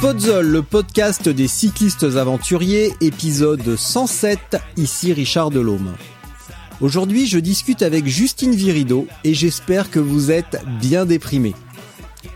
Podzol, 0.00 0.46
le 0.46 0.62
podcast 0.62 1.28
des 1.28 1.46
cyclistes 1.46 2.04
aventuriers, 2.04 2.94
épisode 3.02 3.76
107, 3.76 4.56
ici 4.78 5.12
Richard 5.12 5.50
Delhomme. 5.50 5.94
Aujourd'hui, 6.80 7.26
je 7.26 7.38
discute 7.38 7.82
avec 7.82 8.06
Justine 8.06 8.54
Virido 8.54 9.06
et 9.24 9.34
j'espère 9.34 9.90
que 9.90 9.98
vous 9.98 10.30
êtes 10.30 10.64
bien 10.80 11.04
déprimé. 11.04 11.54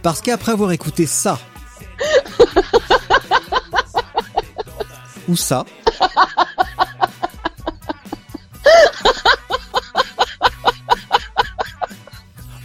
Parce 0.03 0.21
qu'après 0.21 0.53
avoir 0.53 0.73
écouté 0.73 1.07
ça, 1.07 1.39
ou 5.27 5.35
ça, 5.35 5.65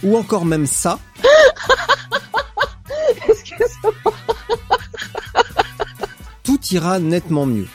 ou 0.02 0.14
encore 0.18 0.44
même 0.44 0.66
ça, 0.66 0.98
tout 6.50 6.74
ira 6.74 6.98
nettement 6.98 7.46
mieux. 7.46 7.68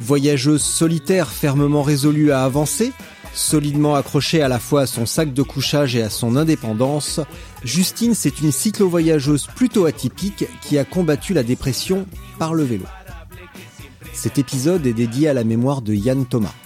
Voyageuse 0.00 0.62
solitaire 0.62 1.28
fermement 1.28 1.82
résolue 1.82 2.32
à 2.32 2.42
avancer, 2.42 2.90
solidement 3.34 3.96
accrochée 3.96 4.40
à 4.40 4.48
la 4.48 4.58
fois 4.58 4.82
à 4.82 4.86
son 4.86 5.04
sac 5.04 5.34
de 5.34 5.42
couchage 5.42 5.94
et 5.94 6.02
à 6.02 6.08
son 6.08 6.36
indépendance, 6.36 7.20
Justine 7.64 8.14
c'est 8.14 8.40
une 8.40 8.50
cyclo-voyageuse 8.50 9.48
plutôt 9.54 9.84
atypique 9.84 10.46
qui 10.62 10.78
a 10.78 10.86
combattu 10.86 11.34
la 11.34 11.42
dépression 11.42 12.06
par 12.38 12.54
le 12.54 12.64
vélo. 12.64 12.86
Cet 14.14 14.38
épisode 14.38 14.86
est 14.86 14.94
dédié 14.94 15.28
à 15.28 15.34
la 15.34 15.44
mémoire 15.44 15.82
de 15.82 15.92
Yann 15.92 16.24
Thomas. 16.24 16.54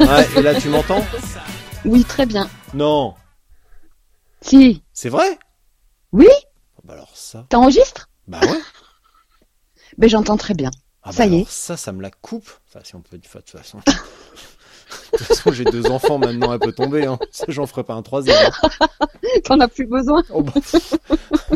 Ouais, 0.00 0.26
et 0.36 0.42
là 0.42 0.58
tu 0.58 0.70
m'entends? 0.70 1.04
Oui, 1.84 2.02
très 2.04 2.24
bien. 2.24 2.48
Non, 2.72 3.14
Si. 4.40 4.82
c'est 4.94 5.10
vrai? 5.10 5.38
Oui 6.12 6.28
Bah 6.84 6.94
alors 6.94 7.10
ça. 7.16 7.46
T'enregistres 7.48 8.08
Bah 8.26 8.40
ouais. 8.42 8.58
Ben 9.98 10.08
j'entends 10.08 10.36
très 10.36 10.54
bien. 10.54 10.70
Ah 11.02 11.10
bah 11.10 11.12
Ça 11.12 11.26
y 11.26 11.40
est. 11.40 11.48
Ça, 11.48 11.76
ça 11.76 11.92
me 11.92 12.02
la 12.02 12.10
coupe. 12.10 12.50
Enfin, 12.68 12.80
si 12.84 12.94
on 12.94 13.00
peut 13.00 13.18
dire 13.18 13.30
de 13.34 13.38
toute 13.40 13.50
façon. 13.50 13.80
De 15.12 15.18
toute 15.18 15.26
façon, 15.26 15.52
j'ai 15.52 15.64
deux 15.64 15.86
enfants 15.90 16.16
maintenant, 16.16 16.50
elle 16.52 16.60
peut 16.60 16.72
tomber. 16.72 17.04
Hein. 17.04 17.18
J'en 17.48 17.66
ferai 17.66 17.84
pas 17.84 17.92
un 17.92 18.00
troisième. 18.02 18.36
hein. 18.62 18.88
T'en 19.44 19.60
as 19.60 19.68
plus 19.68 19.84
besoin 19.86 20.22
Oh, 20.30 20.42
bah, 20.42 20.52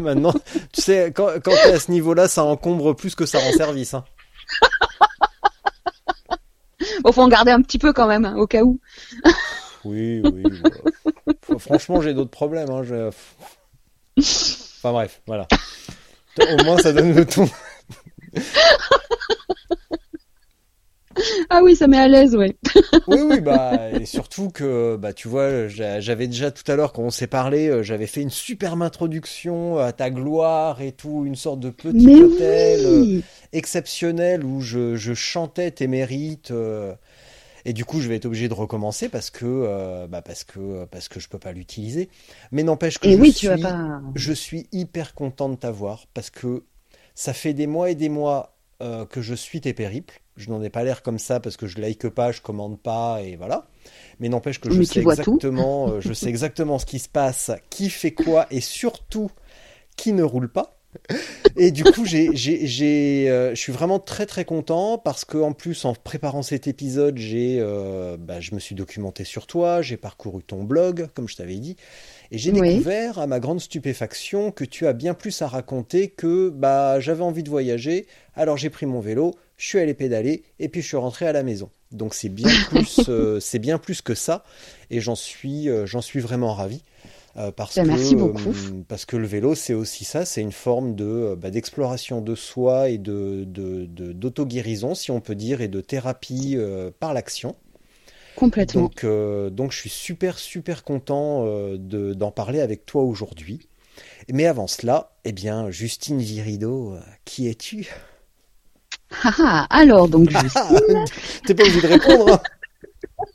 maintenant, 0.03 0.35
tu 0.73 0.83
sais, 0.83 1.13
quand, 1.17 1.29
quand 1.43 1.51
t'es 1.53 1.73
à 1.73 1.79
ce 1.81 1.91
niveau-là, 1.91 2.29
ça 2.29 2.45
encombre 2.45 2.95
plus 2.95 3.15
que 3.15 3.25
ça 3.25 3.39
rend 3.39 3.53
service. 3.53 3.95
Hein. 3.95 4.05
Bon, 7.03 7.13
faut 7.13 7.23
en 7.23 7.29
garder 7.29 7.53
un 7.53 7.63
petit 7.63 7.79
peu 7.79 7.93
quand 7.95 8.07
même, 8.07 8.25
hein, 8.27 8.37
au 8.37 8.47
cas 8.47 8.63
où. 8.65 8.81
Oui, 9.85 10.21
oui. 10.25 10.43
Franchement, 11.59 12.03
j'ai 12.03 12.13
d'autres 12.13 12.31
problèmes. 12.31 12.71
Hein. 12.71 12.83
je- 12.83 13.11
Enfin 14.19 14.93
bref, 14.93 15.21
voilà. 15.27 15.47
Au 16.39 16.59
moins, 16.65 16.79
ça 16.79 16.93
donne 16.93 17.15
le 17.15 17.25
ton. 17.27 17.49
Ah 21.51 21.61
oui, 21.63 21.77
ça 21.77 21.87
met 21.89 21.99
à 21.99 22.09
l'aise, 22.09 22.35
ouais. 22.35 22.57
Oui, 23.09 23.21
oui, 23.21 23.41
bah, 23.41 23.91
et 23.93 24.07
surtout 24.07 24.49
que, 24.51 24.95
bah, 24.97 25.13
tu 25.13 25.27
vois, 25.27 25.67
j'a- 25.67 26.01
j'avais 26.01 26.29
déjà 26.29 26.53
tout 26.53 26.63
à 26.71 26.77
l'heure, 26.77 26.93
quand 26.93 27.03
on 27.03 27.11
s'est 27.11 27.27
parlé, 27.27 27.67
euh, 27.69 27.83
j'avais 27.83 28.07
fait 28.07 28.23
une 28.23 28.31
superbe 28.31 28.81
introduction 28.81 29.79
à 29.79 29.93
ta 29.93 30.09
gloire 30.09 30.81
et 30.81 30.93
tout, 30.93 31.25
une 31.27 31.35
sorte 31.35 31.59
de 31.59 31.71
petit 31.71 32.07
Mais 32.07 32.23
hôtel 32.23 32.87
euh, 32.87 33.03
oui 33.03 33.25
exceptionnel 33.53 34.45
où 34.45 34.61
je, 34.61 34.97
je 34.97 35.15
chantais 35.15 35.71
tes 35.73 35.87
mérites. 35.89 36.53
euh, 36.53 36.95
et 37.65 37.73
du 37.73 37.85
coup, 37.85 38.01
je 38.01 38.09
vais 38.09 38.17
être 38.17 38.27
obligé 38.27 38.49
de 38.49 38.55
recommencer 38.55 39.09
parce 39.09 39.31
que, 39.31 39.45
euh, 39.47 40.07
bah, 40.07 40.23
parce 40.23 40.45
que, 40.45 40.85
parce 40.87 41.09
que 41.09 41.21
je 41.21 41.29
peux 41.29 41.39
pas 41.39 41.53
l'utiliser. 41.53 42.09
Mais 42.51 42.63
n'empêche 42.63 42.99
que 42.99 43.09
Et 43.09 43.13
je 43.13 43.21
oui, 43.21 43.33
suis, 43.33 43.41
tu 43.41 43.49
vas 43.49 43.59
pas... 43.59 44.01
je 44.15 44.33
suis 44.33 44.67
hyper 44.73 45.15
content 45.15 45.49
de 45.49 45.57
t'avoir 45.57 46.07
parce 46.15 46.31
que 46.31 46.65
ça 47.15 47.33
fait 47.33 47.55
des 47.55 47.67
mois 47.67 47.91
et 47.91 47.95
des 47.95 48.09
mois 48.09 48.57
euh, 48.83 49.07
que 49.07 49.23
je 49.23 49.35
suis 49.35 49.61
tes 49.61 49.75
périples. 49.75 50.21
Je 50.37 50.51
n'en 50.51 50.63
ai 50.63 50.71
pas 50.71 50.83
l'air 50.83 51.03
comme 51.03 51.19
ça 51.19 51.41
parce 51.41 51.57
que 51.57 51.67
je 51.67 51.79
like 51.81 52.09
pas, 52.09 52.33
je 52.33 52.41
commande 52.41 52.81
pas 52.81 53.23
et 53.23 53.37
voilà. 53.37 53.69
Mais 54.19 54.29
n'empêche 54.29 54.61
que 54.61 54.71
je 54.71 54.79
Mais 54.79 54.85
sais 54.85 55.01
exactement, 55.01 55.89
euh, 55.91 56.01
je 56.01 56.13
sais 56.13 56.29
exactement 56.29 56.79
ce 56.79 56.87
qui 56.87 56.99
se 56.99 57.09
passe, 57.09 57.51
qui 57.71 57.91
fait 57.91 58.13
quoi 58.13 58.47
et 58.51 58.61
surtout 58.61 59.31
qui 59.97 60.13
ne 60.13 60.23
roule 60.23 60.51
pas. 60.51 60.82
Et 61.57 61.71
du 61.71 61.85
coup, 61.85 62.05
j'ai, 62.05 62.35
j'ai, 62.35 62.67
j'ai, 62.67 63.31
euh, 63.31 63.51
je 63.55 63.61
suis 63.61 63.73
vraiment 63.73 63.99
très 63.99 64.27
très 64.27 64.45
content 64.45 64.99
parce 64.99 65.25
que 65.25 65.39
en 65.39 65.53
plus, 65.53 65.85
en 65.85 65.95
préparant 65.95 66.43
cet 66.43 66.67
épisode, 66.67 67.19
j'ai, 67.19 67.59
euh, 67.61 68.17
bah, 68.19 68.41
je 68.41 68.55
me 68.55 68.61
suis 68.61 68.75
documenté 68.75 69.25
sur 69.25 69.47
toi, 69.47 69.83
j'ai 69.83 69.97
parcouru 69.97 70.43
ton 70.43 70.65
blog, 70.65 71.09
comme 71.15 71.29
je 71.29 71.37
t'avais 71.37 71.57
dit, 71.57 71.77
et 72.31 72.39
j'ai 72.39 72.53
Oui. 72.53 72.53
découvert, 72.53 73.19
à 73.19 73.27
ma 73.27 73.41
grande 73.41 73.61
stupéfaction, 73.61 74.51
que 74.53 74.65
tu 74.65 74.87
as 74.87 74.93
bien 74.93 75.15
plus 75.15 75.43
à 75.43 75.49
raconter 75.49 76.09
que, 76.09 76.51
bah, 76.51 77.01
j'avais 77.01 77.23
envie 77.25 77.43
de 77.43 77.51
voyager, 77.51 78.07
alors 78.35 78.57
j'ai 78.57 78.71
pris 78.71 78.87
mon 78.87 79.01
vélo, 79.01 79.35
je 79.57 79.69
suis 79.69 79.79
allé 79.79 79.95
pédaler, 79.95 80.45
et 80.59 80.69
puis 80.69 80.83
je 80.83 80.89
suis 80.89 80.97
rentré 80.97 81.27
à 81.27 81.33
la 81.33 81.43
maison. 81.43 81.71
Donc 81.93 82.15
c'est 82.15 82.31
bien 82.31 82.57
plus, 82.57 83.07
euh, 83.09 83.41
c'est 83.41 83.59
bien 83.59 83.79
plus 83.79 84.03
que 84.03 84.15
ça, 84.15 84.45
et 84.91 85.01
j'en 85.01 85.15
suis, 85.15 85.69
euh, 85.69 85.87
j'en 85.87 86.01
suis 86.01 86.21
vraiment 86.21 86.55
ravi. 86.55 86.83
Euh, 87.39 87.51
parce 87.53 87.79
Ben, 87.79 87.85
que, 87.85 87.95
merci 87.95 88.17
beaucoup. 88.17 88.55
euh, 88.55 88.83
parce 88.89 89.07
que 89.07 89.17
le 89.17 89.27
vélo, 89.27 89.55
c'est 89.55 89.75
aussi 89.75 90.05
ça, 90.05 90.25
c'est 90.27 90.43
une 90.43 90.53
forme 90.53 90.95
de 90.95 91.05
euh, 91.07 91.37
bah, 91.37 91.51
d'exploration 91.51 92.21
de 92.21 92.35
soi 92.35 92.91
et 92.91 92.99
de 92.99 93.45
de- 93.47 93.87
de- 93.87 94.13
d'auto-guérison, 94.13 94.95
si 94.95 95.11
on 95.11 95.21
peut 95.21 95.35
dire, 95.35 95.61
et 95.63 95.69
de 95.69 95.81
thérapie 95.81 96.57
par 97.01 97.15
l'action. 97.15 97.57
Complètement. 98.35 98.93
Donc, 98.93 99.05
euh, 99.05 99.51
donc, 99.51 99.73
je 99.73 99.79
suis 99.79 99.91
super 99.91 100.39
super 100.39 100.85
content 100.85 101.45
euh, 101.47 101.77
de- 101.79 102.15
d'en 102.15 102.31
parler 102.31 102.61
avec 102.61 102.87
toi 102.87 103.03
aujourd'hui. 103.03 103.69
Mais 104.33 104.47
avant 104.47 104.69
cela, 104.69 105.13
eh 105.25 105.33
bien, 105.33 105.71
Justine 105.71 106.21
Virido, 106.21 106.95
euh, 106.95 107.01
qui 107.25 107.49
es-tu? 107.49 107.89
Ah, 109.25 109.35
ah, 109.39 109.67
alors, 109.71 110.09
donc, 110.09 110.31
Ah, 110.35 110.43
Justine, 110.43 111.05
T'es 111.45 111.55
pas 111.55 111.63
obligé 111.65 111.81
de 111.81 111.87
répondre. 111.87 112.29
hein. 112.31 112.41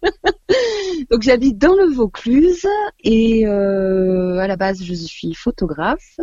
donc 1.11 1.21
j'habite 1.21 1.57
dans 1.57 1.75
le 1.75 1.93
Vaucluse 1.93 2.67
et 3.03 3.47
euh, 3.47 4.37
à 4.37 4.47
la 4.47 4.55
base, 4.55 4.83
je 4.83 4.93
suis 4.93 5.33
photographe 5.33 6.19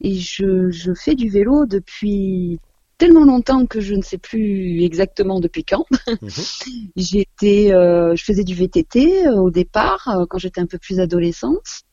et 0.00 0.14
je, 0.14 0.70
je 0.70 0.92
fais 0.94 1.14
du 1.14 1.28
vélo 1.28 1.66
depuis 1.66 2.58
tellement 2.98 3.24
longtemps 3.24 3.66
que 3.66 3.80
je 3.80 3.94
ne 3.94 4.02
sais 4.02 4.18
plus 4.18 4.82
exactement 4.82 5.40
depuis 5.40 5.64
quand. 5.64 5.86
Mhm. 6.20 6.28
J'étais, 6.96 7.72
euh, 7.72 8.14
je 8.14 8.24
faisais 8.24 8.44
du 8.44 8.54
VTT 8.54 9.26
euh, 9.26 9.36
au 9.36 9.50
départ 9.50 10.26
quand 10.28 10.38
j'étais 10.38 10.60
un 10.60 10.66
peu 10.66 10.78
plus 10.78 11.00
adolescente 11.00 11.84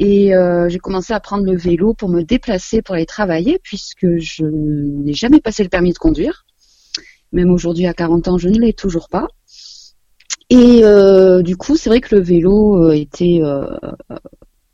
et 0.00 0.34
euh, 0.34 0.66
j'ai 0.70 0.78
commencé 0.78 1.12
à 1.12 1.20
prendre 1.20 1.44
le 1.44 1.54
vélo 1.54 1.92
pour 1.92 2.08
me 2.08 2.22
déplacer 2.22 2.80
pour 2.80 2.94
aller 2.94 3.04
travailler 3.04 3.60
puisque 3.62 4.16
je 4.16 4.46
n'ai 4.46 5.12
jamais 5.12 5.40
passé 5.40 5.62
le 5.62 5.68
permis 5.68 5.92
de 5.92 5.98
conduire. 5.98 6.46
Même 7.32 7.50
aujourd'hui 7.50 7.86
à 7.86 7.92
40 7.92 8.28
ans, 8.28 8.38
je 8.38 8.48
ne 8.48 8.58
l'ai 8.58 8.72
toujours 8.72 9.08
pas. 9.10 9.28
Et 10.50 10.80
euh, 10.82 11.42
du 11.42 11.56
coup, 11.56 11.76
c'est 11.76 11.88
vrai 11.90 12.00
que 12.00 12.14
le 12.14 12.20
vélo 12.20 12.84
euh, 12.84 12.92
était 12.92 13.38
euh, 13.42 13.66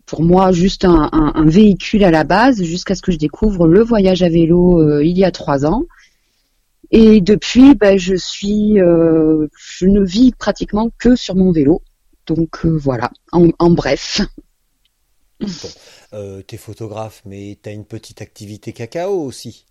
pour 0.07 0.23
moi 0.23 0.53
juste 0.53 0.85
un, 0.85 1.09
un- 1.13 1.33
un 1.35 1.47
véhicule 1.47 2.05
à 2.05 2.11
la 2.11 2.25
base 2.25 2.63
jusqu'à 2.63 2.95
ce 2.95 3.03
que 3.03 3.13
je 3.13 3.19
découvre 3.19 3.67
le 3.67 3.83
voyage 3.83 4.23
à 4.23 4.29
vélo 4.29 4.81
euh, 4.81 5.05
il 5.05 5.19
y 5.19 5.25
a 5.25 5.31
trois 5.31 5.67
ans. 5.67 5.83
Et 6.91 7.21
depuis, 7.21 7.75
ben, 7.75 7.99
je 7.99 8.15
suis, 8.15 8.75
je 8.77 9.87
ne 9.87 10.05
vis 10.05 10.33
pratiquement 10.33 10.91
que 10.99 11.17
sur 11.17 11.35
mon 11.35 11.51
vélo. 11.53 11.83
Donc 12.27 12.65
voilà, 12.65 13.11
en, 13.33 13.49
en 13.59 13.71
bref. 13.71 14.21
Euh, 16.13 16.43
T'es 16.43 16.57
photographe, 16.57 17.23
mais 17.25 17.59
t'as 17.61 17.73
une 17.73 17.85
petite 17.85 18.23
activité 18.23 18.73
cacao 18.73 19.23
aussi. 19.23 19.67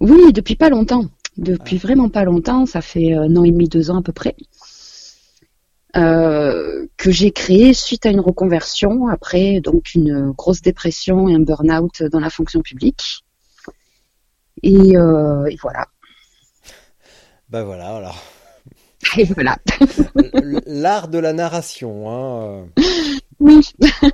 Oui, 0.00 0.32
depuis 0.32 0.56
pas 0.56 0.70
longtemps. 0.70 1.04
depuis 1.36 1.78
vraiment 1.78 2.08
pas 2.08 2.24
longtemps, 2.24 2.66
ça 2.66 2.80
fait 2.80 3.14
un 3.14 3.36
an 3.36 3.44
et 3.44 3.50
demi, 3.52 3.68
deux 3.68 3.90
ans 3.90 3.98
à 3.98 4.02
peu 4.02 4.12
près, 4.12 4.34
euh, 5.96 6.86
que 6.96 7.10
j'ai 7.10 7.30
créé 7.30 7.72
suite 7.72 8.04
à 8.04 8.10
une 8.10 8.20
reconversion 8.20 9.08
après 9.08 9.60
donc 9.60 9.94
une 9.94 10.32
grosse 10.32 10.60
dépression 10.60 11.28
et 11.28 11.34
un 11.34 11.40
burn-out 11.40 12.02
dans 12.04 12.20
la 12.20 12.30
fonction 12.30 12.60
publique. 12.60 13.24
Et, 14.62 14.96
euh, 14.96 15.46
et 15.46 15.56
voilà. 15.62 15.86
Bah 17.48 17.64
voilà, 17.64 17.96
alors. 17.96 18.22
Et 19.16 19.24
voilà. 19.24 19.56
L'art 20.66 21.08
de 21.08 21.18
la 21.18 21.32
narration. 21.32 22.10
Hein. 22.10 22.66
Oui. 23.40 23.60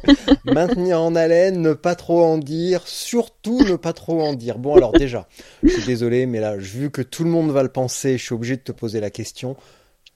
Maintenir 0.45 1.01
en 1.01 1.15
haleine, 1.15 1.63
ne 1.63 1.73
pas 1.73 1.95
trop 1.95 2.23
en 2.23 2.37
dire, 2.37 2.87
surtout 2.87 3.63
ne 3.65 3.77
pas 3.77 3.95
trop 3.95 4.23
en 4.23 4.35
dire. 4.35 4.59
Bon 4.59 4.77
alors 4.77 4.93
déjà, 4.93 5.27
je 5.63 5.71
suis 5.71 5.85
désolé, 5.85 6.27
mais 6.27 6.41
là, 6.41 6.57
vu 6.57 6.91
que 6.91 7.01
tout 7.01 7.25
le 7.25 7.31
monde 7.31 7.51
va 7.51 7.63
le 7.63 7.71
penser, 7.71 8.19
je 8.19 8.25
suis 8.25 8.35
obligé 8.35 8.57
de 8.57 8.63
te 8.63 8.73
poser 8.73 9.01
la 9.01 9.11
question. 9.11 9.57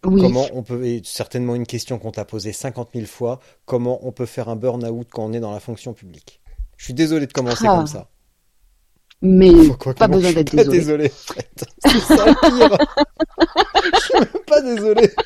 Oui. 0.07 0.23
Comment 0.23 0.47
on 0.53 0.63
peut, 0.63 0.85
et 0.85 1.03
certainement 1.05 1.55
une 1.57 1.67
question 1.67 1.99
qu'on 1.99 2.13
t'a 2.13 2.25
posée 2.25 2.53
50 2.53 2.91
000 2.95 3.07
fois, 3.07 3.41
comment 3.65 3.99
on 4.07 4.13
peut 4.13 4.27
faire 4.27 4.49
un 4.49 4.57
burn-out 4.57 5.09
quand 5.11 5.25
on 5.25 5.33
est 5.33 5.41
dans 5.41 5.53
la 5.53 5.61
fonction 5.61 5.93
publique? 5.93 6.41
Je 6.77 6.85
suis 6.85 6.95
désolé 6.95 7.27
de 7.27 7.33
commencer 7.33 7.65
Ah. 7.69 7.77
comme 7.77 7.87
ça. 7.89 8.09
Mais 9.21 9.51
Quoi 9.81 9.95
pas 9.95 10.07
besoin 10.07 10.33
d'être 10.33 10.55
désolé. 10.55 10.79
désolé. 10.79 11.07
en 11.07 11.33
fait. 11.35 11.65
C'est 11.85 11.99
ça 12.17 12.27
le 12.27 12.35
pire. 12.69 12.79
je 13.95 14.01
suis 14.01 14.15
même 14.21 14.45
pas 14.47 14.61
désolé. 14.63 15.11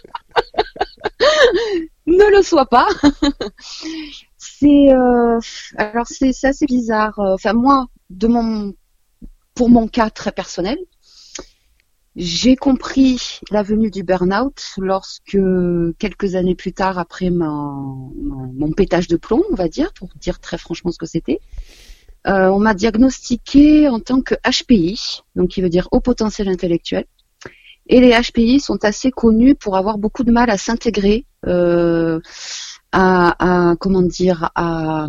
Ne 2.07 2.37
le 2.37 2.43
sois 2.43 2.67
pas. 2.67 2.89
c'est 4.39 4.93
euh, 4.93 5.39
alors 5.77 6.07
c'est 6.07 6.33
assez 6.45 6.67
bizarre. 6.67 7.15
Enfin 7.19 7.53
moi, 7.53 7.87
de 8.11 8.27
mon 8.27 8.75
pour 9.55 9.69
mon 9.71 9.87
cas 9.87 10.11
très 10.11 10.33
personnel, 10.33 10.79
j'ai 12.15 12.57
compris 12.57 13.41
la 13.51 13.63
venue 13.63 13.91
du 13.91 14.03
burn-out 14.03 14.75
lorsque 14.77 15.39
quelques 15.99 16.35
années 16.35 16.55
plus 16.55 16.73
tard, 16.73 16.99
après 16.99 17.31
mon, 17.31 18.73
pétage 18.77 19.09
de 19.09 19.17
plomb, 19.17 19.43
on 19.51 19.55
va 19.55 19.69
dire, 19.69 19.93
pour 19.95 20.09
dire 20.21 20.39
très 20.39 20.59
franchement 20.59 20.93
ce 20.93 20.99
que 20.99 21.07
c'était, 21.07 21.41
euh, 22.27 22.49
on 22.49 22.59
m'a 22.59 22.75
diagnostiqué 22.75 23.89
en 23.89 23.99
tant 23.99 24.21
que 24.21 24.35
HPI, 24.45 25.23
donc 25.37 25.51
qui 25.51 25.63
veut 25.63 25.71
dire 25.71 25.89
haut 25.91 26.01
potentiel 26.01 26.49
intellectuel. 26.49 27.07
Et 27.87 28.01
les 28.01 28.13
HPI 28.13 28.61
sont 28.61 28.85
assez 28.85 29.11
connus 29.11 29.55
pour 29.55 29.77
avoir 29.77 29.99
beaucoup 29.99 30.23
de 30.23 30.31
mal 30.31 30.51
à 30.51 30.57
s'intégrer, 30.57 31.25
euh, 31.47 32.21
à, 32.93 33.71
à 33.71 33.77
comment 33.77 34.03
dire, 34.03 34.51
à 34.55 35.09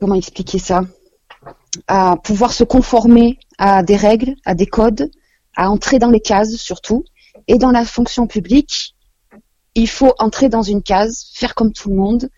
comment 0.00 0.16
expliquer 0.16 0.58
ça, 0.58 0.84
à 1.86 2.16
pouvoir 2.22 2.52
se 2.52 2.64
conformer 2.64 3.38
à 3.58 3.82
des 3.82 3.96
règles, 3.96 4.34
à 4.44 4.54
des 4.54 4.66
codes, 4.66 5.10
à 5.56 5.70
entrer 5.70 5.98
dans 5.98 6.10
les 6.10 6.20
cases 6.20 6.56
surtout. 6.56 7.04
Et 7.48 7.58
dans 7.58 7.70
la 7.70 7.84
fonction 7.84 8.26
publique, 8.26 8.94
il 9.74 9.88
faut 9.88 10.12
entrer 10.18 10.48
dans 10.48 10.62
une 10.62 10.82
case, 10.82 11.26
faire 11.34 11.54
comme 11.54 11.72
tout 11.72 11.90
le 11.90 11.96
monde, 11.96 12.28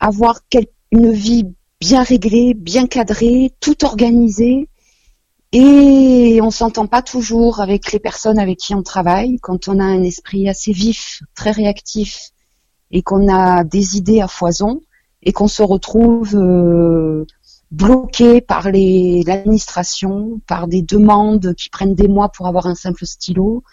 avoir 0.00 0.40
une 0.92 1.12
vie 1.12 1.46
bien 1.80 2.02
réglée, 2.02 2.54
bien 2.54 2.86
cadrée, 2.86 3.52
tout 3.60 3.84
organisé. 3.84 4.68
Et 5.52 6.40
on 6.42 6.50
s'entend 6.50 6.86
pas 6.86 7.02
toujours 7.02 7.60
avec 7.60 7.92
les 7.92 7.98
personnes 7.98 8.38
avec 8.38 8.58
qui 8.58 8.74
on 8.74 8.82
travaille. 8.82 9.38
Quand 9.40 9.68
on 9.68 9.78
a 9.78 9.84
un 9.84 10.02
esprit 10.02 10.48
assez 10.48 10.72
vif, 10.72 11.22
très 11.34 11.50
réactif, 11.50 12.30
et 12.90 13.02
qu'on 13.02 13.32
a 13.32 13.64
des 13.64 13.96
idées 13.96 14.20
à 14.20 14.28
foison, 14.28 14.80
et 15.22 15.32
qu'on 15.32 15.48
se 15.48 15.62
retrouve 15.62 16.36
euh, 16.36 17.24
bloqué 17.74 18.40
par 18.40 18.70
l'administration, 18.70 20.40
par 20.46 20.68
des 20.68 20.82
demandes 20.82 21.54
qui 21.54 21.68
prennent 21.68 21.94
des 21.94 22.08
mois 22.08 22.28
pour 22.28 22.46
avoir 22.46 22.66
un 22.66 22.74
simple 22.74 23.04
stylo, 23.04 23.64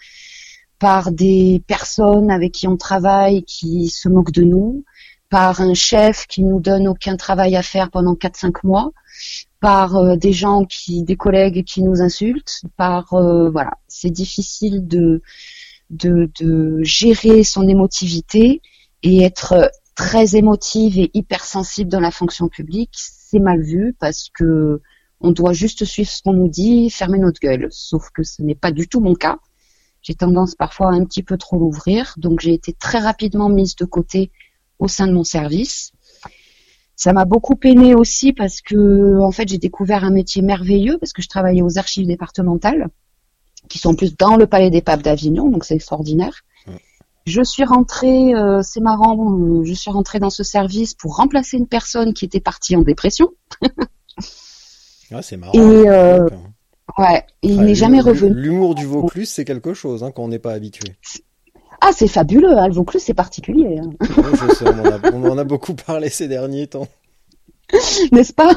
par 0.78 1.12
des 1.12 1.62
personnes 1.66 2.30
avec 2.30 2.52
qui 2.52 2.66
on 2.66 2.76
travaille 2.76 3.44
qui 3.44 3.88
se 3.88 4.08
moquent 4.08 4.32
de 4.32 4.42
nous, 4.42 4.84
par 5.30 5.60
un 5.60 5.74
chef 5.74 6.26
qui 6.26 6.42
nous 6.42 6.60
donne 6.60 6.88
aucun 6.88 7.16
travail 7.16 7.54
à 7.56 7.62
faire 7.62 7.90
pendant 7.90 8.14
4-5 8.14 8.54
mois, 8.64 8.90
par 9.60 9.96
euh, 9.96 10.16
des 10.16 10.32
gens 10.32 10.64
qui, 10.64 11.04
des 11.04 11.16
collègues 11.16 11.64
qui 11.64 11.82
nous 11.82 12.02
insultent, 12.02 12.62
par 12.76 13.14
euh, 13.14 13.50
voilà, 13.50 13.72
c'est 13.86 14.10
difficile 14.10 14.86
de, 14.88 15.22
de 15.90 16.28
de 16.40 16.82
gérer 16.82 17.44
son 17.44 17.68
émotivité 17.68 18.60
et 19.04 19.22
être 19.22 19.70
très 19.94 20.34
émotive 20.36 20.98
et 20.98 21.10
hypersensible 21.14 21.90
dans 21.90 22.00
la 22.00 22.10
fonction 22.10 22.48
publique, 22.48 22.94
mal 23.40 23.62
vu 23.62 23.94
parce 23.98 24.28
que 24.34 24.80
on 25.20 25.30
doit 25.30 25.52
juste 25.52 25.84
suivre 25.84 26.10
ce 26.10 26.22
qu'on 26.22 26.32
nous 26.32 26.48
dit, 26.48 26.90
fermer 26.90 27.18
notre 27.18 27.40
gueule. 27.40 27.68
Sauf 27.70 28.10
que 28.10 28.22
ce 28.22 28.42
n'est 28.42 28.56
pas 28.56 28.72
du 28.72 28.88
tout 28.88 29.00
mon 29.00 29.14
cas. 29.14 29.38
J'ai 30.02 30.14
tendance 30.14 30.56
parfois 30.56 30.88
à 30.88 30.94
un 30.94 31.04
petit 31.04 31.22
peu 31.22 31.36
trop 31.38 31.58
l'ouvrir, 31.58 32.14
donc 32.16 32.40
j'ai 32.40 32.52
été 32.52 32.72
très 32.72 32.98
rapidement 32.98 33.48
mise 33.48 33.76
de 33.76 33.84
côté 33.84 34.32
au 34.80 34.88
sein 34.88 35.06
de 35.06 35.12
mon 35.12 35.22
service. 35.22 35.92
Ça 36.96 37.12
m'a 37.12 37.24
beaucoup 37.24 37.54
peiné 37.54 37.94
aussi 37.94 38.32
parce 38.32 38.60
que, 38.60 39.20
en 39.20 39.30
fait, 39.30 39.48
j'ai 39.48 39.58
découvert 39.58 40.04
un 40.04 40.10
métier 40.10 40.42
merveilleux 40.42 40.98
parce 40.98 41.12
que 41.12 41.22
je 41.22 41.28
travaillais 41.28 41.62
aux 41.62 41.78
archives 41.78 42.06
départementales, 42.06 42.88
qui 43.68 43.78
sont 43.78 43.94
plus 43.94 44.16
dans 44.16 44.36
le 44.36 44.46
Palais 44.46 44.70
des 44.70 44.82
Papes 44.82 45.02
d'Avignon, 45.02 45.48
donc 45.48 45.64
c'est 45.64 45.76
extraordinaire. 45.76 46.42
Je 47.24 47.42
suis 47.42 47.64
rentrée, 47.64 48.34
euh, 48.34 48.60
c'est 48.62 48.80
marrant, 48.80 49.32
euh, 49.32 49.64
je 49.64 49.72
suis 49.74 49.90
rentrée 49.90 50.18
dans 50.18 50.30
ce 50.30 50.42
service 50.42 50.94
pour 50.94 51.16
remplacer 51.16 51.56
une 51.56 51.68
personne 51.68 52.14
qui 52.14 52.24
était 52.24 52.40
partie 52.40 52.76
en 52.76 52.82
dépression. 52.82 53.28
Ouais, 55.10 55.22
c'est 55.22 55.36
marrant. 55.36 55.52
Et, 55.52 55.88
euh, 55.88 56.26
Ouais, 56.98 57.24
et 57.42 57.48
il 57.48 57.54
enfin, 57.54 57.64
n'est 57.64 57.74
jamais 57.74 58.00
revenu. 58.00 58.34
L'humour 58.34 58.74
du 58.74 58.84
Vaucluse, 58.86 59.30
c'est 59.30 59.44
quelque 59.44 59.72
chose 59.72 60.04
hein, 60.04 60.10
quand 60.10 60.24
on 60.24 60.28
n'est 60.28 60.38
pas 60.38 60.52
habitué. 60.52 60.94
Ah, 61.80 61.90
c'est 61.94 62.08
fabuleux, 62.08 62.58
hein, 62.58 62.68
le 62.68 62.74
Vaucluse, 62.74 63.02
c'est 63.02 63.14
particulier, 63.14 63.78
hein. 63.78 63.90
Oui, 64.00 64.24
je 64.48 64.54
sais, 64.54 64.64
on, 64.66 64.78
en 64.78 64.84
a, 64.84 65.12
on 65.12 65.30
en 65.30 65.38
a 65.38 65.44
beaucoup 65.44 65.74
parlé 65.74 66.10
ces 66.10 66.28
derniers 66.28 66.66
temps. 66.66 66.86
n'est-ce 68.12 68.32
pas? 68.32 68.54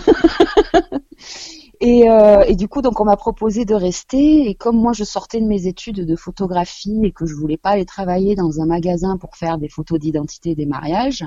Et, 1.80 2.10
euh, 2.10 2.42
et 2.48 2.56
du 2.56 2.68
coup, 2.68 2.82
donc, 2.82 3.00
on 3.00 3.06
m'a 3.06 3.18
proposé 3.18 3.66
de 3.66 3.74
rester. 3.76 4.50
Et 4.50 4.56
comme 4.56 4.78
moi, 4.78 4.94
je 4.94 5.04
sortais 5.04 5.40
de 5.42 5.46
mes 5.46 5.68
études 5.68 6.06
de 6.06 6.16
photographie 6.16 7.02
et 7.04 7.12
que 7.12 7.26
je 7.26 7.34
voulais 7.36 7.58
pas 7.58 7.72
aller 7.72 7.86
travailler 7.86 8.36
dans 8.36 8.62
un 8.62 8.66
magasin 8.66 9.18
pour 9.18 9.36
faire 9.36 9.58
des 9.58 9.70
photos 9.70 10.00
d'identité 10.00 10.52
et 10.52 10.56
des 10.56 10.66
mariages, 10.66 11.24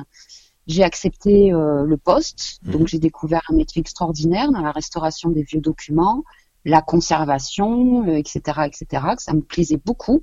j'ai 0.67 0.83
accepté 0.85 1.53
euh, 1.53 1.85
le 1.85 1.97
poste. 1.97 2.61
Mhm. 2.65 2.73
Donc, 2.73 2.89
j'ai 2.89 2.99
découvert 2.99 3.43
un 3.51 3.55
métier 3.57 3.81
extraordinaire 3.81 4.53
dans 4.53 4.61
la 4.63 4.73
restauration 4.73 5.31
des 5.31 5.43
vieux 5.43 5.61
documents, 5.61 6.25
la 6.65 6.83
conservation, 6.83 8.07
euh, 8.09 8.17
etc., 8.17 8.61
etc. 8.67 9.15
Que 9.17 9.23
ça 9.23 9.33
me 9.35 9.41
plaisait 9.43 9.81
beaucoup. 9.85 10.23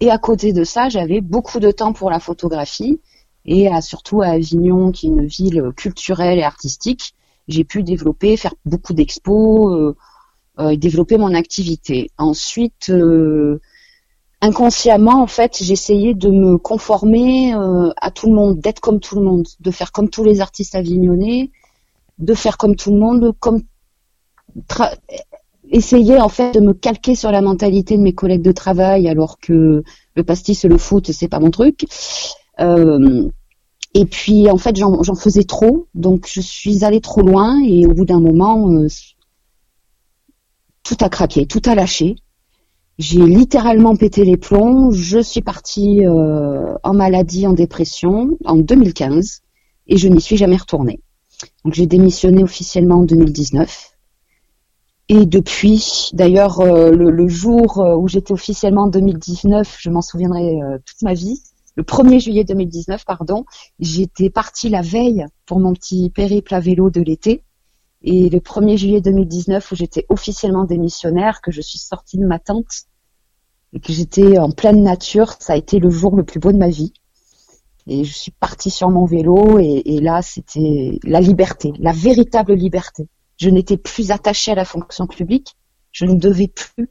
Et 0.00 0.10
à 0.10 0.18
côté 0.18 0.52
de 0.52 0.64
ça, 0.64 0.88
j'avais 0.88 1.20
beaucoup 1.20 1.60
de 1.60 1.70
temps 1.70 1.92
pour 1.92 2.10
la 2.10 2.20
photographie 2.20 3.00
et 3.44 3.68
à- 3.68 3.80
surtout 3.80 4.22
à 4.22 4.28
Avignon, 4.28 4.90
qui 4.92 5.06
est 5.06 5.10
une 5.10 5.26
ville 5.26 5.70
culturelle 5.76 6.38
et 6.38 6.42
artistique, 6.42 7.14
j'ai 7.48 7.64
pu 7.64 7.82
développer, 7.82 8.36
faire 8.36 8.54
beaucoup 8.64 8.94
d'expos 8.94 9.72
euh, 9.72 9.96
euh, 10.60 10.76
développer 10.76 11.18
mon 11.18 11.34
activité. 11.34 12.12
Ensuite, 12.16 12.88
euh, 12.88 13.60
inconsciemment, 14.40 15.20
en 15.20 15.26
fait, 15.26 15.58
j'essayais 15.60 16.14
de 16.14 16.30
me 16.30 16.58
conformer 16.58 17.54
euh, 17.54 17.90
à 18.00 18.12
tout 18.12 18.28
le 18.28 18.34
monde, 18.34 18.60
d'être 18.60 18.78
comme 18.78 19.00
tout 19.00 19.16
le 19.16 19.22
monde, 19.22 19.48
de 19.58 19.70
faire 19.72 19.90
comme 19.90 20.08
tous 20.08 20.22
les 20.22 20.40
artistes 20.40 20.76
avignonnais, 20.76 21.50
de 22.18 22.34
faire 22.34 22.56
comme 22.56 22.76
tout 22.76 22.92
le 22.92 22.98
monde, 22.98 23.32
comme 23.40 23.62
essayer 25.70 26.20
en 26.20 26.28
fait 26.28 26.52
de 26.52 26.60
me 26.60 26.72
calquer 26.72 27.16
sur 27.16 27.32
la 27.32 27.40
mentalité 27.40 27.96
de 27.96 28.02
mes 28.02 28.12
collègues 28.12 28.42
de 28.42 28.52
travail, 28.52 29.08
alors 29.08 29.40
que 29.40 29.82
le 30.14 30.22
pastis 30.22 30.64
et 30.64 30.68
le 30.68 30.78
foot, 30.78 31.10
c'est 31.10 31.26
pas 31.26 31.40
mon 31.40 31.50
truc. 31.50 31.84
Euh, 32.60 33.28
et 33.94 34.06
puis 34.06 34.50
en 34.50 34.58
fait 34.58 34.76
j'en 34.76 35.14
faisais 35.14 35.44
trop, 35.44 35.86
donc 35.94 36.26
je 36.28 36.40
suis 36.40 36.84
allée 36.84 37.00
trop 37.00 37.22
loin 37.22 37.60
et 37.64 37.86
au 37.86 37.92
bout 37.92 38.04
d'un 38.04 38.20
moment 38.20 38.70
euh, 38.70 38.88
tout 40.82 40.96
a 41.00 41.08
craqué, 41.08 41.46
tout 41.46 41.62
a 41.66 41.74
lâché. 41.74 42.16
J'ai 42.98 43.26
littéralement 43.26 43.96
pété 43.96 44.24
les 44.24 44.36
plombs. 44.36 44.92
Je 44.92 45.18
suis 45.18 45.42
partie 45.42 46.06
euh, 46.06 46.74
en 46.84 46.94
maladie, 46.94 47.46
en 47.46 47.52
dépression 47.52 48.38
en 48.44 48.56
2015 48.56 49.42
et 49.88 49.96
je 49.96 50.08
n'y 50.08 50.20
suis 50.20 50.36
jamais 50.36 50.56
retournée. 50.56 51.00
Donc 51.64 51.74
j'ai 51.74 51.86
démissionné 51.86 52.42
officiellement 52.42 53.00
en 53.00 53.02
2019. 53.02 53.94
Et 55.10 55.26
depuis, 55.26 56.10
d'ailleurs, 56.14 56.60
euh, 56.60 56.90
le, 56.90 57.10
le 57.10 57.28
jour 57.28 57.78
euh, 57.78 57.94
où 57.94 58.08
j'étais 58.08 58.32
officiellement 58.32 58.84
en 58.84 58.88
2019, 58.88 59.76
je 59.78 59.90
m'en 59.90 60.00
souviendrai 60.00 60.62
euh, 60.62 60.78
toute 60.84 61.02
ma 61.02 61.12
vie, 61.12 61.42
le 61.76 61.82
1er 61.82 62.20
juillet 62.20 62.44
2019, 62.44 63.04
pardon, 63.04 63.44
j'étais 63.80 64.30
partie 64.30 64.68
la 64.68 64.80
veille 64.80 65.26
pour 65.44 65.58
mon 65.58 65.72
petit 65.72 66.10
périple 66.10 66.54
à 66.54 66.60
vélo 66.60 66.90
de 66.90 67.00
l'été. 67.00 67.42
Et 68.02 68.28
le 68.28 68.38
1er 68.38 68.76
juillet 68.76 69.00
2019, 69.00 69.72
où 69.72 69.74
j'étais 69.74 70.06
officiellement 70.08 70.64
démissionnaire, 70.64 71.40
que 71.40 71.50
je 71.50 71.60
suis 71.60 71.78
sortie 71.78 72.18
de 72.18 72.26
ma 72.26 72.38
tente 72.38 72.84
et 73.72 73.80
que 73.80 73.92
j'étais 73.92 74.38
en 74.38 74.50
pleine 74.50 74.82
nature, 74.82 75.34
ça 75.40 75.54
a 75.54 75.56
été 75.56 75.80
le 75.80 75.90
jour 75.90 76.14
le 76.14 76.22
plus 76.22 76.38
beau 76.38 76.52
de 76.52 76.58
ma 76.58 76.68
vie. 76.68 76.92
Et 77.86 78.04
je 78.04 78.12
suis 78.12 78.30
partie 78.30 78.70
sur 78.70 78.90
mon 78.90 79.04
vélo 79.04 79.58
et, 79.58 79.82
et 79.84 80.00
là, 80.00 80.22
c'était 80.22 80.98
la 81.02 81.20
liberté, 81.20 81.72
la 81.78 81.92
véritable 81.92 82.54
liberté. 82.54 83.08
Je 83.36 83.50
n'étais 83.50 83.76
plus 83.76 84.10
attachée 84.12 84.52
à 84.52 84.54
la 84.54 84.64
fonction 84.64 85.06
publique. 85.06 85.56
Je 85.90 86.04
ne 86.06 86.14
devais 86.14 86.48
plus 86.48 86.88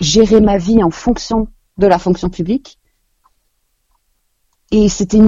gérer 0.00 0.40
ma 0.40 0.56
vie 0.56 0.82
en 0.82 0.90
fonction 0.90 1.48
de 1.78 1.86
la 1.86 1.98
fonction 1.98 2.30
publique. 2.30 2.78
Et 4.70 4.88
c'était 4.88 5.18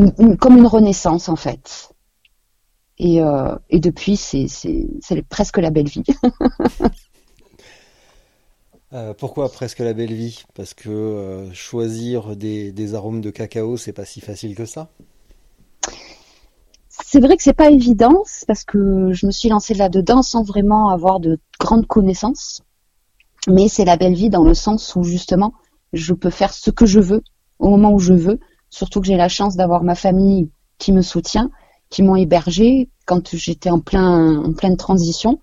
comme 0.41 0.59
une 0.59 0.67
renaissance 0.67 1.29
en 1.29 1.37
fait. 1.37 1.91
Et, 2.99 3.23
euh, 3.23 3.55
et 3.69 3.79
depuis, 3.79 4.17
c'est 4.17 4.49
presque 5.29 5.59
la 5.59 5.71
belle 5.71 5.89
vie. 5.89 6.05
Euh, 8.93 9.13
pourquoi 9.15 9.51
presque 9.51 9.81
la 9.81 9.93
belle 9.93 10.13
vie? 10.13 10.45
Parce 10.55 10.73
que 10.73 10.89
euh, 10.89 11.53
choisir 11.53 12.37
des, 12.37 12.71
des, 12.71 12.95
arômes 12.95 13.21
de 13.21 13.31
cacao, 13.31 13.77
c'est 13.77 13.93
pas 13.93 14.05
si 14.05 14.21
facile 14.21 14.55
que 14.55 14.65
ça? 14.65 14.91
C'est 16.89 17.21
vrai 17.21 17.37
que 17.37 17.43
c'est 17.43 17.53
pas 17.53 17.71
évident, 17.71 18.23
parce 18.47 18.65
que 18.65 19.13
je 19.13 19.27
me 19.27 19.33
suis 19.33 19.49
lancée 19.49 19.75
là-dedans 19.75 20.23
sans 20.23 20.45
vraiment 20.45 20.89
avoir 20.91 21.19
de 21.19 21.39
grandes 21.59 21.87
connaissances. 21.87 22.63
Mais 23.49 23.69
c'est 23.69 23.85
la 23.85 23.97
belle 23.97 24.15
vie 24.15 24.31
dans 24.31 24.45
le 24.45 24.55
sens 24.55 24.95
où 24.95 25.03
justement, 25.03 25.53
je 25.93 26.15
peux 26.15 26.31
faire 26.31 26.55
ce 26.55 26.71
que 26.71 26.87
je 26.87 27.01
veux 27.01 27.23
au 27.59 27.71
moment 27.71 27.93
où 27.93 27.99
je 27.99 28.15
veux. 28.15 28.39
Surtout 28.71 29.01
que 29.01 29.07
j'ai 29.07 29.17
la 29.17 29.29
chance 29.29 29.57
d'avoir 29.57 29.83
ma 29.83 29.95
famille 29.95 30.51
qui 30.79 30.93
me 30.93 31.03
soutient, 31.03 31.51
qui 31.91 32.03
m'ont 32.03 32.17
hébergé 32.17 32.89
quand 33.07 33.35
j'étais 33.35 33.71
en 33.71 33.81
plein 33.81 34.43
en 34.43 34.53
pleine 34.53 34.77
transition. 34.77 35.41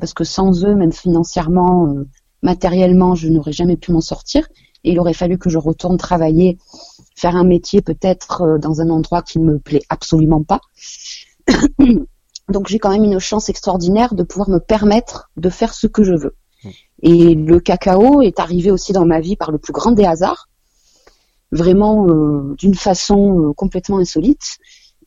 Parce 0.00 0.14
que 0.14 0.24
sans 0.24 0.64
eux, 0.64 0.74
même 0.74 0.92
financièrement, 0.92 1.86
euh, 1.86 2.06
matériellement, 2.42 3.14
je 3.14 3.28
n'aurais 3.28 3.52
jamais 3.52 3.76
pu 3.76 3.92
m'en 3.92 4.00
sortir. 4.00 4.46
Et 4.84 4.92
il 4.92 5.00
aurait 5.00 5.14
fallu 5.14 5.38
que 5.38 5.50
je 5.50 5.58
retourne 5.58 5.96
travailler, 5.96 6.58
faire 7.16 7.34
un 7.34 7.44
métier 7.44 7.82
peut-être 7.82 8.42
euh, 8.42 8.58
dans 8.58 8.80
un 8.80 8.90
endroit 8.90 9.22
qui 9.22 9.38
ne 9.38 9.52
me 9.52 9.58
plaît 9.58 9.82
absolument 9.88 10.42
pas. 10.42 10.60
Donc 12.48 12.68
j'ai 12.68 12.78
quand 12.78 12.90
même 12.90 13.04
une 13.04 13.18
chance 13.18 13.48
extraordinaire 13.48 14.14
de 14.14 14.22
pouvoir 14.22 14.48
me 14.48 14.60
permettre 14.60 15.30
de 15.36 15.50
faire 15.50 15.74
ce 15.74 15.86
que 15.86 16.04
je 16.04 16.14
veux. 16.14 16.36
Et 17.02 17.34
le 17.34 17.60
cacao 17.60 18.22
est 18.22 18.40
arrivé 18.40 18.70
aussi 18.70 18.92
dans 18.92 19.04
ma 19.04 19.20
vie 19.20 19.36
par 19.36 19.50
le 19.50 19.58
plus 19.58 19.72
grand 19.72 19.92
des 19.92 20.04
hasards, 20.04 20.48
vraiment 21.56 22.06
euh, 22.08 22.54
d'une 22.58 22.74
façon 22.74 23.40
euh, 23.40 23.52
complètement 23.52 23.98
insolite. 23.98 24.58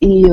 Et, 0.01 0.23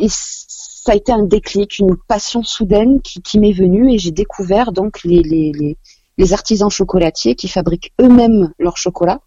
et 0.00 0.08
ça 0.08 0.92
a 0.92 0.96
été 0.96 1.12
un 1.12 1.22
déclic, 1.22 1.78
une 1.78 1.96
passion 1.96 2.42
soudaine 2.42 3.00
qui, 3.02 3.38
m'est 3.38 3.52
venue 3.52 3.92
et 3.92 3.98
j'ai 3.98 4.10
découvert 4.10 4.72
donc 4.72 5.04
les, 5.04 5.22
les, 5.22 5.76
les, 6.16 6.32
artisans 6.32 6.70
chocolatiers 6.70 7.34
qui 7.34 7.46
fabriquent 7.46 7.92
eux-mêmes 8.00 8.52
leur 8.58 8.76
chocolat, 8.76 9.20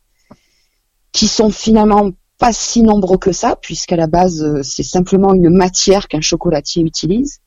qui 1.11 1.27
sont 1.27 1.51
finalement 1.51 2.09
pas 2.37 2.51
si 2.51 2.81
nombreux 2.81 3.17
que 3.17 3.31
ça, 3.31 3.55
puisqu'à 3.55 3.95
la 3.95 4.07
base 4.07 4.43
euh, 4.43 4.63
c'est 4.63 4.83
simplement 4.83 5.33
une 5.33 5.49
matière 5.49 6.07
qu'un 6.07 6.21
chocolatier 6.21 6.83
utilise. 6.83 7.39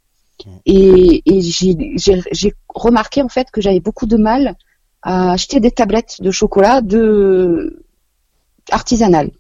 Et, 0.64 1.22
et 1.26 1.40
j'ai 1.40 2.54
remarqué 2.68 3.20
en 3.22 3.28
fait 3.28 3.50
que 3.52 3.60
j'avais 3.60 3.80
beaucoup 3.80 4.06
de 4.06 4.16
mal 4.16 4.56
à 5.04 5.32
acheter 5.32 5.61
des 5.61 5.70
tablettes 5.70 6.16
de 6.20 6.30
chocolat 6.30 6.80
de 6.80 7.84
artisanales. 8.70 9.30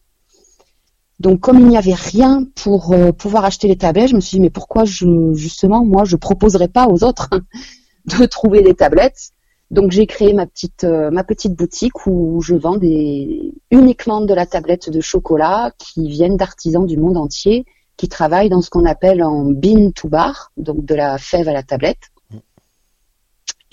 Donc 1.18 1.40
comme 1.40 1.58
il 1.58 1.66
n'y 1.66 1.78
avait 1.78 1.94
rien 1.94 2.44
pour 2.54 2.92
euh, 2.92 3.12
pouvoir 3.12 3.44
acheter 3.44 3.66
les 3.66 3.76
tablettes, 3.76 4.10
je 4.10 4.14
me 4.14 4.20
suis 4.20 4.36
dit 4.36 4.40
mais 4.40 4.50
pourquoi 4.50 4.84
je 4.84 5.32
justement 5.34 5.84
moi 5.84 6.04
je 6.04 6.16
proposerais 6.16 6.68
pas 6.68 6.86
aux 6.86 7.02
autres 7.02 7.30
de 8.18 8.26
trouver 8.26 8.62
des 8.62 8.74
tablettes? 8.74 9.30
Donc 9.70 9.90
j'ai 9.90 10.06
créé 10.06 10.34
ma 10.34 10.46
petite 10.46 10.84
euh, 10.84 11.10
ma 11.10 11.24
petite 11.24 11.54
boutique 11.54 12.06
où 12.06 12.42
je 12.42 12.54
vends 12.54 12.76
des 12.76 13.54
uniquement 13.70 14.20
de 14.20 14.34
la 14.34 14.44
tablette 14.44 14.90
de 14.90 15.00
chocolat 15.00 15.72
qui 15.78 16.08
viennent 16.08 16.36
d'artisans 16.36 16.86
du 16.86 16.98
monde 16.98 17.16
entier 17.16 17.64
qui 17.96 18.08
travaillent 18.08 18.48
dans 18.48 18.60
ce 18.60 18.70
qu'on 18.70 18.84
appelle 18.84 19.22
en 19.22 19.44
bean 19.44 19.92
to 19.92 20.08
bar, 20.08 20.52
donc 20.56 20.84
de 20.84 20.94
la 20.94 21.16
fève 21.18 21.48
à 21.48 21.52
la 21.52 21.62
tablette. 21.62 22.10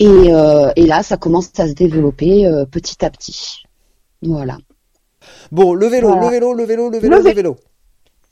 Et, 0.02 0.34
euh, 0.34 0.72
et 0.76 0.86
là, 0.86 1.02
ça 1.02 1.16
commence 1.16 1.50
à 1.58 1.68
se 1.68 1.72
développer 1.72 2.50
petit 2.70 3.04
à 3.04 3.10
petit. 3.10 3.62
Voilà. 4.22 4.58
Bon, 5.50 5.74
le 5.74 5.86
vélo, 5.86 6.14
le 6.14 6.28
vélo, 6.28 6.54
le 6.54 6.64
vélo, 6.64 6.90
le 6.90 6.98
vélo, 6.98 7.18
le, 7.18 7.32
vélo. 7.32 7.56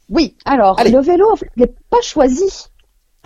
Oui, 0.08 0.36
alors, 0.44 0.80
le 0.82 1.00
vélo, 1.00 1.26
je 1.36 1.44
l'ai 1.56 1.72
pas 1.88 2.00
choisi. 2.02 2.66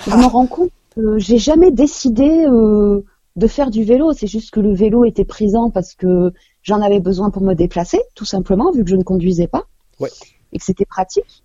Je 0.07 0.11
me 0.11 0.27
rends 0.27 0.47
compte 0.47 0.71
que 0.95 1.19
j'ai 1.19 1.39
jamais 1.39 1.71
décidé 1.71 2.47
euh, 2.47 3.05
de 3.37 3.47
faire 3.47 3.71
du 3.71 3.85
vélo. 3.85 4.13
C'est 4.13 4.27
juste 4.27 4.51
que 4.51 4.61
le 4.61 4.75
vélo 4.75 5.05
était 5.05 5.25
présent 5.25 5.71
parce 5.71 5.95
que 5.95 6.33
j'en 6.63 6.83
avais 6.83 7.01
besoin 7.01 7.31
pour 7.31 7.43
me 7.43 7.55
déplacer, 7.55 8.01
tout 8.15 8.25
simplement, 8.25 8.71
vu 8.73 8.85
que 8.85 8.91
je 8.91 8.97
ne 8.97 9.03
conduisais 9.03 9.47
pas. 9.47 9.65
Ouais. 10.01 10.11
Et 10.53 10.59
que 10.59 10.65
c'était 10.65 10.85
pratique. 10.85 11.43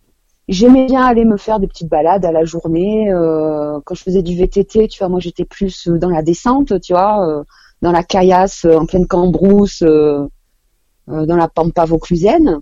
J'aimais 0.50 0.88
bien 0.88 1.04
aller 1.04 1.24
me 1.24 1.38
faire 1.38 1.60
des 1.60 1.68
petites 1.68 1.90
balades 1.90 2.26
à 2.26 2.32
la 2.32 2.44
journée. 2.44 3.12
Euh, 3.12 3.80
quand 3.86 3.96
je 3.96 4.04
faisais 4.04 4.24
du 4.24 4.36
VTT, 4.36 4.88
tu 4.90 5.00
vois, 5.00 5.08
moi 5.08 5.20
j'étais 5.22 5.46
plus 5.46 5.88
dans 5.88 6.10
la 6.10 6.24
descente, 6.24 6.82
tu 6.82 6.94
vois, 6.94 7.26
euh, 7.26 7.44
dans 7.82 7.92
la 7.92 8.04
caillasse, 8.04 8.66
en 8.66 8.86
pleine 8.86 9.08
cambrousse. 9.08 9.84
Euh, 11.10 11.26
dans 11.26 11.38
la 11.38 11.48
pampa 11.48 11.86
vauclusienne. 11.86 12.60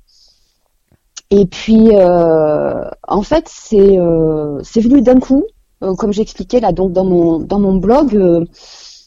Et 1.31 1.45
puis, 1.45 1.89
euh, 1.91 2.89
en 3.07 3.21
fait, 3.21 3.45
c'est 3.49 3.99
euh, 3.99 4.59
c'est 4.63 4.79
venu 4.79 5.01
d'un 5.01 5.19
coup, 5.19 5.43
comme 5.79 6.13
j'expliquais 6.13 6.61
là, 6.61 6.71
donc 6.71 6.93
dans 6.93 7.03
mon 7.03 7.39
dans 7.39 7.59
mon 7.59 7.75
blog, 7.75 8.47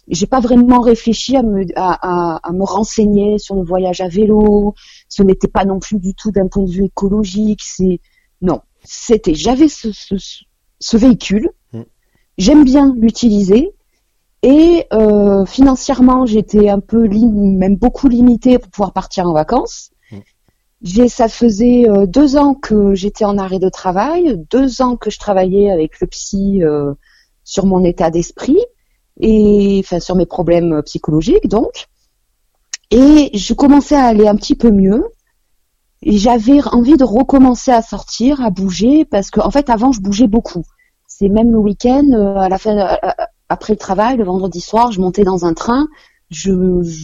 j'ai 0.09 0.27
pas 0.27 0.41
vraiment 0.41 0.81
réfléchi 0.81 1.37
à 1.37 1.43
me 1.43 1.65
à, 1.77 2.47
à, 2.47 2.53
me 2.53 2.65
renseigner 2.65 3.39
sur 3.39 3.55
le 3.55 3.63
voyage 3.63 4.03
à 4.03 4.09
vélo. 4.09 4.75
Ce 5.09 5.23
n'était 5.23 5.49
pas 5.49 5.65
non 5.65 5.79
plus 5.79 5.99
du 5.99 6.15
tout 6.15 6.31
d'un 6.31 6.49
point 6.49 6.65
de 6.65 6.71
vue 6.71 6.85
écologique. 6.85 7.61
C'est 7.63 8.01
non, 8.43 8.61
c'était 8.85 9.35
j'avais 9.35 9.69
ce, 9.69 9.93
ce, 9.93 10.15
ce 10.79 10.97
véhicule. 10.97 11.51
Mm. 11.73 11.83
J'aime 12.39 12.65
bien 12.65 12.95
l'utiliser. 12.97 13.73
Et 14.43 14.87
euh, 14.95 15.45
financièrement, 15.45 16.25
j'étais 16.25 16.71
un 16.71 16.81
peu, 16.81 17.07
même 17.09 17.77
beaucoup 17.77 18.09
limitée 18.09 18.59
pour 18.59 18.71
pouvoir 18.71 18.93
partir 18.93 19.27
en 19.29 19.35
vacances. 19.35 19.91
Mm. 20.11 21.09
Ça 21.09 21.29
faisait 21.29 21.89
euh, 21.89 22.07
deux 22.07 22.37
ans 22.37 22.55
que 22.55 22.95
j'étais 22.95 23.27
en 23.27 23.37
arrêt 23.37 23.59
de 23.59 23.69
travail, 23.69 24.43
deux 24.51 24.81
ans 24.81 24.97
que 24.97 25.11
je 25.11 25.19
travaillais 25.19 25.71
avec 25.71 26.01
le 26.01 26.07
psy 26.07 26.63
euh, 26.63 26.95
sur 27.45 27.67
mon 27.67 27.85
état 27.85 28.11
d'esprit 28.11 28.59
et 29.23 29.83
enfin 29.85 30.01
sur 30.01 30.17
mes 30.17 30.25
problèmes 30.25 30.83
psychologiques 30.85 31.49
donc. 31.49 31.89
Et 32.91 33.31
je 33.37 33.53
commençais 33.53 33.95
à 33.95 34.05
aller 34.05 34.27
un 34.27 34.37
petit 34.37 34.55
peu 34.55 34.71
mieux. 34.71 35.05
Et 36.03 36.17
j'avais 36.17 36.63
envie 36.69 36.97
de 36.97 37.05
recommencer 37.05 37.71
à 37.71 37.83
sortir, 37.83 38.41
à 38.43 38.51
bouger, 38.51 39.05
parce 39.05 39.31
que 39.31 39.41
en 39.41 39.51
fait 39.51 39.69
avant 39.69 39.93
je 39.93 40.01
bougeais 40.01 40.29
beaucoup. 40.29 40.65
C'est 41.07 41.29
même 41.29 41.53
le 41.53 41.59
week-end, 41.59 42.13
à 42.37 42.49
la 42.49 42.57
fin, 42.57 42.97
après 43.51 43.75
le 43.75 43.79
travail, 43.79 44.17
le 44.17 44.25
vendredi 44.25 44.61
soir, 44.61 44.93
je 44.93 45.01
montais 45.01 45.25
dans 45.25 45.45
un 45.45 45.53
train, 45.53 45.89
je, 46.31 46.53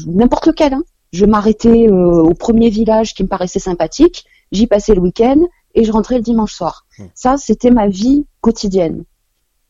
n'importe 0.09 0.47
lequel. 0.47 0.73
Hein. 0.73 0.85
Je 1.13 1.27
m'arrêtais 1.27 1.89
euh, 1.89 2.23
au 2.23 2.35
premier 2.35 2.71
village 2.71 3.15
qui 3.15 3.23
me 3.23 3.29
paraissait 3.29 3.59
sympathique, 3.59 4.25
j'y 4.53 4.67
passais 4.67 4.95
le 4.95 5.01
week-end 5.01 5.41
et 5.75 5.85
je 5.85 5.93
rentrais 5.93 6.17
le 6.17 6.23
dimanche 6.23 6.55
soir. 6.55 6.87
Hmm. 6.99 7.07
Ça, 7.15 7.37
c'était 7.37 7.71
ma 7.71 7.89
vie 7.89 8.27
quotidienne. 8.41 9.05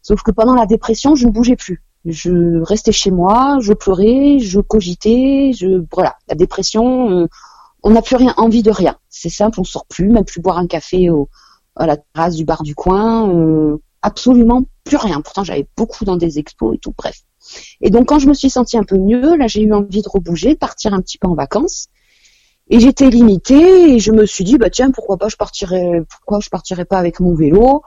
Sauf 0.03 0.23
que 0.23 0.31
pendant 0.31 0.55
la 0.55 0.67
dépression, 0.67 1.15
je 1.15 1.27
ne 1.27 1.33
bougeais 1.33 1.57
plus. 1.57 1.83
Je 2.05 2.61
restais 2.63 2.93
chez 2.93 3.11
moi, 3.11 3.59
je 3.61 3.73
pleurais, 3.73 4.39
je 4.39 4.61
cogitais, 4.61 5.53
je 5.55 5.83
voilà. 5.93 6.17
La 6.29 6.37
dépression, 6.37 7.11
euh, 7.11 7.27
on 7.87 7.91
n'a 7.91 8.03
plus 8.03 8.17
rien 8.17 8.35
envie 8.37 8.65
de 8.65 8.73
rien. 8.73 8.97
C'est 9.09 9.29
simple, 9.29 9.61
on 9.61 9.65
sort 9.65 9.87
plus, 9.87 10.09
même 10.09 10.25
plus 10.25 10.41
boire 10.41 10.59
un 10.59 10.67
café 10.67 11.09
à 11.77 11.87
la 11.87 11.97
terrasse 11.97 12.35
du 12.35 12.45
bar 12.45 12.65
du 12.65 12.75
coin. 12.75 13.31
Euh, 13.33 13.77
absolument 14.03 14.65
plus 14.83 14.97
rien. 14.97 15.21
Pourtant, 15.21 15.45
j'avais 15.45 15.69
beaucoup 15.77 16.05
dans 16.05 16.17
des 16.17 16.41
expos 16.41 16.75
et 16.75 16.79
tout, 16.79 16.93
bref. 16.99 17.21
Et 17.81 17.91
donc, 17.91 18.09
quand 18.09 18.19
je 18.19 18.27
me 18.27 18.35
suis 18.35 18.51
sentie 18.51 18.77
un 18.77 18.83
peu 18.83 18.99
mieux, 18.99 19.37
là, 19.37 19.47
j'ai 19.47 19.63
eu 19.63 19.73
envie 19.73 20.03
de 20.03 20.09
rebouger, 20.09 20.57
partir 20.57 20.95
un 20.95 21.01
petit 21.01 21.17
peu 21.17 21.29
en 21.29 21.37
vacances. 21.37 21.87
Et 22.71 22.81
j'étais 22.81 23.09
limitée 23.09 23.95
et 23.95 24.01
je 24.01 24.11
me 24.11 24.27
suis 24.27 24.43
dit, 24.43 24.59
bah 24.59 24.69
tiens, 24.69 24.91
pourquoi 24.91 25.17
pas 25.17 25.29
je 25.29 25.37
partirais, 25.37 26.03
pourquoi 26.11 26.41
je 26.41 26.49
partirais 26.49 26.87
pas 26.87 26.99
avec 26.99 27.21
mon 27.21 27.37
vélo? 27.37 27.83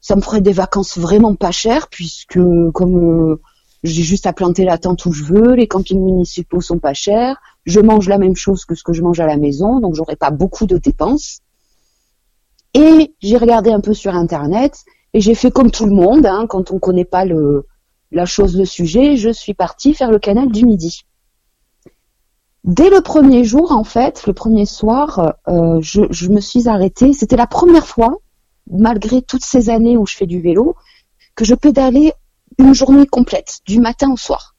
Ça 0.00 0.16
me 0.16 0.22
ferait 0.22 0.40
des 0.40 0.52
vacances 0.52 0.98
vraiment 0.98 1.36
pas 1.36 1.52
chères 1.52 1.86
puisque 1.86 2.40
comme 2.74 3.30
euh, 3.30 3.40
j'ai 3.84 4.02
juste 4.02 4.26
à 4.26 4.32
planter 4.32 4.64
la 4.64 4.78
tente 4.78 5.06
où 5.06 5.12
je 5.12 5.22
veux, 5.22 5.54
les 5.54 5.68
campings 5.68 6.02
municipaux 6.02 6.60
sont 6.60 6.80
pas 6.80 6.94
chers, 6.94 7.36
je 7.66 7.80
mange 7.80 8.08
la 8.08 8.18
même 8.18 8.36
chose 8.36 8.64
que 8.64 8.74
ce 8.74 8.82
que 8.84 8.92
je 8.92 9.02
mange 9.02 9.20
à 9.20 9.26
la 9.26 9.36
maison, 9.36 9.80
donc 9.80 9.94
j'aurais 9.94 10.16
pas 10.16 10.30
beaucoup 10.30 10.66
de 10.66 10.78
dépenses. 10.78 11.40
Et 12.74 13.14
j'ai 13.20 13.36
regardé 13.36 13.70
un 13.70 13.80
peu 13.80 13.92
sur 13.92 14.14
internet 14.14 14.84
et 15.12 15.20
j'ai 15.20 15.34
fait 15.34 15.50
comme 15.50 15.70
tout 15.70 15.86
le 15.86 15.92
monde, 15.92 16.26
hein, 16.26 16.46
quand 16.48 16.70
on 16.70 16.78
connaît 16.78 17.04
pas 17.04 17.24
la 17.24 18.26
chose, 18.26 18.56
le 18.56 18.64
sujet, 18.64 19.16
je 19.16 19.30
suis 19.30 19.54
partie 19.54 19.94
faire 19.94 20.10
le 20.10 20.18
canal 20.18 20.50
du 20.50 20.64
Midi. 20.64 21.02
Dès 22.64 22.90
le 22.90 23.00
premier 23.00 23.44
jour, 23.44 23.72
en 23.72 23.84
fait, 23.84 24.26
le 24.26 24.32
premier 24.32 24.66
soir, 24.66 25.34
euh, 25.48 25.78
je, 25.80 26.02
je, 26.10 26.28
me 26.28 26.40
suis 26.40 26.68
arrêtée. 26.68 27.12
C'était 27.12 27.36
la 27.36 27.46
première 27.46 27.86
fois, 27.86 28.18
malgré 28.70 29.22
toutes 29.22 29.44
ces 29.44 29.70
années 29.70 29.96
où 29.96 30.04
je 30.04 30.16
fais 30.16 30.26
du 30.26 30.40
vélo, 30.40 30.74
que 31.36 31.44
je 31.44 31.54
pédalais 31.54 32.12
une 32.58 32.74
journée 32.74 33.06
complète, 33.06 33.60
du 33.66 33.80
matin 33.80 34.10
au 34.12 34.16
soir. 34.16 34.55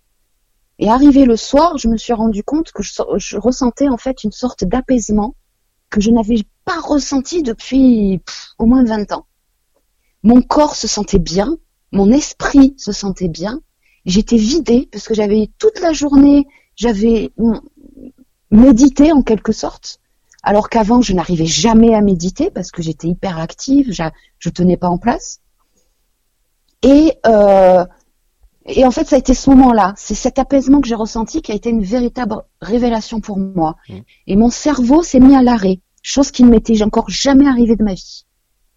Et 0.79 0.89
arrivé 0.89 1.25
le 1.25 1.35
soir, 1.35 1.77
je 1.77 1.87
me 1.87 1.97
suis 1.97 2.13
rendu 2.13 2.43
compte 2.43 2.71
que 2.71 2.83
je, 2.83 3.37
ressentais 3.37 3.87
en 3.87 3.97
fait 3.97 4.23
une 4.23 4.31
sorte 4.31 4.63
d'apaisement 4.63 5.35
que 5.89 6.01
je 6.01 6.11
n'avais 6.11 6.43
pas 6.65 6.79
ressenti 6.79 7.43
depuis 7.43 8.21
au 8.59 8.65
moins 8.65 8.83
20 8.83 9.11
ans 9.13 9.27
mon 10.23 10.41
corps 10.41 10.75
se 10.75 10.87
sentait 10.87 11.19
bien, 11.19 11.57
mon 11.91 12.11
esprit 12.11 12.73
se 12.77 12.91
sentait 12.91 13.29
bien, 13.29 13.61
j'étais 14.05 14.37
vidée 14.37 14.89
parce 14.91 15.07
que 15.07 15.13
j'avais 15.13 15.49
toute 15.57 15.79
la 15.79 15.93
journée, 15.93 16.47
j'avais 16.75 17.31
médité 18.51 19.13
en 19.13 19.21
quelque 19.21 19.53
sorte, 19.53 19.99
alors 20.43 20.69
qu'avant 20.69 21.01
je 21.01 21.13
n'arrivais 21.13 21.45
jamais 21.45 21.93
à 21.93 22.01
méditer 22.01 22.51
parce 22.51 22.71
que 22.71 22.81
j'étais 22.81 23.07
hyper 23.07 23.37
active, 23.39 23.91
je, 23.91 24.03
je 24.39 24.49
tenais 24.49 24.77
pas 24.77 24.89
en 24.89 24.97
place. 24.97 25.39
Et 26.83 27.13
euh, 27.25 27.85
et 28.67 28.85
en 28.85 28.91
fait, 28.91 29.07
ça 29.07 29.15
a 29.15 29.19
été 29.19 29.33
ce 29.33 29.49
moment-là, 29.49 29.93
c'est 29.95 30.15
cet 30.15 30.39
apaisement 30.39 30.81
que 30.81 30.87
j'ai 30.87 30.95
ressenti 30.95 31.41
qui 31.41 31.51
a 31.51 31.55
été 31.55 31.69
une 31.69 31.83
véritable 31.83 32.43
révélation 32.61 33.21
pour 33.21 33.37
moi. 33.37 33.77
Mmh. 33.87 33.93
Et 34.27 34.35
mon 34.35 34.49
cerveau 34.49 35.01
s'est 35.03 35.21
mis 35.21 35.35
à 35.35 35.41
l'arrêt, 35.41 35.79
chose 36.01 36.31
qui 36.31 36.43
ne 36.43 36.49
m'était 36.49 36.83
encore 36.83 37.09
jamais 37.09 37.47
arrivée 37.47 37.77
de 37.77 37.83
ma 37.83 37.93
vie, 37.93 38.25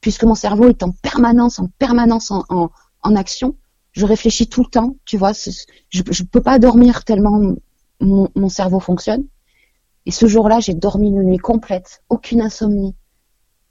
puisque 0.00 0.24
mon 0.24 0.36
cerveau 0.36 0.68
est 0.68 0.82
en 0.84 0.92
permanence, 0.92 1.58
en 1.58 1.68
permanence 1.78 2.30
en, 2.30 2.44
en, 2.48 2.70
en 3.02 3.16
action. 3.16 3.56
Je 3.92 4.06
réfléchis 4.06 4.46
tout 4.46 4.62
le 4.62 4.70
temps, 4.70 4.96
tu 5.04 5.16
vois. 5.18 5.32
Je 5.32 5.98
ne 5.98 6.26
peux 6.26 6.40
pas 6.40 6.60
dormir 6.60 7.04
tellement 7.04 7.56
mon, 8.00 8.28
mon 8.34 8.48
cerveau 8.48 8.78
fonctionne. 8.78 9.24
Et 10.06 10.12
ce 10.12 10.26
jour-là, 10.26 10.60
j'ai 10.60 10.74
dormi 10.74 11.08
une 11.08 11.24
nuit 11.24 11.38
complète, 11.38 12.02
aucune 12.08 12.40
insomnie, 12.40 12.94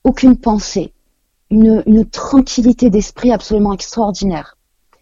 aucune 0.03 0.37
pensée, 0.37 0.93
une, 1.49 1.81
une 1.85 2.05
tranquillité 2.05 2.89
d'esprit 2.89 3.31
absolument 3.31 3.73
extraordinaire. 3.73 4.57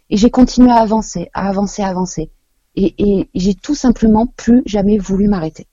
Et 0.10 0.18
j'ai 0.18 0.30
continué 0.30 0.72
à 0.72 0.78
avancer, 0.82 1.30
à 1.34 1.48
avancer, 1.50 1.82
à 1.82 1.88
avancer. 1.88 2.30
Et, 2.76 2.96
et 2.98 3.30
j'ai 3.36 3.56
tout 3.56 3.76
simplement 3.76 4.28
plus 4.28 4.62
jamais 4.66 4.98
voulu 4.98 5.28
m'arrêter. 5.28 5.68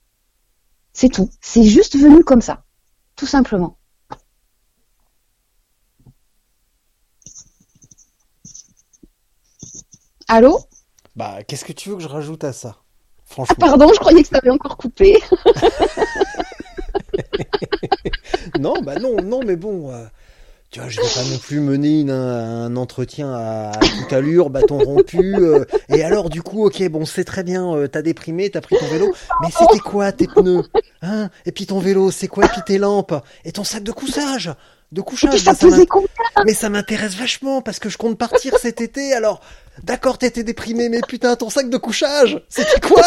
C'est 0.93 1.09
tout. 1.09 1.29
C'est 1.41 1.63
juste 1.63 1.95
venu 1.97 2.23
comme 2.23 2.41
ça. 2.41 2.63
Tout 3.15 3.27
simplement. 3.27 3.77
Allô? 10.27 10.59
Bah, 11.15 11.43
qu'est-ce 11.43 11.65
que 11.65 11.73
tu 11.73 11.89
veux 11.89 11.95
que 11.95 12.01
je 12.03 12.07
rajoute 12.07 12.43
à 12.43 12.53
ça? 12.53 12.77
Ah 13.47 13.55
Franchement. 13.55 13.55
pardon, 13.55 13.89
je 13.93 13.99
croyais 13.99 14.21
que 14.23 14.27
ça 14.29 14.37
avait 14.37 14.49
encore 14.51 14.77
coupé. 14.77 15.17
non, 18.55 18.81
bah 18.81 18.95
non, 18.95 19.21
non, 19.21 19.43
mais 19.43 19.55
bon. 19.55 19.91
euh, 19.91 20.05
tu 20.75 20.81
vois, 20.81 20.89
je 20.89 20.99
vais 20.99 21.07
pas 21.07 21.23
non 21.31 21.37
plus 21.37 21.61
mener 21.61 22.01
une- 22.01 22.09
un, 22.11 22.75
entretien 22.75 23.33
à, 23.33 23.69
à 23.69 23.79
toute 23.79 24.11
allure, 24.11 24.49
bâton 24.49 24.77
rompu. 24.77 25.33
euh, 25.37 25.63
et 25.87 26.03
alors, 26.03 26.29
du 26.29 26.41
coup, 26.41 26.65
ok, 26.65 26.83
bon, 26.89 27.05
c'est 27.05 27.23
très 27.23 27.43
bien, 27.43 27.73
euh, 27.73 27.87
t'as 27.87 28.01
déprimé, 28.01 28.49
t'as 28.49 28.59
pris 28.59 28.75
ton 28.77 28.85
vélo, 28.87 29.13
mais 29.41 29.47
c'était 29.57 29.79
quoi 29.79 30.11
tes 30.11 30.27
pneus 30.27 30.65
Hein? 31.01 31.29
Et 31.45 31.53
puis 31.53 31.65
ton 31.65 31.79
vélo, 31.79 32.11
c'est 32.11 32.27
quoi? 32.27 32.43
Et 32.43 32.49
puis 32.49 32.61
tes 32.65 32.77
lampes 32.77 33.13
Et 33.45 33.53
ton 33.53 33.63
sac 33.63 33.83
de 33.83 33.93
couchage 33.93 34.53
De 34.91 34.99
couchage 34.99 35.39
ça 35.39 35.53
bah, 35.53 35.77
ça 35.77 35.77
Mais 36.45 36.53
ça 36.53 36.67
m'intéresse 36.67 37.15
vachement 37.15 37.61
parce 37.61 37.79
que 37.79 37.87
je 37.87 37.97
compte 37.97 38.17
partir 38.17 38.57
cet 38.61 38.81
été. 38.81 39.13
Alors, 39.13 39.39
d'accord, 39.81 40.17
t'étais 40.17 40.43
déprimé, 40.43 40.89
mais 40.89 40.99
putain, 41.07 41.37
ton 41.37 41.49
sac 41.49 41.69
de 41.69 41.77
couchage, 41.77 42.43
c'était 42.49 42.81
quoi? 42.81 43.01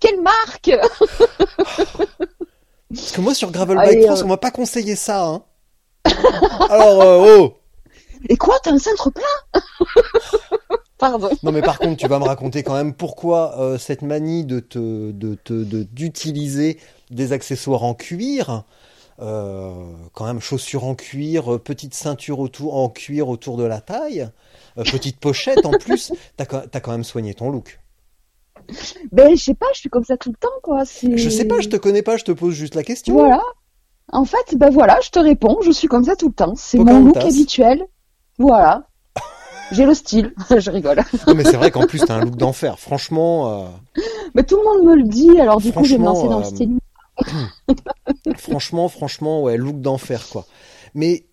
Quelle 0.00 0.20
marque 0.20 0.72
Parce 2.94 3.12
que 3.12 3.20
moi, 3.20 3.34
sur 3.34 3.50
Gravel 3.50 3.76
Bike 3.76 4.04
France, 4.04 4.20
euh. 4.20 4.24
on 4.24 4.28
m'a 4.28 4.36
pas 4.36 4.50
conseillé 4.50 4.96
ça. 4.96 5.26
Hein. 5.26 5.42
Alors, 6.70 7.02
euh, 7.02 7.36
oh 7.40 7.54
Et 8.28 8.36
quoi, 8.36 8.58
t'as 8.62 8.72
un 8.72 8.78
cintre 8.78 9.10
plat? 9.10 9.60
Pardon. 10.98 11.30
Non, 11.42 11.52
mais 11.52 11.60
par 11.62 11.78
contre, 11.78 11.96
tu 11.98 12.08
vas 12.08 12.18
me 12.18 12.24
raconter 12.24 12.62
quand 12.62 12.74
même 12.74 12.94
pourquoi 12.94 13.58
euh, 13.60 13.76
cette 13.76 14.02
manie 14.02 14.44
de 14.44 14.60
te, 14.60 15.10
de 15.10 15.34
te, 15.34 15.52
de- 15.52 15.82
d'utiliser 15.82 16.78
des 17.10 17.32
accessoires 17.32 17.84
en 17.84 17.94
cuir. 17.94 18.64
Euh, 19.18 19.72
quand 20.12 20.26
même 20.26 20.40
chaussures 20.40 20.84
en 20.84 20.94
cuir, 20.94 21.58
petite 21.60 21.94
ceinture 21.94 22.38
autour 22.38 22.76
en 22.76 22.90
cuir 22.90 23.28
autour 23.30 23.56
de 23.56 23.64
la 23.64 23.80
taille, 23.80 24.28
euh, 24.76 24.84
petite 24.84 25.18
pochette 25.18 25.64
en 25.64 25.70
plus. 25.72 26.12
T'as 26.36 26.44
quand 26.46 26.90
même 26.92 27.04
soigné 27.04 27.32
ton 27.34 27.50
look. 27.50 27.80
Ben, 29.12 29.36
je 29.36 29.42
sais 29.42 29.54
pas, 29.54 29.66
je 29.74 29.80
suis 29.80 29.88
comme 29.88 30.04
ça 30.04 30.16
tout 30.16 30.30
le 30.30 30.36
temps, 30.36 30.48
quoi. 30.62 30.82
Je 30.84 31.28
sais 31.28 31.44
pas, 31.44 31.60
je 31.60 31.68
te 31.68 31.76
connais 31.76 32.02
pas, 32.02 32.16
je 32.16 32.24
te 32.24 32.32
pose 32.32 32.54
juste 32.54 32.74
la 32.74 32.82
question. 32.82 33.14
Voilà. 33.14 33.40
En 34.12 34.24
fait, 34.24 34.54
ben 34.56 34.70
voilà, 34.70 34.98
je 35.02 35.10
te 35.10 35.18
réponds, 35.18 35.58
je 35.62 35.70
suis 35.70 35.88
comme 35.88 36.04
ça 36.04 36.14
tout 36.14 36.28
le 36.28 36.34
temps. 36.34 36.54
C'est 36.56 36.78
mon 36.78 37.04
look 37.06 37.16
habituel. 37.16 37.84
Voilà. 38.38 38.86
J'ai 39.72 39.84
le 39.84 39.94
style. 39.94 40.32
je 40.56 40.70
rigole. 40.70 41.02
Non, 41.26 41.34
mais 41.34 41.44
c'est 41.44 41.56
vrai 41.56 41.70
qu'en 41.70 41.86
plus, 41.86 41.98
t'as 41.98 42.14
un 42.14 42.20
look 42.20 42.36
d'enfer. 42.36 42.78
Franchement, 42.78 43.64
euh, 43.64 44.02
Mais 44.34 44.44
tout 44.44 44.56
le 44.56 44.62
monde 44.62 44.88
me 44.88 44.96
le 44.96 45.08
dit, 45.08 45.40
alors 45.40 45.60
du 45.60 45.72
coup, 45.72 45.84
je 45.84 45.92
vais 45.92 45.98
me 45.98 46.04
lancer 46.04 46.28
dans 46.28 46.38
le 46.38 46.44
euh, 46.44 46.48
style. 46.48 46.78
franchement, 48.36 48.88
franchement, 48.88 49.42
ouais, 49.42 49.56
look 49.56 49.80
d'enfer, 49.80 50.28
quoi. 50.30 50.46
Mais 50.94 51.26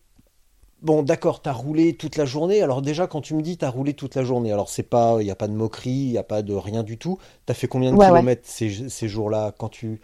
bon, 0.83 1.03
d'accord, 1.03 1.41
t'as 1.41 1.51
roulé 1.53 1.95
toute 1.97 2.15
la 2.17 2.25
journée. 2.25 2.61
Alors 2.61 2.81
déjà, 2.81 3.07
quand 3.07 3.21
tu 3.21 3.33
me 3.35 3.41
dis 3.41 3.57
t'as 3.57 3.69
roulé 3.69 3.93
toute 3.93 4.15
la 4.15 4.23
journée, 4.23 4.51
alors 4.51 4.69
c'est 4.69 4.83
pas, 4.83 5.17
il 5.21 5.27
y 5.27 5.31
a 5.31 5.35
pas 5.35 5.47
de 5.47 5.53
moquerie, 5.53 5.91
il 5.91 6.11
y 6.11 6.17
a 6.17 6.23
pas 6.23 6.41
de 6.41 6.53
rien 6.53 6.83
du 6.83 6.97
tout. 6.97 7.17
T'as 7.45 7.53
fait 7.53 7.67
combien 7.67 7.91
de 7.93 7.97
Ouais, 7.97 8.09
ouais. 8.09 8.23
kilomètres 8.23 8.43
ces, 8.45 8.89
ces 8.89 9.07
jours-là 9.09 9.53
quand 9.57 9.69
tu, 9.69 10.01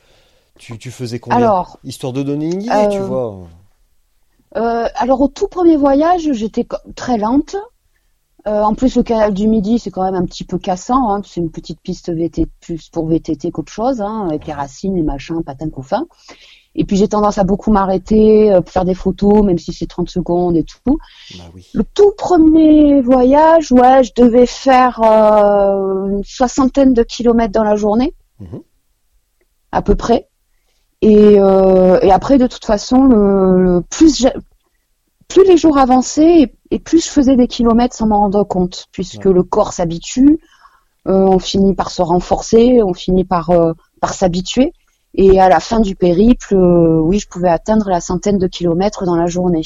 tu, 0.58 0.80
tu 0.80 0.92
faisais 0.92 1.20
combien? 1.20 1.38
Alors, 1.38 1.80
Histoire 1.84 2.14
de 2.14 2.24
donner 2.24 2.50
une 2.50 2.64
idée, 2.64 2.88
Euh, 2.88 2.90
tu 2.90 3.04
vois. 3.04 3.48
Euh, 4.58 4.88
alors 4.96 5.22
au 5.22 5.28
tout 5.28 5.48
premier 5.48 5.78
voyage, 5.78 6.32
j'étais 6.34 6.66
très 6.96 7.18
lente. 7.18 7.56
Euh, 8.48 8.64
en 8.64 8.76
plus, 8.76 8.96
le 8.98 9.04
canal 9.04 9.34
du 9.34 9.48
Midi, 9.48 9.80
c'est 9.80 9.92
quand 9.92 10.04
même 10.04 10.16
un 10.16 10.26
petit 10.26 10.46
peu 10.46 10.60
cassant. 10.60 11.12
Hein, 11.12 11.22
c'est 11.26 11.42
une 11.42 11.52
petite 11.52 11.82
piste 11.82 12.12
VTT 12.12 12.48
plus 12.62 12.90
pour 12.90 13.08
VTT 13.08 13.52
qu'autre 13.52 13.72
chose, 13.72 14.02
hein, 14.02 14.28
avec 14.30 14.48
les 14.48 14.54
racines, 14.54 14.96
les 14.96 15.04
machins, 15.04 15.44
patins 15.44 15.70
couffins. 15.70 16.08
Et 16.76 16.86
puis 16.86 16.98
j'ai 16.98 17.08
tendance 17.08 17.38
à 17.40 17.44
beaucoup 17.44 17.72
m'arrêter, 17.72 18.54
euh, 18.54 18.62
faire 18.66 18.86
des 18.86 18.94
photos, 18.94 19.44
même 19.44 19.58
si 19.58 19.74
c'est 19.74 19.88
30 19.88 20.10
secondes 20.10 20.56
et 20.56 20.64
tout. 20.64 20.98
Bah 21.38 21.44
oui. 21.54 21.66
Le 21.74 21.84
tout 21.84 22.12
premier 22.18 23.02
voyage, 23.02 23.72
ouais, 23.72 24.04
je 24.04 24.12
devais 24.16 24.46
faire 24.46 25.02
euh, 25.04 26.06
une 26.10 26.24
soixantaine 26.24 26.94
de 26.94 27.04
kilomètres 27.04 27.52
dans 27.54 27.64
la 27.64 27.76
journée, 27.76 28.14
Mhm. 28.40 28.62
à 29.72 29.82
peu 29.82 29.96
près. 29.96 30.28
Et, 31.02 31.40
euh, 31.40 32.00
et 32.02 32.12
après, 32.12 32.38
de 32.38 32.48
toute 32.48 32.66
façon, 32.66 33.04
le, 33.06 33.64
le 33.64 33.82
plus, 33.82 34.28
les 35.48 35.58
jours 35.58 35.78
avançaient 35.78 36.42
et, 36.42 36.56
et 36.72 36.80
plus 36.80 37.04
je 37.06 37.10
faisais 37.10 37.36
des 37.36 37.48
kilomètres 37.48 37.96
sans 37.96 38.08
m'en 38.08 38.20
rendre 38.20 38.44
compte, 38.44 38.88
puisque 38.92 39.26
Ouais. 39.26 39.34
le 39.34 39.44
corps 39.44 39.74
s'habitue, 39.74 40.40
on 41.06 41.40
finit 41.40 41.74
par 41.74 41.90
se 41.90 42.02
renforcer, 42.04 42.84
on 42.84 42.94
finit 42.94 43.24
par, 43.24 43.50
par 44.02 44.14
s'habituer. 44.14 44.74
Et 45.16 45.40
à 45.40 45.50
la 45.50 45.60
fin 45.60 45.80
du 45.80 45.96
périple, 45.96 46.56
euh, 46.56 47.00
oui, 47.00 47.20
je 47.20 47.28
pouvais 47.28 47.50
atteindre 47.50 47.90
la 47.90 48.00
centaine 48.00 48.38
de 48.38 48.48
kilomètres 48.48 49.06
dans 49.06 49.16
la 49.16 49.28
journée. 49.28 49.64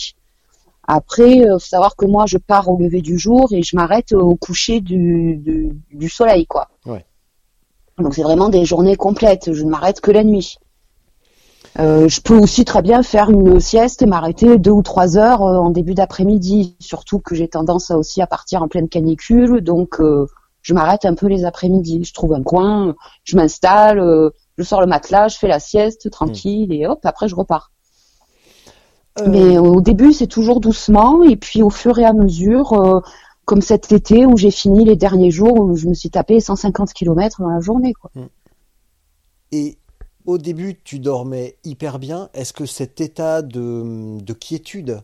Après, 0.88 1.38
il 1.38 1.50
faut 1.52 1.60
savoir 1.60 1.96
que 1.96 2.06
moi, 2.06 2.26
je 2.26 2.38
pars 2.38 2.70
au 2.70 2.78
lever 2.78 3.02
du 3.02 3.18
jour 3.18 3.48
et 3.52 3.62
je 3.62 3.76
m'arrête 3.76 4.12
au 4.14 4.36
coucher 4.36 4.82
du, 4.82 5.38
du, 5.38 5.72
du 5.92 6.10
soleil, 6.10 6.46
quoi. 6.46 6.70
Ouais. 6.86 7.06
Donc 7.98 8.16
c'est 8.16 8.24
vraiment 8.24 8.50
des 8.50 8.66
journées 8.66 8.96
complètes. 8.96 9.54
Je 9.54 9.64
ne 9.64 9.70
m'arrête 9.70 10.02
que 10.02 10.12
la 10.12 10.24
nuit. 10.24 10.58
Euh, 11.80 12.08
je 12.08 12.22
peux 12.22 12.38
aussi 12.38 12.66
très 12.66 12.82
bien 12.82 13.02
faire 13.02 13.30
une 13.30 13.60
sieste 13.60 14.02
et 14.02 14.06
m'arrêter 14.06 14.58
deux 14.60 14.72
ou 14.72 14.84
trois 14.84 15.18
heures 15.18 15.42
euh, 15.42 15.58
en 15.58 15.72
début 15.72 15.94
d'après-midi. 15.96 16.76
Surtout 16.80 17.20
que 17.20 17.34
j'ai 17.34 17.48
tendance 17.48 17.90
à 17.90 17.98
aussi 17.98 18.22
à 18.22 18.28
partir 18.28 18.62
en 18.62 18.68
pleine 18.68 18.90
canicule, 18.90 19.62
donc 19.62 20.00
euh, 20.00 20.28
je 20.62 20.74
m'arrête 20.74 21.06
un 21.06 21.16
peu 21.16 21.28
les 21.28 21.46
après-midi. 21.46 22.04
Je 22.04 22.14
trouve 22.14 22.34
un 22.34 22.44
coin, 22.44 22.96
je 23.24 23.36
m'installe, 23.36 24.00
euh, 24.00 24.30
je 24.58 24.64
sors 24.64 24.82
le 24.82 24.88
matelas, 24.88 25.28
je 25.28 25.38
fais 25.38 25.48
la 25.48 25.60
sieste 25.60 26.10
tranquille 26.10 26.72
et 26.74 26.88
hop, 26.88 27.00
après 27.04 27.28
je 27.28 27.36
repars. 27.36 27.72
Euh, 29.20 29.28
Mais 29.28 29.58
au 29.58 29.82
début, 29.82 30.12
c'est 30.12 30.28
toujours 30.28 30.60
doucement, 30.60 31.24
et 31.24 31.36
puis 31.36 31.62
au 31.62 31.70
fur 31.70 32.00
et 32.00 32.06
à 32.06 32.14
mesure, 32.14 32.74
euh, 32.74 33.00
comme 33.46 33.62
cet 33.62 33.92
été 33.92 34.26
où 34.26 34.38
j'ai 34.38 34.52
fini 34.52 34.86
les 34.86 34.96
derniers 34.96 35.32
jours 35.32 35.60
où 35.60 35.76
je 35.76 35.88
me 35.88 35.94
suis 35.94 36.10
tapé 36.10 36.40
150 36.40 36.94
km 36.94 37.42
dans 37.42 37.50
la 37.50 37.60
journée. 37.60 37.94
Quoi. 37.94 38.12
Et 39.52 39.78
au 40.26 40.38
début, 40.38 40.80
tu 40.84 41.00
dormais 41.00 41.58
hyper 41.64 42.00
bien. 42.00 42.30
Est-ce 42.34 42.54
que 42.54 42.66
cet 42.66 43.02
état 43.02 43.42
de, 43.42 44.20
de 44.22 44.34
quiétude 44.34 45.02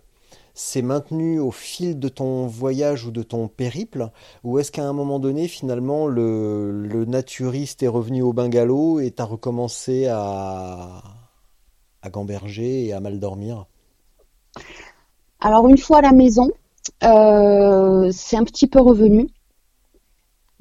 s'est 0.60 0.82
maintenu 0.82 1.40
au 1.40 1.52
fil 1.52 2.00
de 2.00 2.10
ton 2.10 2.48
voyage 2.48 3.06
ou 3.06 3.12
de 3.12 3.24
ton 3.24 3.48
périple? 3.48 4.12
Ou 4.44 4.60
est-ce 4.60 4.72
qu'à 4.72 4.86
un 4.88 4.94
moment 4.94 5.20
donné, 5.20 5.48
finalement, 5.48 6.08
le, 6.08 6.72
le 6.88 7.06
naturiste 7.06 7.84
est 7.84 7.88
revenu 7.88 8.22
au 8.22 8.34
bungalow 8.34 9.00
et 9.00 9.12
t'as 9.12 9.26
recommencé 9.26 10.08
à, 10.08 11.02
à 12.02 12.10
gamberger 12.10 12.86
et 12.88 12.94
à 12.94 13.00
mal 13.00 13.20
dormir? 13.20 13.68
Alors 15.42 15.68
une 15.68 15.78
fois 15.78 15.98
à 15.98 16.02
la 16.02 16.14
maison, 16.14 16.50
euh, 17.04 18.10
c'est 18.14 18.38
un 18.38 18.46
petit 18.46 18.68
peu 18.68 18.80
revenu, 18.80 19.28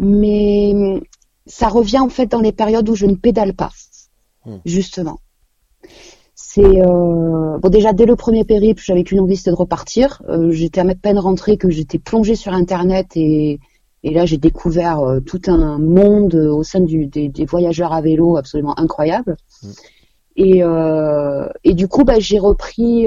mais 0.00 1.00
ça 1.46 1.68
revient 1.68 1.98
en 2.00 2.08
fait 2.08 2.26
dans 2.26 2.40
les 2.40 2.52
périodes 2.52 2.88
où 2.88 2.94
je 2.94 3.06
ne 3.06 3.14
pédale 3.14 3.54
pas, 3.54 3.70
Hmm. 4.44 4.58
justement. 4.64 5.20
C'est 6.58 6.82
euh, 6.82 7.58
bon 7.58 7.68
déjà 7.68 7.92
dès 7.92 8.04
le 8.04 8.16
premier 8.16 8.44
périple, 8.44 8.82
j'avais 8.84 9.04
qu'une 9.04 9.20
envie, 9.20 9.36
c'était 9.36 9.52
de 9.52 9.56
repartir. 9.56 10.22
Euh, 10.28 10.50
j'étais 10.50 10.80
à 10.80 10.94
peine 10.96 11.20
rentrée 11.20 11.56
que 11.56 11.70
j'étais 11.70 12.00
plongée 12.00 12.34
sur 12.34 12.52
Internet 12.52 13.06
et, 13.14 13.60
et 14.02 14.10
là 14.10 14.26
j'ai 14.26 14.38
découvert 14.38 14.98
euh, 14.98 15.20
tout 15.20 15.40
un 15.46 15.78
monde 15.78 16.34
au 16.34 16.64
sein 16.64 16.80
du, 16.80 17.06
des, 17.06 17.28
des 17.28 17.44
voyageurs 17.44 17.92
à 17.92 18.00
vélo 18.00 18.36
absolument 18.36 18.76
incroyable. 18.76 19.36
Mm. 19.62 19.68
Et, 20.40 20.62
et 21.64 21.74
du 21.74 21.88
coup, 21.88 22.04
bah, 22.04 22.20
j'ai 22.20 22.38
repris 22.38 23.06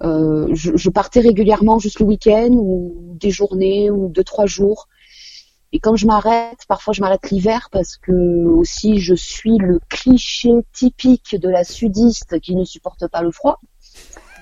je, 0.00 0.48
je 0.52 0.90
partais 0.90 1.20
régulièrement 1.20 1.78
juste 1.78 2.00
le 2.00 2.06
week-end 2.06 2.50
ou 2.50 3.16
des 3.20 3.30
journées 3.30 3.88
ou 3.90 4.08
deux 4.08 4.24
trois 4.24 4.46
jours. 4.46 4.88
Et 5.74 5.80
quand 5.80 5.96
je 5.96 6.06
m'arrête, 6.06 6.60
parfois 6.68 6.94
je 6.94 7.00
m'arrête 7.00 7.30
l'hiver 7.32 7.68
parce 7.72 7.96
que 7.96 8.44
aussi 8.44 9.00
je 9.00 9.14
suis 9.14 9.58
le 9.58 9.80
cliché 9.90 10.52
typique 10.72 11.34
de 11.34 11.48
la 11.48 11.64
sudiste 11.64 12.38
qui 12.38 12.54
ne 12.54 12.64
supporte 12.64 13.08
pas 13.08 13.22
le 13.22 13.32
froid. 13.32 13.58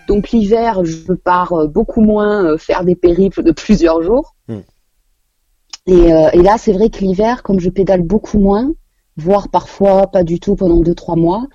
Donc 0.08 0.30
l'hiver, 0.30 0.84
je 0.84 1.14
pars 1.14 1.68
beaucoup 1.68 2.02
moins 2.02 2.44
euh, 2.44 2.58
faire 2.58 2.84
des 2.84 2.94
périples 2.94 3.42
de 3.42 3.50
plusieurs 3.50 4.02
jours. 4.02 4.36
Hmm. 4.46 4.60
Et, 5.86 6.12
euh, 6.12 6.28
et 6.34 6.42
là, 6.42 6.58
c'est 6.58 6.74
vrai 6.74 6.90
que 6.90 6.98
l'hiver, 6.98 7.42
comme 7.42 7.60
je 7.60 7.70
pédale 7.70 8.02
beaucoup 8.02 8.38
moins, 8.38 8.70
voire 9.16 9.48
parfois 9.48 10.08
pas 10.08 10.24
du 10.24 10.38
tout 10.38 10.54
pendant 10.54 10.80
deux 10.80 10.94
trois 10.94 11.16
mois, 11.16 11.46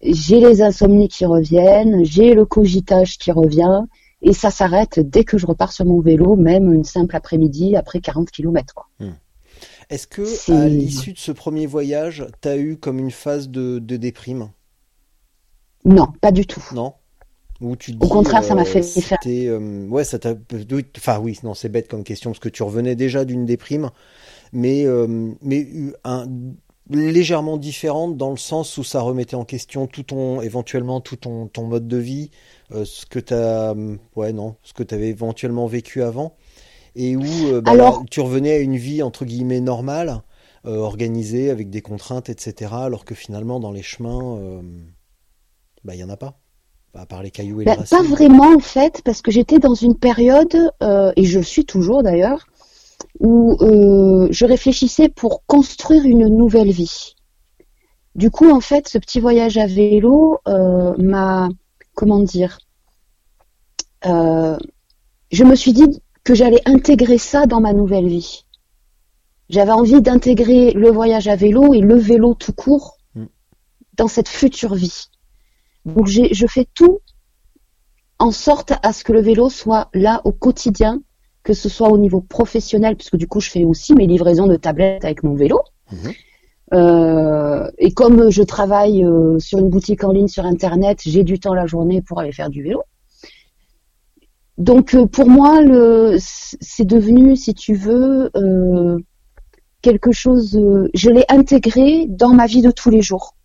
j'ai 0.00 0.38
les 0.38 0.62
insomnies 0.62 1.08
qui 1.08 1.26
reviennent, 1.26 2.04
j'ai 2.04 2.34
le 2.34 2.44
cogitage 2.44 3.18
qui 3.18 3.32
revient, 3.32 3.82
et 4.22 4.32
ça 4.32 4.50
s'arrête 4.50 5.00
dès 5.00 5.24
que 5.24 5.38
je 5.38 5.46
repars 5.46 5.72
sur 5.72 5.84
mon 5.84 6.00
vélo, 6.00 6.36
même 6.36 6.72
une 6.72 6.84
simple 6.84 7.14
après-midi 7.16 7.76
après 7.76 8.00
40 8.00 8.30
km. 8.30 8.74
Quoi. 8.74 8.86
Est-ce 9.90 10.06
que 10.06 10.52
à 10.52 10.68
l'issue 10.68 11.12
de 11.12 11.18
ce 11.18 11.32
premier 11.32 11.66
voyage, 11.66 12.26
t'as 12.40 12.56
eu 12.58 12.76
comme 12.76 12.98
une 12.98 13.10
phase 13.10 13.48
de, 13.48 13.78
de 13.78 13.96
déprime? 13.96 14.50
Non, 15.84 16.08
pas 16.20 16.32
du 16.32 16.46
tout. 16.46 16.62
Non? 16.74 16.94
Tu 17.78 17.92
Au 18.00 18.06
contraire, 18.06 18.44
ça 18.44 18.54
m'a 18.54 18.62
euh, 18.62 18.64
fait 18.64 18.82
faire- 18.82 19.18
euh, 19.26 19.88
ouais, 19.88 20.04
ça 20.04 20.20
t'a. 20.20 20.34
Enfin, 20.96 21.18
oui, 21.18 21.40
non, 21.42 21.54
c'est 21.54 21.68
bête 21.68 21.88
comme 21.88 22.04
question 22.04 22.30
parce 22.30 22.38
que 22.38 22.48
tu 22.48 22.62
revenais 22.62 22.94
déjà 22.94 23.24
d'une 23.24 23.46
déprime, 23.46 23.90
mais 24.52 24.86
euh, 24.86 25.32
mais 25.42 25.58
eu 25.58 25.92
un 26.04 26.28
légèrement 26.90 27.56
différente 27.56 28.16
dans 28.16 28.30
le 28.30 28.36
sens 28.36 28.78
où 28.78 28.84
ça 28.84 29.00
remettait 29.00 29.36
en 29.36 29.44
question 29.44 29.86
tout 29.86 30.02
ton 30.04 30.40
éventuellement 30.40 31.00
tout 31.00 31.16
ton, 31.16 31.46
ton 31.46 31.66
mode 31.66 31.86
de 31.86 31.96
vie, 31.96 32.30
euh, 32.72 32.84
ce 32.84 33.06
que 33.06 33.18
t'as, 33.18 33.74
ouais, 34.16 34.32
non, 34.32 34.56
ce 34.62 34.72
que 34.72 34.82
t'avais 34.82 35.08
éventuellement 35.08 35.66
vécu 35.66 36.02
avant, 36.02 36.36
et 36.96 37.16
où 37.16 37.24
euh, 37.24 37.60
bah, 37.60 37.72
Alors- 37.72 38.00
là, 38.00 38.06
tu 38.10 38.20
revenais 38.20 38.52
à 38.52 38.58
une 38.58 38.76
vie 38.76 39.02
entre 39.02 39.24
guillemets 39.24 39.60
normale, 39.60 40.22
euh, 40.66 40.78
organisée 40.78 41.50
avec 41.50 41.70
des 41.70 41.82
contraintes, 41.82 42.28
etc. 42.30 42.72
Alors 42.74 43.04
que 43.04 43.14
finalement 43.14 43.60
dans 43.60 43.70
les 43.72 43.82
chemins, 43.82 44.36
euh, 44.38 44.60
bah 45.84 45.94
il 45.94 46.00
y 46.00 46.04
en 46.04 46.08
a 46.10 46.16
pas, 46.16 46.40
à 46.94 47.06
part 47.06 47.22
les 47.22 47.30
cailloux 47.30 47.60
et 47.60 47.64
les 47.64 47.72
racines. 47.72 47.96
pas 47.98 48.02
vraiment 48.02 48.54
en 48.54 48.58
fait, 48.58 49.02
parce 49.04 49.22
que 49.22 49.30
j'étais 49.30 49.58
dans 49.58 49.74
une 49.74 49.94
période, 49.96 50.72
euh, 50.82 51.12
et 51.16 51.24
je 51.24 51.38
le 51.38 51.44
suis 51.44 51.64
toujours 51.64 52.02
d'ailleurs, 52.02 52.46
où 53.20 53.56
euh, 53.60 54.28
je 54.30 54.44
réfléchissais 54.44 55.08
pour 55.08 55.44
construire 55.46 56.04
une 56.04 56.28
nouvelle 56.28 56.70
vie. 56.70 57.14
Du 58.14 58.30
coup, 58.30 58.50
en 58.50 58.60
fait, 58.60 58.88
ce 58.88 58.98
petit 58.98 59.20
voyage 59.20 59.58
à 59.58 59.66
vélo 59.66 60.38
euh, 60.48 60.94
m'a, 60.98 61.48
comment 61.94 62.20
dire, 62.20 62.58
euh, 64.06 64.56
je 65.30 65.44
me 65.44 65.54
suis 65.54 65.72
dit 65.72 66.02
que 66.24 66.34
j'allais 66.34 66.62
intégrer 66.66 67.18
ça 67.18 67.46
dans 67.46 67.60
ma 67.60 67.72
nouvelle 67.72 68.08
vie. 68.08 68.44
J'avais 69.48 69.72
envie 69.72 70.02
d'intégrer 70.02 70.72
le 70.72 70.90
voyage 70.90 71.28
à 71.28 71.36
vélo 71.36 71.74
et 71.74 71.80
le 71.80 71.96
vélo 71.96 72.34
tout 72.34 72.52
court 72.52 72.98
Mm. 73.14 73.26
dans 73.94 74.08
cette 74.08 74.28
future 74.28 74.74
vie. 74.74 75.06
Donc 75.84 76.06
je 76.06 76.46
fais 76.46 76.66
tout 76.74 77.00
en 78.18 78.30
sorte 78.30 78.72
à 78.82 78.92
ce 78.92 79.04
que 79.04 79.12
le 79.12 79.22
vélo 79.22 79.48
soit 79.48 79.88
là 79.94 80.20
au 80.24 80.32
quotidien, 80.32 81.00
que 81.48 81.54
ce 81.54 81.70
soit 81.70 81.88
au 81.88 81.96
niveau 81.96 82.20
professionnel, 82.20 82.94
puisque 82.94 83.16
du 83.16 83.26
coup 83.26 83.40
je 83.40 83.48
fais 83.48 83.64
aussi 83.64 83.94
mes 83.94 84.06
livraisons 84.06 84.46
de 84.46 84.56
tablettes 84.56 85.02
avec 85.06 85.22
mon 85.22 85.34
vélo. 85.34 85.58
Mhm. 85.90 86.12
Euh, 86.74 87.70
et 87.78 87.92
comme 87.92 88.28
je 88.30 88.42
travaille 88.42 89.02
euh, 89.02 89.38
sur 89.38 89.58
une 89.58 89.70
boutique 89.70 90.04
en 90.04 90.12
ligne 90.12 90.28
sur 90.28 90.44
Internet, 90.44 90.98
j'ai 91.06 91.24
du 91.24 91.40
temps 91.40 91.54
la 91.54 91.64
journée 91.66 92.02
pour 92.02 92.20
aller 92.20 92.32
faire 92.32 92.50
du 92.50 92.62
vélo. 92.62 92.82
Donc 94.58 94.94
euh, 94.94 95.06
pour 95.06 95.28
moi, 95.30 95.52
c'est 96.18 96.84
devenu, 96.84 97.34
si 97.34 97.54
tu 97.54 97.74
veux, 97.74 98.30
quelque 99.80 100.12
chose. 100.12 100.60
je 100.92 101.08
l'ai 101.10 101.24
intégré 101.30 102.04
dans 102.08 102.34
ma 102.34 102.44
vie 102.44 102.60
de 102.60 102.70
tous 102.70 102.90
les 102.90 103.00
jours. 103.00 103.36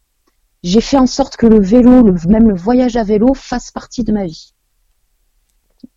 J'ai 0.62 0.82
fait 0.82 0.98
en 0.98 1.08
sorte 1.08 1.38
que 1.38 1.48
le 1.48 1.62
vélo, 1.62 2.02
le- 2.04 2.16
même 2.28 2.50
le 2.50 2.56
voyage 2.56 2.98
à 2.98 3.04
vélo, 3.04 3.34
fasse 3.34 3.72
partie 3.72 4.04
de 4.04 4.12
ma 4.12 4.26
vie. 4.26 4.53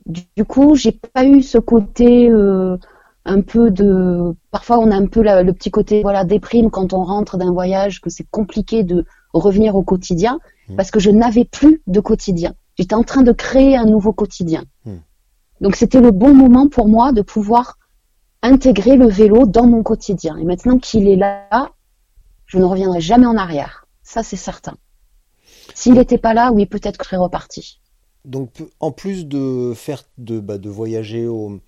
Du, 0.06 0.44
coup, 0.44 0.74
j'ai 0.76 0.92
pas 0.92 1.24
eu 1.24 1.42
ce 1.42 1.58
côté 1.58 2.30
euh, 2.30 2.76
un 3.24 3.40
peu 3.40 3.70
de. 3.72 4.34
Parfois, 4.52 4.78
on 4.78 4.90
a 4.92 4.96
un 4.96 5.06
peu 5.06 5.20
la- 5.22 5.42
le 5.42 5.52
petit 5.52 5.70
côté 5.72 6.02
voilà 6.02 6.24
déprime 6.24 6.70
quand 6.70 6.92
on 6.92 7.02
rentre 7.02 7.36
d'un 7.36 7.52
voyage, 7.52 8.00
que 8.00 8.08
c'est 8.08 8.26
compliqué 8.30 8.84
de 8.84 9.04
revenir 9.32 9.74
au 9.74 9.82
quotidien, 9.82 10.38
Mm. 10.68 10.76
parce 10.76 10.90
que 10.92 11.00
je 11.00 11.10
n'avais 11.10 11.44
plus 11.44 11.82
de 11.88 12.00
quotidien. 12.00 12.54
J'étais 12.78 12.94
en 12.94 13.02
train 13.02 13.22
de 13.22 13.32
créer 13.32 13.76
un 13.76 13.84
nouveau 13.86 14.12
quotidien. 14.12 14.64
Mm. 14.84 14.94
Donc, 15.60 15.74
c'était 15.76 16.00
le 16.00 16.12
bon 16.12 16.34
moment 16.34 16.68
pour 16.68 16.86
moi 16.88 17.12
de 17.12 17.22
pouvoir 17.22 17.76
intégrer 18.42 18.96
le 18.96 19.08
vélo 19.08 19.44
dans 19.46 19.66
mon 19.66 19.82
quotidien. 19.82 20.36
Et 20.36 20.44
maintenant 20.44 20.78
qu'il 20.78 21.08
est 21.08 21.16
là, 21.16 21.70
je 22.46 22.58
ne 22.58 22.64
reviendrai 22.64 23.00
jamais 23.00 23.26
en 23.26 23.36
arrière. 23.36 23.86
Ça, 24.04 24.22
c'est 24.22 24.36
certain. 24.36 24.76
S'il 25.74 25.94
n'était 25.94 26.18
pas 26.18 26.32
là, 26.32 26.52
oui, 26.52 26.66
peut-être 26.66 26.96
que 26.96 27.04
je 27.04 27.08
serais 27.08 27.16
reparti. 27.16 27.80
Donc, 28.26 28.50
en 28.80 28.90
plus 28.90 29.26
de 29.26 29.72
faire 29.74 30.02
de, 30.18 30.40
bah, 30.40 30.58
de 30.58 30.68
voyager 30.68 31.28
au, 31.28 31.60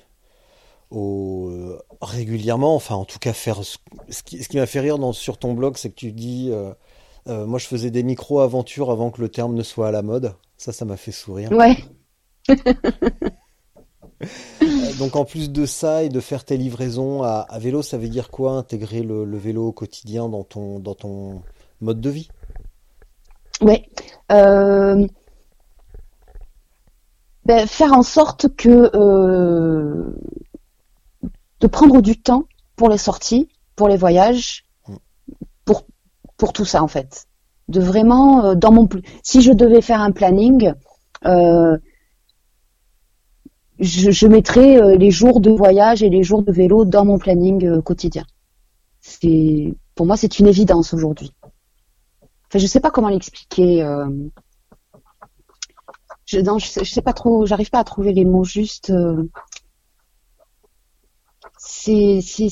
au, 0.91 1.49
euh, 1.51 1.79
régulièrement, 2.03 2.75
enfin, 2.75 2.97
en 2.97 3.05
tout 3.05 3.21
cas, 3.21 3.33
faire 3.33 3.63
ce, 3.63 3.79
ce 4.11 4.23
qui, 4.25 4.43
ce 4.43 4.49
qui 4.49 4.57
m'a 4.57 4.67
fait 4.67 4.81
rire 4.81 4.99
dans, 4.99 5.13
sur 5.13 5.39
ton 5.39 5.55
blog, 5.55 5.77
c'est 5.77 5.89
que 5.89 5.95
tu 5.95 6.11
dis, 6.11 6.51
euh, 6.51 6.73
euh, 7.29 7.47
moi, 7.47 7.61
je 7.61 7.67
faisais 7.67 7.93
des 7.93 8.03
micro-aventures 8.03 8.91
avant 8.91 9.11
que 9.11 9.21
le 9.21 9.29
terme 9.29 9.55
ne 9.55 9.63
soit 9.63 9.89
à 9.89 9.93
la 9.93 10.03
mode. 10.03 10.35
Ça, 10.57 10.73
ça 10.73 10.85
m'a 10.85 10.97
fait 10.97 11.13
sourire. 11.13 11.53
Ouais. 11.53 11.77
Donc, 14.99 15.15
en 15.15 15.25
plus 15.25 15.53
de 15.53 15.65
ça 15.65 16.03
et 16.03 16.09
de 16.09 16.19
faire 16.19 16.45
tes 16.45 16.57
livraisons 16.57 17.23
à, 17.23 17.47
à 17.49 17.59
vélo, 17.61 17.83
ça 17.83 17.99
veut 17.99 18.09
dire 18.09 18.31
quoi, 18.31 18.53
intégrer 18.53 19.03
le, 19.03 19.25
le 19.25 19.39
vélo 19.39 19.69
au 19.69 19.73
quotidien 19.73 20.29
dans 20.29 20.43
ton, 20.43 20.81
dans 20.81 20.97
ton 20.97 21.43
mode 21.81 22.01
de 22.01 22.11
vie? 22.11 22.29
Ouais. 23.61 23.89
Euh, 24.33 25.07
ben, 27.49 27.67
faire 27.67 27.95
en 27.95 28.03
sorte 28.03 28.55
que 28.57 28.91
euh, 28.95 30.05
de 31.61 31.67
prendre 31.67 32.03
du 32.03 32.21
temps 32.21 32.45
pour 32.77 32.91
les 32.91 32.99
sorties, 32.99 33.49
pour 33.75 33.89
les 33.89 33.97
voyages, 33.97 34.67
Mm. 34.87 34.97
pour 35.65 35.87
pour 36.37 36.53
tout 36.53 36.67
ça 36.67 36.83
en 36.83 36.89
fait. 36.89 37.27
De 37.69 37.81
vraiment 37.81 38.45
euh, 38.45 38.55
dans 38.55 38.71
mon 38.71 38.87
si 39.23 39.41
je 39.41 39.53
devais 39.53 39.81
faire 39.81 40.03
un 40.03 40.13
planning, 40.13 40.75
euh, 41.25 41.79
je, 43.79 44.11
je 44.11 44.27
mettrais 44.27 44.99
les 44.99 45.11
jours 45.11 45.41
de 45.41 45.51
voyage 45.51 46.03
et 46.03 46.11
les 46.11 46.23
jours 46.23 46.43
de 46.43 46.53
vélo 46.53 46.85
dans 46.85 47.07
mon 47.07 47.19
planning 47.19 47.81
quotidien. 47.81 48.25
C'est 49.01 49.75
pour 49.95 50.05
moi 50.05 50.19
c'est 50.19 50.39
une 50.39 50.49
évidence 50.49 50.93
aujourd'hui. 50.93 51.33
Enfin, 52.49 52.59
je 52.59 52.67
sais 52.67 52.81
pas 52.81 52.91
comment 52.91 53.09
l'expliquer. 53.09 53.83
Je, 56.29 56.41
non, 56.41 56.59
je 56.59 56.67
sais, 56.85 57.01
pas 57.01 57.15
trop. 57.15 57.47
J'arrive 57.47 57.71
pas 57.71 57.79
à 57.79 57.85
trouver 57.85 58.13
les 58.13 58.27
mots 58.27 58.45
justes. 58.45 58.91
euh. 58.91 59.31
C'est, 61.57 62.21
c'est, 62.23 62.49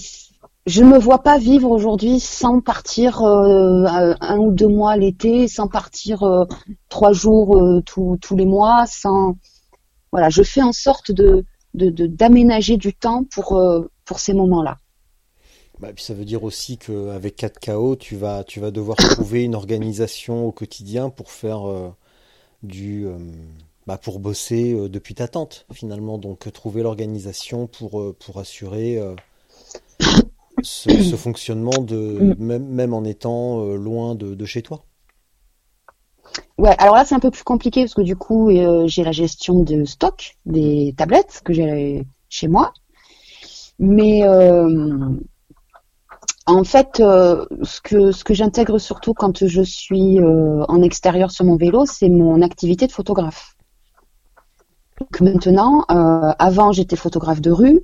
je 0.65 0.83
ne 0.83 0.89
me 0.89 0.99
vois 0.99 1.23
pas 1.23 1.37
vivre 1.37 1.71
aujourd'hui 1.71 2.19
sans 2.19 2.63
partir 2.63 3.23
euh, 3.23 3.85
un 4.19 4.39
ou 4.39 4.51
deux 4.51 4.67
mois 4.67 4.97
l'été, 4.97 5.47
sans 5.47 5.69
partir 5.69 6.23
euh, 6.23 6.47
trois 6.89 7.13
jours 7.13 7.59
euh, 7.59 7.83
tous 7.83 8.19
les 8.35 8.47
mois, 8.47 8.87
sans. 8.87 9.37
Voilà, 10.11 10.31
je 10.31 10.43
fais 10.43 10.63
en 10.63 10.73
sorte 10.73 11.13
de, 11.13 11.45
de, 11.75 12.07
d'aménager 12.07 12.79
du 12.79 12.95
temps 12.95 13.25
pour 13.25 13.63
pour 14.07 14.21
ces 14.21 14.33
moments-là. 14.33 14.79
Bah, 15.81 15.93
puis 15.95 16.03
ça 16.03 16.15
veut 16.15 16.25
dire 16.25 16.45
aussi 16.45 16.79
qu'avec 16.79 17.39
4KO, 17.39 17.99
tu 17.99 18.17
vas, 18.17 18.43
tu 18.43 18.59
vas 18.59 18.71
devoir 18.71 18.97
trouver 19.11 19.45
une 19.45 19.55
organisation 19.55 20.47
au 20.47 20.53
quotidien 20.53 21.11
pour 21.11 21.31
faire 21.31 21.93
du, 22.63 23.07
euh, 23.07 23.17
bah, 23.87 23.99
pour 23.99 24.19
bosser 24.19 24.73
euh, 24.73 24.89
depuis 24.89 25.15
ta 25.15 25.29
tente 25.29 25.67
finalement. 25.73 26.19
Donc 26.19 26.47
euh, 26.47 26.51
trouver 26.51 26.83
l'organisation 26.83 27.67
pour, 27.67 28.15
pour 28.17 28.39
assurer 28.39 29.01
ce, 30.63 31.17
fonctionnement 31.17 31.83
de, 31.83 32.35
même, 32.39 32.67
même 32.67 32.95
en 32.95 33.05
étant 33.05 33.65
loin 33.75 34.15
de, 34.15 34.35
de 34.35 34.45
chez 34.45 34.63
toi. 34.63 34.85
Ouais, 36.59 36.75
alors 36.79 36.95
là 36.95 37.05
c'est 37.05 37.15
un 37.15 37.21
peu 37.21 37.31
plus 37.31 37.45
compliqué 37.45 37.83
parce 37.83 37.95
que 37.95 38.03
du 38.03 38.17
coup 38.17 38.51
j'ai 38.87 39.05
la 39.05 39.13
gestion 39.13 39.63
de 39.63 39.85
stock 39.85 40.37
des 40.47 40.95
tablettes 40.97 41.43
que 41.45 41.53
j'ai 41.53 42.07
chez 42.29 42.49
moi, 42.49 42.73
mais 43.79 44.23
en 46.47 46.65
fait 46.65 47.01
euh, 47.01 47.45
ce 47.63 47.81
que 47.81 48.13
ce 48.13 48.25
que 48.25 48.35
j'intègre 48.35 48.79
surtout 48.79 49.15
quand 49.15 49.47
je 49.47 49.63
suis 49.63 50.21
euh, 50.21 50.65
en 50.69 50.83
extérieur 50.83 51.31
sur 51.31 51.45
mon 51.45 51.57
vélo, 51.57 51.87
c'est 51.87 52.09
mon 52.09 52.43
activité 52.43 52.87
de 52.87 52.93
photographe. 52.93 53.55
Donc 55.01 55.21
maintenant, 55.21 55.85
euh, 55.91 56.33
avant 56.39 56.73
j'étais 56.73 56.97
photographe 56.97 57.41
de 57.41 57.51
rue, 57.51 57.81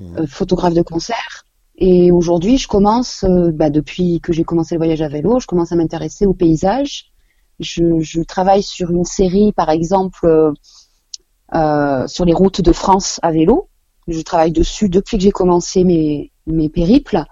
Mhm. 0.00 0.18
euh, 0.18 0.26
photographe 0.26 0.74
de 0.74 0.82
concert, 0.82 1.44
et 1.76 2.10
aujourd'hui 2.12 2.58
je 2.58 2.68
commence, 2.68 3.24
euh, 3.24 3.50
bah, 3.52 3.70
depuis 3.70 4.20
que 4.20 4.32
j'ai 4.32 4.44
commencé 4.44 4.74
le 4.74 4.78
voyage 4.80 5.02
à 5.02 5.08
vélo, 5.08 5.40
je 5.40 5.46
commence 5.46 5.72
à 5.72 5.76
m'intéresser 5.76 6.26
au 6.26 6.34
paysage. 6.34 7.12
Je, 7.60 8.00
je 8.00 8.22
travaille 8.22 8.62
sur 8.62 8.90
une 8.90 9.04
série, 9.04 9.52
par 9.52 9.70
exemple, 9.70 10.26
euh, 10.26 10.52
euh, 11.54 12.06
sur 12.06 12.24
les 12.24 12.32
routes 12.32 12.60
de 12.60 12.72
France 12.72 13.20
à 13.22 13.30
vélo. 13.32 13.68
Je 14.08 14.20
travaille 14.22 14.52
dessus 14.52 14.88
depuis 14.88 15.16
que 15.18 15.22
j'ai 15.24 15.30
commencé 15.30 15.84
mes, 15.84 16.32
mes 16.46 16.68
périples 16.68 17.24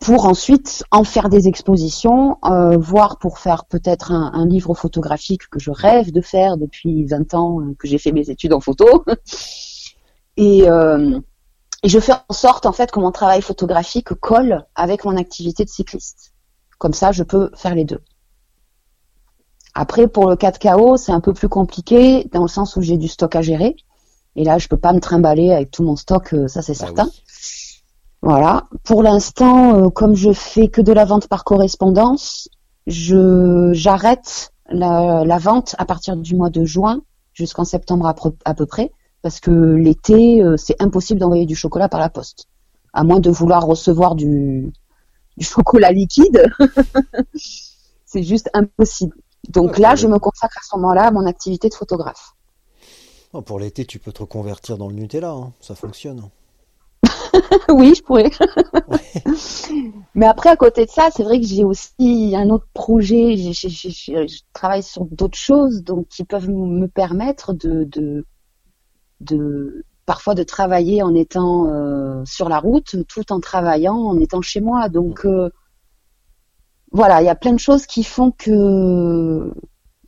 pour 0.00 0.26
ensuite 0.26 0.84
en 0.92 1.02
faire 1.04 1.28
des 1.28 1.48
expositions, 1.48 2.38
euh, 2.44 2.76
voire 2.78 3.18
pour 3.18 3.38
faire 3.38 3.64
peut-être 3.64 4.12
un, 4.12 4.30
un 4.32 4.46
livre 4.46 4.74
photographique 4.74 5.48
que 5.50 5.58
je 5.58 5.70
rêve 5.72 6.12
de 6.12 6.20
faire 6.20 6.56
depuis 6.56 7.04
20 7.04 7.34
ans 7.34 7.60
euh, 7.60 7.74
que 7.78 7.88
j'ai 7.88 7.98
fait 7.98 8.12
mes 8.12 8.30
études 8.30 8.52
en 8.52 8.60
photo. 8.60 9.04
Et, 10.36 10.68
euh, 10.70 11.18
et 11.82 11.88
je 11.88 12.00
fais 12.00 12.12
en 12.28 12.34
sorte 12.34 12.66
en 12.66 12.72
fait 12.72 12.90
que 12.90 13.00
mon 13.00 13.12
travail 13.12 13.42
photographique 13.42 14.14
colle 14.14 14.66
avec 14.74 15.04
mon 15.04 15.16
activité 15.16 15.64
de 15.64 15.70
cycliste. 15.70 16.32
Comme 16.78 16.94
ça, 16.94 17.12
je 17.12 17.24
peux 17.24 17.50
faire 17.56 17.74
les 17.74 17.84
deux. 17.84 18.00
Après, 19.74 20.08
pour 20.08 20.28
le 20.28 20.36
4KO, 20.36 20.96
c'est 20.98 21.12
un 21.12 21.20
peu 21.20 21.32
plus 21.32 21.48
compliqué 21.48 22.24
dans 22.32 22.42
le 22.42 22.48
sens 22.48 22.76
où 22.76 22.82
j'ai 22.82 22.98
du 22.98 23.08
stock 23.08 23.34
à 23.36 23.40
gérer. 23.42 23.76
Et 24.36 24.44
là, 24.44 24.58
je 24.58 24.68
peux 24.68 24.76
pas 24.76 24.92
me 24.92 25.00
trimballer 25.00 25.52
avec 25.52 25.70
tout 25.70 25.82
mon 25.82 25.96
stock, 25.96 26.34
euh, 26.34 26.48
ça 26.48 26.62
c'est 26.62 26.74
Bah 26.78 26.86
certain. 26.86 27.04
oui. 27.04 27.12
Voilà. 28.22 28.68
Pour 28.84 29.02
l'instant, 29.02 29.76
euh, 29.76 29.90
comme 29.90 30.14
je 30.14 30.32
fais 30.32 30.68
que 30.68 30.80
de 30.80 30.92
la 30.92 31.04
vente 31.04 31.28
par 31.28 31.44
correspondance, 31.44 32.48
je 32.86 33.70
j'arrête 33.72 34.52
la, 34.70 35.38
vente 35.38 35.74
à 35.78 35.84
partir 35.84 36.16
du 36.16 36.34
mois 36.34 36.50
de 36.50 36.64
juin 36.64 37.02
jusqu'en 37.32 37.64
septembre 37.64 38.06
à, 38.06 38.14
peu- 38.54 38.66
près, 38.66 38.90
parce 39.22 39.38
que 39.38 39.50
l'été, 39.50 40.42
euh, 40.42 40.56
c'est 40.56 40.80
impossible 40.82 41.20
d'envoyer 41.20 41.46
du 41.46 41.54
chocolat 41.54 41.88
par 41.88 42.00
la 42.00 42.10
poste, 42.10 42.48
à 42.92 43.04
moins 43.04 43.20
de 43.20 43.30
vouloir 43.30 43.64
recevoir 43.64 44.16
du, 44.16 44.72
chocolat 45.40 45.92
liquide. 45.92 46.50
c'est 48.04 48.24
juste 48.24 48.50
impossible. 48.54 49.16
Donc 49.48 49.78
là, 49.78 49.94
je 49.94 50.08
me 50.08 50.18
consacre 50.18 50.58
à 50.58 50.66
ce 50.68 50.76
moment-là 50.76 51.06
à 51.06 51.10
mon 51.12 51.24
activité 51.26 51.68
de 51.68 51.74
photographe. 51.74 52.34
Pour 53.46 53.60
l'été, 53.60 53.84
tu 53.84 54.00
peux 54.00 54.10
te 54.10 54.22
reconvertir 54.22 54.78
dans 54.78 54.88
le 54.88 54.94
Nutella, 54.94 55.30
hein. 55.30 55.52
ça 55.60 55.76
fonctionne. 55.76 56.28
oui, 57.70 57.94
je 57.94 58.02
pourrais. 58.02 58.30
Mais 60.14 60.26
après, 60.26 60.50
à 60.50 60.56
côté 60.56 60.84
de 60.84 60.90
ça, 60.90 61.08
c'est 61.14 61.22
vrai 61.22 61.40
que 61.40 61.46
j'ai 61.46 61.64
aussi 61.64 62.34
un 62.36 62.50
autre 62.50 62.66
projet. 62.74 63.36
je 63.36 64.40
travaille 64.52 64.82
sur 64.82 65.04
d'autres 65.04 65.38
choses, 65.38 65.82
donc 65.82 66.08
qui 66.08 66.24
peuvent 66.24 66.50
me 66.50 66.86
permettre 66.86 67.52
de, 67.52 67.84
de, 67.84 68.26
de 69.20 69.84
parfois 70.06 70.34
de 70.34 70.42
travailler 70.42 71.02
en 71.02 71.14
étant 71.14 71.66
euh, 71.68 72.22
sur 72.24 72.48
la 72.48 72.58
route, 72.58 72.96
tout 73.08 73.32
en 73.32 73.40
travaillant, 73.40 73.96
en 73.96 74.18
étant 74.18 74.40
chez 74.40 74.60
moi. 74.60 74.88
Donc 74.88 75.24
euh, 75.24 75.50
voilà, 76.92 77.22
il 77.22 77.26
y 77.26 77.30
a 77.30 77.34
plein 77.34 77.52
de 77.52 77.58
choses 77.58 77.86
qui 77.86 78.02
font 78.04 78.30
que 78.30 79.52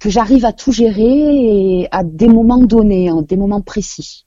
que 0.00 0.08
j'arrive 0.08 0.46
à 0.46 0.54
tout 0.54 0.72
gérer 0.72 1.82
et 1.82 1.88
à 1.92 2.02
des 2.02 2.28
moments 2.28 2.62
donnés, 2.62 3.10
en 3.10 3.20
des 3.20 3.36
moments 3.36 3.60
précis. 3.60 4.24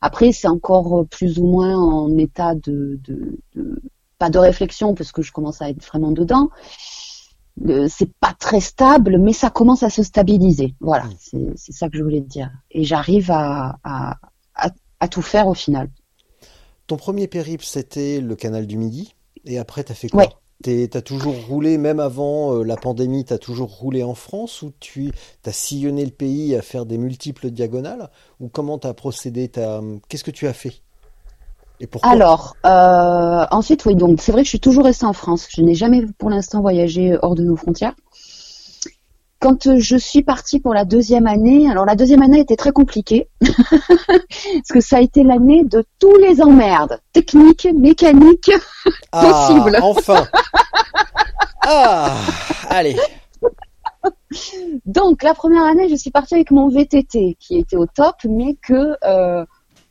Après, 0.00 0.32
c'est 0.32 0.48
encore 0.48 1.06
plus 1.10 1.38
ou 1.38 1.46
moins 1.46 1.76
en 1.76 2.16
état 2.18 2.54
de, 2.54 2.98
de, 3.04 3.38
de- 3.54 3.82
pas 4.18 4.30
de 4.30 4.38
réflexion 4.38 4.94
parce 4.94 5.12
que 5.12 5.22
je 5.22 5.32
commence 5.32 5.60
à 5.62 5.70
être 5.70 5.84
vraiment 5.84 6.12
dedans. 6.12 6.50
C'est 7.88 8.12
pas 8.20 8.34
très 8.38 8.60
stable, 8.60 9.18
mais 9.18 9.32
ça 9.32 9.48
commence 9.48 9.82
à 9.82 9.88
se 9.88 10.02
stabiliser. 10.02 10.74
Voilà, 10.80 11.06
c'est 11.18 11.52
c'est 11.56 11.72
ça 11.72 11.88
que 11.88 11.96
je 11.96 12.02
voulais 12.02 12.20
te 12.20 12.28
dire. 12.28 12.50
Et 12.70 12.84
j'arrive 12.84 13.30
à, 13.30 13.78
à, 13.82 14.16
à, 14.54 14.68
à 15.00 15.08
tout 15.08 15.22
faire 15.22 15.48
au 15.48 15.54
final. 15.54 15.88
Ton 16.86 16.96
premier 16.96 17.28
périple, 17.28 17.64
c'était 17.64 18.20
le 18.20 18.36
canal 18.36 18.66
du 18.66 18.76
Midi, 18.76 19.14
et 19.44 19.58
après, 19.58 19.84
t'as 19.84 19.94
fait 19.94 20.08
quoi? 20.08 20.22
Ouais. 20.22 20.28
T'as 20.62 21.02
toujours 21.02 21.46
roulé, 21.46 21.78
même 21.78 22.00
avant 22.00 22.54
euh, 22.56 22.62
la 22.64 22.76
pandémie, 22.76 23.24
t'as 23.24 23.38
toujours 23.38 23.70
roulé 23.70 24.02
en 24.02 24.14
France, 24.14 24.62
ou 24.62 24.72
tu 24.80 25.14
as 25.44 25.52
sillonné 25.52 26.04
le 26.04 26.10
pays 26.10 26.54
à 26.56 26.62
faire 26.62 26.86
des 26.86 26.98
multiples 26.98 27.50
diagonales, 27.50 28.10
ou 28.40 28.48
comment 28.48 28.78
t'as 28.78 28.92
procédé 28.94 29.48
T'as- 29.48 29.80
Qu'est-ce 30.08 30.24
que 30.24 30.30
tu 30.32 30.46
as 30.48 30.52
fait 30.54 30.82
Et 31.80 31.86
pourquoi? 31.86 32.22
Alors, 32.22 32.56
euh, 32.64 33.44
ensuite, 33.50 33.84
oui, 33.84 33.96
donc 33.96 34.20
c'est 34.22 34.32
vrai 34.32 34.42
que 34.42 34.46
je 34.46 34.50
suis 34.50 34.60
toujours 34.60 34.84
restée 34.84 35.06
en 35.06 35.12
France. 35.12 35.48
Je 35.54 35.60
n'ai 35.62 35.74
jamais 35.74 36.02
pour 36.18 36.30
l'instant 36.30 36.60
voyagé 36.60 37.18
hors 37.22 37.34
de 37.34 37.42
nos 37.44 37.56
frontières. 37.56 37.94
Quand 39.46 39.68
euh, 39.68 39.78
je 39.78 39.96
suis 39.96 40.24
partie 40.24 40.58
pour 40.58 40.74
la 40.74 40.84
deuxième 40.84 41.28
année, 41.28 41.70
alors 41.70 41.84
la 41.84 41.94
deuxième 41.94 42.20
année 42.20 42.40
était 42.40 42.56
très 42.56 42.72
compliquée, 42.72 43.28
parce 43.40 44.72
que 44.72 44.80
ça 44.80 44.96
a 44.96 45.00
été 45.00 45.22
l'année 45.22 45.62
de 45.62 45.84
tous 46.00 46.16
les 46.16 46.42
emmerdes, 46.42 46.98
techniques, 47.12 47.68
mécaniques. 47.72 48.50
Ah, 49.12 49.22
possible. 49.22 49.78
enfin 49.82 50.26
Ah 51.62 52.12
Allez 52.70 52.96
Donc 54.84 55.22
la 55.22 55.34
première 55.34 55.62
année, 55.62 55.88
je 55.88 55.94
suis 55.94 56.10
partie 56.10 56.34
avec 56.34 56.50
mon 56.50 56.68
VTT, 56.68 57.36
qui 57.38 57.56
était 57.56 57.76
au 57.76 57.86
top, 57.86 58.16
mais 58.28 58.56
que 58.60 58.96
euh, 59.04 59.44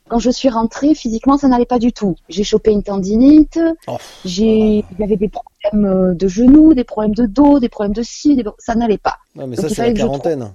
quand 0.08 0.18
je 0.18 0.30
suis 0.30 0.48
rentrée, 0.48 0.94
physiquement, 0.94 1.36
ça 1.38 1.48
n'allait 1.48 1.66
pas 1.66 1.78
du 1.78 1.92
tout. 1.92 2.14
J'ai 2.28 2.44
chopé 2.44 2.70
une 2.70 2.82
tendinite, 2.82 3.58
Oh, 3.88 3.96
j'ai, 4.24 4.84
il 4.90 4.98
y 4.98 5.02
avait 5.02 5.16
des 5.16 5.28
problèmes 5.28 5.84
euh, 5.86 6.14
de 6.14 6.28
genoux, 6.28 6.74
des 6.74 6.84
problèmes 6.84 7.14
de 7.14 7.26
dos, 7.26 7.58
des 7.58 7.68
problèmes 7.68 7.94
de 7.94 8.02
ci, 8.02 8.36
des- 8.36 8.44
ça 8.58 8.74
n'allait 8.74 8.98
pas. 8.98 9.18
non, 9.34 9.46
mais 9.46 9.56
Donc, 9.56 9.68
ça, 9.68 9.74
c'est 9.74 9.82
la 9.88 9.92
quarantaine. 9.92 10.52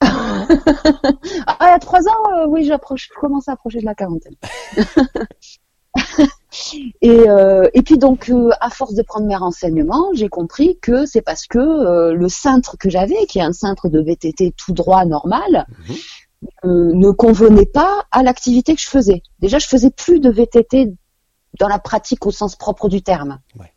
Ah, 1.46 1.56
il 1.60 1.66
y 1.66 1.74
a 1.74 1.78
trois 1.78 2.00
ans, 2.08 2.32
euh, 2.36 2.46
oui, 2.48 2.64
j'approche, 2.64 3.08
je 3.14 3.20
commence 3.20 3.48
à 3.48 3.52
approcher 3.52 3.78
de 3.80 3.84
la 3.84 3.94
quarantaine. 3.94 4.34
et, 7.00 7.28
euh, 7.28 7.68
et 7.74 7.82
puis 7.82 7.98
donc, 7.98 8.28
euh, 8.30 8.50
à 8.60 8.70
force 8.70 8.94
de 8.94 9.02
prendre 9.02 9.26
mes 9.26 9.36
renseignements, 9.36 10.08
j'ai 10.14 10.28
compris 10.28 10.78
que 10.80 11.06
c'est 11.06 11.22
parce 11.22 11.46
que 11.46 12.12
le 12.12 12.28
cintre 12.28 12.76
que 12.78 12.90
j'avais, 12.90 13.26
qui 13.26 13.38
est 13.38 13.42
un 13.42 13.52
cintre 13.52 13.88
de 13.88 14.00
VTT 14.00 14.52
tout 14.56 14.72
droit 14.72 15.04
normal, 15.04 15.66
Mhm. 15.88 15.96
Euh, 16.64 16.92
ne 16.94 17.10
convenait 17.10 17.66
pas 17.66 18.04
à 18.10 18.22
l'activité 18.22 18.74
que 18.74 18.80
je 18.80 18.88
faisais. 18.88 19.22
Déjà, 19.40 19.58
je 19.58 19.66
faisais 19.66 19.90
plus 19.90 20.20
de 20.20 20.30
VTT 20.30 20.92
dans 21.58 21.68
la 21.68 21.78
pratique 21.78 22.26
au 22.26 22.30
sens 22.30 22.56
propre 22.56 22.88
du 22.88 23.02
terme. 23.02 23.38
Ouais. 23.58 23.72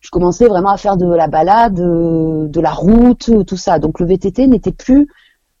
Je 0.00 0.10
commençais 0.10 0.48
vraiment 0.48 0.70
à 0.70 0.76
faire 0.76 0.96
de 0.96 1.06
la 1.06 1.28
balade, 1.28 1.78
euh, 1.78 2.48
de 2.48 2.60
la 2.60 2.72
route, 2.72 3.30
tout 3.46 3.56
ça. 3.56 3.78
Donc 3.78 4.00
le 4.00 4.06
VTT 4.06 4.48
n'était 4.48 4.72
plus 4.72 5.08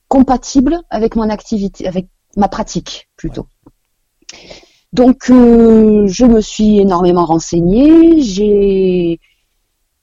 compatible 0.08 0.80
avec 0.90 1.14
mon 1.16 1.30
activité, 1.30 1.86
avec 1.86 2.08
ma 2.36 2.48
pratique 2.48 3.08
plutôt. 3.16 3.46
Donc 4.92 5.30
euh, 5.30 6.06
je 6.06 6.26
me 6.26 6.40
suis 6.40 6.80
énormément 6.80 7.24
renseignée, 7.24 8.20
j'ai 8.20 9.20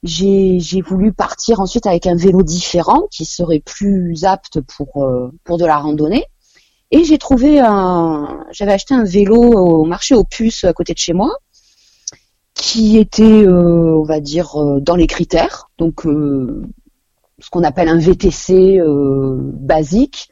j'ai 0.02 0.58
j'ai 0.58 0.80
voulu 0.80 1.12
partir 1.12 1.60
ensuite 1.60 1.86
avec 1.86 2.06
un 2.06 2.16
vélo 2.16 2.42
différent 2.42 3.02
qui 3.10 3.24
serait 3.24 3.60
plus 3.60 4.24
apte 4.24 4.60
pour 4.62 5.04
euh, 5.04 5.30
pour 5.44 5.58
de 5.58 5.66
la 5.66 5.76
randonnée 5.76 6.24
et 6.90 7.04
j'ai 7.04 7.18
trouvé 7.18 7.60
un 7.60 8.44
j'avais 8.50 8.72
acheté 8.72 8.94
un 8.94 9.04
vélo 9.04 9.36
au 9.36 9.84
marché 9.84 10.14
aux 10.14 10.24
puces 10.24 10.64
à 10.64 10.72
côté 10.72 10.92
de 10.92 10.98
chez 10.98 11.12
moi 11.12 11.30
qui 12.54 12.98
était 12.98 13.22
euh, 13.22 13.96
on 13.96 14.02
va 14.02 14.20
dire 14.20 14.60
euh, 14.60 14.80
dans 14.80 14.96
les 14.96 15.06
critères 15.06 15.70
donc 15.78 16.06
euh, 16.06 16.62
ce 17.38 17.48
qu'on 17.50 17.62
appelle 17.62 17.88
un 17.88 17.98
VTC 17.98 18.80
basique 18.84 20.28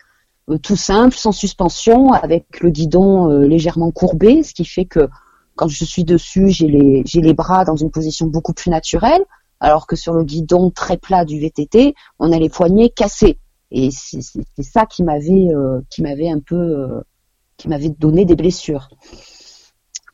tout 0.63 0.77
simple, 0.77 1.15
sans 1.15 1.33
suspension, 1.33 2.13
avec 2.13 2.61
le 2.61 2.71
guidon 2.71 3.29
légèrement 3.41 3.91
courbé, 3.91 4.43
ce 4.43 4.55
qui 4.55 4.65
fait 4.65 4.87
que 4.87 5.09
quand 5.57 5.69
je 5.69 5.85
suis 5.85 6.05
dessus, 6.05 6.49
j'ai 6.49 6.69
les, 6.69 7.03
j'ai 7.05 7.21
les 7.21 7.35
bras 7.35 7.65
dans 7.65 7.77
une 7.77 7.91
position 7.91 8.27
beaucoup 8.27 8.55
plus 8.55 8.71
naturelle, 8.71 9.23
alors 9.61 9.87
que 9.87 9.97
sur 9.97 10.15
le 10.15 10.25
guidon 10.25 10.71
très 10.71 10.97
plat 10.97 11.25
du 11.25 11.41
VTT, 11.41 11.95
on 12.19 12.33
a 12.33 12.39
les 12.39 12.49
poignets 12.49 12.89
cassés. 12.89 13.39
Et 13.71 13.91
c'est 13.91 14.23
ça 14.63 14.87
qui 14.87 15.03
m'avait, 15.03 15.49
euh, 15.51 15.81
qui 15.91 16.03
m'avait 16.03 16.31
un 16.31 16.41
peu, 16.41 16.57
euh, 16.57 17.03
qui 17.57 17.69
m'avait 17.69 17.91
donné 17.91 18.25
des 18.25 18.37
blessures. 18.37 18.89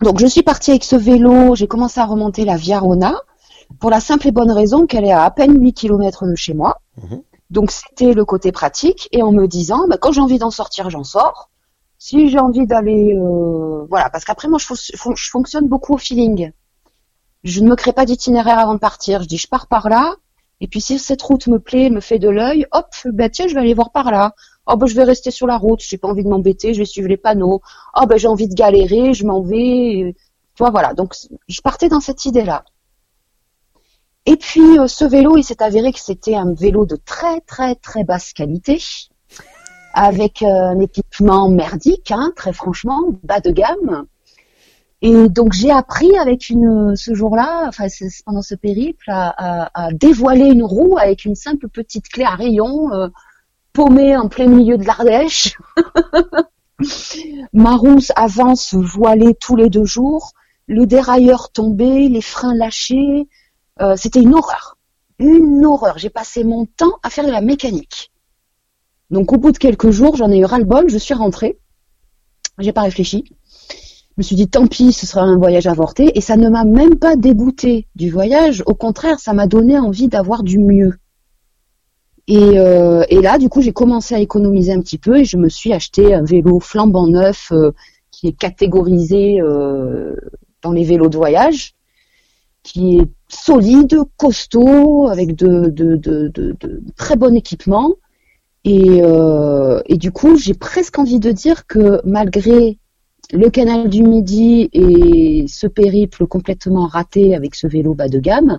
Donc 0.00 0.18
je 0.18 0.26
suis 0.26 0.42
partie 0.42 0.70
avec 0.72 0.84
ce 0.84 0.96
vélo, 0.96 1.54
j'ai 1.54 1.68
commencé 1.68 2.00
à 2.00 2.04
remonter 2.04 2.44
la 2.44 2.56
Via 2.56 2.80
Rona, 2.80 3.14
pour 3.78 3.90
la 3.90 4.00
simple 4.00 4.28
et 4.28 4.32
bonne 4.32 4.50
raison 4.50 4.86
qu'elle 4.86 5.04
est 5.04 5.12
à 5.12 5.22
à 5.22 5.30
peine 5.30 5.60
8 5.60 5.72
km 5.72 6.26
de 6.26 6.34
chez 6.34 6.54
moi. 6.54 6.80
Mhm. 7.02 7.22
Donc 7.50 7.70
c'était 7.70 8.12
le 8.12 8.24
côté 8.24 8.50
pratique 8.50 9.08
et 9.12 9.22
en 9.22 9.30
me 9.30 9.46
disant, 9.46 9.86
bah, 9.88 9.96
quand 9.98 10.12
j'ai 10.12 10.20
envie 10.20 10.38
d'en 10.38 10.50
sortir, 10.50 10.90
j'en 10.90 11.04
sors. 11.04 11.50
Si 11.98 12.28
j'ai 12.28 12.40
envie 12.40 12.66
d'aller, 12.66 13.14
euh, 13.16 13.86
voilà, 13.88 14.10
parce 14.10 14.24
qu'après 14.24 14.48
moi 14.48 14.58
je 14.58 14.66
fonctionne 15.30 15.68
beaucoup 15.68 15.94
au 15.94 15.98
feeling. 15.98 16.50
Je 17.44 17.60
ne 17.60 17.68
me 17.68 17.76
crée 17.76 17.92
pas 17.92 18.04
d'itinéraire 18.04 18.58
avant 18.58 18.74
de 18.74 18.78
partir. 18.78 19.22
Je 19.22 19.28
dis 19.28 19.38
je 19.38 19.48
pars 19.48 19.68
par 19.68 19.88
là 19.88 20.16
et 20.60 20.68
puis 20.68 20.80
si 20.80 20.98
cette 20.98 21.22
route 21.22 21.46
me 21.46 21.58
plaît, 21.58 21.90
me 21.90 22.00
fait 22.00 22.18
de 22.18 22.28
l'œil, 22.28 22.66
hop, 22.72 22.86
bah 23.06 23.28
tiens 23.28 23.48
je 23.48 23.54
vais 23.54 23.60
aller 23.60 23.74
voir 23.74 23.90
par 23.92 24.10
là. 24.10 24.34
Oh 24.66 24.76
bah 24.76 24.86
je 24.86 24.94
vais 24.94 25.04
rester 25.04 25.30
sur 25.30 25.46
la 25.46 25.58
route, 25.58 25.80
j'ai 25.80 25.98
pas 25.98 26.08
envie 26.08 26.24
de 26.24 26.28
m'embêter, 26.28 26.72
je 26.74 26.78
vais 26.78 26.84
suivre 26.86 27.08
les 27.08 27.16
panneaux. 27.18 27.60
Oh 28.00 28.06
bah 28.06 28.16
j'ai 28.16 28.28
envie 28.28 28.48
de 28.48 28.54
galérer, 28.54 29.12
je 29.12 29.26
m'en 29.26 29.42
vais. 29.42 30.04
euh, 30.04 30.12
Tu 30.54 30.58
vois 30.62 30.70
voilà, 30.70 30.94
donc 30.94 31.14
je 31.48 31.60
partais 31.60 31.88
dans 31.88 32.00
cette 32.00 32.24
idée-là. 32.24 32.64
Et 34.26 34.36
puis 34.36 34.78
euh, 34.78 34.86
ce 34.86 35.04
vélo, 35.04 35.36
il 35.36 35.44
s'est 35.44 35.62
avéré 35.62 35.92
que 35.92 36.00
c'était 36.00 36.36
un 36.36 36.54
vélo 36.54 36.86
de 36.86 36.96
très 36.96 37.40
très 37.42 37.74
très 37.74 38.04
basse 38.04 38.32
qualité, 38.32 38.80
avec 39.92 40.42
euh, 40.42 40.46
un 40.46 40.80
équipement 40.80 41.48
merdique, 41.48 42.10
hein, 42.10 42.32
très 42.34 42.52
franchement, 42.52 43.00
bas 43.22 43.40
de 43.40 43.50
gamme. 43.50 44.06
Et 45.06 45.28
donc 45.28 45.52
j'ai 45.52 45.70
appris 45.70 46.16
avec 46.16 46.48
une 46.48 46.96
ce 46.96 47.12
jour-là, 47.12 47.66
enfin 47.68 47.88
pendant 48.24 48.40
ce 48.40 48.54
périple, 48.54 49.04
à, 49.10 49.90
dévoiler 49.92 50.46
une 50.46 50.62
roue 50.62 50.96
avec 50.96 51.26
une 51.26 51.34
simple 51.34 51.68
petite 51.68 52.08
clé 52.08 52.24
à 52.24 52.34
rayon. 52.34 52.90
euh, 52.94 53.08
paumée 53.74 54.16
en 54.16 54.28
plein 54.28 54.46
milieu 54.46 54.78
de 54.78 54.84
l'Ardèche. 54.84 55.58
Ma 57.52 57.76
rousse 57.76 58.12
avance 58.16 58.72
voilée 58.72 59.34
tous 59.34 59.56
les 59.56 59.68
deux 59.68 59.84
jours. 59.84 60.32
Le 60.68 60.86
dérailleur 60.86 61.50
tombé, 61.52 62.08
les 62.08 62.22
freins 62.22 62.54
lâchés. 62.54 63.28
Euh, 63.82 63.96
C'était 63.96 64.22
une 64.22 64.34
horreur. 64.34 64.78
Une 65.18 65.66
horreur. 65.66 65.98
J'ai 65.98 66.08
passé 66.08 66.44
mon 66.44 66.64
temps 66.64 66.94
à 67.02 67.10
faire 67.10 67.26
de 67.26 67.30
la 67.30 67.42
mécanique. 67.42 68.10
Donc 69.10 69.34
au 69.34 69.36
bout 69.36 69.52
de 69.52 69.58
quelques 69.58 69.90
jours, 69.90 70.16
j'en 70.16 70.30
ai 70.30 70.38
eu 70.38 70.44
ras-le-bol, 70.46 70.88
je 70.88 70.96
suis 70.96 71.14
rentrée. 71.14 71.58
J'ai 72.58 72.72
pas 72.72 72.82
réfléchi. 72.82 73.24
Je 74.16 74.20
me 74.20 74.22
suis 74.22 74.36
dit 74.36 74.46
tant 74.46 74.68
pis, 74.68 74.92
ce 74.92 75.06
sera 75.06 75.22
un 75.22 75.36
voyage 75.36 75.66
avorté 75.66 76.16
et 76.16 76.20
ça 76.20 76.36
ne 76.36 76.48
m'a 76.48 76.62
même 76.62 77.00
pas 77.00 77.16
dégoûté 77.16 77.88
du 77.96 78.12
voyage. 78.12 78.62
Au 78.66 78.74
contraire, 78.74 79.18
ça 79.18 79.32
m'a 79.32 79.48
donné 79.48 79.76
envie 79.76 80.06
d'avoir 80.06 80.44
du 80.44 80.60
mieux. 80.60 80.92
Et, 82.28 82.60
euh, 82.60 83.02
et, 83.08 83.20
là, 83.20 83.38
du 83.38 83.48
coup, 83.48 83.60
j'ai 83.60 83.72
commencé 83.72 84.14
à 84.14 84.20
économiser 84.20 84.72
un 84.72 84.80
petit 84.80 84.98
peu 84.98 85.18
et 85.18 85.24
je 85.24 85.36
me 85.36 85.48
suis 85.48 85.72
acheté 85.72 86.14
un 86.14 86.22
vélo 86.22 86.60
flambant 86.60 87.08
neuf 87.08 87.50
euh, 87.50 87.72
qui 88.12 88.28
est 88.28 88.38
catégorisé 88.38 89.40
euh, 89.40 90.14
dans 90.62 90.70
les 90.70 90.84
vélos 90.84 91.08
de 91.08 91.16
voyage, 91.16 91.74
qui 92.62 92.98
est 92.98 93.08
solide, 93.26 93.98
costaud, 94.16 95.08
avec 95.08 95.34
de, 95.34 95.70
de, 95.70 95.96
de, 95.96 96.28
de 96.28 96.82
très 96.96 97.16
bon 97.16 97.34
équipement. 97.34 97.90
Et, 98.64 99.02
et 99.86 99.96
du 99.98 100.10
coup, 100.10 100.38
j'ai 100.38 100.54
presque 100.54 100.98
envie 100.98 101.20
de 101.20 101.32
dire 101.32 101.66
que 101.66 102.00
malgré 102.06 102.78
le 103.32 103.50
canal 103.50 103.88
du 103.88 104.02
Midi 104.02 104.68
et 104.72 105.46
ce 105.48 105.66
périple 105.66 106.26
complètement 106.26 106.86
raté 106.86 107.34
avec 107.34 107.54
ce 107.54 107.66
vélo 107.66 107.94
bas 107.94 108.08
de 108.08 108.18
gamme, 108.18 108.58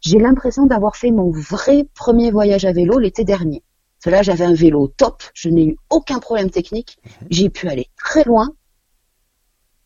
j'ai 0.00 0.18
l'impression 0.18 0.66
d'avoir 0.66 0.96
fait 0.96 1.10
mon 1.10 1.30
vrai 1.30 1.86
premier 1.94 2.30
voyage 2.30 2.64
à 2.64 2.72
vélo 2.72 2.98
l'été 2.98 3.24
dernier. 3.24 3.62
Cela, 4.02 4.22
j'avais 4.22 4.44
un 4.44 4.54
vélo 4.54 4.86
top, 4.88 5.24
je 5.34 5.48
n'ai 5.48 5.64
eu 5.64 5.76
aucun 5.90 6.20
problème 6.20 6.50
technique, 6.50 6.98
j'ai 7.30 7.50
pu 7.50 7.68
aller 7.68 7.88
très 7.96 8.22
loin, 8.22 8.52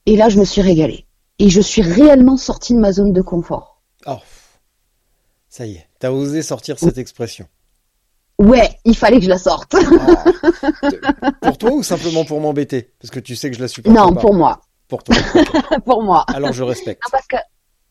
et 0.06 0.16
là, 0.16 0.28
je 0.28 0.38
me 0.38 0.44
suis 0.44 0.60
régalée. 0.60 1.06
Et 1.38 1.48
je 1.48 1.60
suis 1.60 1.82
réellement 1.82 2.36
sortie 2.36 2.74
de 2.74 2.78
ma 2.78 2.92
zone 2.92 3.12
de 3.12 3.22
confort. 3.22 3.82
Oh, 4.06 4.18
ça 5.48 5.66
y 5.66 5.74
est, 5.74 5.86
t'as 5.98 6.10
osé 6.10 6.42
sortir 6.42 6.78
cette 6.78 6.98
expression. 6.98 7.46
Ouais, 8.42 8.70
il 8.84 8.96
fallait 8.96 9.18
que 9.18 9.24
je 9.24 9.28
la 9.28 9.38
sorte. 9.38 9.72
Ah. 9.74 11.30
pour 11.42 11.58
toi 11.58 11.70
ou 11.70 11.82
simplement 11.84 12.24
pour 12.24 12.40
m'embêter? 12.40 12.90
Parce 13.00 13.12
que 13.12 13.20
tu 13.20 13.36
sais 13.36 13.50
que 13.50 13.56
je 13.56 13.62
la 13.62 13.68
supporte 13.68 13.96
non, 13.96 14.12
pas. 14.12 14.20
pour 14.20 14.34
moi. 14.34 14.60
Pour 14.88 15.04
toi. 15.04 15.14
pour 15.86 16.02
moi. 16.02 16.24
Alors 16.34 16.52
je 16.52 16.64
respecte. 16.64 17.00
Non, 17.04 17.10
parce 17.12 17.26
que 17.28 17.36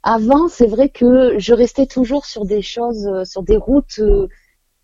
avant, 0.04 0.50
c'est 0.50 0.68
vrai 0.68 0.90
que 0.90 1.40
je 1.40 1.54
restais 1.54 1.86
toujours 1.86 2.26
sur 2.26 2.44
des 2.44 2.62
choses, 2.62 3.08
euh, 3.08 3.24
sur 3.24 3.44
des 3.44 3.56
routes 3.56 4.00
euh, 4.00 4.28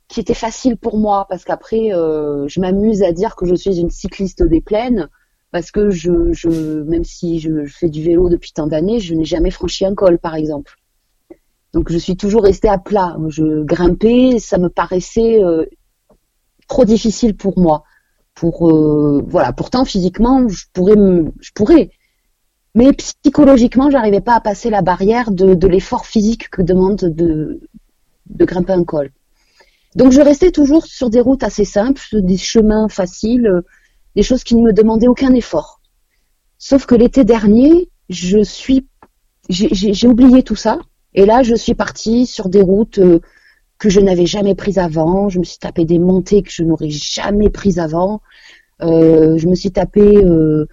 qui 0.07 0.21
étaient 0.21 0.33
faciles 0.33 0.77
pour 0.77 0.97
moi, 0.97 1.25
parce 1.27 1.43
qu'après, 1.43 1.93
euh, 1.93 2.47
je 2.47 2.61
m'amuse 2.61 3.03
à 3.03 3.11
dire 3.11 3.35
que 3.35 3.45
je 3.45 3.55
suis 3.55 3.77
une 3.77 3.89
cycliste 3.89 4.43
des 4.43 4.61
plaines, 4.61 5.09
parce 5.51 5.71
que 5.71 5.89
je, 5.89 6.31
je 6.31 6.49
même 6.83 7.03
si 7.03 7.41
je, 7.41 7.65
je 7.65 7.75
fais 7.75 7.89
du 7.89 8.03
vélo 8.03 8.29
depuis 8.29 8.53
tant 8.53 8.67
d'années, 8.67 9.01
je 9.01 9.13
n'ai 9.15 9.25
jamais 9.25 9.51
franchi 9.51 9.85
un 9.85 9.95
col, 9.95 10.17
par 10.17 10.35
exemple. 10.35 10.77
Donc 11.73 11.91
je 11.91 11.97
suis 11.97 12.17
toujours 12.17 12.43
restée 12.43 12.69
à 12.69 12.77
plat. 12.77 13.17
Je 13.27 13.63
grimpais, 13.63 14.39
ça 14.39 14.57
me 14.57 14.69
paraissait 14.69 15.43
euh, 15.43 15.65
trop 16.67 16.85
difficile 16.85 17.35
pour 17.35 17.59
moi. 17.59 17.83
Pour 18.35 18.69
euh, 18.69 19.23
voilà, 19.27 19.51
pourtant 19.51 19.83
physiquement, 19.83 20.47
je 20.47 20.65
pourrais, 20.73 20.95
me, 20.95 21.31
je 21.39 21.51
pourrais, 21.53 21.89
mais 22.75 22.93
psychologiquement, 22.93 23.89
j'arrivais 23.89 24.21
pas 24.21 24.35
à 24.35 24.41
passer 24.41 24.69
la 24.69 24.83
barrière 24.83 25.31
de, 25.31 25.55
de 25.55 25.67
l'effort 25.67 26.05
physique 26.05 26.49
que 26.51 26.61
demande 26.61 26.97
de, 26.97 27.59
de 28.29 28.45
grimper 28.45 28.73
un 28.73 28.83
col. 28.83 29.11
Donc 29.95 30.11
je 30.11 30.21
restais 30.21 30.51
toujours 30.51 30.85
sur 30.85 31.09
des 31.09 31.19
routes 31.19 31.41
assez 31.41 31.65
simples, 31.65 32.01
des 32.13 32.37
chemins 32.37 32.87
faciles, 32.87 33.63
des 34.15 34.21
choses 34.21 34.43
qui 34.43 34.55
ne 34.55 34.61
me 34.61 34.73
demandaient 34.73 35.07
aucun 35.07 35.33
effort. 35.33 35.81
Sauf 36.59 36.85
que 36.85 36.93
l'été 36.93 37.23
dernier, 37.23 37.89
je 38.09 38.43
suis, 38.43 38.87
j'ai 39.49 40.07
oublié 40.07 40.43
tout 40.43 40.55
ça. 40.55 40.79
Et 41.13 41.25
là, 41.25 41.43
je 41.43 41.55
suis 41.55 41.73
partie 41.73 42.25
sur 42.25 42.49
des 42.49 42.61
routes 42.61 42.99
euh, 42.99 43.19
que 43.77 43.89
je 43.89 43.99
n'avais 43.99 44.25
jamais 44.25 44.55
prises 44.55 44.77
avant. 44.77 45.29
Je 45.29 45.39
me 45.39 45.43
suis 45.43 45.59
tapé 45.59 45.85
des 45.85 45.99
montées 45.99 46.41
que 46.43 46.51
je 46.51 46.63
n'aurais 46.63 46.89
jamais 46.89 47.49
prises 47.49 47.79
avant. 47.79 48.21
Euh, 48.81 49.37
je 49.37 49.47
me 49.47 49.55
suis 49.55 49.71
tapé 49.71 50.17
euh, 50.23 50.67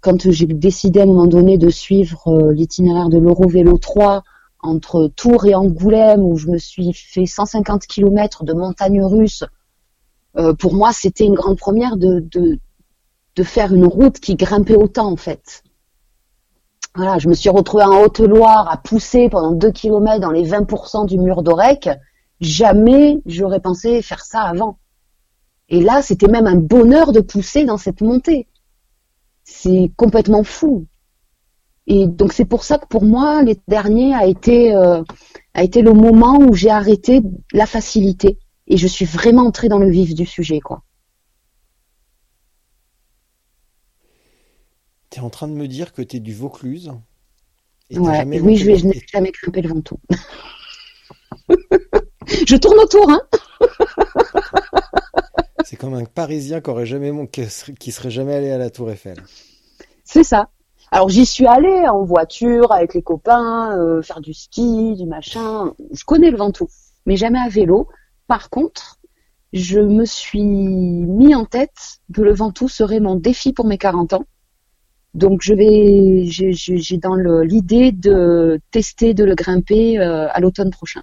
quand 0.00 0.30
j'ai 0.30 0.46
décidé 0.46 1.00
à 1.00 1.02
un 1.04 1.06
moment 1.06 1.26
donné 1.26 1.58
de 1.58 1.70
suivre 1.70 2.52
l'itinéraire 2.52 3.08
de 3.08 3.18
l'Eurovélo 3.18 3.78
3 3.78 4.22
entre 4.60 5.08
Tours 5.08 5.46
et 5.46 5.54
Angoulême, 5.54 6.22
où 6.22 6.36
je 6.36 6.48
me 6.48 6.58
suis 6.58 6.92
fait 6.92 7.26
150 7.26 7.86
km 7.86 8.44
de 8.44 8.52
montagne 8.52 9.02
russe. 9.02 9.44
Pour 10.58 10.74
moi, 10.74 10.90
c'était 10.92 11.24
une 11.24 11.34
grande 11.34 11.58
première 11.58 11.96
de, 11.96 12.24
de 13.36 13.42
faire 13.42 13.72
une 13.72 13.86
route 13.86 14.20
qui 14.20 14.36
grimpait 14.36 14.76
autant 14.76 15.10
en 15.10 15.16
fait. 15.16 15.62
Voilà, 16.96 17.18
je 17.18 17.28
me 17.28 17.34
suis 17.34 17.50
retrouvée 17.50 17.82
en 17.82 18.02
Haute-Loire 18.02 18.70
à 18.70 18.76
pousser 18.76 19.28
pendant 19.28 19.50
deux 19.50 19.72
kilomètres 19.72 20.20
dans 20.20 20.30
les 20.30 20.48
20% 20.48 21.06
du 21.06 21.18
mur 21.18 21.42
d'Orec. 21.42 21.88
Jamais 22.40 23.20
j'aurais 23.26 23.58
pensé 23.58 24.00
faire 24.00 24.24
ça 24.24 24.42
avant. 24.42 24.78
Et 25.68 25.80
là, 25.80 26.02
c'était 26.02 26.28
même 26.28 26.46
un 26.46 26.54
bonheur 26.54 27.10
de 27.10 27.20
pousser 27.20 27.64
dans 27.64 27.78
cette 27.78 28.00
montée. 28.00 28.46
C'est 29.42 29.90
complètement 29.96 30.44
fou. 30.44 30.86
Et 31.88 32.06
donc 32.06 32.32
c'est 32.32 32.44
pour 32.44 32.62
ça 32.62 32.78
que 32.78 32.86
pour 32.86 33.02
moi, 33.02 33.42
l'été 33.42 33.62
dernier 33.66 34.14
a 34.14 34.26
été 34.26 34.74
euh, 34.76 35.02
a 35.52 35.64
été 35.64 35.82
le 35.82 35.92
moment 35.92 36.38
où 36.38 36.54
j'ai 36.54 36.70
arrêté 36.70 37.22
la 37.52 37.66
facilité 37.66 38.38
et 38.68 38.76
je 38.76 38.86
suis 38.86 39.04
vraiment 39.04 39.42
entrée 39.42 39.68
dans 39.68 39.78
le 39.78 39.90
vif 39.90 40.14
du 40.14 40.26
sujet, 40.26 40.60
quoi. 40.60 40.82
Tu 45.14 45.20
es 45.20 45.22
en 45.22 45.30
train 45.30 45.46
de 45.46 45.52
me 45.52 45.68
dire 45.68 45.92
que 45.92 46.02
tu 46.02 46.16
es 46.16 46.20
du 46.20 46.34
Vaucluse 46.34 46.90
et 47.88 48.00
Ouais, 48.00 48.24
oui, 48.24 48.56
je, 48.56 48.74
je 48.74 48.84
n'ai 48.84 49.00
jamais 49.12 49.30
grimpé 49.30 49.62
le 49.62 49.68
Ventoux. 49.68 50.00
je 52.26 52.56
tourne 52.56 52.80
autour, 52.80 53.08
hein 53.08 53.20
C'est 55.64 55.76
comme 55.76 55.94
un 55.94 56.04
Parisien 56.04 56.60
qui 56.60 56.68
aurait 56.68 56.86
jamais 56.86 57.12
qui 57.28 57.92
serait 57.92 58.10
jamais 58.10 58.34
allé 58.34 58.50
à 58.50 58.58
la 58.58 58.70
Tour 58.70 58.90
Eiffel. 58.90 59.22
C'est 60.02 60.24
ça. 60.24 60.48
Alors 60.90 61.10
j'y 61.10 61.26
suis 61.26 61.46
allée 61.46 61.86
en 61.86 62.02
voiture 62.02 62.72
avec 62.72 62.92
les 62.94 63.02
copains, 63.02 63.78
euh, 63.78 64.02
faire 64.02 64.20
du 64.20 64.34
ski, 64.34 64.96
du 64.96 65.06
machin. 65.06 65.74
Je 65.92 66.02
connais 66.04 66.32
le 66.32 66.38
Ventoux, 66.38 66.70
mais 67.06 67.14
jamais 67.14 67.38
à 67.38 67.48
vélo. 67.48 67.86
Par 68.26 68.50
contre, 68.50 68.98
je 69.52 69.78
me 69.78 70.06
suis 70.06 70.42
mis 70.42 71.36
en 71.36 71.44
tête 71.44 72.00
que 72.12 72.20
le 72.20 72.34
Ventoux 72.34 72.68
serait 72.68 72.98
mon 72.98 73.14
défi 73.14 73.52
pour 73.52 73.66
mes 73.66 73.78
40 73.78 74.14
ans. 74.14 74.24
Donc 75.14 75.42
je 75.42 75.54
vais, 75.54 76.24
j'ai 76.26 76.96
dans 76.98 77.14
l'idée 77.14 77.92
de 77.92 78.60
tester 78.72 79.14
de 79.14 79.24
le 79.24 79.34
grimper 79.36 79.98
euh, 79.98 80.26
à 80.30 80.40
l'automne 80.40 80.70
prochain. 80.70 81.02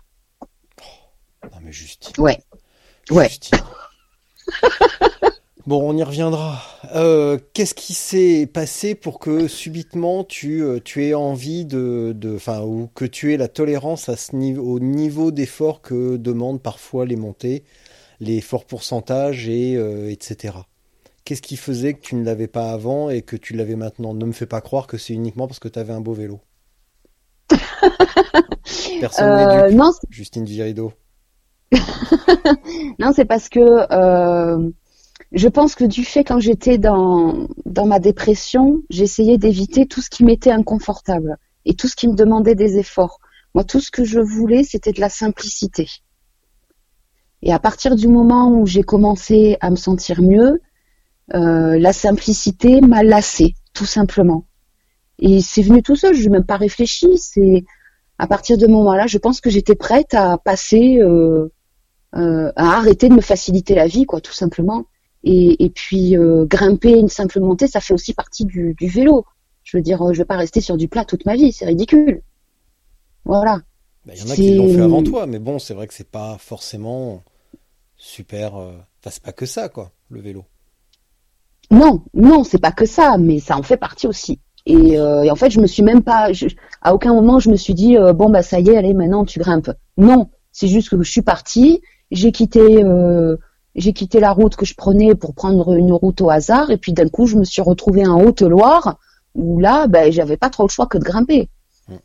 Non 1.43 1.57
mais 1.63 1.71
juste. 1.71 2.13
Ouais. 2.17 2.39
Ouais. 3.09 3.29
bon, 5.65 5.89
on 5.89 5.95
y 5.97 6.03
reviendra. 6.03 6.61
Euh, 6.93 7.39
Qu'est-ce 7.53 7.73
qui 7.73 7.93
s'est 7.93 8.49
passé 8.51 8.95
pour 8.95 9.19
que 9.19 9.47
subitement 9.47 10.25
tu, 10.25 10.61
euh, 10.61 10.79
tu 10.83 11.05
aies 11.05 11.13
envie 11.13 11.65
de, 11.65 12.13
enfin, 12.35 12.61
ou 12.61 12.89
que 12.93 13.05
tu 13.05 13.33
aies 13.33 13.37
la 13.37 13.47
tolérance 13.47 14.09
à 14.09 14.17
ce 14.17 14.35
niveau, 14.35 14.63
au 14.63 14.79
niveau 14.79 15.31
d'effort 15.31 15.81
que 15.81 16.17
demandent 16.17 16.61
parfois 16.61 17.05
les 17.05 17.15
montées, 17.15 17.63
les 18.19 18.41
forts 18.41 18.65
pourcentages 18.65 19.47
et 19.47 19.75
euh, 19.77 20.11
etc. 20.11 20.53
Qu'est-ce 21.31 21.41
qui 21.41 21.55
faisait 21.55 21.93
que 21.93 22.01
tu 22.01 22.15
ne 22.15 22.25
l'avais 22.25 22.49
pas 22.49 22.73
avant 22.73 23.09
et 23.09 23.21
que 23.21 23.37
tu 23.37 23.55
l'avais 23.55 23.77
maintenant? 23.77 24.13
Ne 24.13 24.25
me 24.25 24.33
fais 24.33 24.45
pas 24.45 24.59
croire 24.59 24.85
que 24.85 24.97
c'est 24.97 25.13
uniquement 25.13 25.47
parce 25.47 25.59
que 25.59 25.69
tu 25.69 25.79
avais 25.79 25.93
un 25.93 26.01
beau 26.01 26.11
vélo. 26.11 26.41
Personne 28.99 29.29
euh, 29.29 29.69
n'est 29.69 29.73
non, 29.73 29.93
Justine 30.09 30.43
Virido. 30.43 30.91
non, 32.99 33.13
c'est 33.15 33.23
parce 33.23 33.47
que 33.47 33.61
euh, 33.61 34.71
je 35.31 35.47
pense 35.47 35.75
que 35.75 35.85
du 35.85 36.03
fait 36.03 36.25
quand 36.25 36.41
j'étais 36.41 36.77
dans, 36.77 37.47
dans 37.65 37.85
ma 37.85 37.99
dépression, 37.99 38.81
j'essayais 38.89 39.37
d'éviter 39.37 39.85
tout 39.85 40.01
ce 40.01 40.09
qui 40.09 40.25
m'était 40.25 40.51
inconfortable 40.51 41.37
et 41.63 41.75
tout 41.75 41.87
ce 41.87 41.95
qui 41.95 42.09
me 42.09 42.13
demandait 42.13 42.55
des 42.55 42.77
efforts. 42.77 43.19
Moi, 43.55 43.63
tout 43.63 43.79
ce 43.79 43.89
que 43.89 44.03
je 44.03 44.19
voulais, 44.19 44.65
c'était 44.65 44.91
de 44.91 44.99
la 44.99 45.07
simplicité. 45.07 45.87
Et 47.41 47.53
à 47.53 47.59
partir 47.59 47.95
du 47.95 48.09
moment 48.09 48.51
où 48.51 48.65
j'ai 48.65 48.83
commencé 48.83 49.55
à 49.61 49.69
me 49.69 49.77
sentir 49.77 50.21
mieux, 50.21 50.59
euh, 51.33 51.79
la 51.79 51.93
simplicité 51.93 52.81
m'a 52.81 53.03
lassé, 53.03 53.55
tout 53.73 53.85
simplement. 53.85 54.45
Et 55.19 55.41
c'est 55.41 55.61
venu 55.61 55.81
tout 55.81 55.95
seul, 55.95 56.15
je 56.15 56.23
n'ai 56.23 56.29
même 56.29 56.45
pas 56.45 56.57
réfléchi. 56.57 57.17
C'est 57.17 57.63
à 58.17 58.27
partir 58.27 58.57
de 58.57 58.65
ce 58.65 58.71
moment-là, 58.71 59.07
je 59.07 59.17
pense 59.17 59.39
que 59.39 59.49
j'étais 59.49 59.75
prête 59.75 60.13
à 60.13 60.37
passer, 60.37 60.97
euh, 60.99 61.51
euh, 62.15 62.51
à 62.55 62.77
arrêter 62.77 63.07
de 63.07 63.13
me 63.13 63.21
faciliter 63.21 63.75
la 63.75 63.87
vie, 63.87 64.05
quoi, 64.05 64.19
tout 64.19 64.33
simplement. 64.33 64.85
Et, 65.23 65.63
et 65.63 65.69
puis 65.69 66.15
grimper 66.47 66.97
une 66.97 67.09
simple 67.09 67.39
montée, 67.39 67.67
ça 67.67 67.79
fait 67.79 67.93
aussi 67.93 68.13
partie 68.13 68.45
du, 68.45 68.73
du 68.73 68.87
vélo. 68.87 69.25
Je 69.63 69.77
veux 69.77 69.83
dire, 69.83 70.13
je 70.13 70.17
vais 70.17 70.25
pas 70.25 70.37
rester 70.37 70.61
sur 70.61 70.77
du 70.77 70.87
plat 70.87 71.05
toute 71.05 71.25
ma 71.25 71.35
vie, 71.35 71.53
c'est 71.53 71.65
ridicule. 71.65 72.23
Voilà. 73.23 73.61
Il 74.05 74.09
bah, 74.09 74.17
y 74.17 74.23
en 74.23 74.29
a 74.31 74.35
qui 74.35 74.55
l'ont 74.55 74.73
fait 74.73 74.81
avant 74.81 75.03
toi, 75.03 75.27
mais 75.27 75.37
bon, 75.37 75.59
c'est 75.59 75.75
vrai 75.75 75.87
que 75.87 75.93
c'est 75.93 76.09
pas 76.09 76.37
forcément 76.39 77.23
super. 77.97 78.55
Enfin, 78.55 79.11
c'est 79.11 79.21
pas 79.21 79.31
que 79.31 79.45
ça, 79.45 79.69
quoi, 79.69 79.91
le 80.09 80.21
vélo. 80.21 80.43
Non, 81.69 82.03
non, 82.13 82.43
c'est 82.43 82.57
pas 82.59 82.71
que 82.71 82.85
ça, 82.85 83.17
mais 83.17 83.39
ça 83.39 83.57
en 83.57 83.63
fait 83.63 83.77
partie 83.77 84.07
aussi. 84.07 84.39
Et, 84.65 84.99
euh, 84.99 85.23
et 85.23 85.31
en 85.31 85.35
fait, 85.35 85.49
je 85.49 85.59
me 85.59 85.67
suis 85.67 85.83
même 85.83 86.03
pas, 86.03 86.33
je- 86.33 86.47
à 86.81 86.93
aucun 86.93 87.13
moment 87.13 87.39
je 87.39 87.49
me 87.49 87.55
suis 87.55 87.73
dit 87.73 87.97
euh, 87.97 88.13
bon 88.13 88.29
bah 88.29 88.43
ça 88.43 88.59
y 88.59 88.69
est, 88.69 88.77
allez 88.77 88.93
maintenant 88.93 89.25
tu 89.25 89.39
grimpes. 89.39 89.71
Non, 89.97 90.29
c'est 90.51 90.67
juste 90.67 90.89
que 90.89 91.01
je 91.01 91.09
suis 91.09 91.21
partie, 91.21 91.81
j'ai 92.11 92.31
quitté, 92.31 92.83
euh, 92.83 93.37
j'ai 93.75 93.93
quitté 93.93 94.19
la 94.19 94.31
route 94.33 94.55
que 94.55 94.65
je 94.65 94.75
prenais 94.75 95.15
pour 95.15 95.33
prendre 95.33 95.73
une 95.73 95.91
route 95.93 96.21
au 96.21 96.29
hasard, 96.29 96.71
et 96.71 96.77
puis 96.77 96.93
d'un 96.93 97.07
coup 97.07 97.25
je 97.25 97.37
me 97.37 97.43
suis 97.43 97.61
retrouvée 97.61 98.05
en 98.05 98.21
Haute-Loire 98.21 98.99
où 99.33 99.59
là, 99.59 99.87
ben 99.87 100.11
j'avais 100.11 100.37
pas 100.37 100.49
trop 100.49 100.63
le 100.63 100.69
choix 100.69 100.87
que 100.87 100.97
de 100.97 101.03
grimper. 101.03 101.49
Mm. 101.87 101.95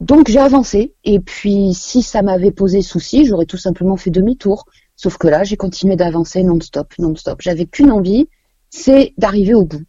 Donc 0.00 0.28
j'ai 0.28 0.38
avancé, 0.38 0.94
et 1.04 1.20
puis 1.20 1.74
si 1.74 2.02
ça 2.02 2.22
m'avait 2.22 2.52
posé 2.52 2.80
souci, 2.82 3.24
j'aurais 3.24 3.46
tout 3.46 3.56
simplement 3.58 3.96
fait 3.96 4.10
demi-tour. 4.10 4.66
Sauf 4.96 5.16
que 5.18 5.28
là, 5.28 5.44
j'ai 5.44 5.56
continué 5.56 5.94
d'avancer 5.96 6.42
non-stop, 6.42 6.92
non-stop. 6.98 7.40
J'avais 7.40 7.66
qu'une 7.66 7.92
envie, 7.92 8.28
c'est 8.70 9.14
d'arriver 9.18 9.54
au 9.54 9.64
bout. 9.64 9.84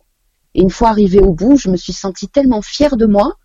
Et 0.56 0.62
une 0.62 0.70
fois 0.70 0.90
arrivée 0.90 1.20
au 1.20 1.34
bout, 1.34 1.58
je 1.58 1.70
me 1.70 1.78
suis 1.78 1.94
sentie 1.94 2.28
tellement 2.28 2.62
fière 2.62 2.98
de 2.98 3.06
moi, 3.06 3.36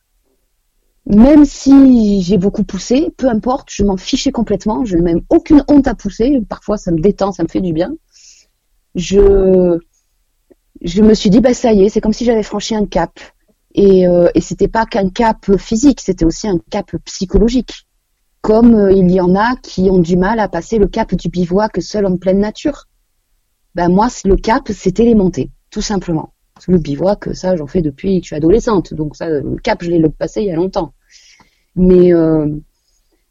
même 1.07 1.45
si 1.45 2.23
j'ai 2.23 2.39
beaucoup 2.39 2.65
poussé, 2.65 3.11
peu 3.17 3.29
importe, 3.29 3.69
je 3.71 3.85
m'en 3.85 3.97
fichais 3.97 4.33
complètement, 4.33 4.85
je 4.85 4.97
n'ai 4.97 5.03
même 5.03 5.21
aucune 5.29 5.63
honte 5.69 5.87
à 5.87 5.95
pousser, 5.95 6.41
parfois 6.49 6.79
ça 6.79 6.93
me 6.93 6.99
détend, 6.99 7.31
ça 7.33 7.43
me 7.43 7.49
fait 7.49 7.61
du 7.61 7.75
bien. 7.75 7.95
Je, 8.95 9.79
je 10.81 11.03
me 11.03 11.15
suis 11.15 11.29
dit, 11.29 11.41
bah 11.41 11.53
ça 11.53 11.73
y 11.73 11.85
est, 11.85 11.89
c'est 11.91 12.01
comme 12.01 12.15
si 12.15 12.25
j'avais 12.25 12.43
franchi 12.43 12.75
un 12.75 12.87
cap. 12.87 13.21
Et, 13.75 14.07
euh, 14.07 14.29
et 14.35 14.41
c'était 14.41 14.69
pas 14.69 14.87
qu'un 14.87 15.11
cap 15.11 15.57
physique, 15.59 16.01
c'était 16.01 16.25
aussi 16.25 16.49
un 16.49 16.59
cap 16.71 16.91
psychologique. 17.05 17.87
Comme 18.41 18.75
euh, 18.75 18.93
il 18.93 19.11
y 19.11 19.21
en 19.21 19.35
a 19.35 19.57
qui 19.57 19.91
ont 19.91 19.99
du 19.99 20.17
mal 20.17 20.39
à 20.39 20.49
passer 20.49 20.79
le 20.79 20.87
cap 20.87 21.15
du 21.15 21.29
bivouac 21.29 21.83
seul 21.83 22.07
en 22.07 22.17
pleine 22.17 22.39
nature. 22.39 22.85
Ben 23.75 23.89
moi, 23.89 24.09
le 24.25 24.37
cap, 24.37 24.69
c'était 24.73 25.05
les 25.05 25.15
montées, 25.15 25.51
tout 25.71 25.83
simplement. 25.83 26.33
Le 26.69 26.79
bivouac, 26.79 27.35
ça, 27.35 27.57
j'en 27.57 27.67
fais 27.67 27.83
depuis 27.83 28.21
que 28.21 28.25
je 28.25 28.29
suis 28.29 28.37
adolescente. 28.37 28.95
Donc 28.95 29.17
ça, 29.17 29.29
le 29.29 29.57
cap, 29.57 29.83
je 29.83 29.91
l'ai 29.91 30.09
passé 30.09 30.43
il 30.43 30.47
y 30.47 30.53
a 30.53 30.57
longtemps. 30.57 30.95
Mais 31.75 32.15
euh, 32.15 32.49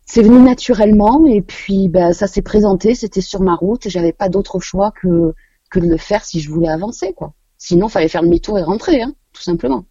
c'est 0.05 0.21
venu 0.21 0.39
naturellement 0.41 1.25
et 1.25 1.41
puis 1.41 1.87
ben, 1.87 2.11
ça 2.11 2.27
s'est 2.27 2.41
présenté, 2.41 2.93
c'était 2.95 3.21
sur 3.21 3.41
ma 3.41 3.55
route. 3.55 3.85
et 3.85 3.89
J'avais 3.89 4.11
pas 4.11 4.27
d'autre 4.27 4.59
choix 4.59 4.91
que, 4.91 5.33
que 5.69 5.79
de 5.79 5.87
le 5.87 5.97
faire 5.97 6.25
si 6.25 6.41
je 6.41 6.51
voulais 6.51 6.67
avancer, 6.67 7.13
quoi. 7.13 7.33
Sinon, 7.57 7.87
fallait 7.87 8.09
faire 8.09 8.23
demi-tour 8.23 8.59
et 8.59 8.63
rentrer, 8.63 9.01
hein, 9.01 9.13
tout 9.31 9.41
simplement. 9.41 9.85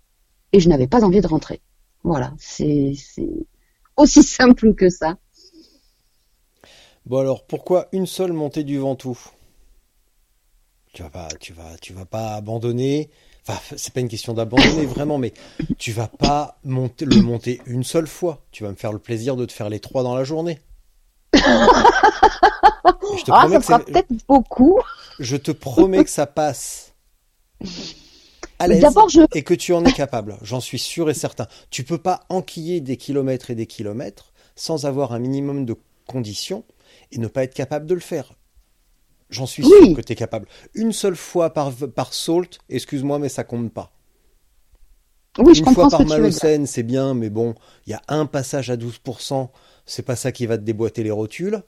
Et 0.52 0.60
je 0.60 0.68
n'avais 0.68 0.86
pas 0.86 1.02
envie 1.04 1.22
de 1.22 1.26
rentrer. 1.26 1.62
Voilà, 2.04 2.34
c'est 2.38 2.92
c'est 2.96 3.30
aussi 3.96 4.22
simple 4.38 4.74
que 4.74 4.90
ça. 4.90 5.16
Bon 7.06 7.18
alors, 7.18 7.46
pourquoi 7.46 7.88
une 7.92 8.06
seule 8.06 8.32
montée 8.32 8.62
du 8.62 8.78
Ventoux? 8.78 9.18
Tu 10.92 11.02
vas 11.02 11.08
pas, 11.08 11.28
tu 11.40 11.54
vas, 11.54 11.76
tu 11.80 11.94
vas 11.94 12.04
pas 12.04 12.34
abandonner. 12.34 13.08
Enfin, 13.46 13.58
c'est 13.76 13.94
pas 13.94 14.00
une 14.00 14.08
question 14.08 14.34
d'abandonner 14.34 14.84
vraiment, 14.94 15.16
mais 15.16 15.32
tu 15.78 15.90
vas 15.92 16.06
pas 16.06 16.58
monter, 16.64 17.06
le 17.06 17.22
monter 17.22 17.62
une 17.64 17.82
seule 17.82 18.06
fois. 18.06 18.44
Tu 18.52 18.62
vas 18.62 18.70
me 18.70 18.76
faire 18.76 18.92
le 18.92 18.98
plaisir 18.98 19.36
de 19.36 19.46
te 19.46 19.52
faire 19.52 19.70
les 19.70 19.80
trois 19.80 20.02
dans 20.02 20.14
la 20.14 20.24
journée. 20.24 20.58
Je 21.34 21.40
te 23.24 23.30
Ah, 23.32 23.48
ça 23.62 23.78
peut-être 23.78 24.12
beaucoup. 24.28 24.80
je 25.18 25.36
te 25.36 25.50
promets 25.50 26.04
que 26.04 26.10
ça 26.10 26.26
passe 26.26 26.92
à 28.58 28.68
l'aise 28.68 28.82
D'abord, 28.82 29.08
je 29.08 29.22
et 29.34 29.42
que 29.42 29.54
tu 29.54 29.72
en 29.72 29.84
es 29.84 29.92
capable. 29.92 30.36
J'en 30.42 30.60
suis 30.60 30.78
sûr 30.78 31.08
et 31.08 31.14
certain. 31.14 31.46
Tu 31.70 31.84
peux 31.84 31.98
pas 31.98 32.20
enquiller 32.28 32.80
des 32.82 32.98
kilomètres 32.98 33.50
et 33.50 33.54
des 33.54 33.66
kilomètres 33.66 34.32
sans 34.56 34.84
avoir 34.84 35.12
un 35.12 35.18
minimum 35.18 35.64
de 35.64 35.74
conditions 36.06 36.64
et 37.10 37.18
ne 37.18 37.28
pas 37.28 37.44
être 37.44 37.54
capable 37.54 37.86
de 37.86 37.94
le 37.94 38.00
faire. 38.00 38.34
J'en 39.32 39.46
suis 39.46 39.64
Oui. 39.64 39.86
sûr 39.86 39.96
que 39.96 40.02
tu 40.02 40.12
es 40.12 40.16
capable. 40.16 40.46
Une 40.74 40.92
seule 40.92 41.16
fois 41.16 41.52
par, 41.52 41.72
par 41.72 42.12
Salt, 42.14 42.58
excuse-moi, 42.68 43.18
mais 43.18 43.28
ça 43.28 43.44
compte 43.44 43.72
pas. 43.72 43.90
oui, 45.38 45.58
Une 45.58 45.72
fois 45.72 45.88
par. 45.88 46.04
Malocène, 46.06 46.66
c'est 46.66 46.82
bien, 46.82 47.14
mais 47.14 47.30
bon, 47.30 47.54
il 47.86 47.90
y 47.90 47.94
a 47.94 48.02
un 48.08 48.26
passage 48.26 48.70
à 48.70 48.76
12%, 48.76 49.48
c'est 49.86 50.02
pas 50.04 50.16
ça 50.16 50.30
qui 50.32 50.46
va 50.46 50.58
te 50.58 50.62
déboîter 50.62 51.02
les 51.02 51.10
rotules. 51.10 51.62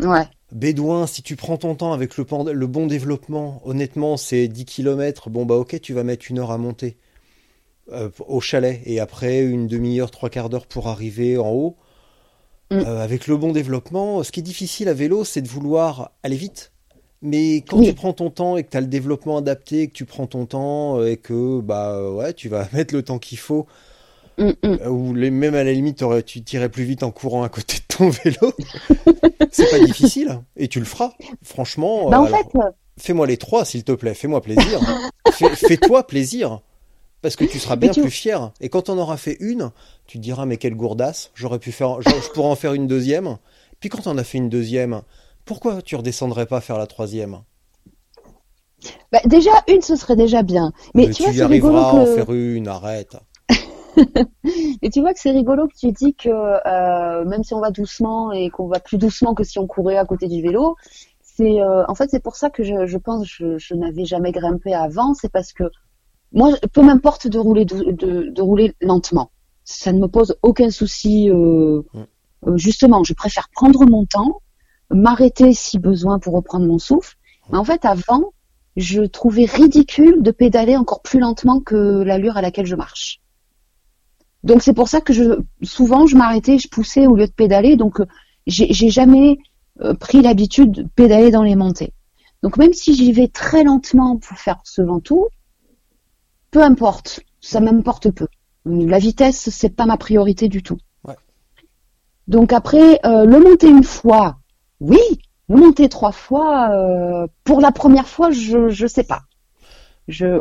Ouais. 0.00 0.26
Bédouin, 0.52 1.06
si 1.06 1.22
tu 1.22 1.36
prends 1.36 1.56
ton 1.58 1.74
temps 1.74 1.92
avec 1.92 2.16
le 2.16 2.66
bon 2.66 2.86
développement, 2.86 3.60
honnêtement, 3.64 4.16
c'est 4.16 4.48
10 4.48 4.64
km. 4.64 5.28
Bon, 5.30 5.44
bah, 5.46 5.56
ok, 5.56 5.80
tu 5.80 5.92
vas 5.92 6.02
mettre 6.02 6.26
une 6.30 6.38
heure 6.38 6.50
à 6.50 6.58
monter 6.58 6.96
euh, 7.92 8.10
au 8.26 8.40
chalet 8.40 8.80
et 8.86 9.00
après 9.00 9.42
une 9.42 9.66
demi-heure, 9.66 10.10
trois 10.10 10.30
quarts 10.30 10.48
d'heure 10.48 10.66
pour 10.66 10.88
arriver 10.88 11.36
en 11.38 11.50
haut. 11.50 11.76
Mm. 12.70 12.76
Euh, 12.78 13.02
avec 13.04 13.26
le 13.26 13.36
bon 13.36 13.52
développement, 13.52 14.22
ce 14.24 14.32
qui 14.32 14.40
est 14.40 14.42
difficile 14.42 14.88
à 14.88 14.94
vélo, 14.94 15.24
c'est 15.24 15.42
de 15.42 15.48
vouloir 15.48 16.12
aller 16.22 16.36
vite. 16.36 16.72
Mais 17.22 17.56
quand 17.66 17.78
Oui. 17.78 17.86
tu 17.88 17.94
prends 17.94 18.12
ton 18.12 18.30
temps 18.30 18.56
et 18.56 18.62
que 18.64 18.70
tu 18.70 18.76
as 18.76 18.80
le 18.80 18.86
développement 18.86 19.38
adapté, 19.38 19.88
que 19.88 19.92
tu 19.92 20.04
prends 20.04 20.26
ton 20.26 20.46
temps 20.46 20.98
euh, 21.00 21.10
et 21.10 21.16
que 21.16 21.60
bah 21.60 22.10
ouais, 22.12 22.32
tu 22.34 22.48
vas 22.48 22.68
mettre 22.72 22.94
le 22.94 23.02
temps 23.02 23.18
qu'il 23.18 23.38
faut, 23.38 23.66
Mm, 24.38 24.50
mm. 24.50 24.54
euh, 24.82 24.88
ou 24.90 25.14
les, 25.14 25.30
même 25.30 25.54
à 25.54 25.64
la 25.64 25.72
limite, 25.72 26.04
tu 26.26 26.42
tirais 26.42 26.68
plus 26.68 26.84
vite 26.84 27.02
en 27.02 27.10
courant 27.10 27.42
à 27.42 27.48
côté 27.48 27.76
de 27.78 27.94
ton 27.96 28.10
vélo. 28.24 28.52
c'est 29.50 29.70
pas 29.70 29.78
difficile 29.78 30.40
et 30.58 30.68
tu 30.68 30.78
le 30.78 30.84
feras. 30.84 31.12
Franchement, 31.42 32.10
Bah, 32.10 32.18
euh, 32.18 32.20
en 32.20 32.24
alors, 32.26 32.38
fait, 32.38 32.58
euh, 32.58 32.70
fais-moi 32.98 33.26
les 33.26 33.38
trois, 33.38 33.64
s'il 33.64 33.82
te 33.82 33.92
plaît. 33.92 34.12
Fais-moi 34.12 34.42
plaisir. 34.42 34.80
Fais- 35.32 35.56
Fais-toi 35.56 36.06
plaisir. 36.06 36.60
Parce 37.22 37.34
que 37.34 37.46
tu 37.46 37.58
seras 37.58 37.76
bien 37.76 37.90
tu- 37.92 38.02
plus 38.02 38.10
fier. 38.10 38.52
Et 38.60 38.68
quand 38.68 38.90
on 38.90 38.98
aura 38.98 39.16
fait 39.16 39.38
une, 39.40 39.70
tu 40.06 40.18
te 40.18 40.22
diras, 40.22 40.44
mais 40.44 40.58
quelle 40.58 40.74
gourdasse. 40.76 41.30
J'aurais 41.34 41.58
pu 41.58 41.72
faire, 41.72 42.02
je, 42.02 42.10
je 42.10 42.28
pourrais 42.32 42.48
en 42.48 42.56
faire 42.56 42.74
une 42.74 42.86
deuxième. 42.86 43.38
Puis 43.80 43.88
quand 43.88 44.06
on 44.06 44.18
a 44.18 44.22
fait 44.24 44.36
une 44.36 44.50
deuxième, 44.50 45.00
pourquoi 45.46 45.80
tu 45.80 45.96
redescendrais 45.96 46.44
pas 46.46 46.60
faire 46.60 46.76
la 46.78 46.86
troisième? 46.86 47.42
bah, 49.12 49.20
déjà 49.24 49.50
une, 49.68 49.80
ce 49.82 49.96
serait 49.96 50.16
déjà 50.16 50.42
bien. 50.42 50.72
Mais, 50.94 51.08
tu 51.10 51.22
vois, 51.22 51.32
y 51.32 51.40
arriveras 51.40 51.90
à 51.90 51.92
en 51.94 52.04
que 52.04 52.06
faire 52.06 52.32
une, 52.32 52.68
arrête. 52.68 53.16
et 54.82 54.90
tu 54.90 55.00
vois 55.00 55.14
que 55.14 55.20
c'est 55.20 55.30
rigolo 55.30 55.68
que 55.68 55.74
tu 55.76 55.92
dis 55.92 56.14
que 56.14 56.28
euh, 56.28 57.24
même 57.24 57.42
si 57.44 57.54
on 57.54 57.60
va 57.60 57.70
doucement 57.70 58.32
et 58.32 58.50
qu'on 58.50 58.66
va 58.68 58.80
plus 58.80 58.98
doucement 58.98 59.34
que 59.34 59.44
si 59.44 59.58
on 59.58 59.66
courait 59.66 59.96
à 59.96 60.04
côté 60.04 60.28
du 60.28 60.42
vélo, 60.42 60.76
c'est 61.22 61.60
euh, 61.60 61.84
en 61.88 61.94
fait 61.94 62.08
c'est 62.10 62.22
pour 62.22 62.36
ça 62.36 62.50
que 62.50 62.62
je, 62.62 62.86
je 62.86 62.98
pense 62.98 63.26
je, 63.26 63.58
je 63.58 63.74
n'avais 63.74 64.04
jamais 64.04 64.32
grimpé 64.32 64.74
avant, 64.74 65.14
c'est 65.14 65.30
parce 65.30 65.52
que 65.52 65.64
moi 66.32 66.52
peu 66.72 66.82
m'importe 66.82 67.28
de 67.28 67.38
rouler 67.38 67.64
de, 67.64 68.30
de 68.30 68.42
rouler 68.42 68.74
lentement, 68.80 69.30
ça 69.64 69.92
ne 69.92 70.00
me 70.00 70.08
pose 70.08 70.36
aucun 70.42 70.70
souci. 70.70 71.30
euh, 71.30 71.82
Mm. 71.94 72.06
justement, 72.56 73.02
je 73.04 73.14
préfère 73.14 73.48
prendre 73.52 73.84
mon 73.86 74.04
temps, 74.06 74.40
m'arrêter 74.90 75.52
si 75.52 75.78
besoin 75.78 76.18
pour 76.18 76.34
reprendre 76.34 76.66
mon 76.66 76.78
souffle. 76.78 77.16
Mais 77.50 77.58
en 77.58 77.64
fait, 77.64 77.84
avant, 77.84 78.32
je 78.76 79.02
trouvais 79.02 79.46
ridicule 79.46 80.22
de 80.22 80.30
pédaler 80.30 80.76
encore 80.76 81.02
plus 81.02 81.18
lentement 81.18 81.60
que 81.60 82.02
l'allure 82.02 82.36
à 82.36 82.42
laquelle 82.42 82.66
je 82.66 82.76
marche. 82.76 83.20
Donc 84.44 84.62
c'est 84.62 84.74
pour 84.74 84.88
ça 84.88 85.00
que 85.00 85.12
je 85.12 85.40
souvent 85.62 86.06
je 86.06 86.16
m'arrêtais, 86.16 86.58
je 86.58 86.68
poussais 86.68 87.06
au 87.06 87.16
lieu 87.16 87.26
de 87.26 87.32
pédaler. 87.32 87.76
Donc 87.76 88.00
j'ai 88.46 88.90
jamais 88.90 89.38
euh, 89.80 89.94
pris 89.94 90.22
l'habitude 90.22 90.70
de 90.70 90.82
pédaler 90.94 91.30
dans 91.30 91.42
les 91.42 91.56
montées. 91.56 91.92
Donc 92.42 92.58
même 92.58 92.72
si 92.72 92.94
j'y 92.94 93.12
vais 93.12 93.28
très 93.28 93.64
lentement 93.64 94.18
pour 94.18 94.38
faire 94.38 94.60
ce 94.62 94.82
ventoux, 94.82 95.26
peu 96.50 96.62
importe, 96.62 97.20
ça 97.40 97.60
m'importe 97.60 98.10
peu. 98.10 98.28
La 98.66 98.98
vitesse 98.98 99.48
c'est 99.50 99.74
pas 99.74 99.86
ma 99.86 99.96
priorité 99.96 100.48
du 100.48 100.62
tout. 100.62 100.78
Ouais. 101.02 101.16
Donc 102.28 102.52
après 102.52 103.00
euh, 103.04 103.24
le 103.24 103.40
monter 103.40 103.68
une 103.68 103.84
fois, 103.84 104.38
oui. 104.80 105.00
Monter 105.48 105.88
trois 105.88 106.10
fois, 106.12 106.70
euh, 106.70 107.26
pour 107.44 107.60
la 107.60 107.70
première 107.70 108.08
fois, 108.08 108.30
je 108.32 108.68
je 108.68 108.86
sais 108.88 109.04
pas. 109.04 109.22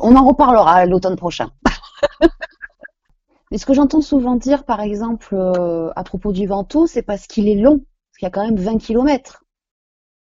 On 0.02 0.16
en 0.16 0.26
reparlera 0.28 0.86
l'automne 0.86 1.16
prochain. 1.16 1.52
Mais 3.52 3.58
ce 3.58 3.66
que 3.66 3.74
j'entends 3.74 4.02
souvent 4.02 4.36
dire, 4.36 4.66
par 4.66 4.82
exemple, 4.82 5.34
euh, 5.36 5.92
à 5.96 6.04
propos 6.04 6.32
du 6.32 6.46
Ventoux, 6.48 6.86
c'est 6.88 7.02
parce 7.02 7.26
qu'il 7.28 7.48
est 7.50 7.56
long, 7.56 7.80
parce 7.80 8.18
qu'il 8.20 8.26
y 8.26 8.28
a 8.28 8.32
quand 8.32 8.46
même 8.46 8.58
20 8.60 8.78
kilomètres. 8.78 9.44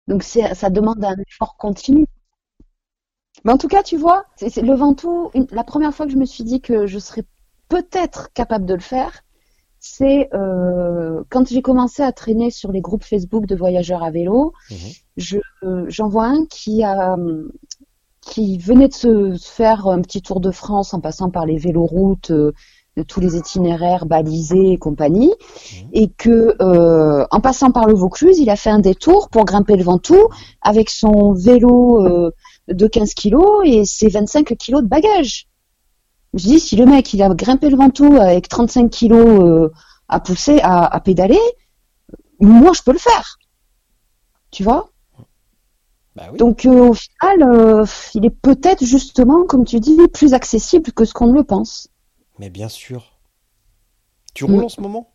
Donc 0.09 0.23
ça 0.23 0.71
demande 0.71 1.05
un 1.05 1.17
effort 1.29 1.57
continu. 1.57 2.07
Mais 3.45 3.53
en 3.53 3.59
tout 3.59 3.69
cas, 3.69 3.83
tu 3.85 3.97
vois, 3.97 4.25
c'est- 4.37 4.63
le 4.63 4.75
Ventoux, 4.75 5.31
la 5.53 5.63
première 5.65 5.95
fois 5.95 6.07
que 6.07 6.13
je 6.13 6.17
me 6.17 6.25
suis 6.25 6.43
dit 6.45 6.61
que 6.61 6.87
je 6.87 6.99
serais 6.99 7.25
peut-être 7.69 8.33
capable 8.33 8.67
de 8.67 8.75
le 8.75 8.81
faire, 8.81 9.23
c'est 9.85 10.29
euh, 10.33 11.23
quand 11.29 11.49
j'ai 11.49 11.61
commencé 11.61 12.03
à 12.03 12.13
traîner 12.13 12.51
sur 12.51 12.71
les 12.71 12.81
groupes 12.81 13.03
Facebook 13.03 13.47
de 13.47 13.57
voyageurs 13.57 14.05
à 14.05 14.13
vélo. 14.13 14.53
Mhm. 14.71 14.77
Je, 15.17 15.39
euh, 15.65 15.85
j'en 15.89 16.09
vois 16.09 16.27
un 16.27 16.47
qui 16.47 16.85
a 16.85 17.17
qui 18.21 18.57
venait 18.57 18.87
de 18.87 18.95
se 18.95 19.37
faire 19.39 19.89
un 19.89 20.01
petit 20.01 20.23
tour 20.23 20.41
de 20.41 20.53
France 20.53 20.95
en 20.95 21.01
passant 21.01 21.31
par 21.31 21.45
les 21.45 21.59
véloroutes, 21.59 22.31
euh, 22.31 22.53
de 22.97 23.03
tous 23.03 23.21
les 23.21 23.37
itinéraires 23.37 24.07
balisés 24.07 24.73
et 24.73 24.79
compagnie, 24.79 25.33
et 25.93 26.09
que 26.09 26.55
euh, 26.61 27.25
en 27.31 27.41
passant 27.41 27.71
par 27.71 27.87
le 27.87 27.95
Vaucluse, 27.95 28.39
il 28.39 28.51
a 28.51 28.57
fait 28.57 28.71
un 28.71 28.81
détour 28.81 29.31
pour 29.31 29.45
grimper 29.45 29.77
le 29.77 29.83
Ventoux 29.83 30.29
avec 30.61 30.91
son 30.91 31.33
vélo 31.33 32.07
euh, 32.07 32.31
de 32.69 32.87
15 32.87 33.15
kilos 33.15 33.63
et 33.65 33.85
ses 33.87 34.09
25 34.09 34.55
kilos 34.59 34.83
de 34.83 34.89
bagages. 34.89 35.47
Je 36.35 36.47
dis 36.49 36.61
si 36.61 36.77
le 36.77 36.87
mec 36.87 37.13
il 37.15 37.23
a 37.23 37.29
grimpé 37.35 37.69
le 37.69 37.77
Ventoux 37.77 38.17
avec 38.17 38.49
35 38.49 38.91
kilos 38.91 39.27
euh, 39.43 39.71
à 40.09 40.21
pousser, 40.21 40.61
à, 40.63 40.85
à 40.87 41.01
pédaler, 41.01 41.39
moi 42.41 42.73
je 42.75 42.83
peux 42.83 42.93
le 42.93 42.99
faire. 42.99 43.39
Tu 44.51 44.63
vois? 44.63 44.91
Bah 46.17 46.25
oui. 46.31 46.39
Donc 46.39 46.67
euh, 46.67 46.89
au 46.91 46.95
final, 46.95 47.43
euh, 47.43 47.85
il 48.15 48.25
est 48.27 48.31
peut-être 48.31 48.85
justement, 48.85 49.45
comme 49.47 49.65
tu 49.65 49.81
dis, 49.81 49.97
plus 50.13 50.35
accessible 50.35 50.93
que 50.93 51.05
ce 51.05 51.15
qu'on 51.15 51.27
ne 51.29 51.35
le 51.35 51.45
pense. 51.45 51.89
Mais 52.39 52.51
bien 52.51 52.69
sûr. 52.69 53.19
Tu 54.35 54.45
roules 54.45 54.61
Mm. 54.61 54.65
en 54.65 54.69
ce 54.69 54.81
moment? 54.81 55.09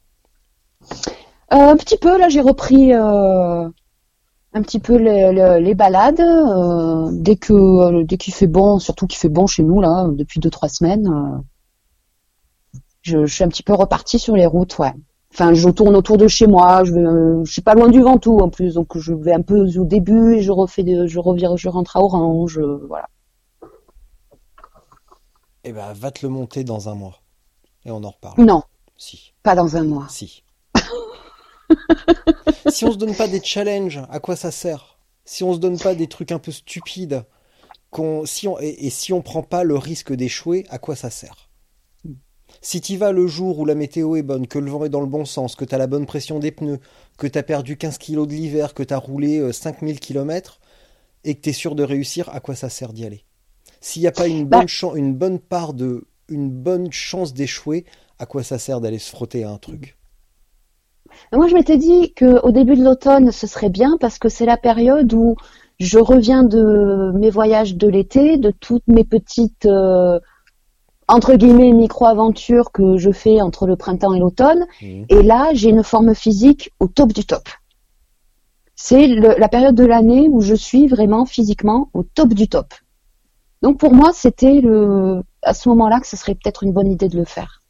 Euh, 1.53 1.69
un 1.71 1.77
petit 1.77 1.97
peu, 1.97 2.17
là 2.17 2.29
j'ai 2.29 2.41
repris 2.41 2.93
euh, 2.93 3.67
un 4.53 4.61
petit 4.61 4.79
peu 4.79 4.95
les, 4.97 5.31
les- 5.33 5.59
les 5.61 5.75
balades. 5.75 6.19
euh, 6.19 7.09
dès 7.13 7.35
que 7.35 7.53
euh, 7.53 8.03
dès 8.03 8.17
qu'il 8.17 8.33
fait 8.33 8.47
bon, 8.47 8.79
surtout 8.79 9.07
qu'il 9.07 9.19
fait 9.19 9.29
bon 9.29 9.47
chez 9.47 9.63
nous 9.63 9.81
là, 9.81 10.07
depuis 10.11 10.39
deux 10.39 10.49
trois 10.49 10.69
semaines, 10.69 11.07
euh, 11.07 11.37
je, 13.01 13.25
je 13.25 13.33
suis 13.33 13.43
un 13.43 13.47
petit 13.49 13.63
peu 13.63 13.73
reparti 13.73 14.19
sur 14.19 14.35
les 14.35 14.45
routes, 14.45 14.77
ouais. 14.79 14.93
Enfin, 15.33 15.53
je 15.53 15.69
tourne 15.69 15.95
autour 15.95 16.17
de 16.17 16.27
chez 16.27 16.47
moi. 16.47 16.83
Je, 16.83 16.93
vais, 16.93 17.45
je 17.45 17.51
suis 17.51 17.61
pas 17.61 17.75
loin 17.75 17.89
du 17.89 18.01
Ventoux 18.01 18.39
en 18.39 18.49
plus, 18.49 18.73
donc 18.75 18.97
je 18.97 19.13
vais 19.13 19.33
un 19.33 19.41
peu 19.41 19.59
au 19.77 19.83
début 19.85 20.35
et 20.35 20.41
je 20.41 20.51
refais, 20.51 20.83
des, 20.83 21.07
je 21.07 21.19
reviens, 21.19 21.55
je 21.55 21.69
rentre 21.69 21.97
à 21.97 22.01
Orange, 22.01 22.59
voilà. 22.87 23.07
Eh 25.63 25.73
ben, 25.73 25.93
va 25.93 26.11
te 26.11 26.25
le 26.25 26.29
monter 26.31 26.63
dans 26.63 26.89
un 26.89 26.95
mois. 26.95 27.21
Et 27.85 27.91
on 27.91 28.03
en 28.03 28.09
reparle. 28.11 28.41
Non, 28.43 28.63
Si, 28.97 29.33
pas 29.43 29.55
dans 29.55 29.75
un 29.77 29.83
mois. 29.83 30.07
si. 30.09 30.43
Si 32.67 32.85
on 32.85 32.91
se 32.91 32.97
donne 32.97 33.15
pas 33.15 33.27
des 33.27 33.41
challenges, 33.43 34.01
à 34.09 34.19
quoi 34.19 34.35
ça 34.35 34.51
sert? 34.51 34.99
Si 35.25 35.43
on 35.43 35.53
se 35.53 35.59
donne 35.59 35.79
pas 35.79 35.95
des 35.95 36.07
trucs 36.07 36.31
un 36.31 36.39
peu 36.39 36.51
stupides, 36.51 37.25
qu'on, 37.91 38.25
si 38.25 38.47
on, 38.47 38.59
et, 38.59 38.87
et 38.87 38.89
si 38.91 39.13
on 39.13 39.21
prend 39.23 39.43
pas 39.43 39.63
le 39.63 39.77
risque 39.77 40.13
d'échouer, 40.13 40.65
à 40.69 40.79
quoi 40.79 40.95
ça 40.95 41.09
sert? 41.11 41.49
Si 42.61 42.81
tu 42.81 42.97
vas 42.97 43.11
le 43.11 43.25
jour 43.27 43.57
où 43.59 43.65
la 43.65 43.73
météo 43.75 44.15
est 44.15 44.21
bonne, 44.23 44.47
que 44.47 44.59
le 44.59 44.69
vent 44.69 44.85
est 44.85 44.89
dans 44.89 45.01
le 45.01 45.07
bon 45.07 45.25
sens, 45.25 45.55
que 45.55 45.65
tu 45.65 45.73
as 45.75 45.77
la 45.79 45.87
bonne 45.87 46.05
pression 46.05 46.37
des 46.39 46.51
pneus, 46.51 46.79
que 47.17 47.25
tu 47.27 47.37
as 47.37 47.43
perdu 47.43 47.77
15 47.77 47.97
kilos 47.97 48.27
de 48.27 48.33
l'hiver, 48.33 48.73
que 48.73 48.83
tu 48.83 48.93
as 48.93 48.97
roulé 48.99 49.39
euh, 49.39 49.51
5000 49.51 49.99
km 49.99 50.59
et 51.23 51.35
que 51.35 51.41
tu 51.41 51.49
es 51.49 51.53
sûr 51.53 51.75
de 51.75 51.83
réussir, 51.83 52.29
à 52.29 52.39
quoi 52.39 52.55
ça 52.55 52.69
sert 52.69 52.93
d'y 52.93 53.05
aller? 53.05 53.25
S'il 53.81 54.01
n'y 54.03 54.07
a 54.07 54.13
pas 54.13 54.27
une 54.27 54.45
Bah- 54.49 54.65
bonne, 54.65 54.67
une 54.95 55.15
bonne 55.15 55.39
part 55.39 55.73
de. 55.73 56.07
une 56.29 56.49
bonne 56.51 56.91
chance 56.91 57.33
d'échouer, 57.33 57.85
à 58.19 58.25
quoi 58.27 58.43
ça 58.43 58.59
sert 58.59 58.81
d'aller 58.81 58.99
se 58.99 59.11
frotter 59.11 59.43
à 59.45 59.51
un 59.51 59.57
truc? 59.59 59.97
Moi, 61.33 61.47
je 61.47 61.53
m'étais 61.53 61.77
dit 61.77 62.13
que 62.13 62.41
au 62.43 62.51
début 62.51 62.75
de 62.75 62.83
l'automne, 62.83 63.31
ce 63.31 63.47
serait 63.47 63.69
bien 63.69 63.97
parce 63.99 64.19
que 64.19 64.29
c'est 64.29 64.45
la 64.45 64.57
période 64.57 65.13
où 65.13 65.35
je 65.79 65.99
reviens 65.99 66.43
de 66.43 67.11
mes 67.15 67.29
voyages 67.29 67.75
de 67.75 67.87
l'été, 67.87 68.37
de 68.37 68.51
toutes 68.51 68.87
mes 68.87 69.03
petites 69.03 69.65
euh, 69.65 70.19
entre 71.07 71.35
guillemets 71.35 71.71
micro-aventures 71.71 72.71
que 72.71 72.97
je 72.97 73.11
fais 73.11 73.41
entre 73.41 73.67
le 73.67 73.75
printemps 73.75 74.13
et 74.13 74.19
l'automne. 74.19 74.65
Mhm. 74.81 75.05
Et 75.09 75.23
là, 75.23 75.49
j'ai 75.53 75.69
une 75.69 75.83
forme 75.83 76.13
physique 76.15 76.73
au 76.79 76.87
top 76.87 77.13
du 77.13 77.25
top. 77.25 77.47
C'est 78.75 79.07
la 79.07 79.49
période 79.49 79.75
de 79.75 79.85
l'année 79.85 80.27
où 80.29 80.41
je 80.41 80.53
suis 80.53 80.87
vraiment 80.87 81.25
physiquement 81.25 81.89
au 81.93 82.03
top 82.03 82.33
du 82.33 82.47
top. 82.47 82.73
Donc 83.63 83.79
pour 83.79 83.93
moi, 83.93 84.11
c'était 84.13 84.61
le 84.61 85.23
à 85.41 85.53
ce 85.53 85.69
moment-là 85.69 85.99
que 85.99 86.07
ce 86.07 86.15
serait 86.15 86.35
peut-être 86.35 86.63
une 86.63 86.73
bonne 86.73 86.91
idée 86.91 87.07
de 87.07 87.17
le 87.17 87.25
faire. 87.25 87.63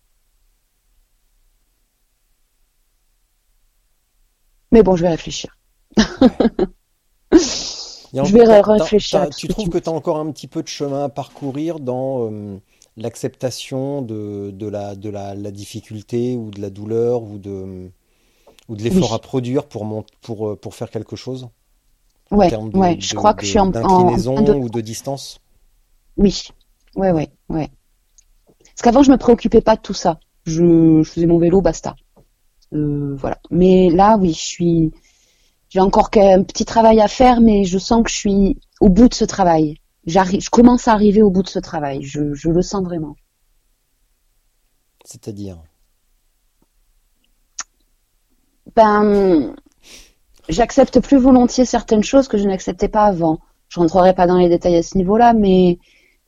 Mais 4.72 4.82
bon, 4.84 4.96
je 4.96 5.02
vais 5.04 5.10
réfléchir. 5.10 5.58
Je 8.22 8.32
vais 8.34 8.46
réfléchir 8.46 9.28
Tu 9.36 9.48
trouves 9.48 9.70
tu 9.70 9.70
que 9.70 9.78
tu 9.78 9.90
as 9.90 9.94
encore 9.94 10.18
un 10.18 10.32
petit 10.32 10.48
peu 10.48 10.64
de 10.64 10.68
chemin 10.68 11.06
à 11.06 11.10
parcourir 11.10 11.80
dans 11.80 12.30
euh, 12.32 12.58
l'acceptation 12.96 14.02
de, 14.02 14.52
de, 14.52 14.68
la, 14.68 14.96
de 14.96 15.10
la, 15.10 15.36
la 15.36 15.52
difficulté 15.52 16.36
ou 16.36 16.50
de 16.52 16.62
la 16.62 16.70
douleur 16.70 17.24
ou 17.24 17.38
de, 17.38 17.90
ou 18.70 18.76
de 18.78 18.84
l'effort 18.84 19.14
Oui. 19.14 19.16
à 19.16 19.22
produire 19.22 19.66
pour, 19.68 19.86
mon, 19.86 20.06
pour, 20.22 20.50
euh, 20.50 20.56
pour 20.58 20.76
faire 20.76 20.92
quelque 20.92 21.16
chose? 21.18 21.50
Ouais, 22.32 22.48
termes 22.48 22.72
de, 22.72 22.80
ouais, 22.80 22.96
de- 22.96 23.02
je 23.02 23.14
crois 23.14 23.34
que 23.34 23.44
je 23.44 23.50
suis 23.50 23.60
en, 23.60 23.72
en, 23.84 24.18
en 24.36 24.58
ou 24.58 24.70
de 24.70 24.82
distance? 24.82 25.42
Oui, 26.18 26.50
ouais, 26.96 27.12
ouais, 27.12 27.32
ouais. 27.50 27.70
Parce 28.64 28.82
qu'avant, 28.82 29.04
je 29.04 29.12
me 29.12 29.18
préoccupais 29.18 29.60
pas 29.60 29.76
de 29.76 29.82
tout 29.82 29.94
ça. 29.94 30.20
Je, 30.46 31.02
je 31.04 31.10
faisais 31.12 31.26
mon 31.26 31.38
vélo, 31.38 31.60
basta. 31.60 31.96
Euh, 32.74 33.16
voilà. 33.16 33.40
Mais 33.52 33.90
là, 33.90 34.18
oui, 34.18 34.34
je 34.34 34.40
suis. 34.40 34.92
J'ai 35.70 35.82
encore 35.82 36.10
qu'un 36.12 36.44
petit 36.44 36.66
travail 36.66 37.02
à 37.02 37.08
faire, 37.08 37.42
mais 37.42 37.64
je 37.66 37.78
sens 37.78 38.04
que 38.04 38.12
je 38.12 38.16
suis 38.16 38.58
au 38.82 38.90
bout 38.90 39.10
de 39.10 39.14
ce 39.16 39.26
travail. 39.26 39.78
J'arrive, 40.06 40.42
je 40.42 40.50
commence 40.50 40.88
à 40.88 40.94
arriver 40.94 41.22
au 41.22 41.30
bout 41.32 41.44
de 41.44 41.50
ce 41.50 41.60
travail. 41.60 42.04
Je, 42.04 42.34
je 42.34 42.50
le 42.50 42.62
sens 42.62 42.84
vraiment. 42.84 43.16
C'est-à-dire? 45.04 45.58
Ben, 48.76 49.56
j'accepte 50.50 51.00
plus 51.02 51.18
volontiers 51.18 51.66
certaines 51.66 52.04
choses 52.04 52.28
que 52.28 52.38
je 52.38 52.46
n'acceptais 52.48 52.90
pas 52.90 53.06
avant. 53.06 53.40
Je 53.70 53.80
rentrerai 53.80 54.14
pas 54.16 54.28
dans 54.28 54.38
les 54.38 54.50
détails 54.50 54.78
à 54.78 54.84
ce 54.84 54.98
niveau-là, 54.98 55.34
mais 55.34 55.80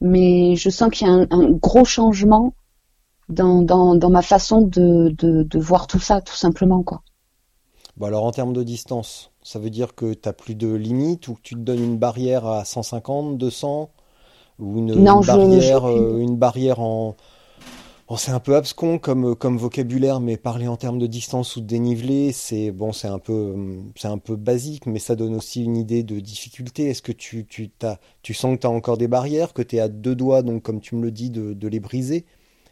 mais 0.01 0.55
je 0.55 0.69
sens 0.69 0.91
qu'il 0.91 1.07
y 1.07 1.09
a 1.09 1.13
un, 1.13 1.27
un 1.31 1.51
gros 1.51 1.85
changement 1.85 2.53
dans, 3.29 3.61
dans, 3.61 3.95
dans 3.95 4.09
ma 4.09 4.21
façon 4.21 4.61
de, 4.61 5.09
de, 5.17 5.43
de 5.43 5.59
voir 5.59 5.87
tout 5.87 5.99
ça, 5.99 6.21
tout 6.21 6.35
simplement, 6.35 6.83
quoi. 6.83 7.03
Bon, 7.97 8.05
alors 8.07 8.23
en 8.25 8.31
termes 8.31 8.53
de 8.53 8.63
distance, 8.63 9.31
ça 9.43 9.59
veut 9.59 9.69
dire 9.69 9.93
que 9.95 10.13
tu 10.13 10.31
plus 10.33 10.55
de 10.55 10.73
limite 10.73 11.27
ou 11.27 11.35
que 11.35 11.41
tu 11.41 11.55
te 11.55 11.59
donnes 11.59 11.83
une 11.83 11.97
barrière 11.97 12.45
à 12.47 12.63
150, 12.65 13.37
200 13.37 13.91
ou 14.59 14.77
une, 14.79 14.89
Non, 15.05 15.15
une 15.15 15.23
je- 15.23 15.59
barrière, 15.59 15.85
je- 15.89 15.89
euh, 15.89 16.19
une 16.19 16.37
barrière 16.37 16.79
en... 16.79 17.15
Bon, 18.09 18.17
c'est 18.17 18.31
un 18.31 18.39
peu 18.41 18.55
abscon 18.55 18.99
comme, 18.99 19.35
comme 19.35 19.57
vocabulaire, 19.57 20.19
mais 20.21 20.37
parler 20.37 20.67
en 20.67 20.77
termes 20.77 20.99
de 20.99 21.07
distance 21.07 21.55
ou 21.57 21.61
de 21.61 21.67
dénivelé, 21.67 22.31
c'est 22.33 22.71
bon, 22.71 22.93
c'est 22.93 23.07
un 23.07 23.19
peu, 23.19 23.55
c'est 23.97 24.07
un 24.09 24.17
peu 24.19 24.35
basique, 24.35 24.85
mais 24.87 24.99
ça 24.99 25.15
donne 25.15 25.35
aussi 25.35 25.63
une 25.63 25.77
idée 25.77 26.03
de 26.03 26.19
difficulté. 26.19 26.89
Est-ce 26.89 27.01
que 27.03 27.11
tu, 27.13 27.45
tu, 27.47 27.69
t'as, 27.69 27.97
tu 28.23 28.33
sens 28.33 28.55
que 28.57 28.61
tu 28.61 28.67
as 28.67 28.71
encore 28.71 28.97
des 28.97 29.07
barrières, 29.09 29.53
que 29.53 29.61
tu 29.63 29.77
es 29.77 29.79
à 29.81 29.89
deux 29.89 30.15
doigts, 30.15 30.41
donc 30.43 30.63
comme 30.63 30.81
tu 30.81 30.95
me 30.95 31.03
le 31.03 31.11
dis, 31.11 31.29
de, 31.31 31.53
de 31.53 31.67
les 31.69 31.79
briser? 31.81 32.25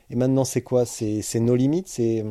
Et 0.10 0.16
maintenant, 0.16 0.44
c'est 0.44 0.62
quoi? 0.62 0.86
C'est, 0.86 1.22
nos 1.40 1.56
limites? 1.56 1.88
C'est... 1.88 2.24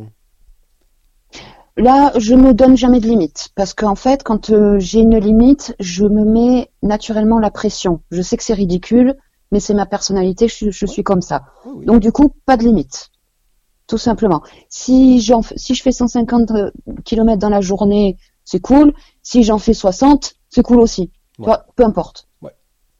Là, 1.76 2.12
je 2.18 2.34
me 2.34 2.54
donne 2.54 2.76
jamais 2.76 3.00
de 3.00 3.06
limite 3.06 3.50
parce 3.54 3.74
qu'en 3.74 3.94
fait, 3.96 4.22
quand 4.22 4.50
euh, 4.50 4.78
j'ai 4.78 5.00
une 5.00 5.18
limite, 5.18 5.74
je 5.78 6.04
me 6.04 6.24
mets 6.24 6.70
naturellement 6.82 7.38
la 7.38 7.50
pression. 7.50 8.00
Je 8.10 8.22
sais 8.22 8.38
que 8.38 8.44
c'est 8.44 8.54
ridicule, 8.54 9.14
mais 9.52 9.60
c'est 9.60 9.74
ma 9.74 9.84
personnalité, 9.84 10.48
je, 10.48 10.54
suis- 10.54 10.72
je 10.72 10.86
suis 10.86 11.02
comme 11.02 11.20
ça. 11.20 11.44
Oui. 11.66 11.84
Donc 11.84 12.00
du 12.00 12.12
coup, 12.12 12.30
pas 12.46 12.56
de 12.56 12.62
limite. 12.64 13.10
Tout 13.86 13.98
simplement. 13.98 14.42
Si 14.68 15.20
j'en 15.20 15.42
si 15.42 15.74
je 15.74 15.82
fais 15.82 15.92
150 15.92 16.50
km 17.04 17.38
dans 17.40 17.50
la 17.50 17.60
journée, 17.60 18.16
c'est 18.44 18.60
cool. 18.60 18.94
Si 19.22 19.42
j'en 19.44 19.58
fais 19.58 19.74
60, 19.74 20.34
c'est 20.48 20.62
cool 20.62 20.80
aussi. 20.80 21.12
Ouais. 21.38 21.52
peu 21.76 21.84
importe. 21.84 22.25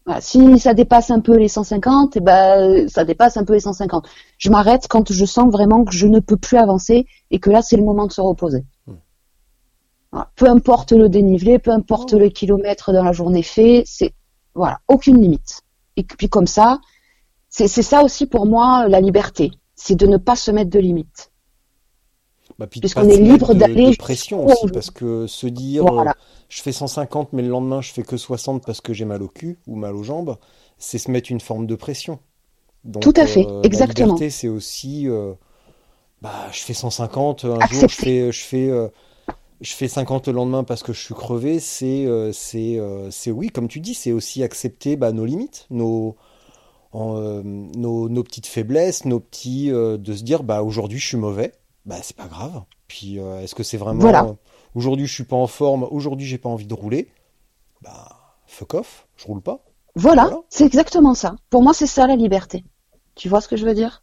Voilà. 0.07 0.21
Si 0.21 0.59
ça 0.61 0.73
dépasse 0.75 1.11
un 1.11 1.21
peu 1.21 1.37
les 1.37 1.49
150, 1.49 2.17
eh 2.17 2.21
ben 2.21 2.89
ça 2.89 3.05
dépasse 3.05 3.37
un 3.37 3.45
peu 3.45 3.55
les 3.55 3.61
150. 3.61 4.09
Je 4.39 4.51
m'arrête 4.51 4.87
quand 4.89 5.13
je 5.13 5.25
sens 5.25 5.51
vraiment 5.51 5.85
que 5.85 5.93
je 5.93 6.07
ne 6.07 6.21
peux 6.21 6.37
plus 6.37 6.59
avancer 6.59 7.07
et 7.31 7.41
que 7.41 7.51
là 7.51 7.63
c'est 7.63 7.77
le 7.77 7.85
moment 7.85 8.07
de 8.07 8.13
se 8.13 8.21
reposer. 8.21 8.65
Hmm. 8.87 8.95
Voilà. 10.13 10.31
Peu 10.37 10.49
importe 10.49 10.93
le 10.93 11.09
dénivelé, 11.09 11.59
peu 11.59 11.71
importe 11.73 12.13
Ouais. 12.13 12.21
le 12.21 12.29
kilomètre 12.31 12.93
dans 12.93 13.03
la 13.05 13.13
journée 13.13 13.43
fait, 13.43 13.83
c'est 13.87 14.15
voilà, 14.55 14.81
aucune 14.89 15.21
limite. 15.21 15.63
Et 15.97 16.05
puis 16.05 16.29
comme 16.29 16.47
ça, 16.47 16.81
c'est 17.49 17.69
c'est 17.69 17.83
ça 17.83 18.03
aussi 18.05 18.27
pour 18.27 18.47
moi 18.47 18.89
la 18.89 19.01
liberté, 19.01 19.51
c'est 19.75 19.97
de 19.97 20.07
ne 20.07 20.17
pas 20.19 20.37
se 20.37 20.51
mettre 20.53 20.71
de 20.71 20.79
limites. 20.81 21.33
Bah, 22.59 22.67
Puisqu'on 22.67 23.09
est 23.09 23.19
libre 23.19 23.55
d'aller 23.55 23.91
de 23.91 23.97
pression 23.97 24.47
aussi, 24.47 24.69
parce 24.73 24.91
que 24.91 25.27
se 25.27 25.47
dire 25.47 25.85
Voilà. 25.85 26.13
euh, 26.13 26.15
je 26.49 26.63
fais 26.63 26.73
150, 26.73 27.35
mais 27.35 27.43
le 27.43 27.49
lendemain 27.49 27.83
je 27.83 27.93
fais 27.93 28.03
que 28.03 28.17
60 28.17 28.65
parce 28.65 28.81
que 28.81 28.95
j'ai 28.95 29.05
mal 29.05 29.23
au 29.23 29.29
cul 29.29 29.59
ou 29.67 29.77
mal 29.77 29.95
aux 29.95 30.03
jambes, 30.03 30.39
c'est 30.79 30.97
se 30.99 31.11
mettre 31.11 31.31
une 31.31 31.41
forme 31.41 31.67
de 31.67 31.75
pression. 31.75 32.19
Donc, 32.85 33.03
Tout 33.03 33.13
à 33.17 33.27
fait, 33.27 33.47
euh, 33.47 33.61
exactement. 33.63 34.07
La 34.07 34.13
liberté, 34.15 34.31
c'est 34.31 34.49
aussi, 34.49 35.07
euh, 35.07 35.35
bah, 36.23 36.33
je 36.51 36.61
fais 36.61 36.73
150, 36.73 37.45
un 37.45 37.67
jour 37.67 37.89
je 37.89 37.95
fais, 37.95 38.33
je 38.33 38.43
fais, 38.43 38.71
je 39.61 39.73
fais 39.75 39.89
50 39.89 40.29
le 40.29 40.33
lendemain 40.35 40.65
parce 40.65 40.83
que 40.83 40.95
je 40.95 41.01
suis 41.01 41.15
crevé. 41.15 41.59
C'est, 41.61 42.07
c'est, 42.33 43.31
oui, 43.31 43.49
comme 43.51 43.69
tu 43.69 43.81
dis, 43.81 43.93
c'est 43.93 44.13
aussi 44.13 44.43
accepter 44.43 44.97
bah, 44.97 45.13
nos 45.13 45.27
limites, 45.27 45.67
nos, 45.69 46.17
en, 46.93 47.43
nos, 47.45 48.09
nos 48.09 48.23
petites 48.23 48.47
faiblesses, 48.47 49.05
nos 49.05 49.21
petits, 49.21 49.69
de 49.69 50.13
se 50.15 50.23
dire 50.23 50.43
bah 50.43 50.63
aujourd'hui 50.63 50.99
je 50.99 51.07
suis 51.09 51.17
mauvais, 51.19 51.53
bah 51.87 51.97
c'est 52.03 52.16
pas 52.16 52.26
grave. 52.26 52.62
Puis 52.89 53.18
euh, 53.18 53.41
est-ce 53.41 53.55
que 53.55 53.62
c'est 53.62 53.76
vraiment 53.78 54.01
Voilà. 54.01 54.26
aujourd'hui 54.74 55.07
je 55.07 55.14
suis 55.14 55.24
pas 55.24 55.37
en 55.37 55.47
forme, 55.47 55.87
aujourd'hui 55.91 56.26
j'ai 56.26 56.39
pas 56.39 56.49
envie 56.49 56.66
de 56.66 56.74
rouler, 56.74 57.09
bah 57.82 58.09
fuck 58.47 58.74
off, 58.74 59.07
je 59.16 59.26
roule 59.26 59.41
pas. 59.41 59.64
Voilà, 59.95 60.24
Voilà. 60.24 60.41
c'est 60.51 60.66
exactement 60.66 61.14
ça. 61.14 61.37
Pour 61.49 61.62
moi, 61.62 61.72
c'est 61.72 61.87
ça 61.87 62.07
la 62.07 62.16
liberté. 62.16 62.64
Tu 63.14 63.30
vois 63.30 63.41
ce 63.41 63.49
que 63.49 63.57
je 63.57 63.64
veux 63.64 63.72
dire? 63.72 64.03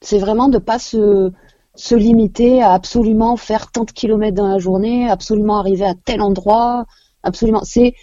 C'est 0.00 0.18
vraiment 0.18 0.48
de 0.48 0.58
pas 0.58 0.80
se, 0.80 1.30
se 1.76 1.94
limiter 1.94 2.62
à 2.62 2.72
absolument 2.72 3.36
faire 3.36 3.70
tant 3.70 3.84
de 3.84 3.92
kilomètres 3.92 4.34
dans 4.36 4.48
la 4.48 4.58
journée, 4.58 5.08
absolument 5.08 5.58
arriver 5.58 5.84
à 5.84 5.94
tel 5.94 6.20
endroit, 6.20 6.86
absolument. 7.22 7.62
C'est 7.62 7.94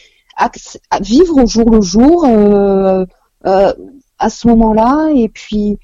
vivre 1.02 1.44
au 1.44 1.46
jour 1.46 1.70
le 1.70 1.82
jour, 1.82 2.24
euh, 2.26 3.06
euh, 3.46 3.74
à 4.18 4.30
ce 4.30 4.48
moment-là, 4.48 5.10
et 5.14 5.28
puis, 5.28 5.78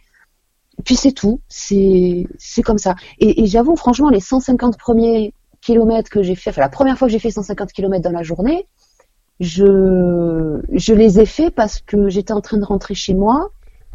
puis 0.83 0.95
c'est 0.95 1.11
tout. 1.11 1.39
C'est, 1.47 2.27
comme 2.63 2.77
ça. 2.77 2.95
Et, 3.19 3.43
et 3.43 3.47
j'avoue, 3.47 3.75
franchement, 3.75 4.09
les 4.09 4.19
150 4.19 4.77
premiers 4.77 5.33
kilomètres 5.61 6.09
que 6.09 6.21
j'ai 6.21 6.35
fait, 6.35 6.51
enfin 6.51 6.61
la 6.61 6.69
première 6.69 6.97
fois 6.97 7.07
que 7.07 7.11
j'ai 7.11 7.19
fait 7.19 7.31
150 7.31 7.71
kilomètres 7.71 8.03
dans 8.03 8.15
la 8.15 8.23
journée, 8.23 8.67
je, 9.39 10.61
je 10.71 10.93
les 10.93 11.19
ai 11.19 11.25
faits 11.25 11.53
parce 11.53 11.81
que 11.81 12.09
j'étais 12.09 12.33
en 12.33 12.41
train 12.41 12.57
de 12.57 12.63
rentrer 12.63 12.93
chez 12.93 13.13
moi 13.13 13.49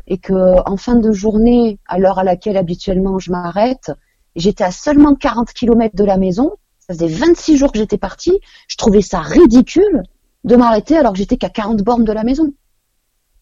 et 0.07 0.19
que 0.19 0.69
en 0.69 0.77
fin 0.77 0.97
de 0.97 1.13
journée, 1.13 1.79
à 1.87 1.99
l'heure 1.99 2.19
à 2.19 2.25
laquelle 2.25 2.57
habituellement 2.57 3.19
je 3.19 3.31
m'arrête, 3.31 3.93
j'étais 4.37 4.65
à 4.65 4.71
seulement 4.71 5.15
40 5.15 5.53
km 5.53 5.95
de 5.95 6.05
la 6.05 6.17
maison. 6.17 6.57
Ça 6.81 6.95
faisait 6.95 7.07
26 7.07 7.57
jours 7.57 7.73
que 7.73 7.79
j'étais 7.79 7.99
partie. 7.99 8.41
Je 8.67 8.77
trouvais 8.77 9.03
ça 9.03 9.21
ridicule 9.21 10.03
de 10.45 10.57
m'arrêter 10.57 10.97
alors 10.97 11.13
que 11.13 11.19
j'étais 11.19 11.37
qu'à 11.37 11.49
40 11.51 11.83
bornes 11.83 12.05
de 12.05 12.13
la 12.13 12.25
maison. 12.25 12.53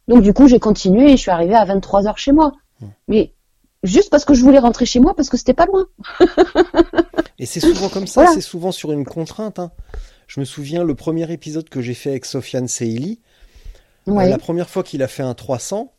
Donc 0.08 0.22
du 0.22 0.32
coup, 0.32 0.48
j'ai 0.48 0.58
continué 0.58 1.12
et 1.12 1.16
je 1.16 1.22
suis 1.22 1.30
arrivée 1.30 1.54
à 1.54 1.64
23 1.64 2.06
heures 2.06 2.18
chez 2.18 2.32
moi. 2.32 2.52
Mais 3.08 3.32
juste 3.82 4.10
parce 4.10 4.24
que 4.24 4.34
je 4.34 4.42
voulais 4.42 4.58
rentrer 4.58 4.86
chez 4.86 5.00
moi 5.00 5.14
parce 5.14 5.28
que 5.28 5.36
c'était 5.36 5.54
pas 5.54 5.66
loin. 5.66 5.86
Et 7.38 7.46
c'est 7.46 7.60
souvent 7.60 7.88
comme 7.88 8.06
ça, 8.06 8.22
Voilà. 8.22 8.34
c'est 8.34 8.40
souvent 8.40 8.72
sur 8.72 8.92
une 8.92 9.04
contrainte. 9.04 9.58
hein. 9.58 9.70
Je 10.26 10.40
me 10.40 10.44
souviens 10.44 10.84
le 10.84 10.94
premier 10.94 11.30
épisode 11.32 11.68
que 11.68 11.80
j'ai 11.80 11.94
fait 11.94 12.10
avec 12.10 12.24
Sofiane 12.24 12.68
Seili. 12.68 13.20
euh, 14.08 14.12
Ouais. 14.12 14.28
la 14.28 14.38
première 14.38 14.68
fois 14.70 14.82
qu'il 14.82 15.02
a 15.02 15.08
fait 15.08 15.22
un 15.22 15.34
300, 15.34 15.92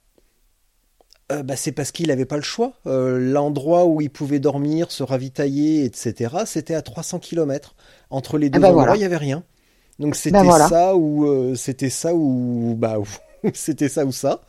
euh, 1.32 1.44
bah, 1.44 1.56
c'est 1.56 1.72
parce 1.72 1.92
qu'il 1.92 2.08
n'avait 2.08 2.26
pas 2.26 2.36
le 2.38 2.42
choix. 2.42 2.74
Euh, 2.88 3.20
L'endroit 3.20 3.86
où 3.86 4.02
il 4.02 4.10
pouvait 4.10 4.40
dormir, 4.40 4.92
se 4.92 5.04
ravitailler, 5.04 5.84
etc., 5.86 6.36
c'était 6.46 6.74
à 6.76 6.82
300 6.82 7.20
km. 7.20 7.76
Entre 8.10 8.38
les 8.38 8.50
deux 8.50 8.60
bah 8.60 8.68
endroits, 8.70 8.84
voilà. 8.86 8.98
il 8.98 9.02
y 9.02 9.06
avait 9.06 9.18
rien. 9.18 9.44
Donc 10.00 10.16
c'était 10.16 10.42
voilà. 10.44 10.68
ça 10.70 10.96
ou 10.96 11.26
euh, 11.28 11.56
c'était 11.56 11.90
ça 11.90 12.14
ou 12.16 12.74
bah 12.78 12.98
ou- 13.00 13.50
c'était 13.54 13.90
ça 13.90 14.06
ou 14.06 14.12
ça. 14.12 14.42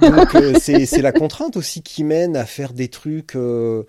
Donc 0.00 0.34
euh, 0.34 0.54
c'est 0.58 1.02
la 1.02 1.12
contrainte 1.12 1.56
aussi 1.56 1.82
qui 1.82 2.04
mène 2.04 2.36
à 2.36 2.44
faire 2.44 2.72
des 2.72 2.88
trucs 2.88 3.36
euh, 3.36 3.84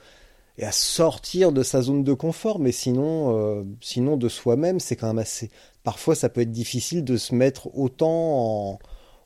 et 0.58 0.66
à 0.66 0.72
sortir 0.72 1.52
de 1.52 1.64
sa 1.64 1.82
zone 1.82 2.04
de 2.04 2.14
confort. 2.14 2.60
Mais 2.60 2.72
sinon, 2.72 3.36
euh, 3.38 3.64
sinon 3.82 4.18
de 4.18 4.30
soi-même, 4.30 4.80
c'est 4.80 4.96
quand 4.96 5.08
même 5.08 5.20
assez. 5.20 5.50
Parfois, 5.84 6.16
ça 6.16 6.30
peut 6.30 6.42
être 6.42 6.52
difficile 6.52 7.04
de 7.04 7.18
se 7.18 7.36
mettre 7.36 7.76
autant 7.78 8.10
en 8.10 8.80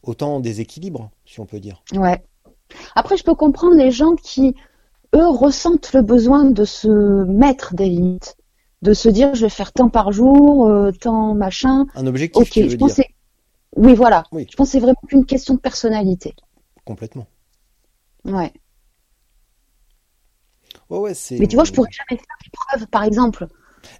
autant 0.03 0.35
en 0.35 0.39
déséquilibre, 0.39 1.11
si 1.25 1.39
on 1.39 1.45
peut 1.45 1.59
dire. 1.59 1.83
Ouais. 1.93 2.23
Après, 2.95 3.17
je 3.17 3.23
peux 3.23 3.35
comprendre 3.35 3.75
les 3.75 3.91
gens 3.91 4.15
qui, 4.15 4.55
eux, 5.13 5.27
ressentent 5.27 5.91
le 5.93 6.01
besoin 6.01 6.45
de 6.45 6.63
se 6.63 7.23
mettre 7.25 7.73
des 7.73 7.87
limites, 7.87 8.37
de 8.81 8.93
se 8.93 9.09
dire 9.09 9.35
je 9.35 9.41
vais 9.41 9.49
faire 9.49 9.73
tant 9.73 9.89
par 9.89 10.13
jour, 10.13 10.71
tant 11.01 11.33
machin. 11.35 11.85
Un 11.95 12.07
objectif, 12.07 12.43
Ok, 12.43 12.49
tu 12.49 12.63
veux 12.63 12.69
je 12.69 12.77
pense 12.77 12.95
dire 12.95 13.05
Oui, 13.75 13.93
voilà. 13.93 14.23
Oui. 14.31 14.47
Je 14.49 14.55
pense 14.55 14.69
que 14.69 14.71
c'est 14.73 14.79
vraiment 14.79 15.01
qu'une 15.07 15.25
question 15.25 15.55
de 15.55 15.59
personnalité. 15.59 16.33
Complètement. 16.89 17.27
Ouais. 18.25 18.53
Ouais, 20.89 20.97
ouais, 20.99 21.13
c'est. 21.13 21.39
Mais 21.39 21.47
tu 21.47 21.55
vois, 21.55 21.63
je 21.65 21.71
pourrais 21.71 21.89
jamais 21.91 22.19
faire 22.19 22.37
l'épreuve, 22.43 22.87
par 22.87 23.03
exemple. 23.03 23.47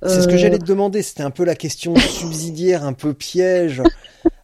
C'est 0.06 0.22
ce 0.22 0.28
que 0.28 0.36
Euh, 0.36 0.38
j'allais 0.38 0.58
te 0.60 0.66
demander. 0.66 1.02
C'était 1.04 1.24
un 1.24 1.32
peu 1.32 1.44
la 1.46 1.56
question 1.56 1.94
subsidiaire, 2.00 2.84
un 2.84 2.94
peu 2.94 3.14
piège. 3.14 3.82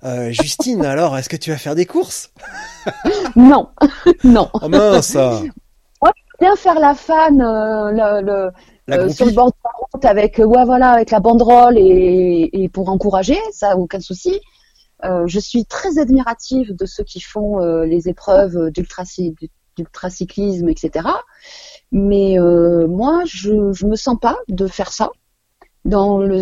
Euh, 0.04 0.32
Justine, 0.32 0.86
alors, 0.86 1.18
est-ce 1.18 1.30
que 1.30 1.38
tu 1.38 1.50
vas 1.52 1.58
faire 1.58 1.76
des 1.76 1.86
courses? 1.86 2.32
Non, 3.36 3.70
non. 4.24 4.50
Oh 4.62 4.70
mince 4.70 5.18
Bien 6.40 6.56
faire 6.56 6.80
la 6.80 6.94
fan, 6.94 7.42
euh, 7.42 7.92
le, 7.92 8.22
le- 8.26 8.52
La 8.88 8.98
euh, 8.98 9.10
sur 9.10 9.26
le 9.26 9.32
bord 9.32 9.48
de 9.48 9.54
la 9.64 9.70
route 9.94 10.06
avec, 10.06 10.40
euh, 10.40 10.44
ouais, 10.46 10.66
voilà, 10.66 10.92
avec 10.92 11.12
la 11.12 11.20
banderole 11.22 11.78
et, 11.78 12.50
et 12.52 12.70
pour 12.70 12.90
encourager, 12.90 13.38
ça, 13.54 13.78
aucun 13.78 14.02
souci. 14.02 14.42
Euh, 15.06 15.28
je 15.28 15.40
suis 15.40 15.66
très 15.66 16.00
admirative 16.00 16.76
de 16.76 16.86
ceux 16.86 17.04
qui 17.04 17.22
font 17.22 17.62
euh, 17.62 17.86
les 17.86 18.10
épreuves 18.10 18.70
d'ultracy- 18.72 19.36
d'ultracyclisme, 19.78 20.70
etc. 20.70 21.08
Mais 21.92 22.40
euh, 22.40 22.88
moi, 22.88 23.22
je 23.26 23.72
je 23.74 23.86
me 23.86 23.96
sens 23.96 24.18
pas 24.20 24.38
de 24.48 24.68
faire 24.68 24.92
ça 24.92 25.12
dans 25.86 26.18
le 26.20 26.42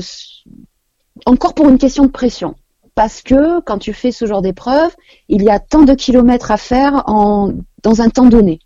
encore 1.25 1.53
pour 1.53 1.69
une 1.69 1.77
question 1.77 2.05
de 2.05 2.11
pression. 2.11 2.55
Parce 2.95 3.21
que 3.21 3.59
quand 3.61 3.79
tu 3.79 3.93
fais 3.93 4.11
ce 4.11 4.25
genre 4.25 4.41
d'épreuve, 4.41 4.95
il 5.27 5.43
y 5.43 5.49
a 5.49 5.59
tant 5.59 5.81
de 5.83 5.93
kilomètres 5.95 6.51
à 6.51 6.57
faire 6.57 7.03
dans 7.07 8.01
un 8.01 8.09
temps 8.09 8.27
donné. 8.27 8.59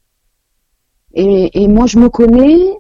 Et, 1.14 1.64
et 1.64 1.68
moi, 1.68 1.86
je 1.88 1.98
me 1.98 2.10
connais, 2.10 2.78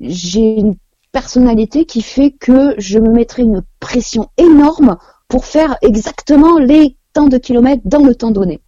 j'ai 0.00 0.58
une 0.58 0.76
personnalité 1.12 1.84
qui 1.86 2.02
fait 2.02 2.32
que 2.32 2.74
je 2.78 2.98
me 2.98 3.10
mettrai 3.10 3.42
une 3.42 3.62
pression 3.78 4.28
énorme 4.36 4.96
pour 5.30 5.46
faire 5.46 5.78
exactement 5.80 6.58
les 6.58 6.96
temps 7.14 7.28
de 7.28 7.38
kilomètres 7.38 7.82
dans 7.86 8.04
le 8.04 8.14
temps 8.14 8.32
donné. 8.32 8.60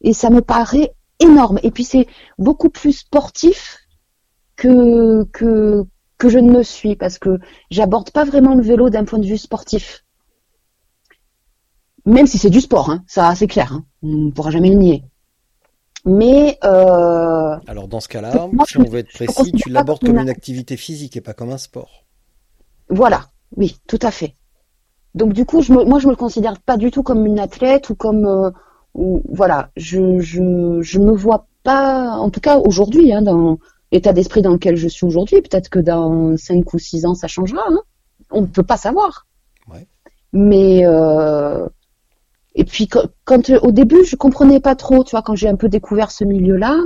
Et 0.00 0.12
ça 0.12 0.30
me 0.30 0.40
paraît 0.40 0.92
énorme. 1.20 1.60
Et 1.62 1.70
puis 1.70 1.84
c'est 1.84 2.06
beaucoup 2.38 2.70
plus 2.70 2.92
sportif 2.92 3.78
que, 4.56 5.24
que, 5.32 5.84
que 6.16 6.28
je 6.28 6.38
ne 6.38 6.52
le 6.52 6.64
suis 6.64 6.96
parce 6.96 7.18
que 7.18 7.38
j'aborde 7.70 8.10
pas 8.10 8.24
vraiment 8.24 8.54
le 8.54 8.62
vélo 8.62 8.88
d'un 8.88 9.04
point 9.04 9.18
de 9.18 9.26
vue 9.26 9.38
sportif. 9.38 10.04
Même 12.06 12.26
si 12.26 12.38
c'est 12.38 12.50
du 12.50 12.62
sport, 12.62 12.90
hein, 12.90 13.04
ça 13.06 13.34
c'est 13.34 13.46
clair, 13.46 13.72
hein, 13.72 13.84
on 14.02 14.08
ne 14.08 14.30
pourra 14.30 14.50
jamais 14.50 14.70
le 14.70 14.76
nier. 14.76 15.04
Mais 16.06 16.58
euh, 16.64 17.56
Alors, 17.66 17.86
dans 17.86 18.00
ce 18.00 18.08
cas-là, 18.08 18.48
si 18.66 18.78
on 18.78 18.84
veut 18.84 19.00
être 19.00 19.12
précis, 19.12 19.52
tu 19.52 19.68
l'abordes 19.68 20.00
comme 20.00 20.18
une 20.18 20.30
activité 20.30 20.78
physique 20.78 21.18
et 21.18 21.20
pas 21.20 21.34
comme 21.34 21.50
un 21.50 21.58
sport. 21.58 22.06
Voilà, 22.88 23.26
oui, 23.56 23.76
tout 23.86 23.98
à 24.00 24.10
fait. 24.10 24.34
Donc 25.14 25.32
du 25.32 25.44
coup, 25.44 25.62
je 25.62 25.72
me, 25.72 25.84
moi, 25.84 25.98
je 25.98 26.08
me 26.08 26.14
considère 26.16 26.60
pas 26.60 26.76
du 26.76 26.90
tout 26.90 27.02
comme 27.02 27.26
une 27.26 27.38
athlète 27.40 27.90
ou 27.90 27.94
comme, 27.94 28.26
euh, 28.26 28.50
ou, 28.94 29.22
voilà, 29.30 29.70
je, 29.76 30.20
je, 30.20 30.80
je 30.82 30.98
me 31.00 31.12
vois 31.12 31.46
pas, 31.64 32.10
en 32.12 32.30
tout 32.30 32.40
cas 32.40 32.58
aujourd'hui, 32.58 33.12
hein, 33.12 33.22
dans 33.22 33.58
l'état 33.92 34.12
d'esprit 34.12 34.42
dans 34.42 34.52
lequel 34.52 34.76
je 34.76 34.88
suis 34.88 35.06
aujourd'hui. 35.06 35.40
Peut-être 35.42 35.68
que 35.70 35.78
dans 35.78 36.36
cinq 36.36 36.72
ou 36.74 36.78
six 36.78 37.06
ans, 37.06 37.14
ça 37.14 37.26
changera. 37.28 37.62
Hein. 37.68 37.80
On 38.30 38.42
ne 38.42 38.46
peut 38.46 38.62
pas 38.62 38.76
savoir. 38.76 39.26
Ouais. 39.72 39.86
Mais 40.32 40.82
euh, 40.86 41.66
et 42.54 42.64
puis 42.64 42.88
quand, 42.88 43.04
quand, 43.24 43.50
au 43.62 43.72
début, 43.72 44.04
je 44.04 44.16
comprenais 44.16 44.60
pas 44.60 44.74
trop. 44.74 45.04
Tu 45.04 45.12
vois, 45.12 45.22
quand 45.22 45.34
j'ai 45.36 45.48
un 45.48 45.56
peu 45.56 45.68
découvert 45.68 46.10
ce 46.10 46.24
milieu-là, 46.24 46.76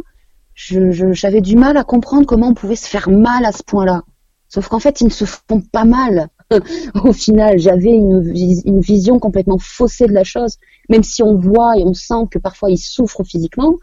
je, 0.54 0.90
je- 0.90 1.12
j'avais 1.12 1.40
du 1.40 1.56
mal 1.56 1.76
à 1.76 1.84
comprendre 1.84 2.26
comment 2.26 2.48
on 2.48 2.54
pouvait 2.54 2.76
se 2.76 2.88
faire 2.88 3.08
mal 3.10 3.44
à 3.44 3.52
ce 3.52 3.62
point-là. 3.62 4.02
Sauf 4.48 4.68
qu'en 4.68 4.80
fait, 4.80 5.00
ils 5.00 5.06
ne 5.06 5.10
se 5.10 5.24
font 5.24 5.60
pas 5.72 5.84
mal. 5.84 6.28
Au 7.04 7.12
final, 7.12 7.58
j'avais 7.58 7.90
une, 7.90 8.20
vis- 8.20 8.62
une 8.64 8.80
vision 8.80 9.18
complètement 9.18 9.58
faussée 9.58 10.06
de 10.06 10.12
la 10.12 10.24
chose. 10.24 10.58
Même 10.88 11.02
si 11.02 11.22
on 11.22 11.36
voit 11.36 11.78
et 11.78 11.84
on 11.84 11.94
sent 11.94 12.26
que 12.30 12.38
parfois 12.38 12.70
ils 12.70 12.78
souffrent 12.78 13.24
physiquement, 13.24 13.76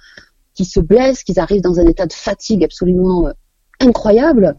qu'ils 0.53 0.65
se 0.65 0.79
blessent, 0.79 1.23
qu'ils 1.23 1.39
arrivent 1.39 1.61
dans 1.61 1.79
un 1.79 1.87
état 1.87 2.05
de 2.05 2.13
fatigue 2.13 2.63
absolument 2.63 3.27
euh, 3.27 3.31
incroyable. 3.79 4.57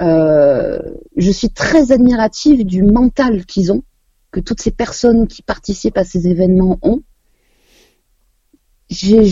Euh, 0.00 0.80
je 1.16 1.30
suis 1.30 1.50
très 1.50 1.92
admirative 1.92 2.64
du 2.64 2.82
mental 2.82 3.46
qu'ils 3.46 3.72
ont, 3.72 3.82
que 4.32 4.40
toutes 4.40 4.60
ces 4.60 4.70
personnes 4.70 5.28
qui 5.28 5.42
participent 5.42 5.98
à 5.98 6.04
ces 6.04 6.26
événements 6.28 6.78
ont. 6.82 7.02
Je, 8.90 9.22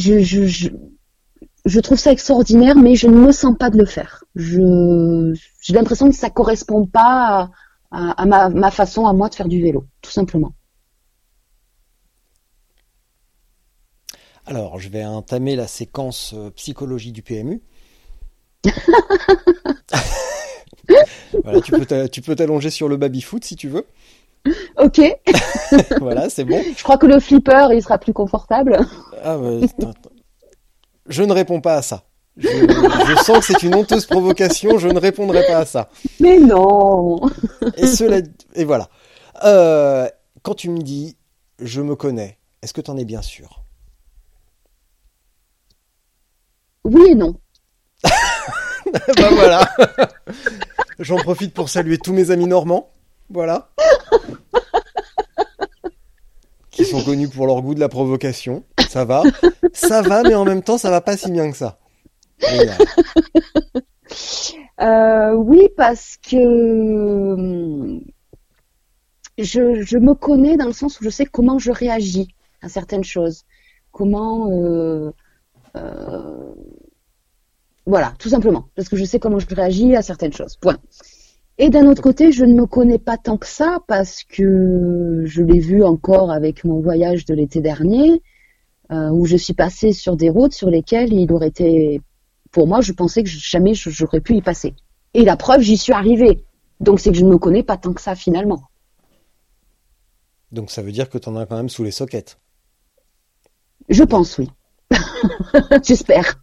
je, 1.64 1.80
trouve 1.80 1.98
ça 1.98 2.12
extraordinaire, 2.12 2.76
mais 2.76 2.94
je 2.94 3.08
ne 3.08 3.16
me 3.16 3.32
sens 3.32 3.56
pas 3.58 3.68
de 3.70 3.78
le 3.78 3.84
faire. 3.84 4.24
J'ai 4.36 5.74
l'impression 5.74 6.08
que 6.08 6.16
ça 6.16 6.30
correspond 6.30 6.86
pas 6.86 7.40
à, 7.42 7.50
à- 7.90 8.12
à 8.12 8.26
ma, 8.26 8.48
ma 8.48 8.70
façon 8.70 9.06
à 9.06 9.12
moi 9.12 9.28
de 9.28 9.34
faire 9.34 9.48
du 9.48 9.60
vélo, 9.60 9.86
tout 10.00 10.10
simplement. 10.10 10.52
Alors, 14.46 14.80
je 14.80 14.88
vais 14.88 15.04
entamer 15.04 15.54
la 15.56 15.66
séquence 15.66 16.32
euh, 16.34 16.50
psychologie 16.50 17.12
du 17.12 17.22
PMU. 17.22 17.62
voilà, 21.44 21.60
tu 21.60 22.20
peux 22.22 22.34
t'allonger 22.36 22.70
sur 22.70 22.88
le 22.88 22.96
baby-foot 22.96 23.44
si 23.44 23.56
tu 23.56 23.68
veux. 23.68 23.86
Ok, 24.78 25.00
voilà, 26.00 26.30
c'est 26.30 26.44
bon. 26.44 26.62
je 26.76 26.82
crois 26.82 26.96
que 26.96 27.06
le 27.06 27.20
flipper, 27.20 27.68
il 27.72 27.82
sera 27.82 27.98
plus 27.98 28.14
confortable. 28.14 28.78
Ah, 29.22 29.38
je 31.06 31.22
ne 31.22 31.32
réponds 31.32 31.60
pas 31.60 31.74
à 31.74 31.82
ça. 31.82 32.04
Je, 32.36 32.48
je 32.48 33.22
sens 33.22 33.38
que 33.38 33.44
c'est 33.52 33.62
une 33.62 33.74
honteuse 33.74 34.06
provocation, 34.06 34.78
je 34.78 34.88
ne 34.88 34.98
répondrai 34.98 35.46
pas 35.46 35.58
à 35.58 35.66
ça. 35.66 35.90
Mais 36.20 36.38
non 36.38 37.20
Et 37.76 37.86
cela, 37.86 38.18
et 38.54 38.64
voilà. 38.64 38.88
Euh, 39.44 40.08
quand 40.42 40.54
tu 40.54 40.70
me 40.70 40.78
dis, 40.78 41.16
je 41.58 41.82
me 41.82 41.96
connais, 41.96 42.38
est-ce 42.62 42.72
que 42.72 42.80
tu 42.80 42.90
en 42.90 42.96
es 42.96 43.04
bien 43.04 43.22
sûr? 43.22 43.62
Oui 46.84 47.10
et 47.10 47.14
non. 47.14 47.34
Bah 49.16 49.28
voilà. 49.32 49.68
J'en 50.98 51.16
profite 51.18 51.54
pour 51.54 51.68
saluer 51.68 51.98
tous 51.98 52.12
mes 52.12 52.30
amis 52.30 52.46
normands. 52.46 52.90
Voilà. 53.28 53.70
Qui 56.70 56.84
sont 56.84 57.02
connus 57.02 57.28
pour 57.28 57.46
leur 57.46 57.62
goût 57.62 57.74
de 57.74 57.80
la 57.80 57.88
provocation. 57.88 58.64
Ça 58.88 59.04
va. 59.04 59.22
Ça 59.72 60.02
va, 60.02 60.22
mais 60.22 60.34
en 60.34 60.44
même 60.44 60.62
temps, 60.62 60.78
ça 60.78 60.90
va 60.90 61.00
pas 61.00 61.16
si 61.16 61.30
bien 61.30 61.50
que 61.50 61.56
ça. 61.56 61.78
Euh, 64.80 65.34
oui, 65.34 65.68
parce 65.76 66.16
que 66.16 66.36
hum, 66.36 68.02
je, 69.36 69.98
me 69.98 70.14
connais 70.14 70.56
dans 70.56 70.66
le 70.66 70.72
sens 70.72 71.00
où 71.00 71.04
je 71.04 71.10
sais 71.10 71.26
comment 71.26 71.58
je 71.58 71.70
réagis 71.70 72.34
à 72.62 72.68
certaines 72.68 73.04
choses. 73.04 73.44
Comment... 73.92 74.50
euh, 74.50 75.10
euh, 75.76 76.54
voilà, 77.86 78.14
tout 78.18 78.28
simplement. 78.28 78.68
Parce 78.74 78.88
que 78.88 78.96
je 78.96 79.04
sais 79.04 79.18
comment 79.18 79.38
je 79.38 79.54
réagis 79.54 79.94
à 79.96 80.02
certaines 80.02 80.32
choses. 80.32 80.56
Point. 80.56 80.78
Et 81.58 81.68
d'un 81.68 81.86
autre 81.86 82.02
côté, 82.02 82.32
je 82.32 82.44
ne 82.44 82.54
me 82.54 82.66
connais 82.66 82.98
pas 82.98 83.18
tant 83.18 83.36
que 83.36 83.46
ça 83.46 83.80
parce 83.86 84.24
que 84.24 85.22
je 85.26 85.42
l'ai 85.42 85.58
vu 85.60 85.84
encore 85.84 86.30
avec 86.30 86.64
mon 86.64 86.80
voyage 86.80 87.26
de 87.26 87.34
l'été 87.34 87.60
dernier, 87.60 88.22
où 88.90 89.26
je 89.26 89.36
suis 89.36 89.54
passée 89.54 89.92
sur 89.92 90.16
des 90.16 90.30
routes 90.30 90.54
sur 90.54 90.70
lesquelles 90.70 91.12
il 91.12 91.30
aurait 91.32 91.48
été, 91.48 92.00
pour 92.50 92.66
moi, 92.66 92.80
je 92.80 92.92
pensais 92.92 93.22
que 93.22 93.28
jamais 93.28 93.74
j'aurais 93.74 94.20
pu 94.20 94.36
y 94.36 94.42
passer. 94.42 94.74
Et 95.14 95.24
la 95.24 95.36
preuve, 95.36 95.60
j'y 95.60 95.76
suis 95.76 95.92
arrivée. 95.92 96.44
Donc 96.80 97.00
c'est 97.00 97.10
que 97.10 97.16
je 97.16 97.24
ne 97.24 97.30
me 97.30 97.38
connais 97.38 97.62
pas 97.62 97.76
tant 97.76 97.92
que 97.92 98.00
ça 98.00 98.14
finalement. 98.14 98.62
Donc 100.50 100.70
ça 100.70 100.82
veut 100.82 100.92
dire 100.92 101.08
que 101.08 101.18
tu 101.18 101.28
en 101.28 101.36
as 101.36 101.46
quand 101.46 101.56
même 101.56 101.68
sous 101.68 101.84
les 101.84 101.90
sockets. 101.90 102.38
Je 103.88 104.02
pense, 104.02 104.38
oui. 104.38 104.48
J'espère. 105.84 106.42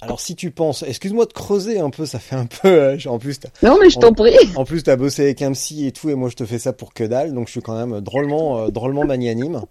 Alors 0.00 0.20
si 0.20 0.36
tu 0.36 0.50
penses, 0.50 0.82
excuse-moi 0.82 1.24
de 1.24 1.32
creuser 1.32 1.80
un 1.80 1.88
peu, 1.88 2.04
ça 2.04 2.18
fait 2.18 2.36
un 2.36 2.46
peu, 2.46 2.68
euh, 2.68 2.98
en 3.06 3.18
plus. 3.18 3.40
Non 3.62 3.78
mais 3.80 3.88
je 3.88 3.98
t'en 3.98 4.12
prie. 4.12 4.36
En 4.56 4.64
plus 4.64 4.82
t'as 4.82 4.96
bossé 4.96 5.22
avec 5.22 5.40
un 5.40 5.52
psy 5.52 5.86
et 5.86 5.92
tout, 5.92 6.10
et 6.10 6.14
moi 6.14 6.28
je 6.28 6.36
te 6.36 6.44
fais 6.44 6.58
ça 6.58 6.74
pour 6.74 6.92
que 6.92 7.04
dalle, 7.04 7.32
donc 7.32 7.46
je 7.46 7.52
suis 7.52 7.62
quand 7.62 7.74
même 7.74 8.00
drôlement, 8.02 8.58
euh, 8.58 8.68
drôlement 8.68 9.04
magnanime. 9.04 9.62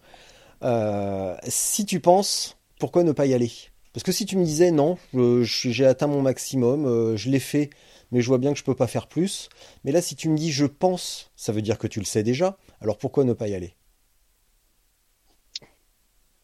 Euh, 0.64 1.36
si 1.48 1.86
tu 1.86 2.00
penses, 2.00 2.58
pourquoi 2.80 3.04
ne 3.04 3.12
pas 3.12 3.28
y 3.28 3.34
aller? 3.34 3.52
Parce 3.94 4.04
que 4.04 4.12
si 4.12 4.26
tu 4.26 4.38
me 4.38 4.44
disais 4.44 4.72
non, 4.72 4.98
j'ai 5.44 5.86
atteint 5.86 6.08
mon 6.08 6.22
maximum, 6.22 7.16
je 7.16 7.30
l'ai 7.30 7.40
fait, 7.40 7.70
mais 8.12 8.22
je 8.22 8.28
vois 8.28 8.40
bien 8.40 8.52
que 8.52 8.60
je 8.60 8.64
peux 8.64 8.76
pas 8.76 8.88
faire 8.88 9.08
plus. 9.08 9.50
Mais 9.84 9.92
là, 9.92 10.02
si 10.02 10.16
tu 10.16 10.30
me 10.30 10.38
dis 10.38 10.52
je 10.52 10.66
pense, 10.66 11.32
ça 11.36 11.52
veut 11.52 11.62
dire 11.62 11.78
que 11.78 11.88
tu 11.88 12.00
le 12.00 12.06
sais 12.06 12.24
déjà. 12.24 12.58
Alors 12.82 12.98
pourquoi 12.98 13.24
ne 13.24 13.34
pas 13.34 13.48
y 13.48 13.56
aller? 13.56 13.76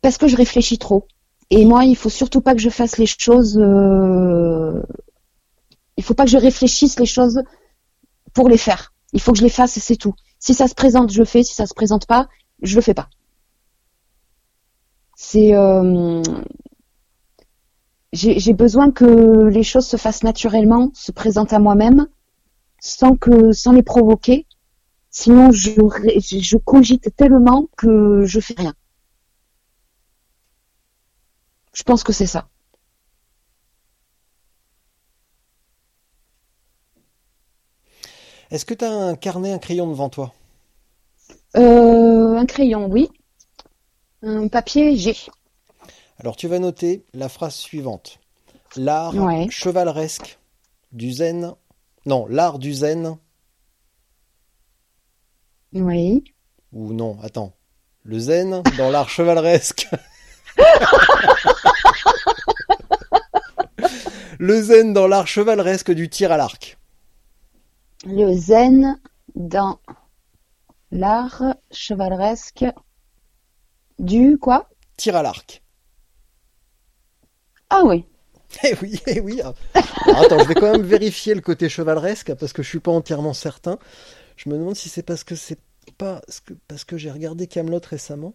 Parce 0.02 0.18
que 0.18 0.28
je 0.28 0.36
réfléchis 0.36 0.78
trop. 0.78 1.08
Et 1.50 1.66
moi, 1.66 1.84
il 1.84 1.96
faut 1.96 2.10
surtout 2.10 2.42
pas 2.42 2.54
que 2.54 2.62
je 2.62 2.70
fasse 2.70 2.98
les 2.98 3.08
choses. 3.08 3.58
Euh... 3.58 4.82
Il 5.98 6.04
faut 6.04 6.14
pas 6.14 6.26
que 6.26 6.32
je 6.32 6.38
réfléchisse 6.38 7.00
les 7.00 7.08
choses 7.08 7.42
pour 8.34 8.48
les 8.48 8.58
faire. 8.58 8.94
Il 9.12 9.20
faut 9.20 9.32
que 9.32 9.40
je 9.40 9.44
les 9.44 9.50
fasse 9.50 9.78
c'est 9.80 9.96
tout. 9.96 10.14
Si 10.38 10.54
ça 10.54 10.68
se 10.68 10.76
présente, 10.76 11.12
je 11.12 11.18
le 11.18 11.26
fais. 11.26 11.44
Si 11.44 11.56
ça 11.56 11.66
se 11.66 11.74
présente 11.74 12.06
pas, 12.06 12.30
je 12.62 12.76
le 12.76 12.82
fais 12.82 12.94
pas. 12.94 13.10
C'est 15.16 15.54
euh... 15.56 16.22
j'ai 18.14 18.54
besoin 18.54 18.92
que 18.92 19.48
les 19.48 19.64
choses 19.64 19.88
se 19.88 19.98
fassent 19.98 20.24
naturellement, 20.24 20.92
se 20.94 21.12
présentent 21.12 21.54
à 21.54 21.60
moi-même, 21.60 22.08
sans 22.82 23.16
que 23.16 23.52
sans 23.54 23.74
les 23.74 23.84
provoquer. 23.84 24.48
Sinon, 25.12 25.52
je, 25.52 25.72
je 26.40 26.58
cogite 26.58 27.16
tellement 27.18 27.68
que 27.78 28.24
je 28.26 28.40
fais 28.42 28.56
rien. 28.58 28.74
Je 31.74 31.82
pense 31.84 32.04
que 32.04 32.14
c'est 32.14 32.28
ça. 32.28 32.48
Est-ce 38.52 38.64
que 38.66 38.76
tu 38.76 38.86
as 38.86 38.92
un 38.92 39.16
carnet, 39.16 39.52
un 39.54 39.58
crayon 39.60 39.88
devant 39.88 40.10
toi? 40.10 40.34
Euh, 41.56 42.36
Un 42.38 42.46
crayon, 42.48 42.88
oui. 42.90 43.10
Un 44.22 44.48
papier, 44.48 44.96
j'ai. 44.96 45.14
Alors 46.20 46.36
tu 46.36 46.48
vas 46.50 46.60
noter 46.60 47.06
la 47.14 47.30
phrase 47.30 47.56
suivante. 47.56 48.20
L'art 48.76 49.14
chevaleresque 49.50 50.38
du 50.92 51.14
zen. 51.14 51.54
Non, 52.06 52.28
l'art 52.28 52.60
du 52.60 52.74
zen. 52.74 53.18
Oui. 55.74 56.26
Ou 56.74 56.92
non, 56.94 57.18
attends. 57.24 57.54
Le 58.04 58.20
zen 58.20 58.62
dans 58.78 58.90
l'art 58.90 59.10
chevaleresque. 59.10 59.88
Le 64.40 64.62
zen 64.62 64.94
dans 64.94 65.08
l'art 65.08 65.28
chevaleresque 65.28 65.92
du 65.92 66.10
tir 66.10 66.32
à 66.32 66.38
l'arc. 66.38 66.78
Le 68.06 68.34
zen 68.34 69.00
dans 69.36 69.80
l'art 70.92 71.56
chevaleresque 71.72 72.66
du 74.00 74.38
quoi? 74.38 74.70
Tir 74.96 75.16
à 75.16 75.24
l'arc. 75.24 75.62
Ah 77.70 77.82
oui. 77.86 78.06
Eh 78.64 78.76
oui, 78.82 79.00
eh 79.06 79.20
oui. 79.20 79.42
attends, 79.44 80.40
je 80.40 80.48
vais 80.48 80.56
quand 80.56 80.72
même 80.72 80.82
vérifier 80.82 81.36
le 81.36 81.42
côté 81.42 81.70
chevaleresque 81.70 82.34
parce 82.34 82.52
que 82.52 82.64
je 82.64 82.68
suis 82.68 82.80
pas 82.80 82.92
entièrement 82.92 83.34
certain. 83.34 83.78
Je 84.38 84.50
me 84.50 84.58
demande 84.58 84.76
si 84.76 84.90
c'est 84.90 85.04
parce 85.04 85.24
que 85.24 85.36
c'est 85.36 85.60
pas 86.00 86.22
parce 86.68 86.84
que 86.84 86.98
j'ai 86.98 87.12
regardé 87.12 87.46
Camelot 87.46 87.82
récemment. 87.88 88.34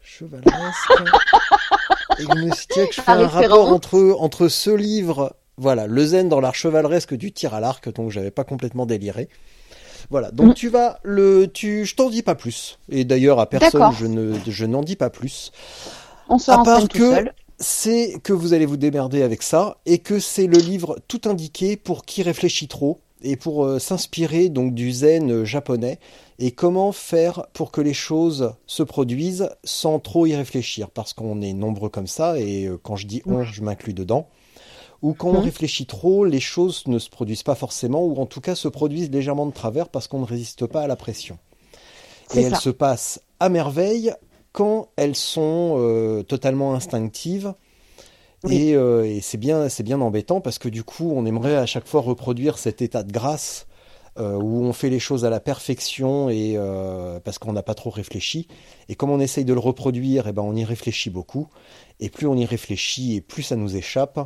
Chevaleresque. 0.00 0.90
Et 2.18 2.22
je 2.22 2.46
me 2.46 2.54
suis 2.54 2.66
dit 2.68 2.88
que 2.88 2.94
je 2.94 3.00
fais 3.02 3.10
un 3.10 3.26
rapport 3.26 3.70
entre, 3.70 4.16
entre 4.18 4.48
ce 4.48 4.70
livre, 4.70 5.36
voilà, 5.56 5.86
le 5.86 6.04
zen 6.04 6.28
dans 6.28 6.40
l'art 6.40 6.54
chevaleresque 6.54 7.14
du 7.14 7.32
tir 7.32 7.54
à 7.54 7.60
l'arc, 7.60 7.92
donc 7.92 8.10
j'avais 8.10 8.30
pas 8.30 8.44
complètement 8.44 8.86
déliré. 8.86 9.28
Voilà, 10.08 10.30
donc 10.30 10.48
mm. 10.48 10.54
tu 10.54 10.68
vas 10.68 10.98
le, 11.02 11.46
tu, 11.46 11.84
je 11.84 11.94
t'en 11.94 12.08
dis 12.10 12.22
pas 12.22 12.34
plus. 12.34 12.78
Et 12.88 13.04
d'ailleurs 13.04 13.38
à 13.38 13.48
personne, 13.48 13.92
je 13.98 14.06
ne, 14.06 14.34
je 14.46 14.66
n'en 14.66 14.82
dis 14.82 14.96
pas 14.96 15.10
plus. 15.10 15.52
On 16.28 16.36
à 16.36 16.62
part 16.62 16.88
que 16.88 17.26
c'est 17.60 18.18
que 18.22 18.32
vous 18.32 18.54
allez 18.54 18.66
vous 18.66 18.78
démerder 18.78 19.22
avec 19.22 19.42
ça 19.42 19.76
et 19.84 19.98
que 19.98 20.18
c'est 20.18 20.46
le 20.46 20.58
livre 20.58 20.98
tout 21.08 21.20
indiqué 21.26 21.76
pour 21.76 22.04
qui 22.04 22.22
réfléchit 22.22 22.68
trop 22.68 23.00
et 23.22 23.36
pour 23.36 23.64
euh, 23.64 23.78
s'inspirer 23.78 24.48
donc 24.48 24.74
du 24.74 24.90
zen 24.90 25.30
euh, 25.30 25.44
japonais 25.44 25.98
et 26.38 26.52
comment 26.52 26.90
faire 26.90 27.46
pour 27.52 27.70
que 27.70 27.82
les 27.82 27.92
choses 27.92 28.54
se 28.66 28.82
produisent 28.82 29.50
sans 29.62 29.98
trop 29.98 30.24
y 30.24 30.34
réfléchir. 30.34 30.88
Parce 30.88 31.12
qu'on 31.12 31.42
est 31.42 31.52
nombreux 31.52 31.90
comme 31.90 32.06
ça 32.06 32.40
et 32.40 32.64
euh, 32.64 32.78
quand 32.82 32.96
je 32.96 33.06
dis 33.06 33.22
on 33.26 33.44
je 33.44 33.62
m'inclus 33.62 33.92
dedans. 33.92 34.26
Ou 35.02 35.12
quand 35.14 35.28
on 35.28 35.40
réfléchit 35.40 35.86
trop 35.86 36.24
les 36.24 36.40
choses 36.40 36.86
ne 36.86 36.98
se 36.98 37.10
produisent 37.10 37.42
pas 37.42 37.54
forcément 37.54 38.04
ou 38.04 38.16
en 38.16 38.26
tout 38.26 38.40
cas 38.40 38.54
se 38.54 38.68
produisent 38.68 39.10
légèrement 39.10 39.46
de 39.46 39.52
travers 39.52 39.88
parce 39.88 40.08
qu'on 40.08 40.20
ne 40.20 40.26
résiste 40.26 40.66
pas 40.66 40.82
à 40.82 40.86
la 40.86 40.96
pression. 40.96 41.38
Et 42.34 42.42
elles 42.42 42.56
se 42.56 42.70
passent 42.70 43.20
à 43.38 43.48
merveille 43.48 44.14
quand 44.52 44.88
elles 44.96 45.16
sont 45.16 46.24
totalement 46.28 46.74
instinctives 46.74 47.54
euh, 48.48 49.04
et, 49.04 49.20
c'est 49.20 49.38
bien, 49.38 49.68
c'est 49.68 49.82
bien 49.82 50.00
embêtant 50.00 50.40
parce 50.40 50.58
que 50.58 50.68
du 50.68 50.82
coup, 50.84 51.12
on 51.14 51.26
aimerait 51.26 51.56
à 51.56 51.66
chaque 51.66 51.86
fois 51.86 52.00
reproduire 52.00 52.58
cet 52.58 52.82
état 52.82 53.02
de 53.02 53.12
grâce 53.12 53.66
euh, 54.18 54.34
où 54.34 54.64
on 54.64 54.72
fait 54.72 54.90
les 54.90 54.98
choses 54.98 55.24
à 55.24 55.30
la 55.30 55.40
perfection 55.40 56.30
et 56.30 56.54
euh, 56.56 57.20
parce 57.20 57.38
qu'on 57.38 57.52
n'a 57.52 57.62
pas 57.62 57.74
trop 57.74 57.90
réfléchi. 57.90 58.48
Et 58.88 58.94
comme 58.94 59.10
on 59.10 59.20
essaye 59.20 59.44
de 59.44 59.52
le 59.52 59.60
reproduire, 59.60 60.26
et 60.26 60.30
eh 60.30 60.32
ben 60.32 60.42
on 60.42 60.56
y 60.56 60.64
réfléchit 60.64 61.10
beaucoup. 61.10 61.48
Et 62.00 62.08
plus 62.08 62.26
on 62.26 62.36
y 62.36 62.46
réfléchit, 62.46 63.16
et 63.16 63.20
plus 63.20 63.42
ça 63.42 63.56
nous 63.56 63.76
échappe. 63.76 64.18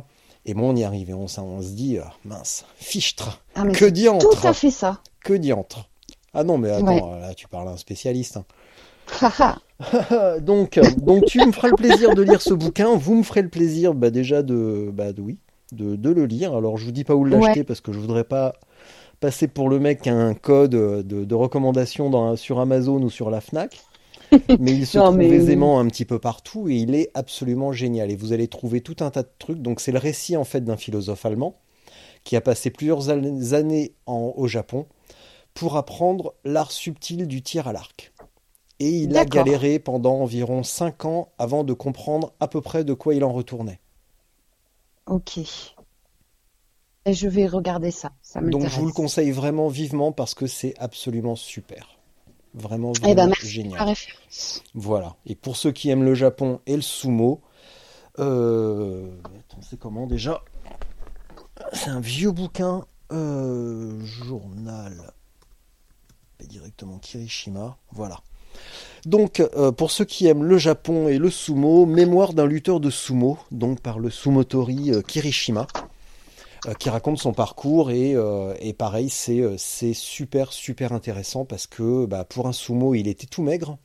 Et 0.45 0.53
moins 0.53 0.69
on 0.69 0.75
y 0.75 0.83
arrive. 0.83 1.09
Et 1.09 1.13
on, 1.13 1.25
on 1.25 1.61
se 1.61 1.69
dit, 1.69 1.97
mince, 2.23 2.65
fichtre, 2.77 3.41
ah, 3.55 3.65
que 3.67 3.85
diantre. 3.85 4.29
Tout 4.29 4.47
à 4.47 4.53
fait 4.53 4.71
ça. 4.71 5.01
Que 5.23 5.33
diantre. 5.33 5.89
Ah 6.33 6.43
non, 6.43 6.57
mais 6.57 6.69
attends, 6.69 7.15
là 7.15 7.33
tu 7.33 7.47
parles 7.47 7.69
à 7.69 7.71
un 7.71 7.77
spécialiste. 7.77 8.37
Hein. 8.37 8.45
donc, 10.41 10.79
donc 10.97 11.25
tu 11.25 11.45
me 11.45 11.51
feras 11.51 11.69
le 11.69 11.75
plaisir 11.75 12.15
de 12.15 12.21
lire 12.21 12.41
ce 12.41 12.53
bouquin. 12.53 12.95
Vous 12.95 13.15
me 13.15 13.23
ferez 13.23 13.41
le 13.41 13.49
plaisir, 13.49 13.93
bah, 13.93 14.09
déjà 14.09 14.41
de, 14.41 14.89
bah, 14.91 15.09
oui, 15.17 15.37
de, 15.71 15.95
de, 15.95 16.09
le 16.09 16.25
lire. 16.25 16.55
Alors 16.55 16.77
je 16.77 16.85
vous 16.85 16.91
dis 16.91 17.03
pas 17.03 17.15
où 17.15 17.25
l'acheter 17.25 17.63
parce 17.63 17.81
que 17.81 17.91
je 17.91 17.99
voudrais 17.99 18.23
pas 18.23 18.53
passer 19.19 19.47
pour 19.47 19.69
le 19.69 19.79
mec 19.79 20.07
un 20.07 20.33
code 20.33 20.71
de, 20.71 21.01
de 21.01 21.35
recommandation 21.35 22.09
dans, 22.09 22.35
sur 22.35 22.59
Amazon 22.59 23.01
ou 23.01 23.09
sur 23.09 23.29
la 23.29 23.41
Fnac. 23.41 23.79
Mais 24.59 24.71
il 24.71 24.87
se 24.87 24.97
trouve 24.97 25.21
aisément 25.21 25.79
un 25.79 25.87
petit 25.87 26.05
peu 26.05 26.19
partout 26.19 26.67
et 26.67 26.75
il 26.75 26.95
est 26.95 27.11
absolument 27.13 27.71
génial. 27.71 28.11
Et 28.11 28.15
vous 28.15 28.33
allez 28.33 28.47
trouver 28.47 28.81
tout 28.81 28.97
un 29.01 29.11
tas 29.11 29.23
de 29.23 29.29
trucs. 29.39 29.61
Donc 29.61 29.79
c'est 29.79 29.91
le 29.91 29.99
récit 29.99 30.35
en 30.35 30.43
fait 30.43 30.61
d'un 30.61 30.77
philosophe 30.77 31.25
allemand 31.25 31.57
qui 32.23 32.35
a 32.35 32.41
passé 32.41 32.71
plusieurs 32.71 33.09
années 33.09 33.93
en, 34.07 34.33
au 34.35 34.47
Japon 34.47 34.87
pour 35.53 35.77
apprendre 35.77 36.33
l'art 36.43 36.71
subtil 36.71 37.27
du 37.27 37.41
tir 37.41 37.67
à 37.67 37.73
l'arc. 37.73 38.11
Et 38.79 38.89
il 38.89 39.17
a 39.17 39.25
galéré 39.25 39.79
pendant 39.79 40.15
environ 40.15 40.63
5 40.63 41.05
ans 41.05 41.29
avant 41.37 41.63
de 41.63 41.73
comprendre 41.73 42.33
à 42.39 42.47
peu 42.47 42.61
près 42.61 42.83
de 42.83 42.93
quoi 42.93 43.15
il 43.15 43.23
en 43.23 43.31
retournait. 43.31 43.79
Ok. 45.05 45.39
Et 47.05 47.13
je 47.13 47.27
vais 47.27 47.47
regarder 47.47 47.91
ça. 47.91 48.11
ça 48.21 48.41
Donc 48.41 48.67
je 48.67 48.79
vous 48.79 48.87
le 48.87 48.91
conseille 48.91 49.31
vraiment 49.31 49.67
vivement 49.67 50.11
parce 50.11 50.33
que 50.33 50.47
c'est 50.47 50.73
absolument 50.77 51.35
super. 51.35 51.97
Vraiment, 52.55 52.93
eh 52.99 53.13
ben, 53.13 53.27
vraiment 53.27 53.33
génial. 53.43 53.95
Voilà. 54.73 55.15
Et 55.25 55.35
pour 55.35 55.57
ceux 55.57 55.71
qui 55.71 55.89
aiment 55.89 56.05
le 56.05 56.15
Japon 56.15 56.61
et 56.65 56.75
le 56.75 56.81
sumo, 56.81 57.41
euh... 58.17 59.11
c'est 59.61 59.77
comment 59.77 60.07
déjà? 60.07 60.41
C'est 61.73 61.89
un 61.89 61.99
vieux 61.99 62.31
bouquin, 62.31 62.85
euh... 63.11 63.99
journal, 64.03 65.13
directement 66.47 66.97
Kirishima. 66.97 67.77
Voilà. 67.91 68.21
Donc, 69.05 69.39
euh, 69.39 69.71
pour 69.71 69.91
ceux 69.91 70.05
qui 70.05 70.25
aiment 70.25 70.43
le 70.43 70.57
Japon 70.57 71.07
et 71.07 71.19
le 71.19 71.29
sumo, 71.29 71.85
Mémoire 71.85 72.33
d'un 72.33 72.47
lutteur 72.47 72.79
de 72.79 72.89
sumo, 72.89 73.37
donc 73.51 73.79
par 73.79 73.99
le 73.99 74.09
sumotori 74.09 74.91
euh, 74.91 75.01
Kirishima, 75.01 75.67
euh, 76.65 76.73
qui 76.73 76.89
raconte 76.89 77.19
son 77.19 77.31
parcours 77.31 77.91
et, 77.91 78.15
pareil, 78.77 79.09
c'est 79.09 79.93
super 79.93 80.51
super 80.51 80.91
intéressant 80.91 81.45
parce 81.45 81.67
que 81.67 82.07
bah, 82.07 82.23
pour 82.23 82.47
un 82.47 82.51
sumo, 82.51 82.95
il 82.95 83.07
était 83.07 83.27
tout 83.27 83.43
maigre 83.43 83.77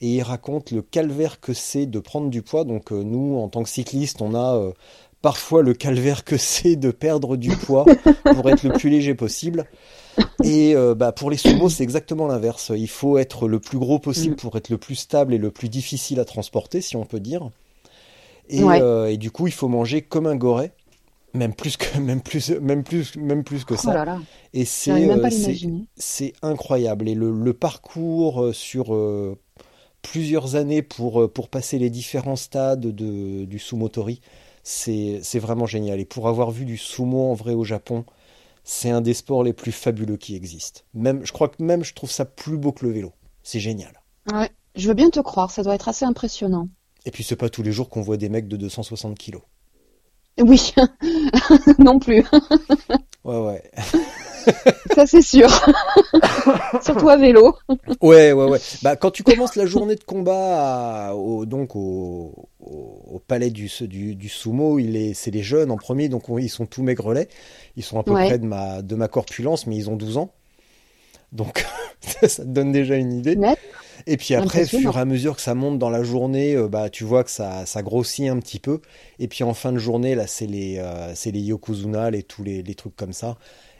et 0.00 0.14
il 0.14 0.22
raconte 0.22 0.70
le 0.70 0.82
calvaire 0.82 1.40
que 1.40 1.52
c'est 1.52 1.86
de 1.86 1.98
prendre 1.98 2.30
du 2.30 2.42
poids. 2.42 2.62
Donc 2.62 2.92
nous, 2.92 3.38
en 3.38 3.48
tant 3.48 3.64
que 3.64 3.68
cyclistes, 3.68 4.22
on 4.22 4.36
a 4.36 4.72
parfois 5.20 5.62
le 5.62 5.74
calvaire 5.74 6.24
que 6.24 6.36
c'est 6.36 6.76
de 6.76 6.92
perdre 6.92 7.36
du 7.36 7.50
poids 7.50 7.86
pour 8.24 8.48
être 8.48 8.62
le 8.62 8.72
plus 8.72 8.88
léger 8.88 9.16
possible. 9.16 9.66
Et 10.42 10.74
euh, 10.76 10.94
bah, 10.94 11.12
pour 11.12 11.30
les 11.30 11.36
sumo, 11.36 11.68
c'est 11.68 11.82
exactement 11.84 12.26
l'inverse. 12.26 12.72
Il 12.76 12.88
faut 12.88 13.18
être 13.18 13.48
le 13.48 13.60
plus 13.60 13.78
gros 13.78 13.98
possible 13.98 14.36
pour 14.36 14.56
être 14.56 14.70
le 14.70 14.78
plus 14.78 14.96
stable 14.96 15.34
et 15.34 15.38
le 15.38 15.50
plus 15.50 15.68
difficile 15.68 16.20
à 16.20 16.24
transporter, 16.24 16.80
si 16.80 16.96
on 16.96 17.04
peut 17.04 17.20
dire. 17.20 17.50
Et, 18.48 18.78
Ouais. 18.78 18.80
euh, 18.80 19.10
et 19.10 19.16
du 19.16 19.30
coup, 19.30 19.46
il 19.46 19.52
faut 19.52 19.68
manger 19.68 20.02
comme 20.02 20.26
un 20.26 20.36
goret, 20.36 20.72
même 21.34 21.54
plus 21.54 21.76
que 21.78 21.98
même 22.00 22.22
plus 22.22 22.50
même 22.50 22.84
plus 22.84 23.16
même 23.16 23.44
plus 23.44 23.64
que 23.64 23.76
Oh 23.84 23.90
ça. 23.90 23.92
là 23.92 24.04
là, 24.04 24.22
Et 24.54 24.64
c'est 24.66 25.10
euh, 25.10 25.50
c'est 25.96 26.34
incroyable. 26.42 27.08
Et 27.08 27.14
le, 27.14 27.32
le 27.32 27.54
parcours 27.54 28.54
sur 28.54 28.94
euh, 28.94 29.36
plusieurs 30.02 30.56
années 30.56 30.82
pour, 30.82 31.32
pour 31.32 31.48
passer 31.48 31.78
les 31.78 31.90
différents 31.90 32.36
stades 32.36 32.80
de, 32.80 33.44
du 33.44 33.58
sumotori, 33.58 34.20
c'est 34.64 35.20
c'est 35.22 35.38
vraiment 35.40 35.66
génial. 35.66 36.00
Et 36.00 36.04
pour 36.06 36.28
avoir 36.28 36.50
vu 36.50 36.64
du 36.64 36.76
sumo 36.78 37.30
en 37.30 37.34
vrai 37.34 37.54
au 37.54 37.64
Japon, 37.64 38.04
c'est 38.64 38.90
un 38.90 39.00
des 39.00 39.14
sports 39.14 39.42
les 39.42 39.52
plus 39.52 39.72
fabuleux 39.72 40.16
qui 40.16 40.36
existent. 40.36 40.82
Même, 40.94 41.24
je 41.24 41.32
crois 41.32 41.48
que 41.48 41.62
même 41.62 41.84
je 41.84 41.94
trouve 41.94 42.10
ça 42.10 42.24
plus 42.24 42.58
beau 42.58 42.72
que 42.72 42.84
le 42.86 42.92
vélo. 42.92 43.12
C'est 43.42 43.60
génial. 43.60 44.00
Ouais, 44.32 44.50
je 44.74 44.88
veux 44.88 44.94
bien 44.94 45.10
te 45.10 45.20
croire, 45.20 45.50
ça 45.50 45.62
doit 45.62 45.74
être 45.74 45.88
assez 45.88 46.04
impressionnant. 46.04 46.68
Et 47.06 47.10
puis 47.10 47.24
c'est 47.24 47.36
pas 47.36 47.48
tous 47.48 47.62
les 47.62 47.72
jours 47.72 47.88
qu'on 47.88 48.02
voit 48.02 48.16
des 48.16 48.28
mecs 48.28 48.48
de 48.48 48.56
260 48.56 49.16
kilos. 49.18 49.42
Oui, 50.38 50.72
non 51.78 51.98
plus, 51.98 52.24
Ouais, 53.24 53.38
ouais. 53.38 53.70
ça 54.94 55.06
c'est 55.06 55.22
sûr. 55.22 55.48
Surtout 56.82 57.08
à 57.08 57.16
vélo. 57.16 57.56
Ouais, 58.00 58.32
ouais, 58.32 58.44
ouais. 58.48 58.58
Bah, 58.82 58.96
quand 58.96 59.10
tu 59.10 59.22
commences 59.22 59.56
la 59.56 59.66
journée 59.66 59.94
de 59.96 60.04
combat 60.04 61.08
à- 61.08 61.14
au, 61.14 61.46
donc 61.46 61.76
au, 61.76 62.48
au, 62.60 63.02
au 63.12 63.18
palais 63.26 63.50
du, 63.50 63.70
du, 63.82 64.14
du 64.14 64.28
sumo, 64.28 64.78
il 64.78 64.96
est, 64.96 65.14
c'est 65.14 65.30
les 65.30 65.42
jeunes 65.42 65.70
en 65.70 65.76
premier, 65.76 66.08
donc 66.08 66.28
on- 66.28 66.38
ils 66.38 66.48
sont 66.48 66.66
tous 66.66 66.82
maigrelets. 66.82 67.28
Ils 67.76 67.82
sont 67.82 67.98
à 67.98 68.02
peu 68.02 68.12
Ouais. 68.12 68.26
près 68.26 68.38
de 68.38 68.46
ma, 68.46 68.82
de 68.82 68.94
ma 68.94 69.08
corpulence, 69.08 69.66
mais 69.66 69.76
ils 69.76 69.88
ont 69.90 69.96
12 69.96 70.16
ans. 70.16 70.30
Donc, 71.32 71.64
ça, 72.00 72.28
ça 72.28 72.42
te 72.42 72.48
donne 72.48 72.72
déjà 72.72 72.96
une 72.96 73.12
idée. 73.12 73.36
Net. 73.36 73.58
Et 74.06 74.16
puis 74.16 74.34
après, 74.34 74.66
fur 74.66 74.96
et 74.96 75.00
à 75.00 75.04
mesure 75.04 75.36
que 75.36 75.42
ça 75.42 75.54
monte 75.54 75.78
dans 75.78 75.90
la 75.90 76.02
journée, 76.02 76.56
euh, 76.56 76.68
bah, 76.68 76.88
tu 76.88 77.04
vois 77.04 77.22
que 77.22 77.30
ça, 77.30 77.66
ça 77.66 77.82
grossit 77.82 78.28
un 78.30 78.38
petit 78.40 78.58
peu. 78.58 78.80
Et 79.18 79.28
puis 79.28 79.44
en 79.44 79.52
fin 79.52 79.72
de 79.72 79.78
journée, 79.78 80.14
là, 80.14 80.26
c'est 80.26 80.46
les, 80.46 80.78
euh, 80.78 81.12
c'est 81.14 81.30
les 81.30 81.40
yokozuna, 81.40 82.10
et 82.10 82.22
tous 82.22 82.42
les, 82.42 82.62
les 82.62 82.74
trucs 82.74 82.96
comme 82.96 83.12
ça. 83.12 83.36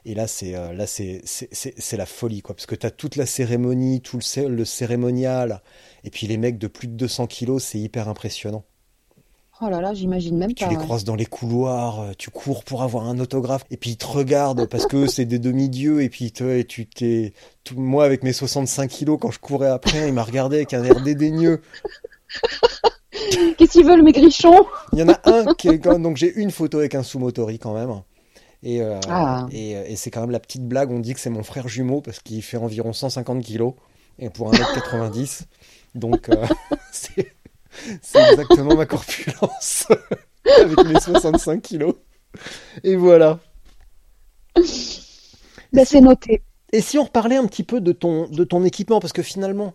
Et 0.06 0.14
là, 0.14 0.26
c'est, 0.26 0.54
euh, 0.54 0.72
là, 0.72 0.86
c'est, 0.86 1.20
c'est, 1.24 1.96
la 1.96 2.06
folie, 2.06 2.40
quoi. 2.42 2.54
Parce 2.54 2.66
que 2.66 2.74
t'as 2.74 2.90
toute 2.90 3.16
la 3.16 3.26
cérémonie, 3.26 4.00
tout 4.00 4.16
le, 4.16 4.22
cé- 4.22 4.48
le 4.48 4.64
cérémonial. 4.64 5.62
Et 6.04 6.10
puis 6.10 6.26
les 6.26 6.36
mecs 6.38 6.58
de 6.58 6.66
plus 6.68 6.88
de 6.88 6.94
200 6.94 7.26
kilos, 7.26 7.62
c'est 7.62 7.78
hyper 7.78 8.08
impressionnant. 8.08 8.64
Oh 9.62 9.68
là 9.68 9.82
là, 9.82 9.92
j'imagine 9.92 10.38
même 10.38 10.54
Tu 10.54 10.64
pas. 10.64 10.70
les 10.70 10.76
ouais. 10.78 10.82
croises 10.82 11.04
dans 11.04 11.14
les 11.16 11.26
couloirs, 11.26 12.00
euh, 12.00 12.12
tu 12.16 12.30
cours 12.30 12.64
pour 12.64 12.82
avoir 12.82 13.06
un 13.06 13.18
autographe, 13.18 13.64
et 13.70 13.76
puis 13.76 13.90
ils 13.90 13.96
te 13.98 14.06
regardent 14.06 14.66
parce 14.66 14.86
que 14.86 15.06
c'est 15.06 15.26
des 15.26 15.38
demi-dieux, 15.38 16.02
et 16.02 16.08
puis 16.08 16.32
te- 16.32 16.44
et 16.60 16.64
tu 16.64 16.86
t'es, 16.86 17.34
moi 17.76 18.06
avec 18.06 18.22
mes 18.22 18.32
65 18.32 18.88
kilos, 18.88 19.18
quand 19.20 19.30
je 19.30 19.38
courais 19.38 19.68
après, 19.68 20.08
il 20.08 20.14
m'a 20.14 20.22
regardé 20.22 20.56
avec 20.56 20.72
un 20.72 20.82
air 20.82 21.02
dédaigneux. 21.02 21.60
Qu'est-ce 23.58 23.72
qu'ils 23.72 23.84
veulent, 23.84 24.02
mes 24.02 24.12
grichons? 24.12 24.64
Il 24.94 24.98
y 24.98 25.02
en 25.02 25.10
a 25.10 25.20
un 25.24 25.52
qui 25.54 25.68
est 25.68 25.78
donc 25.78 26.16
j'ai 26.16 26.32
une 26.36 26.50
photo 26.50 26.78
avec 26.78 26.94
un 26.94 27.02
sumotori 27.02 27.58
quand 27.58 27.74
même. 27.74 28.00
Et, 28.62 28.82
euh, 28.82 29.00
Ah. 29.08 29.46
et, 29.52 29.72
et 29.72 29.96
c'est 29.96 30.10
quand 30.10 30.20
même 30.20 30.30
la 30.30 30.40
petite 30.40 30.66
blague, 30.66 30.90
on 30.90 30.98
dit 31.00 31.14
que 31.14 31.20
c'est 31.20 31.30
mon 31.30 31.42
frère 31.42 31.68
jumeau 31.68 32.00
parce 32.02 32.18
qu'il 32.20 32.42
fait 32.42 32.56
environ 32.58 32.92
150 32.92 33.42
kilos 33.42 33.74
et 34.18 34.30
pour 34.30 34.50
1m90. 34.52 35.42
Donc 35.94 36.28
euh, 36.28 36.46
c'est 36.92 37.32
c'est 38.02 38.20
exactement 38.32 38.74
ma 38.76 38.84
corpulence 38.86 39.86
avec 40.60 40.84
mes 40.84 41.00
65 41.00 41.62
kilos. 41.62 41.94
Et 42.84 42.96
voilà. 42.96 43.38
Ben, 45.72 45.84
c'est 45.84 46.00
noté. 46.00 46.42
Et 46.72 46.80
si 46.80 46.98
on 46.98 47.04
reparlait 47.04 47.36
un 47.36 47.46
petit 47.46 47.62
peu 47.62 47.80
de 47.80 47.92
ton, 47.92 48.28
de 48.28 48.44
ton 48.44 48.64
équipement, 48.64 49.00
parce 49.00 49.12
que 49.12 49.22
finalement, 49.22 49.74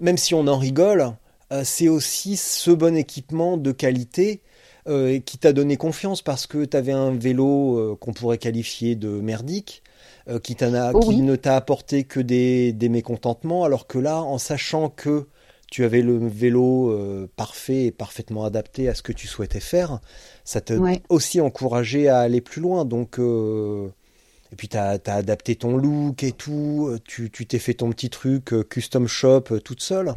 même 0.00 0.18
si 0.18 0.34
on 0.34 0.46
en 0.48 0.58
rigole, 0.58 1.12
euh, 1.52 1.62
c'est 1.64 1.88
aussi 1.88 2.36
ce 2.36 2.70
bon 2.70 2.96
équipement 2.96 3.56
de 3.56 3.72
qualité 3.72 4.42
euh, 4.86 5.18
qui 5.20 5.38
t'a 5.38 5.52
donné 5.52 5.76
confiance 5.76 6.20
parce 6.22 6.46
que 6.46 6.64
tu 6.64 6.76
avais 6.76 6.92
un 6.92 7.12
vélo 7.12 7.78
euh, 7.78 7.96
qu'on 7.96 8.12
pourrait 8.12 8.38
qualifier 8.38 8.96
de 8.96 9.08
merdique, 9.08 9.82
euh, 10.28 10.38
qui, 10.38 10.56
a, 10.62 10.92
Oh 10.94 11.00
qui 11.00 11.08
oui. 11.08 11.20
ne 11.22 11.36
t'a 11.36 11.56
apporté 11.56 12.04
que 12.04 12.20
des, 12.20 12.72
des 12.72 12.88
mécontentements, 12.88 13.64
alors 13.64 13.86
que 13.86 13.98
là, 13.98 14.22
en 14.22 14.38
sachant 14.38 14.88
que 14.90 15.26
tu 15.70 15.84
avais 15.84 16.02
le 16.02 16.28
vélo 16.28 17.28
parfait 17.36 17.86
et 17.86 17.90
parfaitement 17.90 18.44
adapté 18.44 18.88
à 18.88 18.94
ce 18.94 19.02
que 19.02 19.12
tu 19.12 19.26
souhaitais 19.26 19.58
faire, 19.60 20.00
ça 20.44 20.60
t'a 20.60 20.76
Ouais. 20.76 21.02
aussi 21.08 21.40
encouragé 21.40 22.08
à 22.08 22.20
aller 22.20 22.40
plus 22.40 22.60
loin. 22.60 22.84
Donc, 22.84 23.18
et 23.18 24.56
puis, 24.56 24.68
tu 24.68 24.76
as, 24.76 25.00
adapté 25.06 25.56
ton 25.56 25.76
look 25.76 26.22
et 26.22 26.30
tout. 26.30 26.96
Tu 27.04 27.30
t'es 27.30 27.58
fait 27.58 27.74
ton 27.74 27.90
petit 27.90 28.08
truc 28.08 28.54
custom 28.68 29.08
shop 29.08 29.58
toute 29.64 29.82
seule. 29.82 30.14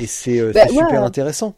Et 0.00 0.06
c'est 0.06 0.40
Bah, 0.52 0.64
ouais. 0.64 0.68
super 0.70 1.04
intéressant. 1.04 1.54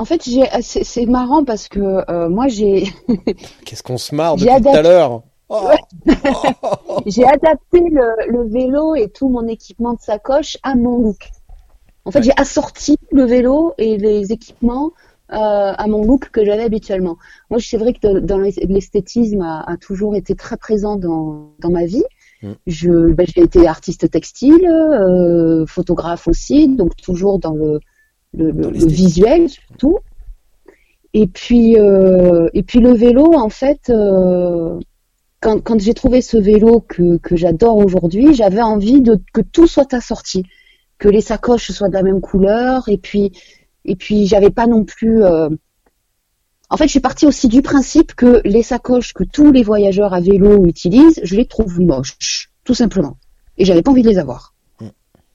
En 0.00 0.06
fait, 0.06 0.22
c'est, 0.62 1.04
marrant 1.04 1.44
parce 1.44 1.68
que 1.68 1.80
euh, 2.10 2.30
moi, 2.30 2.48
j'ai, 2.48 2.84
Qu'est-ce 3.66 3.82
qu'on 3.82 3.98
se 3.98 4.14
marre 4.14 4.36
depuis 4.36 4.62
tout 4.62 4.68
à 4.70 4.80
l'heure. 4.80 5.22
Oh. 5.50 5.68
j'ai 7.06 7.24
adapté 7.26 7.80
le, 7.80 8.30
le 8.32 8.48
vélo 8.48 8.94
et 8.94 9.08
tout 9.10 9.28
mon 9.28 9.46
équipement 9.46 9.92
de 9.92 10.00
sacoche 10.00 10.56
à 10.62 10.74
mon 10.74 11.02
look. 11.02 11.28
En 12.06 12.10
fait, 12.12 12.20
Ouais. 12.20 12.24
j'ai 12.24 12.32
assorti 12.38 12.96
le 13.12 13.24
vélo 13.24 13.74
et 13.76 13.98
les 13.98 14.32
équipements 14.32 14.92
euh, 15.32 15.36
à 15.36 15.86
mon 15.86 16.02
look 16.02 16.30
que 16.30 16.46
j'avais 16.46 16.62
habituellement. 16.62 17.16
Moi, 17.50 17.60
c'est 17.60 17.76
vrai 17.76 17.92
que 17.92 18.00
de- 18.14 18.20
dans 18.20 18.38
l'es- 18.38 18.64
l'esthétisme 18.68 19.42
a, 19.42 19.60
a 19.70 19.76
toujours 19.76 20.16
été 20.16 20.34
très 20.34 20.56
présent 20.56 20.96
dans, 20.96 21.50
dans 21.58 21.70
ma 21.70 21.84
vie. 21.84 22.04
Mm. 22.42 22.52
Je, 22.66 23.12
ben, 23.12 23.26
j'ai 23.28 23.42
été 23.42 23.66
artiste 23.66 24.10
textile, 24.10 24.66
euh, 24.66 25.66
photographe 25.66 26.26
aussi, 26.26 26.68
donc 26.68 26.96
toujours 26.96 27.38
dans 27.38 27.52
le, 27.52 27.80
le, 28.36 28.70
visuel 28.86 29.48
surtout. 29.48 29.98
Et 31.12 31.26
puis, 31.26 31.76
euh, 31.78 32.48
et 32.54 32.62
puis 32.62 32.80
le 32.80 32.92
vélo, 32.94 33.34
en 33.34 33.48
fait, 33.48 33.90
euh, 33.90 34.78
quand, 35.40 35.60
quand 35.62 35.80
j'ai 35.80 35.94
trouvé 35.94 36.20
ce 36.20 36.36
vélo 36.36 36.80
que, 36.80 37.16
que 37.18 37.36
j'adore 37.36 37.78
aujourd'hui, 37.78 38.34
j'avais 38.34 38.62
envie 38.62 39.00
de 39.00 39.18
que 39.32 39.40
tout 39.40 39.66
soit 39.66 39.92
assorti, 39.94 40.44
que 40.98 41.08
les 41.08 41.20
sacoches 41.20 41.72
soient 41.72 41.88
de 41.88 41.94
la 41.94 42.02
même 42.02 42.20
couleur, 42.20 42.88
et 42.88 42.98
puis, 42.98 43.32
et 43.84 43.96
puis 43.96 44.26
j'avais 44.26 44.50
pas 44.50 44.66
non 44.66 44.84
plus. 44.84 45.24
euh, 45.24 45.48
En 46.70 46.76
fait, 46.76 46.84
je 46.84 46.90
suis 46.90 47.00
partie 47.00 47.26
aussi 47.26 47.48
du 47.48 47.62
principe 47.62 48.14
que 48.14 48.40
les 48.44 48.62
sacoches 48.62 49.12
que 49.12 49.24
tous 49.24 49.50
les 49.50 49.62
voyageurs 49.64 50.14
à 50.14 50.20
vélo 50.20 50.64
utilisent, 50.66 51.20
je 51.24 51.34
les 51.36 51.46
trouve 51.46 51.80
moches, 51.80 52.50
tout 52.64 52.74
simplement, 52.74 53.16
et 53.58 53.64
j'avais 53.64 53.82
pas 53.82 53.90
envie 53.90 54.02
de 54.02 54.08
les 54.08 54.18
avoir. 54.18 54.54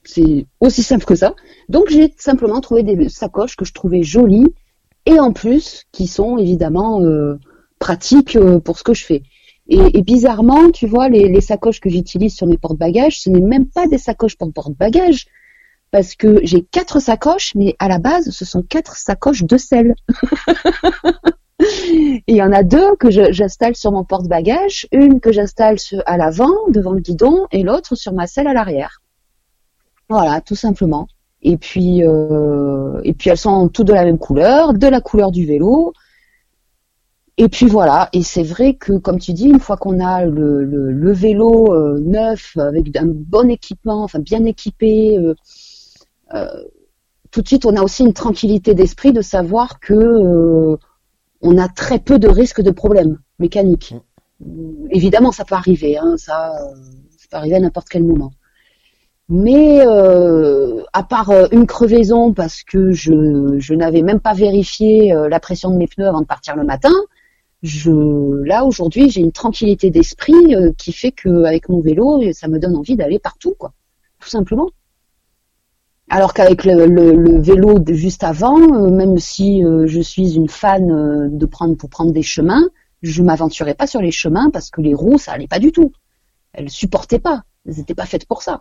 C'est 0.06 0.46
aussi 0.60 0.82
simple 0.82 1.04
que 1.04 1.16
ça. 1.16 1.34
Donc 1.68 1.88
j'ai 1.90 2.14
simplement 2.16 2.60
trouvé 2.60 2.82
des 2.82 3.08
sacoches 3.08 3.56
que 3.56 3.64
je 3.64 3.72
trouvais 3.72 4.02
jolies 4.02 4.54
et 5.04 5.18
en 5.18 5.32
plus 5.32 5.84
qui 5.92 6.06
sont 6.06 6.38
évidemment 6.38 7.02
euh, 7.02 7.38
pratiques 7.78 8.36
euh, 8.36 8.60
pour 8.60 8.78
ce 8.78 8.84
que 8.84 8.94
je 8.94 9.04
fais. 9.04 9.22
Et, 9.68 10.02
bizarrement, 10.02 10.70
tu 10.70 10.86
vois, 10.86 11.08
les, 11.08 11.40
sacoches 11.40 11.80
que 11.80 11.90
j'utilise 11.90 12.36
sur 12.36 12.46
mes 12.46 12.56
porte-bagages, 12.56 13.20
ce 13.20 13.30
n'est 13.30 13.40
même 13.40 13.66
pas 13.66 13.88
des 13.88 13.98
sacoches 13.98 14.36
pour 14.36 14.52
porte-bagages, 14.52 15.26
parce 15.90 16.14
que 16.14 16.38
j'ai 16.44 16.62
quatre 16.62 17.00
sacoches, 17.00 17.52
mais 17.56 17.74
à 17.80 17.88
la 17.88 17.98
base, 17.98 18.30
ce 18.30 18.44
sont 18.44 18.62
quatre 18.62 18.96
sacoches 18.96 19.42
de 19.42 19.56
sel. 19.56 19.96
Il 22.28 22.36
y 22.36 22.42
en 22.42 22.52
a 22.52 22.62
deux 22.62 22.94
que 22.94 23.10
j'installe 23.10 23.74
sur 23.74 23.90
mon 23.90 24.04
porte-bagages, 24.04 24.86
une 24.92 25.18
que 25.18 25.32
j'installe 25.32 25.78
à 26.04 26.16
l'avant, 26.16 26.54
devant 26.68 26.92
le 26.92 27.00
guidon, 27.00 27.48
et 27.50 27.64
l'autre 27.64 27.96
sur 27.96 28.12
ma 28.12 28.28
selle 28.28 28.46
à 28.46 28.52
l'arrière. 28.52 29.02
Voilà, 30.08 30.40
tout 30.40 30.54
simplement. 30.54 31.08
Et 31.42 31.56
puis, 31.56 32.04
euh, 32.04 33.00
et 33.04 33.12
puis 33.12 33.30
elles 33.30 33.38
sont 33.38 33.68
toutes 33.68 33.86
de 33.88 33.92
la 33.92 34.04
même 34.04 34.18
couleur, 34.18 34.72
de 34.74 34.86
la 34.86 35.00
couleur 35.00 35.30
du 35.30 35.46
vélo. 35.46 35.92
Et 37.38 37.48
puis 37.48 37.66
voilà. 37.66 38.08
Et 38.12 38.22
c'est 38.22 38.42
vrai 38.42 38.74
que, 38.74 38.92
comme 38.94 39.18
tu 39.18 39.32
dis, 39.32 39.46
une 39.48 39.60
fois 39.60 39.76
qu'on 39.76 40.00
a 40.00 40.24
le, 40.24 40.64
le, 40.64 40.90
le 40.92 41.12
vélo 41.12 41.72
euh, 41.74 41.98
neuf 42.00 42.56
avec 42.56 42.96
un 42.96 43.06
bon 43.06 43.50
équipement, 43.50 44.02
enfin 44.04 44.18
bien 44.20 44.44
équipé, 44.44 45.18
euh, 45.18 45.34
tout 47.30 47.42
de 47.42 47.46
suite 47.48 47.66
on 47.66 47.76
a 47.76 47.82
aussi 47.82 48.04
une 48.04 48.12
tranquillité 48.12 48.74
d'esprit 48.74 49.12
de 49.12 49.20
savoir 49.20 49.80
que 49.80 50.76
on 51.42 51.58
a 51.58 51.68
très 51.68 51.98
peu 51.98 52.18
de 52.18 52.28
risques 52.28 52.62
de 52.62 52.70
problèmes 52.70 53.18
mécaniques. 53.38 53.94
Évidemment, 54.90 55.32
ça 55.32 55.44
peut 55.44 55.54
arriver, 55.54 55.98
hein, 55.98 56.16
ça, 56.16 56.52
ça 57.18 57.26
peut 57.30 57.36
arriver 57.36 57.56
à 57.56 57.60
n'importe 57.60 57.88
quel 57.88 58.04
moment. 58.04 58.32
Mais 59.28 59.84
euh, 59.84 60.82
à 60.92 61.02
part 61.02 61.30
euh, 61.30 61.48
une 61.50 61.66
crevaison 61.66 62.32
parce 62.32 62.62
que 62.62 62.92
je, 62.92 63.74
n'avais 63.74 64.02
même 64.02 64.20
pas 64.20 64.34
vérifié 64.34 65.12
euh, 65.12 65.28
la 65.28 65.40
pression 65.40 65.70
de 65.70 65.76
mes 65.76 65.88
pneus 65.88 66.06
avant 66.06 66.20
de 66.20 66.26
partir 66.26 66.54
le 66.54 66.62
matin, 66.62 66.92
je 67.62 67.90
là 68.44 68.64
aujourd'hui 68.64 69.10
j'ai 69.10 69.20
une 69.20 69.32
tranquillité 69.32 69.90
d'esprit 69.90 70.54
qui 70.78 70.92
fait 70.92 71.10
que 71.10 71.44
avec 71.44 71.68
mon 71.68 71.80
vélo 71.80 72.22
ça 72.32 72.46
me 72.46 72.58
donne 72.58 72.76
envie 72.76 72.94
d'aller 72.94 73.18
partout 73.18 73.54
quoi, 73.58 73.72
tout 74.20 74.28
simplement. 74.28 74.68
Alors 76.08 76.32
qu'avec 76.32 76.64
le, 76.64 77.40
vélo 77.40 77.80
de 77.80 77.94
juste 77.94 78.22
avant, 78.22 78.58
même 78.90 79.18
si 79.18 79.62
je 79.62 80.00
suis 80.00 80.36
une 80.36 80.48
fan 80.48 81.36
de 81.36 81.46
prendre 81.46 81.76
pour 81.76 81.90
prendre 81.90 82.12
des 82.12 82.22
chemins, 82.22 82.62
je 83.02 83.22
m'aventurais 83.24 83.74
pas 83.74 83.88
sur 83.88 84.00
les 84.00 84.12
chemins 84.12 84.50
parce 84.50 84.70
que 84.70 84.80
les 84.80 84.94
roues, 84.94 85.18
ça 85.18 85.32
allait 85.32 85.48
pas 85.48 85.58
du 85.58 85.72
tout. 85.72 85.90
Elles 86.52 86.70
supportaient 86.70 87.18
pas. 87.18 87.42
Elles 87.66 87.76
n'étaient 87.78 87.96
pas 87.96 88.06
faites 88.06 88.26
pour 88.26 88.42
ça. 88.42 88.60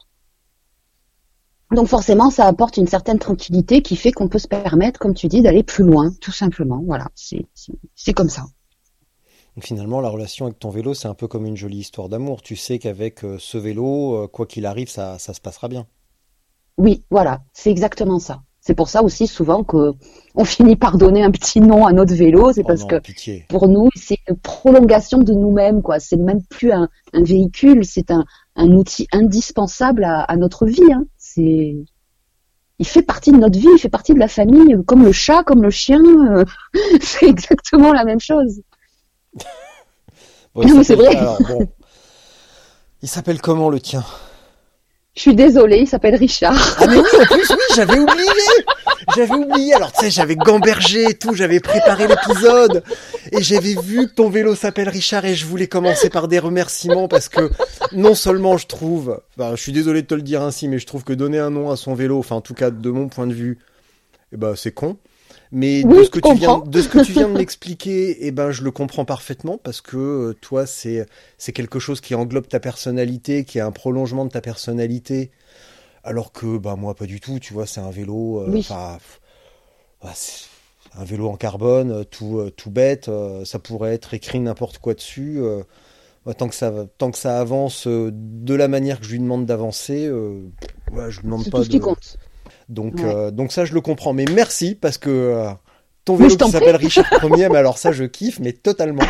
Donc 1.75 1.87
forcément, 1.87 2.29
ça 2.29 2.45
apporte 2.45 2.77
une 2.77 2.87
certaine 2.87 3.19
tranquillité 3.19 3.81
qui 3.81 3.95
fait 3.97 4.11
qu'on 4.11 4.29
peut 4.29 4.39
se 4.39 4.47
permettre, 4.47 4.99
comme 4.99 5.13
tu 5.13 5.27
dis, 5.27 5.41
d'aller 5.41 5.63
plus 5.63 5.83
loin, 5.83 6.11
tout 6.21 6.31
simplement. 6.31 6.81
Voilà, 6.85 7.07
c'est 7.15 8.13
comme 8.13 8.29
ça. 8.29 8.43
Donc 9.55 9.65
finalement, 9.65 10.01
la 10.01 10.09
relation 10.09 10.45
avec 10.45 10.59
ton 10.59 10.69
vélo, 10.69 10.93
c'est 10.93 11.07
un 11.07 11.13
peu 11.13 11.27
comme 11.27 11.45
une 11.45 11.55
jolie 11.55 11.79
histoire 11.79 12.09
d'amour. 12.09 12.41
Tu 12.41 12.55
sais 12.55 12.77
qu'avec 12.77 13.23
euh, 13.23 13.37
ce 13.39 13.57
vélo, 13.57 14.23
euh, 14.23 14.27
quoi 14.27 14.45
qu'il 14.45 14.65
arrive, 14.65 14.89
ça, 14.89 15.17
ça 15.17 15.33
se 15.33 15.39
passera 15.39 15.69
bien. 15.69 15.85
Oui, 16.77 17.03
voilà, 17.09 17.41
c'est 17.53 17.71
exactement 17.71 18.19
ça. 18.19 18.41
C'est 18.59 18.73
pour 18.73 18.89
ça 18.89 19.01
aussi 19.03 19.27
souvent 19.27 19.63
que 19.63 19.93
on 20.33 20.43
finit 20.45 20.75
par 20.75 20.97
donner 20.97 21.23
un 21.23 21.31
petit 21.31 21.61
nom 21.61 21.85
à 21.85 21.93
notre 21.93 22.13
vélo, 22.13 22.51
c'est 22.51 22.63
Oh 22.63 22.67
parce 22.67 22.81
non, 22.81 22.87
que 22.87 22.99
pitié. 22.99 23.45
pour 23.47 23.69
nous, 23.69 23.89
c'est 23.95 24.17
une 24.27 24.35
prolongation 24.35 25.19
de 25.19 25.33
nous-mêmes, 25.33 25.81
quoi. 25.81 25.99
C'est 25.99 26.17
même 26.17 26.41
plus 26.49 26.71
un, 26.73 26.89
un 27.13 27.23
véhicule, 27.23 27.85
c'est 27.85 28.11
un, 28.11 28.25
un 28.57 28.71
outil 28.71 29.07
indispensable 29.13 30.03
à, 30.03 30.21
à 30.21 30.35
notre 30.35 30.65
vie. 30.65 30.91
Hein. 30.91 31.05
C'est, 31.35 31.75
il 32.79 32.85
fait 32.87 33.01
partie 33.01 33.31
de 33.31 33.37
notre 33.37 33.59
vie, 33.59 33.67
il 33.73 33.79
fait 33.79 33.89
partie 33.89 34.13
de 34.13 34.19
la 34.19 34.27
famille, 34.27 34.77
comme 34.87 35.03
le 35.03 35.11
chat, 35.11 35.43
comme 35.43 35.61
le 35.63 35.69
chien. 35.69 36.01
euh, 36.03 36.45
c'est 37.01 37.27
exactement 37.27 37.91
la 37.93 38.05
même 38.05 38.19
chose. 38.19 38.61
Bon, 40.53 40.65
Non, 40.65 40.77
mais 40.77 40.83
c'est 40.85 40.95
vrai. 40.95 41.17
alors, 41.17 41.37
bon. 41.41 41.67
Il 43.01 43.09
s'appelle 43.09 43.41
comment 43.41 43.69
le 43.69 43.81
tien? 43.81 44.05
Je 45.15 45.21
suis 45.21 45.35
désolée, 45.35 45.77
il 45.77 45.87
s'appelle 45.87 46.15
Richard. 46.15 46.55
Ah 46.77 46.87
mais 46.87 46.97
oui, 46.97 47.07
en 47.21 47.25
plus, 47.25 47.49
oui, 47.49 47.63
j'avais 47.75 47.97
oublié 47.97 48.27
J'avais 49.15 49.33
oublié, 49.33 49.73
alors 49.73 49.91
tu 49.91 50.01
sais, 50.01 50.11
j'avais 50.11 50.35
gambergé 50.35 51.03
et 51.09 51.13
tout, 51.13 51.33
j'avais 51.35 51.59
préparé 51.59 52.07
l'épisode, 52.07 52.83
et 53.31 53.41
j'avais 53.41 53.75
vu 53.81 54.07
que 54.07 54.13
ton 54.13 54.29
vélo 54.29 54.55
s'appelle 54.55 54.89
Richard, 54.89 55.25
et 55.25 55.35
je 55.35 55.45
voulais 55.45 55.67
commencer 55.67 56.09
par 56.09 56.27
des 56.27 56.39
remerciements, 56.39 57.07
parce 57.07 57.29
que 57.29 57.49
non 57.93 58.15
seulement 58.15 58.57
je 58.57 58.67
trouve, 58.67 59.21
enfin, 59.37 59.55
je 59.55 59.61
suis 59.61 59.71
désolé 59.71 60.01
de 60.01 60.07
te 60.07 60.15
le 60.15 60.21
dire 60.21 60.41
ainsi, 60.41 60.67
mais 60.67 60.79
je 60.79 60.85
trouve 60.85 61.03
que 61.03 61.13
donner 61.13 61.39
un 61.39 61.49
nom 61.49 61.71
à 61.71 61.77
son 61.77 61.93
vélo, 61.93 62.17
enfin 62.19 62.35
en 62.35 62.41
tout 62.41 62.53
cas 62.53 62.71
de 62.71 62.89
mon 62.89 63.07
point 63.07 63.27
de 63.27 63.33
vue, 63.33 63.59
eh 64.33 64.37
ben 64.37 64.55
c'est 64.55 64.71
con. 64.71 64.97
Mais 65.51 65.83
de 65.83 66.03
ce 66.03 66.09
que 66.09 66.19
tu 66.19 66.33
viens, 66.35 66.59
de 66.59 66.81
ce 66.81 66.89
que 66.89 66.99
tu 67.05 67.11
viens 67.13 67.29
de 67.29 67.37
m'expliquer, 67.37 68.25
eh 68.25 68.31
ben 68.31 68.51
je 68.51 68.63
le 68.63 68.71
comprends 68.71 69.05
parfaitement 69.05 69.57
parce 69.57 69.79
que 69.81 69.97
euh, 69.97 70.33
toi 70.41 70.65
c'est 70.65 71.05
c'est 71.37 71.51
quelque 71.53 71.79
chose 71.79 72.01
qui 72.01 72.15
englobe 72.15 72.47
ta 72.47 72.59
personnalité, 72.59 73.43
qui 73.45 73.59
est 73.59 73.61
un 73.61 73.71
prolongement 73.71 74.25
de 74.25 74.31
ta 74.31 74.41
personnalité, 74.41 75.31
alors 76.03 76.31
que 76.31 76.57
bah 76.57 76.75
moi 76.75 76.95
pas 76.95 77.05
du 77.05 77.19
tout. 77.19 77.39
Tu 77.39 77.53
vois, 77.53 77.65
c'est 77.67 77.79
un 77.81 77.91
vélo, 77.91 78.41
euh, 78.41 78.49
Oui. 78.49 78.65
bah, 78.69 78.97
un 80.97 81.03
vélo 81.03 81.27
en 81.29 81.35
carbone, 81.35 81.91
euh, 81.91 82.03
tout 82.03 82.39
euh, 82.39 82.51
tout 82.51 82.69
bête. 82.71 83.09
ça 83.43 83.59
pourrait 83.59 83.93
être 83.93 84.13
écrit 84.13 84.39
n'importe 84.39 84.79
quoi 84.79 84.93
dessus. 84.93 85.39
bah, 86.25 86.33
tant 86.33 86.47
que 86.47 86.55
ça 86.55 86.73
tant 86.97 87.11
que 87.11 87.17
ça 87.17 87.39
avance 87.39 87.87
de 87.87 88.53
la 88.55 88.67
manière 88.67 88.99
que 88.99 89.05
je 89.05 89.11
lui 89.11 89.19
demande 89.19 89.45
d'avancer, 89.45 90.09
ouais, 90.11 91.11
je 91.11 91.19
lui 91.19 91.25
demande 91.25 91.49
pas 91.49 91.59
tout 91.59 91.63
ce 91.65 91.69
qui 91.69 91.77
de- 91.79 91.83
compte. 91.83 92.17
Donc, 92.69 92.95
Ouais. 92.95 93.03
euh, 93.05 93.31
donc 93.31 93.51
ça, 93.51 93.65
je 93.65 93.73
le 93.73 93.81
comprends. 93.81 94.13
Mais 94.13 94.25
merci 94.33 94.75
parce 94.75 94.97
que 94.97 95.09
euh, 95.09 95.49
ton 96.03 96.15
vélo 96.15 96.35
qui 96.35 96.49
s'appelle 96.49 96.75
Richard 96.75 97.05
Ier, 97.37 97.49
mais 97.49 97.57
alors 97.57 97.77
ça, 97.77 97.91
je 97.91 98.03
kiffe, 98.03 98.39
mais 98.39 98.53
totalement. 98.53 99.03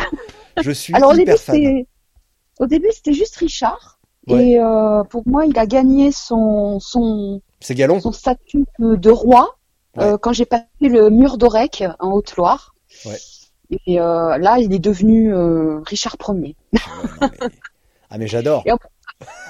Je 0.62 0.70
suis 0.70 0.94
Alors 0.94 1.10
au 1.10 1.12
début, 1.14 1.32
hyper 1.32 1.38
fan. 1.38 1.84
au 2.60 2.66
début, 2.66 2.88
c'était 2.92 3.12
juste 3.12 3.36
Richard. 3.36 3.98
Ouais. 4.26 4.48
Et 4.50 4.60
euh, 4.60 5.04
pour 5.04 5.22
moi, 5.26 5.46
il 5.46 5.56
a 5.58 5.66
gagné 5.66 6.10
son, 6.12 6.80
son, 6.80 7.40
son 7.60 8.12
statut 8.12 8.64
de, 8.78 9.10
roi 9.10 9.56
Ouais. 9.96 10.12
quand 10.20 10.34
j'ai 10.34 10.44
passé 10.44 10.64
le 10.82 11.08
mur 11.08 11.38
d'Orec 11.38 11.84
en 12.00 12.10
Haute-Loire. 12.10 12.74
Et 13.86 13.94
là, 13.96 14.58
il 14.58 14.72
est 14.74 14.78
devenu 14.78 15.34
Richard 15.84 16.16
Ier. 16.28 16.56
Ah 16.72 17.28
mais, 17.30 17.48
ah, 18.10 18.18
mais 18.18 18.26
j'adore. 18.26 18.62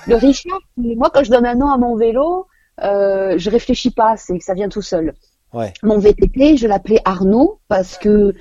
Le 0.07 0.15
Richard, 0.15 0.61
moi, 0.77 1.11
quand 1.13 1.25
je 1.25 1.31
donne 1.31 1.47
un 1.47 1.55
nom 1.57 1.69
à 1.69 1.79
mon 1.79 1.97
vélo, 1.97 2.47
euh, 2.83 3.35
je 3.39 3.51
réfléchis 3.51 3.91
pas, 3.91 4.17
c'est 4.17 4.39
ça 4.41 4.55
vient 4.55 4.69
tout 4.69 4.83
seul. 4.83 5.15
Ouais. 5.53 5.73
Mon 5.83 5.99
VTT, 5.99 6.57
je 6.57 6.67
l'appelais 6.67 7.01
Arnaud 7.05 7.59
parce 7.69 7.97
que 7.99 8.35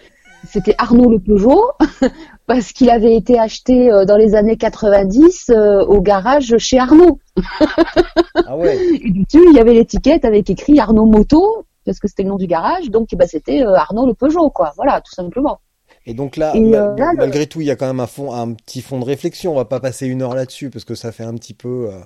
c'était 0.47 0.75
Arnaud 0.77 1.09
le 1.09 1.19
Peugeot, 1.19 1.71
parce 2.47 2.71
qu'il 2.71 2.89
avait 2.89 3.15
été 3.15 3.39
acheté 3.39 3.91
euh, 3.91 4.05
dans 4.05 4.17
les 4.17 4.35
années 4.35 4.57
90 4.57 5.49
euh, 5.49 5.83
au 5.85 6.01
garage 6.01 6.57
chez 6.57 6.77
Arnaud. 6.79 7.19
Ah 8.45 8.55
ouais. 8.57 8.77
Et 8.93 9.11
dessus, 9.11 9.45
il 9.49 9.53
y 9.55 9.59
avait 9.59 9.73
l'étiquette 9.73 10.25
avec 10.25 10.49
écrit 10.49 10.79
Arnaud 10.79 11.05
Moto, 11.05 11.65
parce 11.85 11.99
que 11.99 12.07
c'était 12.07 12.23
le 12.23 12.29
nom 12.29 12.37
du 12.37 12.47
garage, 12.47 12.89
donc 12.89 13.09
bah, 13.15 13.27
c'était 13.27 13.63
euh, 13.63 13.73
Arnaud 13.75 14.05
le 14.07 14.13
Peugeot, 14.13 14.49
quoi. 14.49 14.73
Voilà, 14.75 15.01
tout 15.01 15.13
simplement. 15.13 15.59
Et 16.05 16.13
donc 16.13 16.37
là, 16.37 16.51
Et, 16.55 16.59
le- 16.59 16.93
malgré 17.15 17.47
tout, 17.47 17.61
il 17.61 17.67
y 17.67 17.71
a 17.71 17.75
quand 17.75 17.87
même 17.87 17.99
un 17.99 18.07
fond, 18.07 18.31
un 18.31 18.53
petit 18.53 18.81
fond 18.81 18.99
de 18.99 19.05
réflexion. 19.05 19.53
On 19.53 19.55
va 19.55 19.65
pas 19.65 19.79
passer 19.79 20.05
une 20.05 20.21
heure 20.21 20.35
là-dessus 20.35 20.69
parce 20.69 20.85
que 20.85 20.93
ça 20.93 21.11
fait 21.11 21.23
un 21.23 21.33
petit 21.33 21.55
peu 21.55 21.89
euh, 21.91 21.99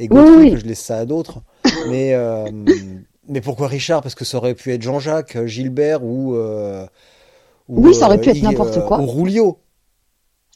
Oui, 0.00 0.08
oui. 0.10 0.50
que 0.50 0.56
je 0.56 0.64
laisse 0.64 0.80
ça 0.82 0.98
à 0.98 1.04
d'autres. 1.04 1.38
Mais 1.86 2.14
euh, 2.14 2.50
mais 3.28 3.40
pourquoi 3.40 3.68
Richard? 3.68 4.02
Parce 4.02 4.14
que 4.14 4.24
ça 4.24 4.38
aurait 4.38 4.54
pu 4.54 4.72
être 4.72 4.82
Jean-Jacques, 4.82 5.44
Gilbert 5.46 6.02
ou, 6.04 6.34
euh, 6.34 6.86
ou, 7.68 7.80
Oui, 7.82 7.94
ça 7.94 8.06
aurait 8.06 8.18
pu 8.20 8.28
euh, 8.28 8.32
être 8.32 8.42
n'importe 8.42 8.76
euh, 8.78 8.80
quoi. 8.82 9.00
Ou 9.00 9.06
Roulio. 9.06 9.58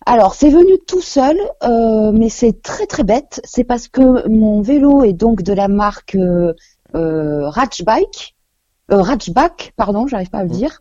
Alors, 0.04 0.34
c'est 0.34 0.50
venu 0.50 0.78
tout 0.86 1.00
seul, 1.00 1.36
euh, 1.62 2.10
mais 2.12 2.28
c'est 2.28 2.60
très 2.60 2.86
très 2.86 3.04
bête. 3.04 3.40
C'est 3.44 3.62
parce 3.64 3.86
que 3.88 4.26
mon 4.28 4.60
vélo 4.60 5.04
est 5.04 5.12
donc 5.12 5.42
de 5.42 5.52
la 5.52 5.68
marque 5.68 6.16
Ratchbike, 6.94 8.34
euh, 8.90 9.00
Ratchback, 9.00 9.72
pardon, 9.76 10.06
j'arrive 10.06 10.30
pas 10.30 10.38
à 10.38 10.42
le 10.42 10.48
Mhm. 10.50 10.56
dire. 10.56 10.80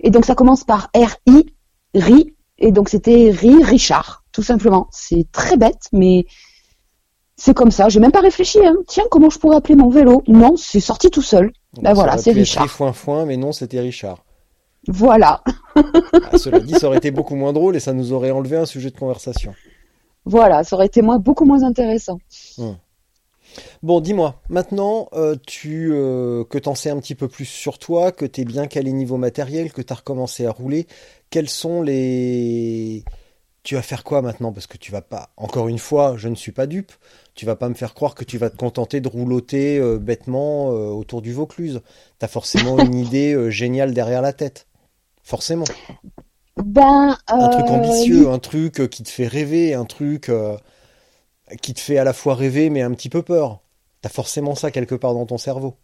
Et 0.00 0.10
donc 0.10 0.24
ça 0.24 0.34
commence 0.34 0.64
par 0.64 0.90
R-I, 0.94 1.46
RI, 1.94 2.34
et 2.58 2.72
donc 2.72 2.88
c'était 2.88 3.30
Ri 3.30 3.62
Richard, 3.62 4.24
tout 4.32 4.42
simplement. 4.42 4.88
C'est 4.90 5.26
très 5.32 5.56
bête, 5.56 5.88
mais 5.92 6.24
c'est 7.36 7.54
comme 7.54 7.70
ça. 7.70 7.88
J'ai 7.88 8.00
même 8.00 8.12
pas 8.12 8.20
réfléchi. 8.20 8.58
Hein. 8.64 8.76
Tiens, 8.86 9.04
comment 9.10 9.30
je 9.30 9.38
pourrais 9.38 9.56
appeler 9.56 9.76
mon 9.76 9.88
vélo? 9.88 10.22
Non, 10.28 10.56
c'est 10.56 10.80
sorti 10.80 11.10
tout 11.10 11.22
seul. 11.22 11.52
Ben 11.74 11.90
Ça 11.90 11.94
voilà, 11.94 12.18
c'est 12.18 12.32
Richard. 12.32 12.68
Foin 12.68 12.92
Foin, 12.92 13.24
mais 13.24 13.36
non, 13.36 13.52
c'était 13.52 13.80
Richard. 13.80 14.24
Voilà, 14.88 15.42
Ah, 15.76 16.36
cela 16.38 16.58
dit, 16.58 16.72
ça 16.74 16.88
aurait 16.88 16.96
été 16.98 17.12
beaucoup 17.12 17.36
moins 17.36 17.52
drôle 17.52 17.76
et 17.76 17.80
ça 17.80 17.92
nous 17.92 18.12
aurait 18.12 18.32
enlevé 18.32 18.56
un 18.56 18.66
sujet 18.66 18.90
de 18.90 18.98
conversation. 18.98 19.54
voilà, 20.24 20.64
ça 20.64 20.74
aurait 20.76 20.86
été 20.86 21.02
moins, 21.02 21.18
beaucoup 21.18 21.44
moins 21.44 21.62
intéressant. 21.62 22.18
Bon, 23.82 24.00
dis-moi, 24.00 24.40
maintenant 24.48 25.08
euh, 25.12 25.36
tu 25.46 25.90
euh, 25.92 26.42
que 26.44 26.58
t'en 26.58 26.74
sais 26.74 26.90
un 26.90 26.98
petit 26.98 27.14
peu 27.14 27.28
plus 27.28 27.44
sur 27.44 27.78
toi, 27.78 28.10
que 28.12 28.24
t'es 28.24 28.44
bien 28.44 28.66
calé 28.66 28.92
niveau 28.92 29.18
matériel, 29.18 29.72
que 29.72 29.82
t'as 29.82 29.94
recommencé 29.96 30.46
à 30.46 30.50
rouler, 30.50 30.86
quels 31.30 31.48
sont 31.50 31.82
les... 31.82 33.04
Tu 33.62 33.76
vas 33.76 33.82
faire 33.82 34.02
quoi 34.02 34.22
maintenant? 34.22 34.52
Parce 34.52 34.66
que 34.66 34.76
tu 34.76 34.90
vas 34.90 35.02
pas, 35.02 35.30
encore 35.36 35.68
une 35.68 35.78
fois, 35.78 36.16
je 36.16 36.28
ne 36.28 36.34
suis 36.34 36.50
pas 36.50 36.66
dupe, 36.66 36.90
tu 37.34 37.46
vas 37.46 37.54
pas 37.54 37.68
me 37.68 37.74
faire 37.74 37.94
croire 37.94 38.14
que 38.14 38.24
tu 38.24 38.36
vas 38.36 38.50
te 38.50 38.56
contenter 38.56 39.00
de 39.00 39.08
rouloter 39.08 39.78
euh, 39.78 39.98
bêtement 39.98 40.72
euh, 40.72 40.88
autour 40.88 41.22
du 41.22 41.32
Vaucluse. 41.32 41.80
T'as 42.18 42.26
forcément 42.26 42.78
une 42.78 42.94
idée 42.94 43.34
euh, 43.34 43.50
géniale 43.50 43.94
derrière 43.94 44.20
la 44.20 44.32
tête. 44.32 44.66
Forcément. 45.22 45.64
Ben, 46.56 47.16
Un 47.28 47.48
truc 47.48 47.66
ambitieux, 47.66 48.28
un 48.28 48.40
truc 48.40 48.88
qui 48.90 49.04
te 49.04 49.08
fait 49.08 49.28
rêver, 49.28 49.74
un 49.74 49.84
truc 49.84 50.30
qui 51.62 51.74
te 51.74 51.80
fait 51.80 51.98
à 51.98 52.04
la 52.04 52.12
fois 52.12 52.34
rêver 52.34 52.68
mais 52.68 52.82
un 52.82 52.90
petit 52.92 53.08
peu 53.08 53.22
peur. 53.22 53.62
T'as 54.00 54.08
forcément 54.08 54.56
ça 54.56 54.72
quelque 54.72 54.96
part 54.96 55.14
dans 55.14 55.26
ton 55.26 55.38
cerveau. 55.38 55.76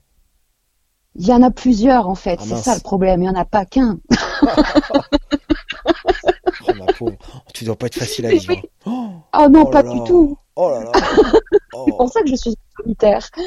Il 1.16 1.26
y 1.26 1.32
en 1.32 1.42
a 1.42 1.50
plusieurs 1.50 2.08
en 2.08 2.14
fait, 2.14 2.38
Ah, 2.40 2.44
c'est 2.48 2.56
ça 2.56 2.74
le 2.74 2.80
problème, 2.80 3.22
il 3.22 3.28
n'y 3.28 3.36
en 3.36 3.40
a 3.40 3.44
pas 3.44 3.64
qu'un. 3.64 3.98
Oh 6.66 6.72
ma 6.76 6.86
pauvre, 6.92 7.16
Oh, 7.34 7.38
tu 7.54 7.64
dois 7.64 7.76
pas 7.76 7.86
être 7.86 7.98
facile 7.98 8.26
à 8.26 8.30
vivre. 8.30 8.54
Oh, 8.86 9.08
Oh 9.38 9.48
non, 9.48 9.62
oh 9.66 9.70
pas 9.70 9.82
là 9.82 9.90
du 9.90 9.98
là. 9.98 10.04
tout. 10.04 10.36
Oh 10.56 10.70
là 10.70 10.80
là. 10.84 10.92
Oh. 11.72 11.84
C'est 11.86 11.92
pour 11.96 12.12
ça 12.12 12.20
que 12.22 12.28
je 12.28 12.36
suis 12.36 12.54
solitaire. 12.76 13.26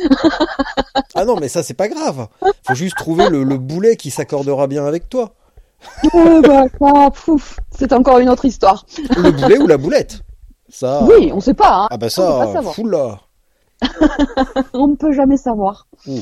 Ah 1.15 1.25
non, 1.25 1.35
mais 1.39 1.49
ça 1.49 1.61
c'est 1.61 1.73
pas 1.73 1.87
grave. 1.89 2.27
Faut 2.67 2.73
juste 2.73 2.95
trouver 2.97 3.29
le, 3.29 3.43
le 3.43 3.57
boulet 3.57 3.95
qui 3.97 4.11
s'accordera 4.11 4.67
bien 4.67 4.85
avec 4.85 5.09
toi. 5.09 5.33
Ouais, 6.13 6.41
bah, 6.41 6.63
ça, 6.79 7.11
pouf, 7.11 7.59
c'est 7.77 7.91
encore 7.93 8.19
une 8.19 8.29
autre 8.29 8.45
histoire. 8.45 8.85
Le 9.17 9.31
boulet 9.31 9.57
ou 9.59 9.67
la 9.67 9.77
boulette. 9.77 10.21
Ça. 10.69 11.03
Oui, 11.03 11.31
on 11.33 11.39
sait 11.41 11.53
pas, 11.53 11.83
hein. 11.83 11.87
Ah 11.91 11.97
bah 11.97 12.07
on 12.07 12.21
peut 12.21 12.27
pas 12.39 12.45
ça, 12.47 12.53
savoir. 12.53 12.75
foula. 12.75 13.19
On 14.73 14.87
ne 14.87 14.95
peut 14.95 15.11
jamais 15.11 15.37
savoir. 15.37 15.87
Ouh. 16.07 16.19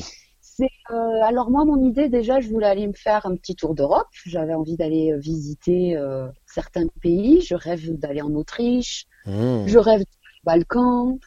Euh, 0.90 1.22
alors 1.22 1.50
moi 1.50 1.64
mon 1.64 1.82
idée 1.82 2.08
déjà, 2.08 2.40
je 2.40 2.48
voulais 2.48 2.66
aller 2.66 2.86
me 2.86 2.92
faire 2.92 3.26
un 3.26 3.36
petit 3.36 3.54
tour 3.54 3.74
d'Europe. 3.74 4.08
J'avais 4.26 4.54
envie 4.54 4.76
d'aller 4.76 5.12
euh, 5.12 5.18
visiter 5.18 5.96
euh, 5.96 6.28
certains 6.46 6.86
pays. 7.00 7.40
Je 7.40 7.54
rêve 7.54 7.98
d'aller 7.98 8.22
en 8.22 8.34
Autriche. 8.34 9.06
Mmh. 9.26 9.66
Je 9.66 9.78
rêve 9.78 10.00
du 10.00 10.40
Balkan. 10.44 11.18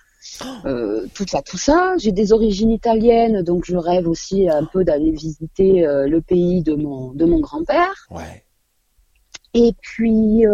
Euh, 0.66 1.06
tout 1.14 1.26
ça, 1.28 1.42
tout 1.42 1.58
ça. 1.58 1.96
J'ai 1.98 2.14
des 2.14 2.32
origines 2.32 2.72
italiennes, 2.72 3.42
donc 3.42 3.66
je 3.66 3.76
rêve 3.76 4.08
aussi 4.08 4.50
un 4.50 4.64
peu 4.64 4.86
d'aller 4.86 5.12
visiter 5.12 5.86
le 5.86 6.20
pays 6.22 6.64
de 6.64 6.76
mon 6.76 7.12
de 7.12 7.26
mon 7.26 7.42
grand-père. 7.42 8.08
Ouais. 8.10 8.46
Et 9.54 9.74
puis 9.82 10.46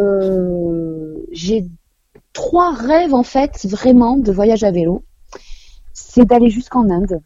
j'ai 1.31 1.67
trois 2.33 2.73
rêves 2.73 3.13
en 3.13 3.23
fait 3.23 3.63
vraiment 3.65 4.17
de 4.17 4.31
voyage 4.31 4.63
à 4.63 4.71
vélo. 4.71 5.03
C'est 5.93 6.25
d'aller 6.25 6.49
jusqu'en 6.49 6.89
Inde. 6.89 7.21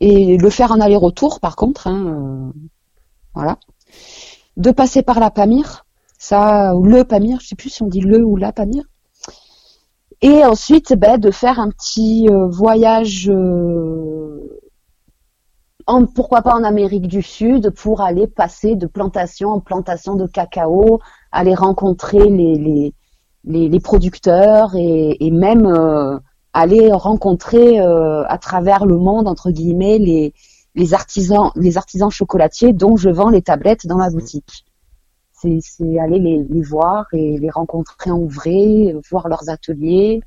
Et 0.00 0.36
le 0.36 0.50
faire 0.50 0.72
en 0.72 0.80
aller-retour 0.80 1.40
par 1.40 1.56
contre. 1.56 1.86
Hein, 1.86 2.06
euh, 2.06 2.52
voilà. 3.34 3.58
De 4.56 4.70
passer 4.70 5.02
par 5.02 5.20
la 5.20 5.30
Pamir, 5.30 5.84
ça 6.18 6.76
ou 6.76 6.84
le 6.84 7.04
Pamir, 7.04 7.38
je 7.40 7.48
sais 7.48 7.56
plus 7.56 7.70
si 7.70 7.82
on 7.82 7.86
dit 7.86 8.00
le 8.00 8.24
ou 8.24 8.36
la 8.36 8.52
Pamir. 8.52 8.84
Et 10.22 10.44
ensuite, 10.44 10.94
ben, 10.94 11.18
de 11.18 11.30
faire 11.30 11.60
un 11.60 11.68
petit 11.70 12.28
euh, 12.30 12.46
voyage, 12.46 13.28
euh, 13.28 14.60
pourquoi 16.14 16.42
pas 16.42 16.54
en 16.54 16.64
Amérique 16.64 17.08
du 17.08 17.20
Sud, 17.20 17.70
pour 17.70 18.00
aller 18.00 18.26
passer 18.26 18.74
de 18.74 18.86
plantation 18.86 19.50
en 19.50 19.60
plantation 19.60 20.14
de 20.14 20.26
cacao, 20.26 21.00
aller 21.30 21.54
rencontrer 21.54 22.30
les, 22.30 23.80
producteurs 23.80 24.74
et, 24.76 25.30
même 25.30 26.20
aller 26.54 26.90
rencontrer 26.92 27.80
euh, 27.80 28.24
à 28.28 28.38
travers 28.38 28.86
le 28.86 28.96
monde 28.96 29.28
entre 29.28 29.50
guillemets 29.50 29.98
les, 29.98 30.32
les 30.74 30.94
artisans 30.94 31.50
les 31.56 31.76
artisans 31.76 32.10
chocolatiers 32.10 32.72
dont 32.72 32.96
je 32.96 33.10
vends 33.10 33.28
les 33.28 33.42
tablettes 33.42 33.86
dans 33.86 33.98
ma 33.98 34.08
boutique. 34.08 34.64
C'est, 35.32 35.58
c'est 35.60 35.98
aller 35.98 36.18
les, 36.20 36.44
les 36.48 36.62
voir 36.62 37.06
et 37.12 37.38
les 37.38 37.50
rencontrer 37.50 38.10
en 38.10 38.24
vrai, 38.24 38.94
voir 39.10 39.28
leurs 39.28 39.50
ateliers 39.50 40.20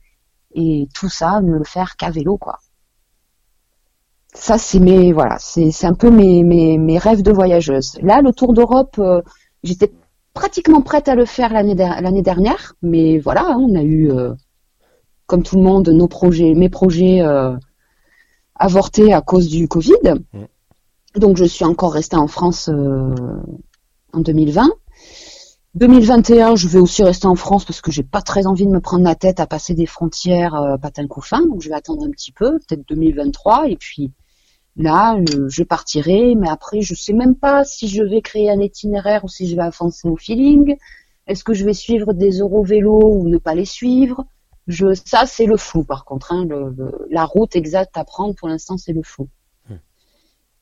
et 0.53 0.87
tout 0.93 1.09
ça 1.09 1.41
ne 1.41 1.57
le 1.57 1.63
faire 1.63 1.95
qu'à 1.95 2.11
vélo 2.11 2.37
quoi. 2.37 2.59
Ça 4.33 4.57
c'est 4.57 4.79
mes 4.79 5.13
voilà, 5.13 5.37
c'est, 5.39 5.71
c'est 5.71 5.87
un 5.87 5.95
peu 5.95 6.11
mes, 6.11 6.43
mes, 6.43 6.77
mes 6.77 6.97
rêves 6.97 7.23
de 7.23 7.31
voyageuse. 7.31 7.97
Là 8.01 8.21
le 8.21 8.33
tour 8.33 8.53
d'Europe, 8.53 8.95
euh, 8.99 9.21
j'étais 9.63 9.91
pratiquement 10.33 10.81
prête 10.81 11.07
à 11.07 11.15
le 11.15 11.25
faire 11.25 11.51
l'année, 11.51 11.73
l'année 11.73 12.21
dernière, 12.21 12.75
mais 12.83 13.17
voilà, 13.17 13.45
hein, 13.47 13.57
on 13.59 13.73
a 13.75 13.81
eu 13.81 14.11
euh, 14.11 14.33
comme 15.27 15.43
tout 15.43 15.57
le 15.57 15.63
monde, 15.63 15.89
nos 15.89 16.07
projets, 16.07 16.53
mes 16.55 16.69
projets 16.69 17.21
euh, 17.21 17.55
avortés 18.55 19.13
à 19.13 19.21
cause 19.21 19.47
du 19.47 19.67
Covid. 19.67 20.15
Donc 21.15 21.37
je 21.37 21.45
suis 21.45 21.65
encore 21.65 21.93
restée 21.93 22.17
en 22.17 22.27
France 22.27 22.69
euh, 22.69 23.13
en 24.13 24.19
2020. 24.19 24.69
2021, 25.75 26.55
je 26.55 26.67
vais 26.67 26.79
aussi 26.79 27.03
rester 27.03 27.27
en 27.27 27.35
France 27.35 27.65
parce 27.65 27.81
que 27.81 27.91
j'ai 27.91 28.01
pas 28.03 28.21
très 28.21 28.47
envie 28.47 28.65
de 28.65 28.71
me 28.71 28.79
prendre 28.79 29.03
la 29.03 29.13
tête 29.15 29.39
à 29.39 29.45
passer 29.45 29.75
des 29.75 29.85
frontières 29.85 30.55
euh, 30.55 30.77
patin 30.77 31.07
couffin. 31.07 31.45
Donc 31.45 31.61
je 31.61 31.69
vais 31.69 31.75
attendre 31.75 32.03
un 32.03 32.09
petit 32.09 32.31
peu, 32.31 32.57
peut-être 32.59 32.87
2023, 32.87 33.69
et 33.69 33.75
puis 33.75 34.11
là, 34.75 35.15
euh, 35.15 35.47
je 35.49 35.63
partirai. 35.63 36.35
Mais 36.35 36.49
après, 36.49 36.81
je 36.81 36.95
sais 36.95 37.13
même 37.13 37.35
pas 37.35 37.63
si 37.63 37.87
je 37.87 38.01
vais 38.01 38.21
créer 38.21 38.49
un 38.49 38.59
itinéraire 38.59 39.23
ou 39.23 39.27
si 39.27 39.47
je 39.47 39.55
vais 39.55 39.61
avancer 39.61 40.07
au 40.07 40.15
feeling. 40.15 40.77
Est-ce 41.27 41.43
que 41.43 41.53
je 41.53 41.65
vais 41.65 41.73
suivre 41.73 42.13
des 42.13 42.39
Eurovélos 42.39 43.13
ou 43.13 43.27
ne 43.27 43.37
pas 43.37 43.53
les 43.53 43.65
suivre? 43.65 44.25
Je, 44.67 44.93
ça, 44.93 45.25
c'est 45.25 45.45
le 45.45 45.57
flou, 45.57 45.83
par 45.83 46.05
contre. 46.05 46.31
Hein, 46.33 46.45
le, 46.45 46.73
le- 46.77 47.07
la 47.09 47.25
route 47.25 47.55
exacte 47.55 47.97
à 47.97 48.03
prendre, 48.03 48.35
pour 48.35 48.47
l'instant, 48.47 48.77
c'est 48.77 48.93
le 48.93 49.03
flou. 49.03 49.27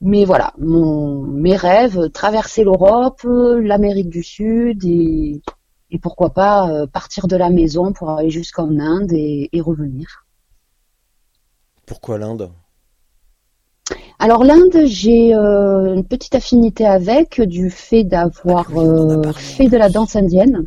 Mais 0.02 0.26
voilà, 0.26 0.54
mon, 0.58 1.22
mes 1.22 1.56
rêves, 1.56 2.10
traverser 2.10 2.64
l'Europe, 2.66 3.22
euh, 3.24 3.62
l'Amérique 3.62 4.10
du 4.10 4.24
Sud 4.24 4.84
et, 4.84 5.42
et 5.90 6.00
pourquoi 6.00 6.32
pas 6.32 6.70
euh, 6.70 6.86
partir 6.86 7.28
de 7.28 7.38
la 7.38 7.50
maison 7.50 7.94
pour 7.94 8.10
aller 8.10 8.30
jusqu'en 8.30 8.78
Inde 8.78 9.14
et, 9.14 9.50
et 9.54 9.62
revenir. 9.62 10.26
Pourquoi 11.86 12.18
l'Inde? 12.18 12.52
Alors 14.20 14.44
l'Inde, 14.44 14.86
j'ai 14.86 15.34
euh, 15.34 15.96
une 15.96 16.06
petite 16.06 16.36
affinité 16.36 16.86
avec 16.86 17.42
du 17.42 17.70
fait 17.70 18.04
d'avoir 18.04 18.78
euh, 18.78 19.32
fait 19.32 19.70
de 19.70 19.78
la 19.78 19.90
danse 19.90 20.16
indienne. 20.18 20.66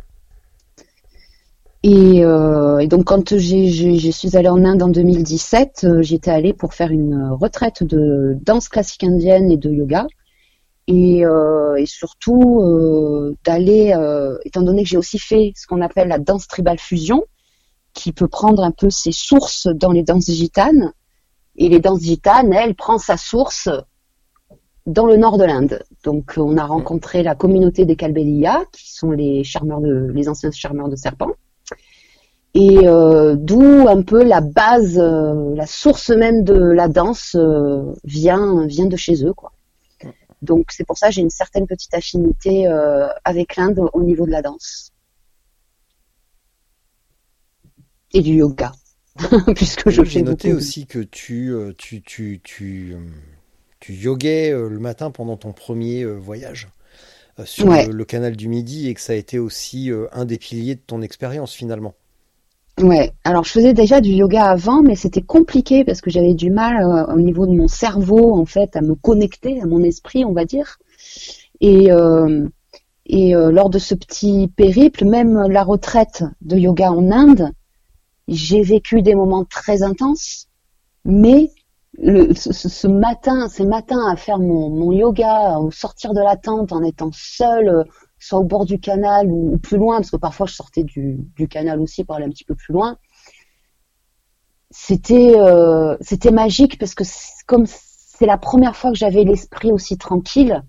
Et, 1.83 2.25
euh, 2.25 2.79
et 2.79 2.87
donc 2.87 3.05
quand 3.05 3.37
j'ai, 3.37 3.67
j'ai- 3.67 3.97
je 3.97 4.11
suis 4.11 4.35
allée 4.35 4.49
en 4.49 4.65
Inde 4.65 4.83
en 4.83 4.89
2017, 4.89 5.85
euh, 5.85 6.01
j'étais 6.01 6.31
allée 6.31 6.53
pour 6.53 6.73
faire 6.73 6.91
une 6.91 7.29
retraite 7.31 7.83
de 7.83 8.37
danse 8.41 8.67
classique 8.67 9.03
indienne 9.05 9.49
et 9.51 9.57
de 9.57 9.69
yoga. 9.71 10.05
Et, 10.87 11.25
euh, 11.25 11.75
et 11.77 11.85
surtout 11.87 12.61
euh, 12.63 13.35
d'aller, 13.45 13.93
euh, 13.95 14.37
étant 14.45 14.61
donné 14.63 14.83
que 14.83 14.89
j'ai 14.89 14.97
aussi 14.97 15.19
fait 15.19 15.53
ce 15.55 15.67
qu'on 15.67 15.81
appelle 15.81 16.09
la 16.09 16.19
danse 16.19 16.47
tribale 16.47 16.79
fusion, 16.79 17.25
qui 17.93 18.13
peut 18.13 18.27
prendre 18.29 18.63
un 18.63 18.71
peu 18.71 18.89
ses 18.89 19.11
sources 19.13 19.67
dans 19.67 19.91
les 19.91 20.03
danses 20.03 20.31
gitanes. 20.31 20.93
Et 21.57 21.69
les 21.69 21.79
danses 21.79 22.01
gitanes, 22.03 22.53
elle 22.53 22.75
prend 22.75 22.97
sa 22.99 23.17
source 23.17 23.69
dans 24.85 25.05
le 25.05 25.17
nord 25.17 25.37
de 25.37 25.43
l'Inde. 25.45 25.83
Donc 26.03 26.33
on 26.37 26.57
a 26.57 26.65
rencontré 26.65 27.23
la 27.23 27.35
communauté 27.35 27.85
des 27.85 27.95
Kalbeliya, 27.95 28.63
qui 28.71 28.91
sont 28.93 29.11
les 29.11 29.43
charmeurs 29.43 29.81
de, 29.81 30.11
les 30.13 30.27
anciens 30.29 30.51
charmeurs 30.51 30.89
de 30.89 30.95
serpents. 30.95 31.31
Et 32.53 32.87
euh, 32.87 33.35
d'où 33.37 33.87
un 33.87 34.01
peu 34.03 34.23
la 34.23 34.41
base, 34.41 34.97
euh, 34.99 35.55
la 35.55 35.65
source 35.67 36.09
même 36.09 36.43
de 36.43 36.53
la 36.53 36.87
danse 36.87 37.35
euh, 37.35 37.93
vient 38.03 38.65
vient 38.67 38.85
de 38.87 38.95
chez 38.97 39.23
eux, 39.25 39.33
quoi. 39.33 39.51
Donc 40.41 40.71
c'est 40.71 40.85
pour 40.85 40.97
ça 40.97 41.07
que 41.09 41.13
j'ai 41.15 41.21
une 41.21 41.29
certaine 41.31 41.67
petite 41.67 41.93
affinité 41.93 42.67
avec 43.25 43.55
l'Inde 43.57 43.81
au 43.93 44.03
niveau 44.03 44.25
de 44.25 44.31
la 44.31 44.41
danse 44.41 44.91
et 48.13 48.21
du 48.21 48.33
yoga, 48.35 48.71
puisque 49.55 49.89
je 49.89 50.01
J'ai 50.01 50.21
noté 50.21 50.53
beaucoup. 50.53 50.53
aussi 50.53 50.85
que 50.87 50.99
tu, 50.99 51.53
tu, 51.77 52.01
tu, 52.01 52.39
tu, 52.43 52.95
tu 53.79 53.93
yoguais 53.93 54.51
le 54.51 54.79
matin 54.79 55.11
pendant 55.11 55.37
ton 55.37 55.51
premier 55.53 56.05
voyage 56.05 56.69
sur 57.45 57.69
Ouais. 57.69 57.89
le, 57.89 57.91
le 57.91 58.05
canal 58.05 58.35
du 58.37 58.49
Midi 58.49 58.89
et 58.89 58.93
que 58.95 59.01
ça 59.01 59.13
a 59.13 59.17
été 59.17 59.39
aussi 59.39 59.91
un 60.13 60.25
des 60.25 60.37
piliers 60.39 60.75
de 60.75 60.81
ton 60.81 61.01
expérience 61.01 61.53
finalement. 61.53 61.95
Ouais, 62.81 63.11
alors 63.25 63.43
je 63.43 63.51
faisais 63.51 63.73
déjà 63.73 63.99
du 63.99 64.11
yoga 64.11 64.45
avant, 64.45 64.81
mais 64.81 64.95
c'était 64.95 65.21
compliqué 65.21 65.83
parce 65.83 65.99
que 65.99 66.09
j'avais 66.09 66.33
du 66.33 66.49
mal 66.49 66.81
euh, 66.81 67.13
au 67.13 67.19
niveau 67.19 67.45
de 67.45 67.51
mon 67.51 67.67
cerveau, 67.67 68.35
en 68.35 68.45
fait, 68.45 68.75
à 68.77 68.81
me 68.81 68.95
connecter 68.95 69.61
à 69.61 69.65
mon 69.65 69.83
esprit, 69.83 70.23
on 70.23 70.31
va 70.31 70.45
dire. 70.45 70.77
Et, 71.59 71.91
euh, 71.91 72.47
et 73.05 73.35
euh, 73.35 73.51
lors 73.51 73.69
de 73.69 73.79
ce 73.79 73.95
petit 73.95 74.47
périple, 74.55 75.03
même 75.03 75.47
la 75.49 75.63
retraite 75.63 76.23
de 76.41 76.57
yoga 76.57 76.91
en 76.91 77.11
Inde, 77.11 77.51
j'ai 78.29 78.61
vécu 78.61 79.01
des 79.01 79.15
moments 79.15 79.43
très 79.43 79.83
intenses, 79.83 80.47
mais 81.03 81.51
ce, 81.97 82.87
matin, 82.87 83.49
ces 83.49 83.65
matins 83.65 84.07
à 84.09 84.15
faire 84.15 84.39
mon, 84.39 84.91
yoga, 84.93 85.59
au 85.59 85.71
sortir 85.71 86.13
de 86.13 86.21
la 86.21 86.37
tente 86.37 86.71
en 86.71 86.81
étant 86.83 87.09
seule, 87.11 87.85
soit 88.19 88.39
au 88.39 88.43
bord 88.43 88.65
du 88.65 88.79
canal 88.79 89.31
ou, 89.31 89.57
plus 89.57 89.77
loin, 89.77 89.97
parce 89.97 90.11
que 90.11 90.17
parfois 90.17 90.45
je 90.45 90.53
sortais 90.53 90.83
du, 90.83 91.47
canal 91.49 91.79
aussi 91.79 92.03
pour 92.03 92.15
aller 92.15 92.25
un 92.25 92.29
petit 92.29 92.45
peu 92.45 92.55
plus 92.55 92.73
loin. 92.73 92.97
C'était 94.71 95.33
euh, 95.35 95.97
c'était 96.01 96.31
magique 96.31 96.77
parce 96.77 96.93
que 96.93 97.03
comme 97.47 97.65
c'est 97.65 98.25
la 98.25 98.37
première 98.37 98.75
fois 98.75 98.91
que 98.91 98.97
j'avais 98.97 99.23
l'esprit 99.23 99.71
aussi 99.71 99.97
tranquille, 99.97 100.63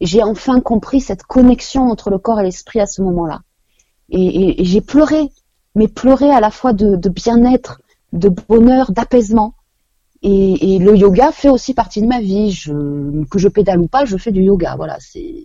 j'ai 0.00 0.22
enfin 0.22 0.60
compris 0.60 1.00
cette 1.00 1.22
connexion 1.22 1.90
entre 1.90 2.10
le 2.10 2.18
corps 2.18 2.40
et 2.40 2.44
l'esprit 2.44 2.80
à 2.80 2.86
ce 2.86 3.02
moment-là. 3.02 3.42
Et, 4.10 4.62
j'ai 4.64 4.80
pleuré, 4.80 5.28
mais 5.74 5.88
pleuré 5.88 6.30
à 6.30 6.40
la 6.40 6.50
fois 6.50 6.72
de, 6.72 6.96
bien-être, 7.08 7.80
de 8.12 8.28
bonheur, 8.28 8.92
d'apaisement. 8.92 9.54
Et, 10.22 10.78
le 10.78 10.96
yoga 10.96 11.30
fait 11.32 11.48
aussi 11.50 11.74
partie 11.74 12.00
de 12.00 12.06
ma 12.06 12.20
vie. 12.20 12.54
Que 13.30 13.38
je 13.38 13.48
pédale 13.48 13.80
ou 13.80 13.86
pas, 13.86 14.04
je 14.04 14.16
fais 14.16 14.32
du 14.32 14.42
yoga. 14.42 14.74
Voilà, 14.76 14.96
c'est 15.00 15.44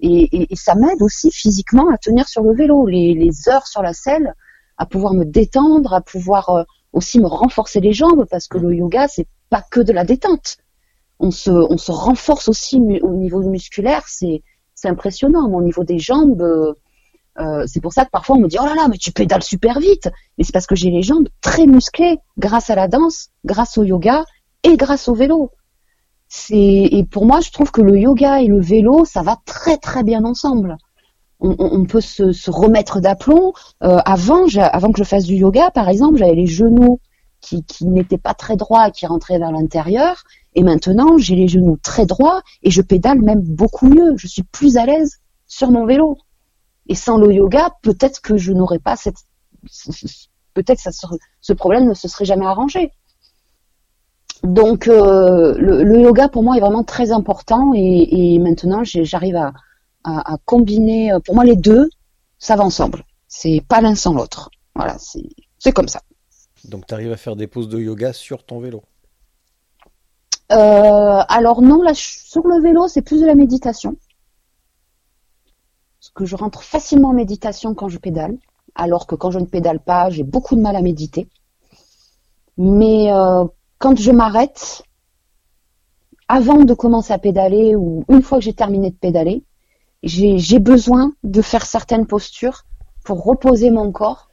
et, 0.00 0.48
ça 0.54 0.74
m'aide 0.74 1.02
aussi 1.02 1.30
physiquement 1.30 1.88
à 1.92 1.98
tenir 1.98 2.28
sur 2.28 2.42
le 2.42 2.54
vélo, 2.54 2.86
les, 2.86 3.30
heures 3.48 3.66
sur 3.66 3.82
la 3.82 3.92
selle, 3.92 4.34
à 4.76 4.86
pouvoir 4.86 5.14
me 5.14 5.24
détendre, 5.24 5.92
à 5.92 6.00
pouvoir 6.00 6.50
euh, 6.50 6.62
aussi 6.92 7.20
me 7.20 7.26
renforcer 7.26 7.80
les 7.80 7.92
jambes, 7.92 8.24
parce 8.30 8.46
que 8.46 8.58
le 8.58 8.74
yoga, 8.74 9.08
c'est 9.08 9.26
pas 9.50 9.62
que 9.62 9.80
de 9.80 9.92
la 9.92 10.04
détente. 10.04 10.58
On 11.20 11.32
se, 11.32 11.50
renforce 11.90 12.48
aussi 12.48 12.76
au 13.02 13.14
niveau 13.14 13.42
musculaire, 13.42 14.04
c'est, 14.06 14.42
c'est 14.74 14.88
impressionnant. 14.88 15.52
Au 15.52 15.62
niveau 15.62 15.82
des 15.82 15.98
jambes, 15.98 16.42
euh, 16.42 16.74
euh, 17.40 17.64
c'est 17.66 17.80
pour 17.80 17.92
ça 17.92 18.04
que 18.04 18.10
parfois 18.10 18.36
on 18.36 18.40
me 18.40 18.48
dit 18.48 18.56
oh 18.60 18.64
là 18.64 18.74
là, 18.74 18.86
mais 18.88 18.98
tu 18.98 19.10
pédales 19.10 19.42
super 19.42 19.80
vite. 19.80 20.08
Mais 20.36 20.44
c'est 20.44 20.52
parce 20.52 20.66
que 20.66 20.76
j'ai 20.76 20.90
les 20.90 21.02
jambes 21.02 21.28
très 21.40 21.66
musclées 21.66 22.18
grâce 22.38 22.70
à 22.70 22.76
la 22.76 22.86
danse, 22.86 23.30
grâce 23.44 23.78
au 23.78 23.84
yoga 23.84 24.24
et 24.62 24.76
grâce 24.76 25.08
au 25.08 25.14
vélo. 25.14 25.50
Et 26.50 27.04
pour 27.10 27.26
moi, 27.26 27.40
je 27.40 27.50
trouve 27.50 27.70
que 27.70 27.80
le 27.80 27.98
yoga 27.98 28.40
et 28.40 28.46
le 28.46 28.60
vélo, 28.60 29.04
ça 29.04 29.22
va 29.22 29.36
très 29.44 29.76
très 29.78 30.02
bien 30.02 30.24
ensemble. 30.24 30.76
On, 31.40 31.54
on- 31.58 31.84
peut 31.86 32.00
se, 32.00 32.32
se 32.32 32.50
remettre 32.50 33.00
d'aplomb. 33.00 33.52
Euh, 33.84 33.98
avant, 34.04 34.46
avant 34.58 34.92
que 34.92 34.98
je 34.98 35.04
fasse 35.04 35.24
du 35.24 35.36
yoga, 35.36 35.70
par 35.70 35.88
exemple, 35.88 36.18
j'avais 36.18 36.34
les 36.34 36.46
genoux 36.46 37.00
qui, 37.40 37.64
qui 37.64 37.86
n'étaient 37.86 38.18
pas 38.18 38.34
très 38.34 38.56
droits, 38.56 38.90
qui 38.90 39.06
rentraient 39.06 39.38
vers 39.38 39.52
l'intérieur. 39.52 40.24
Et 40.54 40.62
maintenant, 40.64 41.18
j'ai 41.18 41.36
les 41.36 41.48
genoux 41.48 41.78
très 41.82 42.06
droits 42.06 42.42
et 42.62 42.70
je 42.70 42.82
pédale 42.82 43.20
même 43.22 43.40
beaucoup 43.42 43.88
mieux. 43.88 44.14
Je 44.16 44.26
suis 44.26 44.42
plus 44.42 44.76
à 44.76 44.86
l'aise 44.86 45.18
sur 45.46 45.70
mon 45.70 45.86
vélo. 45.86 46.18
Et 46.88 46.94
sans 46.96 47.18
le 47.18 47.32
yoga, 47.32 47.70
peut-être 47.82 48.20
que 48.20 48.36
je 48.36 48.52
n'aurais 48.52 48.80
pas 48.80 48.96
cette, 48.96 49.18
peut-être 50.54 50.80
serait- 50.92 51.18
ce 51.40 51.52
problème 51.52 51.88
ne 51.88 51.94
se 51.94 52.08
serait 52.08 52.24
jamais 52.24 52.46
arrangé. 52.46 52.92
Donc 54.48 54.88
euh, 54.88 55.54
le, 55.58 55.84
le 55.84 56.00
yoga 56.00 56.28
pour 56.28 56.42
moi 56.42 56.56
est 56.56 56.60
vraiment 56.60 56.82
très 56.82 57.12
important 57.12 57.72
et, 57.74 58.34
et 58.34 58.38
maintenant 58.38 58.82
j'arrive 58.82 59.36
à, 59.36 59.52
à, 60.04 60.32
à 60.32 60.36
combiner. 60.46 61.12
euh, 61.12 61.20
Pour 61.20 61.34
moi 61.34 61.44
les 61.44 61.54
deux, 61.54 61.90
ça 62.38 62.56
va 62.56 62.64
ensemble. 62.64 63.04
C'est 63.26 63.62
pas 63.68 63.82
l'un 63.82 63.94
sans 63.94 64.14
l'autre. 64.14 64.50
Voilà, 64.74 64.96
c'est 65.58 65.72
comme 65.72 65.88
ça. 65.88 66.00
Donc 66.64 66.86
tu 66.86 66.94
arrives 66.94 67.12
à 67.12 67.18
faire 67.18 67.36
des 67.36 67.46
poses 67.46 67.68
de 67.68 67.78
yoga 67.78 68.14
sur 68.14 68.44
ton 68.44 68.58
vélo? 68.58 68.82
Euh, 70.50 71.20
alors 71.28 71.60
non, 71.60 71.82
là, 71.82 71.92
sur 71.94 72.46
le 72.46 72.62
vélo, 72.62 72.88
c'est 72.88 73.02
plus 73.02 73.20
de 73.20 73.26
la 73.26 73.34
méditation. 73.34 73.96
Parce 76.00 76.10
que 76.14 76.24
je 76.24 76.36
rentre 76.36 76.62
facilement 76.62 77.10
en 77.10 77.12
méditation 77.12 77.74
quand 77.74 77.88
je 77.88 77.98
pédale, 77.98 78.38
alors 78.74 79.06
que 79.06 79.14
quand 79.14 79.30
je 79.30 79.40
ne 79.40 79.44
pédale 79.44 79.80
pas, 79.80 80.08
j'ai 80.08 80.22
beaucoup 80.22 80.56
de 80.56 80.62
mal 80.62 80.74
à 80.74 80.80
méditer. 80.80 81.28
Mais 82.56 83.12
euh, 83.12 83.44
quand 83.78 83.96
je 83.96 84.10
m'arrête, 84.10 84.82
avant 86.28 86.64
de 86.64 86.74
commencer 86.74 87.12
à 87.12 87.18
pédaler 87.18 87.74
ou 87.74 88.04
une 88.08 88.22
fois 88.22 88.38
que 88.38 88.44
j'ai 88.44 88.52
terminé 88.52 88.90
de 88.90 88.96
pédaler, 88.96 89.44
j'ai 90.02 90.58
besoin 90.58 91.12
de 91.24 91.42
faire 91.42 91.64
certaines 91.64 92.06
postures 92.06 92.64
pour 93.04 93.24
reposer 93.24 93.70
mon 93.70 93.90
corps. 93.90 94.28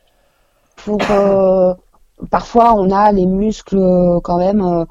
Pour 0.76 1.00
euh, 1.10 1.74
parfois 2.30 2.74
on 2.76 2.92
a 2.92 3.12
les 3.12 3.26
muscles 3.26 3.78
euh, 3.78 4.20
quand 4.20 4.38
même, 4.38 4.62
euh, 4.62 4.84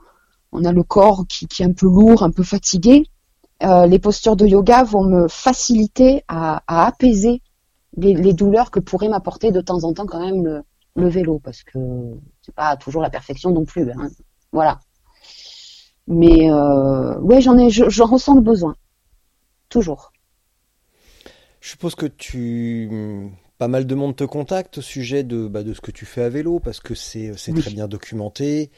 on 0.52 0.64
a 0.64 0.72
le 0.72 0.82
corps 0.82 1.26
qui, 1.28 1.46
est 1.60 1.64
un 1.64 1.72
peu 1.72 1.86
lourd, 1.86 2.22
un 2.22 2.30
peu 2.30 2.42
fatigué. 2.42 3.04
Les 3.60 3.98
postures 3.98 4.36
de 4.36 4.46
yoga 4.46 4.82
vont 4.82 5.04
me 5.04 5.26
faciliter 5.26 6.22
à, 6.28 6.62
apaiser 6.66 7.40
les, 7.96 8.34
douleurs 8.34 8.70
que 8.70 8.78
pourrait 8.78 9.08
m'apporter 9.08 9.52
de 9.52 9.62
temps 9.62 9.84
en 9.84 9.94
temps 9.94 10.04
quand 10.04 10.20
même 10.20 10.44
le, 10.44 10.62
le 10.96 11.08
vélo, 11.08 11.40
parce 11.42 11.62
que 11.62 11.78
c'est 12.42 12.54
pas 12.54 12.76
toujours 12.76 13.00
la 13.00 13.08
perfection 13.08 13.52
non 13.52 13.64
plus. 13.64 13.90
Hein. 13.90 14.10
Voilà. 14.54 14.78
Mais 16.06 16.48
euh, 16.48 17.18
ouais, 17.18 17.40
j'en 17.40 17.58
ai, 17.58 17.70
j'en 17.70 18.06
ressens 18.06 18.36
le 18.36 18.40
besoin, 18.40 18.76
toujours. 19.68 20.12
Je 21.60 21.70
suppose 21.70 21.96
que 21.96 22.06
tu 22.06 23.32
pas 23.58 23.66
mal 23.66 23.86
de 23.86 23.94
monde 23.96 24.14
te 24.14 24.24
contacte 24.24 24.78
au 24.78 24.82
sujet 24.82 25.24
de, 25.24 25.48
bah, 25.48 25.64
de 25.64 25.74
ce 25.74 25.80
que 25.80 25.90
tu 25.90 26.06
fais 26.06 26.22
à 26.22 26.28
vélo 26.28 26.60
parce 26.60 26.78
que 26.78 26.94
c'est 26.94 27.32
oui. 27.48 27.60
très 27.60 27.70
bien 27.72 27.88
documenté. 27.88 28.70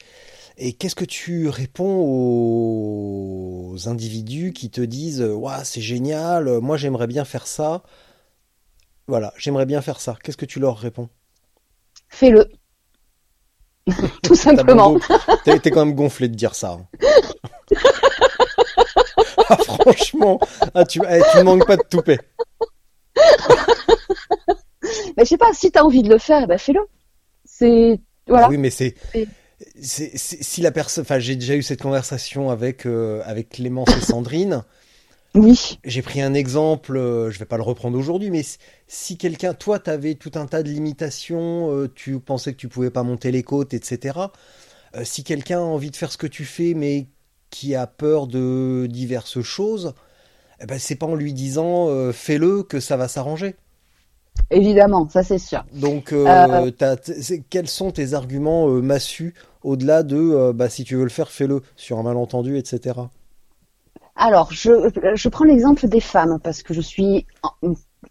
Et 0.57 0.73
qu'est-ce 0.73 0.95
que 0.95 1.05
tu 1.05 1.49
réponds 1.49 2.01
aux 3.75 3.89
individus 3.89 4.55
qui 4.55 4.71
te 4.71 4.81
disent 4.81 5.21
Waouh, 5.21 5.61
c'est 5.65 5.83
génial, 5.83 6.61
moi 6.61 6.79
j'aimerais 6.79 7.07
bien 7.07 7.27
faire 7.27 7.47
ça 7.47 7.83
Voilà, 9.09 9.35
j'aimerais 9.37 9.67
bien 9.67 9.83
faire 9.83 10.01
ça. 10.01 10.17
Qu'est-ce 10.23 10.39
que 10.39 10.47
tu 10.47 10.59
leur 10.59 10.79
réponds? 10.79 11.11
Fais-le. 12.09 12.49
Tout 14.23 14.35
simplement. 14.35 14.99
T'as 15.45 15.55
été 15.55 15.71
quand 15.71 15.85
même 15.85 15.95
gonflé 15.95 16.29
de 16.29 16.35
dire 16.35 16.55
ça. 16.55 16.79
ah, 19.49 19.57
franchement, 19.59 20.41
ah, 20.75 20.85
tu, 20.85 21.01
eh, 21.09 21.21
tu 21.33 21.43
manques 21.43 21.67
pas 21.67 21.77
de 21.77 21.85
toupet. 21.89 22.19
mais 25.17 25.25
je 25.25 25.25
sais 25.25 25.39
pas, 25.39 25.53
si 25.53 25.71
tu 25.71 25.79
as 25.79 25.85
envie 25.85 26.03
de 26.03 26.09
le 26.09 26.19
faire, 26.19 26.43
eh 26.45 26.47
ben 26.47 26.59
fais-le. 26.59 26.81
C'est 27.45 28.01
voilà. 28.27 28.49
Oui, 28.49 28.59
mais 28.59 28.71
c'est 28.71 28.95
si 29.79 30.61
la 30.61 30.71
personne, 30.71 31.03
enfin, 31.03 31.19
j'ai 31.19 31.37
déjà 31.37 31.55
eu 31.55 31.63
cette 31.63 31.83
conversation 31.83 32.51
avec 32.51 32.87
euh, 32.87 33.23
avec 33.25 33.51
Clémence 33.51 33.89
et 33.97 34.01
Sandrine. 34.01 34.65
Oui. 35.37 35.79
J'ai 35.85 36.01
pris 36.01 36.23
un 36.23 36.33
exemple, 36.33 36.97
euh, 36.97 37.31
je 37.31 37.39
vais 37.39 37.45
pas 37.45 37.59
le 37.59 37.63
reprendre 37.63 37.99
aujourd'hui, 37.99 38.31
mais 38.31 38.43
si 38.89 39.19
quelqu'un, 39.19 39.53
toi, 39.53 39.79
tu 39.79 39.91
avais 39.91 40.15
tout 40.15 40.33
un 40.35 40.47
tas 40.47 40.63
de 40.63 40.71
limitations, 40.71 41.71
euh, 41.71 41.93
tu 41.95 42.19
pensais 42.21 42.53
que 42.53 42.57
tu 42.57 42.69
pouvais 42.69 42.91
pas 42.91 43.03
monter 43.03 43.31
les 43.31 43.43
côtes, 43.43 43.75
etc. 43.75 44.19
Euh, 44.97 45.05
si 45.05 45.25
quelqu'un 45.25 45.59
a 45.59 45.63
envie 45.63 45.91
de 45.91 45.97
faire 45.97 46.11
ce 46.11 46.17
que 46.17 46.27
tu 46.27 46.45
fais, 46.45 46.73
mais 46.75 47.09
qui 47.51 47.75
a 47.75 47.87
peur 47.87 48.27
de 48.27 48.87
diverses 48.91 49.43
choses, 49.43 49.95
eh 50.61 50.67
ben, 50.67 50.79
c'est 50.79 50.97
pas 50.97 51.07
en 51.07 51.15
lui 51.15 51.35
disant 51.35 51.89
euh, 51.89 52.13
fais-le 52.13 52.63
que 52.63 52.81
ça 52.81 52.97
va 52.97 53.07
s'arranger. 53.07 53.57
Évidemment, 54.51 55.09
ça 55.09 55.23
c'est 55.23 55.39
sûr. 55.39 55.65
Donc, 55.75 56.13
euh, 56.13 56.71
quels 57.51 57.69
sont 57.69 57.91
tes 57.91 58.15
arguments 58.15 58.69
massus 58.69 59.35
au-delà 59.63 60.03
de 60.03 60.53
bah, 60.53 60.69
si 60.69 60.85
tu 60.85 60.95
veux 60.95 61.05
le 61.05 61.11
faire, 61.11 61.31
fais-le 61.31 61.63
sur 61.75 61.99
un 61.99 62.03
malentendu, 62.03 62.57
etc. 62.57 62.95
Alors, 64.17 64.51
je, 64.53 64.91
je 65.15 65.29
prends 65.29 65.45
l'exemple 65.45 65.87
des 65.89 66.01
femmes 66.01 66.39
parce 66.43 66.63
que 66.63 66.73
je 66.73 66.81
suis 66.81 67.27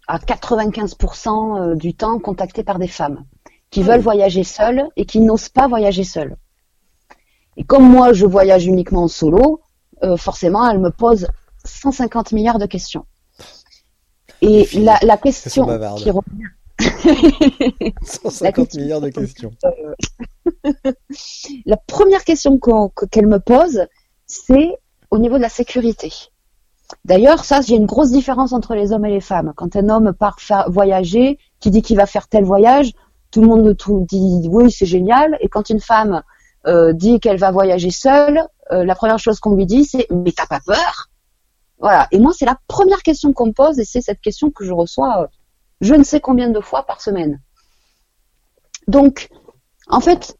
à 0.06 0.18
95% 0.18 1.76
du 1.76 1.94
temps 1.94 2.18
contactée 2.20 2.62
par 2.62 2.78
des 2.78 2.88
femmes 2.88 3.24
qui 3.70 3.82
veulent 3.82 4.00
voyager 4.00 4.44
seules 4.44 4.88
et 4.96 5.04
qui 5.04 5.20
n'osent 5.20 5.48
pas 5.48 5.66
voyager 5.66 6.04
seules. 6.04 6.36
Et 7.56 7.64
comme 7.64 7.88
moi, 7.88 8.12
je 8.12 8.26
voyage 8.26 8.66
uniquement 8.66 9.04
en 9.04 9.08
solo, 9.08 9.60
euh, 10.02 10.16
forcément, 10.16 10.68
elle 10.68 10.78
me 10.78 10.90
pose 10.90 11.26
150 11.64 12.32
milliards 12.32 12.58
de 12.58 12.66
questions. 12.66 13.06
Et 14.42 14.68
la, 14.74 14.98
la, 15.02 15.16
question 15.16 15.66
qui 15.96 16.10
revient... 16.10 16.30
150 18.02 18.74
milliards 18.74 19.00
de 19.00 19.08
questions. 19.08 19.52
la 21.66 21.76
première 21.76 22.24
question 22.24 22.60
qu'elle 23.10 23.26
me 23.26 23.40
pose, 23.40 23.86
c'est 24.26 24.76
au 25.10 25.18
niveau 25.18 25.36
de 25.36 25.42
la 25.42 25.48
sécurité. 25.48 26.12
D'ailleurs, 27.04 27.44
ça, 27.44 27.60
j'ai 27.60 27.76
une 27.76 27.86
grosse 27.86 28.10
différence 28.10 28.52
entre 28.52 28.74
les 28.74 28.92
hommes 28.92 29.04
et 29.04 29.10
les 29.10 29.20
femmes. 29.20 29.52
Quand 29.56 29.74
un 29.76 29.88
homme 29.88 30.12
part 30.12 30.38
voyager, 30.68 31.38
qui 31.60 31.70
dit 31.70 31.82
qu'il 31.82 31.96
va 31.96 32.06
faire 32.06 32.28
tel 32.28 32.44
voyage, 32.44 32.92
tout 33.30 33.40
le 33.40 33.48
monde 33.48 33.76
dit 34.08 34.48
oui, 34.50 34.70
c'est 34.70 34.86
génial. 34.86 35.36
Et 35.40 35.48
quand 35.48 35.68
une 35.68 35.80
femme 35.80 36.22
euh, 36.66 36.92
dit 36.92 37.20
qu'elle 37.20 37.38
va 37.38 37.50
voyager 37.50 37.90
seule, 37.90 38.40
euh, 38.72 38.84
la 38.84 38.94
première 38.94 39.18
chose 39.18 39.40
qu'on 39.40 39.54
lui 39.54 39.66
dit, 39.66 39.84
c'est 39.84 40.06
mais 40.10 40.32
t'as 40.32 40.46
pas 40.46 40.60
peur? 40.64 41.08
Voilà. 41.78 42.08
Et 42.12 42.18
moi, 42.18 42.32
c'est 42.36 42.46
la 42.46 42.58
première 42.68 43.02
question 43.02 43.32
qu'on 43.32 43.46
me 43.46 43.52
pose, 43.52 43.78
et 43.78 43.84
c'est 43.84 44.00
cette 44.00 44.20
question 44.20 44.50
que 44.50 44.64
je 44.64 44.72
reçois 44.72 45.22
euh, 45.22 45.26
je 45.80 45.94
ne 45.94 46.04
sais 46.04 46.20
combien 46.20 46.48
de 46.48 46.60
fois 46.60 46.84
par 46.84 47.00
semaine. 47.00 47.40
Donc, 48.88 49.28
en 49.88 50.00
fait, 50.00 50.36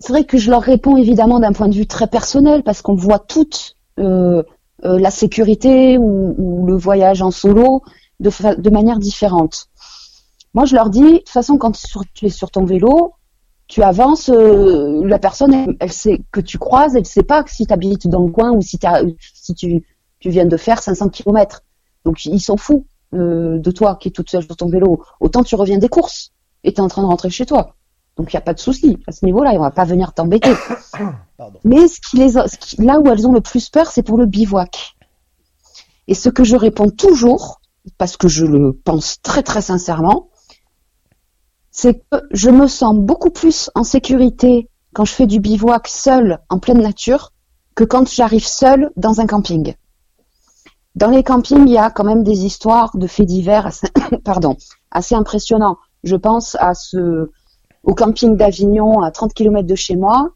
c'est 0.00 0.12
vrai 0.12 0.24
que 0.24 0.38
je 0.38 0.50
leur 0.50 0.62
réponds 0.62 0.96
évidemment 0.96 1.38
d'un 1.38 1.52
point 1.52 1.68
de 1.68 1.74
vue 1.74 1.86
très 1.86 2.08
personnel, 2.08 2.62
parce 2.62 2.82
qu'on 2.82 2.94
voit 2.94 3.18
toute 3.18 3.75
la 3.98 5.10
sécurité 5.10 5.98
ou, 5.98 6.66
le 6.66 6.76
voyage 6.76 7.22
en 7.22 7.30
solo 7.30 7.82
de, 8.20 8.70
manière 8.70 8.98
différente. 8.98 9.68
Moi, 10.54 10.64
je 10.64 10.74
leur 10.74 10.90
dis, 10.90 11.00
de 11.00 11.16
toute 11.18 11.28
façon, 11.28 11.58
quand 11.58 11.72
tu 12.14 12.26
es 12.26 12.30
sur 12.30 12.50
ton 12.50 12.64
vélo, 12.64 13.14
tu 13.68 13.82
avances, 13.82 14.28
euh, 14.28 15.04
la 15.04 15.18
personne, 15.18 15.76
elle, 15.80 15.92
sait 15.92 16.22
que 16.30 16.40
tu 16.40 16.58
croises, 16.58 16.94
elle 16.96 17.04
sait 17.04 17.22
pas 17.22 17.44
si 17.46 17.66
tu 17.66 17.72
habites 17.72 18.06
dans 18.06 18.24
le 18.24 18.30
coin 18.30 18.52
ou 18.52 18.62
si, 18.62 18.78
tu, 18.78 19.84
viens 20.24 20.46
de 20.46 20.56
faire 20.56 20.82
500 20.82 21.08
km. 21.08 21.62
Donc 22.04 22.24
ils 22.24 22.40
foutent 22.40 22.86
euh, 23.14 23.58
de 23.58 23.70
toi 23.70 23.96
qui 23.96 24.08
es 24.08 24.10
toute 24.12 24.30
seule 24.30 24.44
sur 24.44 24.56
ton 24.56 24.68
vélo. 24.68 25.02
Autant 25.20 25.42
tu 25.42 25.56
reviens 25.56 25.78
des 25.78 25.88
courses 25.88 26.32
et 26.62 26.72
tu 26.72 26.80
es 26.80 26.80
en 26.80 26.88
train 26.88 27.02
de 27.02 27.08
rentrer 27.08 27.30
chez 27.30 27.46
toi. 27.46 27.74
Donc 28.16 28.32
il 28.32 28.36
n'y 28.36 28.38
a 28.38 28.42
pas 28.42 28.54
de 28.54 28.60
souci 28.60 28.98
à 29.06 29.12
ce 29.12 29.24
niveau-là, 29.24 29.52
on 29.54 29.60
va 29.60 29.70
pas 29.70 29.84
venir 29.84 30.12
t'embêter. 30.12 30.52
Mais 31.64 31.86
ce 31.86 32.00
qui 32.00 32.16
les, 32.16 32.30
ce 32.32 32.56
qui, 32.56 32.82
là 32.82 32.98
où 32.98 33.08
elles 33.08 33.26
ont 33.26 33.32
le 33.32 33.40
plus 33.40 33.68
peur, 33.68 33.90
c'est 33.90 34.02
pour 34.02 34.16
le 34.16 34.26
bivouac. 34.26 34.96
Et 36.08 36.14
ce 36.14 36.28
que 36.28 36.44
je 36.44 36.56
réponds 36.56 36.90
toujours, 36.90 37.60
parce 37.98 38.16
que 38.16 38.28
je 38.28 38.46
le 38.46 38.72
pense 38.72 39.20
très 39.22 39.42
très 39.42 39.60
sincèrement, 39.60 40.30
c'est 41.70 41.94
que 42.10 42.22
je 42.30 42.48
me 42.48 42.66
sens 42.68 42.96
beaucoup 42.96 43.30
plus 43.30 43.70
en 43.74 43.84
sécurité 43.84 44.70
quand 44.94 45.04
je 45.04 45.12
fais 45.12 45.26
du 45.26 45.40
bivouac 45.40 45.88
seul 45.88 46.38
en 46.48 46.58
pleine 46.58 46.80
nature 46.80 47.32
que 47.74 47.84
quand 47.84 48.08
j'arrive 48.08 48.46
seul 48.46 48.90
dans 48.96 49.20
un 49.20 49.26
camping. 49.26 49.74
Dans 50.94 51.10
les 51.10 51.22
campings, 51.22 51.66
il 51.66 51.74
y 51.74 51.76
a 51.76 51.90
quand 51.90 52.04
même 52.04 52.22
des 52.22 52.46
histoires 52.46 52.96
de 52.96 53.06
faits 53.06 53.26
divers 53.26 53.66
assez, 53.66 53.88
pardon, 54.24 54.56
assez 54.90 55.14
impressionnants. 55.14 55.76
Je 56.02 56.16
pense 56.16 56.56
à 56.58 56.72
ce, 56.72 57.30
au 57.86 57.94
camping 57.94 58.36
d'Avignon 58.36 59.00
à 59.00 59.10
30 59.10 59.32
km 59.32 59.66
de 59.66 59.74
chez 59.74 59.96
moi, 59.96 60.32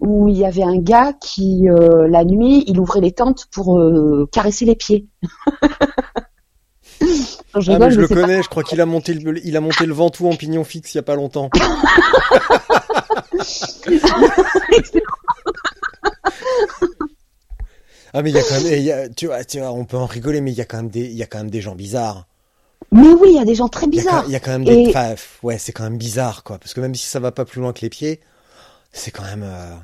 où 0.00 0.28
il 0.28 0.36
y 0.38 0.44
avait 0.46 0.62
un 0.62 0.78
gars 0.78 1.12
qui, 1.12 1.68
euh, 1.68 2.08
la 2.08 2.24
nuit, 2.24 2.64
il 2.66 2.80
ouvrait 2.80 3.00
les 3.00 3.12
tentes 3.12 3.46
pour 3.50 3.78
euh, 3.78 4.28
caresser 4.32 4.64
les 4.64 4.76
pieds. 4.76 5.06
Je, 7.60 7.72
ah, 7.72 7.78
mais 7.78 7.90
je 7.90 8.00
le 8.00 8.08
connais, 8.08 8.36
pas... 8.36 8.42
je 8.42 8.48
crois 8.48 8.62
qu'il 8.62 8.80
a 8.80 8.86
monté 8.86 9.12
le, 9.12 9.44
il 9.46 9.56
a 9.56 9.60
monté 9.60 9.84
le 9.84 9.92
Ventoux 9.92 10.26
en 10.26 10.36
pignon 10.36 10.64
fixe 10.64 10.94
il 10.94 10.98
y 10.98 11.00
a 11.00 11.02
pas 11.02 11.16
longtemps. 11.16 11.50
ah 18.14 18.22
mais 18.22 18.30
il 18.30 18.36
y 18.36 18.38
a 18.38 18.42
quand 18.42 18.60
même, 18.62 18.82
y 18.82 18.90
a, 18.90 19.08
tu, 19.10 19.26
vois, 19.26 19.44
tu 19.44 19.58
vois, 19.58 19.72
on 19.72 19.84
peut 19.84 19.98
en 19.98 20.06
rigoler, 20.06 20.40
mais 20.40 20.52
il 20.52 20.56
y 20.56 20.62
a 20.62 20.64
quand 20.64 20.78
même 20.78 20.88
des, 20.88 21.04
il 21.04 21.16
y 21.16 21.22
a 21.22 21.26
quand 21.26 21.38
même 21.38 21.50
des 21.50 21.60
gens 21.60 21.74
bizarres. 21.74 22.26
Mais 22.92 23.08
oui, 23.08 23.30
il 23.30 23.36
y 23.36 23.40
a 23.40 23.44
des 23.44 23.54
gens 23.54 23.68
très 23.68 23.86
bizarres. 23.86 24.24
Il 24.26 24.32
y 24.32 24.36
a 24.36 24.40
quand, 24.40 24.50
même 24.50 24.64
des, 24.64 24.72
Et... 24.72 24.88
enfin, 24.88 25.14
ouais, 25.42 25.58
c'est 25.58 25.72
quand 25.72 25.84
même 25.84 25.98
bizarre 25.98 26.44
quoi, 26.44 26.58
parce 26.58 26.74
que 26.74 26.80
même 26.80 26.94
si 26.94 27.06
ça 27.06 27.20
va 27.20 27.32
pas 27.32 27.44
plus 27.44 27.60
loin 27.60 27.72
que 27.72 27.80
les 27.80 27.90
pieds, 27.90 28.20
c'est 28.92 29.10
quand 29.10 29.24
même. 29.24 29.42
Euh... 29.44 29.74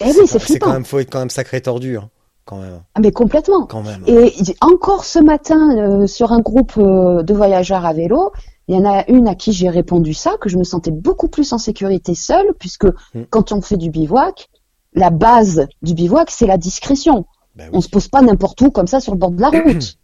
Eh 0.00 0.06
oui, 0.06 0.26
c'est 0.26 0.38
C'est 0.40 0.58
quand 0.58 0.72
même, 0.72 0.84
faut 0.84 0.98
être 0.98 1.10
quand 1.10 1.20
même 1.20 1.30
sacré 1.30 1.60
tordu. 1.60 1.96
Hein 1.98 2.10
quand 2.44 2.58
même. 2.58 2.82
Ah, 2.94 3.00
mais 3.00 3.12
complètement. 3.12 3.66
Quand 3.66 3.82
même. 3.82 4.02
Et 4.06 4.32
encore 4.60 5.04
ce 5.04 5.18
matin, 5.18 5.76
euh, 5.76 6.06
sur 6.06 6.32
un 6.32 6.40
groupe 6.40 6.72
euh, 6.78 7.22
de 7.22 7.34
voyageurs 7.34 7.86
à 7.86 7.92
vélo, 7.92 8.32
il 8.68 8.76
y 8.76 8.78
en 8.78 8.84
a 8.84 9.04
une 9.08 9.28
à 9.28 9.34
qui 9.34 9.52
j'ai 9.52 9.68
répondu 9.68 10.14
ça, 10.14 10.36
que 10.40 10.48
je 10.48 10.56
me 10.56 10.64
sentais 10.64 10.90
beaucoup 10.90 11.28
plus 11.28 11.52
en 11.52 11.58
sécurité 11.58 12.14
seule, 12.14 12.54
puisque 12.58 12.86
mm. 13.14 13.24
quand 13.30 13.52
on 13.52 13.60
fait 13.60 13.76
du 13.76 13.90
bivouac, 13.90 14.48
la 14.94 15.10
base 15.10 15.66
du 15.82 15.94
bivouac, 15.94 16.30
c'est 16.30 16.46
la 16.46 16.58
discrétion. 16.58 17.26
Ben 17.54 17.64
oui. 17.66 17.70
On 17.74 17.80
se 17.80 17.88
pose 17.88 18.08
pas 18.08 18.22
n'importe 18.22 18.60
où 18.62 18.70
comme 18.70 18.86
ça 18.86 19.00
sur 19.00 19.12
le 19.12 19.18
bord 19.18 19.30
de 19.30 19.40
la 19.40 19.50
route. 19.50 19.98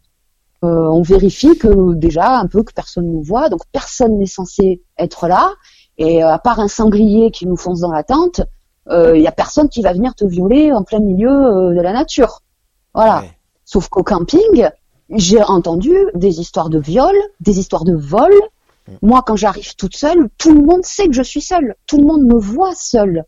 Euh, 0.63 0.67
on 0.67 1.01
vérifie 1.01 1.57
que 1.57 1.93
déjà 1.93 2.39
un 2.39 2.47
peu 2.47 2.63
que 2.63 2.73
personne 2.73 3.11
nous 3.11 3.21
voit, 3.21 3.49
donc 3.49 3.61
personne 3.71 4.17
n'est 4.17 4.25
censé 4.25 4.81
être 4.97 5.27
là. 5.27 5.53
Et 5.97 6.23
euh, 6.23 6.29
à 6.29 6.39
part 6.39 6.59
un 6.59 6.67
sanglier 6.67 7.31
qui 7.31 7.45
nous 7.45 7.57
fonce 7.57 7.81
dans 7.81 7.91
la 7.91 8.03
tente, 8.03 8.41
il 8.91 9.21
y 9.21 9.27
a 9.27 9.31
personne 9.31 9.69
qui 9.69 9.83
va 9.83 9.93
venir 9.93 10.15
te 10.15 10.25
violer 10.25 10.71
en 10.71 10.81
plein 10.81 10.99
milieu 10.99 11.29
euh, 11.29 11.75
de 11.75 11.81
la 11.81 11.93
nature. 11.93 12.41
Voilà. 12.95 13.21
Ouais. 13.21 13.31
Sauf 13.63 13.87
qu'au 13.87 14.01
camping, 14.01 14.67
j'ai 15.11 15.43
entendu 15.43 15.95
des 16.15 16.39
histoires 16.39 16.69
de 16.69 16.79
viol, 16.79 17.15
des 17.39 17.59
histoires 17.59 17.83
de 17.83 17.93
vol. 17.93 18.33
Moi, 19.03 19.21
quand 19.23 19.35
j'arrive 19.35 19.75
toute 19.75 19.95
seule, 19.95 20.29
tout 20.39 20.51
le 20.51 20.63
monde 20.63 20.83
sait 20.83 21.05
que 21.05 21.13
je 21.13 21.21
suis 21.21 21.41
seule. 21.41 21.75
Tout 21.85 21.97
le 21.97 22.05
monde 22.05 22.23
me 22.23 22.39
voit 22.39 22.73
seule. 22.73 23.25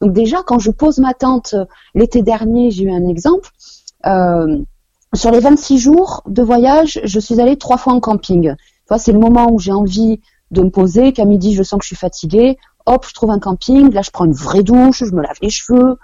Donc 0.00 0.12
déjà, 0.12 0.42
quand 0.44 0.58
je 0.58 0.70
pose 0.70 0.98
ma 0.98 1.14
tente 1.14 1.54
euh, 1.54 1.64
l'été 1.94 2.22
dernier, 2.22 2.70
j'ai 2.70 2.84
eu 2.84 2.90
un 2.90 3.06
exemple. 3.08 3.50
Euh, 4.06 4.58
sur 5.14 5.30
les 5.30 5.40
26 5.40 5.78
jours 5.78 6.22
de 6.26 6.42
voyage, 6.42 7.00
je 7.04 7.20
suis 7.20 7.40
allée 7.40 7.56
trois 7.56 7.76
fois 7.76 7.92
en 7.92 8.00
camping. 8.00 8.54
Vois, 8.88 8.98
c'est 8.98 9.12
le 9.12 9.18
moment 9.18 9.50
où 9.50 9.58
j'ai 9.58 9.72
envie 9.72 10.20
de 10.50 10.62
me 10.62 10.70
poser, 10.70 11.12
qu'à 11.12 11.24
midi, 11.24 11.54
je 11.54 11.62
sens 11.62 11.78
que 11.78 11.84
je 11.84 11.88
suis 11.88 11.96
fatiguée. 11.96 12.58
Hop, 12.86 13.06
je 13.08 13.14
trouve 13.14 13.30
un 13.30 13.38
camping. 13.38 13.92
Là, 13.92 14.02
je 14.02 14.10
prends 14.10 14.24
une 14.24 14.34
vraie 14.34 14.62
douche, 14.62 15.04
je 15.04 15.12
me 15.14 15.22
lave 15.22 15.36
les 15.40 15.50
cheveux, 15.50 15.96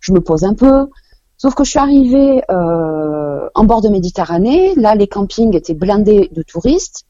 je 0.00 0.12
me 0.12 0.20
pose 0.20 0.44
un 0.44 0.54
peu. 0.54 0.88
Sauf 1.36 1.54
que 1.54 1.64
je 1.64 1.70
suis 1.70 1.78
arrivée 1.78 2.42
euh, 2.50 3.48
en 3.54 3.64
bord 3.64 3.80
de 3.80 3.88
Méditerranée. 3.88 4.74
Là, 4.74 4.94
les 4.94 5.06
campings 5.06 5.54
étaient 5.54 5.74
blindés 5.74 6.30
de 6.32 6.42
touristes. 6.42 7.04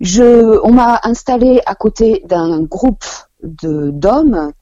Je, 0.00 0.58
on 0.64 0.72
m'a 0.72 1.00
installé 1.04 1.60
à 1.66 1.74
côté 1.74 2.24
d'un 2.26 2.62
groupe 2.62 3.04
de 3.42 3.90
d'hommes. 3.90 4.52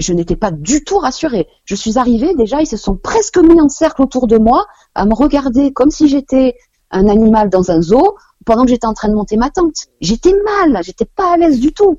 Je 0.00 0.12
n'étais 0.14 0.36
pas 0.36 0.50
du 0.50 0.82
tout 0.82 0.98
rassurée. 0.98 1.46
Je 1.64 1.74
suis 1.74 1.98
arrivée 1.98 2.34
déjà, 2.34 2.60
ils 2.60 2.66
se 2.66 2.76
sont 2.76 2.96
presque 2.96 3.38
mis 3.38 3.60
en 3.60 3.68
cercle 3.68 4.02
autour 4.02 4.26
de 4.26 4.38
moi, 4.38 4.66
à 4.94 5.04
me 5.04 5.14
regarder 5.14 5.72
comme 5.72 5.90
si 5.90 6.08
j'étais 6.08 6.56
un 6.90 7.06
animal 7.06 7.50
dans 7.50 7.70
un 7.70 7.82
zoo, 7.82 8.16
pendant 8.46 8.64
que 8.64 8.70
j'étais 8.70 8.86
en 8.86 8.94
train 8.94 9.08
de 9.08 9.14
monter 9.14 9.36
ma 9.36 9.50
tente. 9.50 9.88
J'étais 10.00 10.34
mal, 10.44 10.82
j'étais 10.82 11.04
pas 11.04 11.34
à 11.34 11.36
l'aise 11.36 11.60
du 11.60 11.72
tout. 11.72 11.98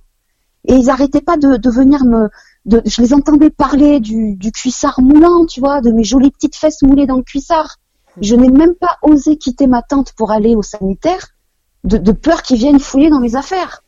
Et 0.68 0.74
ils 0.74 0.90
arrêtaient 0.90 1.22
pas 1.22 1.38
de, 1.38 1.70
venir 1.70 2.04
me, 2.04 2.30
de, 2.66 2.82
je 2.86 3.02
les 3.02 3.14
entendais 3.14 3.50
parler 3.50 4.00
du, 4.00 4.38
cuissard 4.52 5.00
moulant, 5.02 5.46
tu 5.46 5.60
vois, 5.60 5.82
de 5.82 5.92
mes 5.92 6.04
jolies 6.04 6.32
petites 6.32 6.56
fesses 6.56 6.82
moulées 6.82 7.06
dans 7.06 7.18
le 7.18 7.24
cuissard. 7.24 7.78
Je 8.20 8.36
n'ai 8.36 8.50
même 8.50 8.74
pas 8.76 8.98
osé 9.04 9.38
quitter 9.38 9.68
ma 9.68 9.82
tente 9.82 10.14
pour 10.14 10.32
aller 10.32 10.56
au 10.56 10.64
sanitaire, 10.64 11.28
de 11.84 12.12
peur 12.12 12.42
qu'ils 12.42 12.58
viennent 12.58 12.80
fouiller 12.80 13.10
dans 13.10 13.20
mes 13.20 13.36
affaires. 13.36 13.84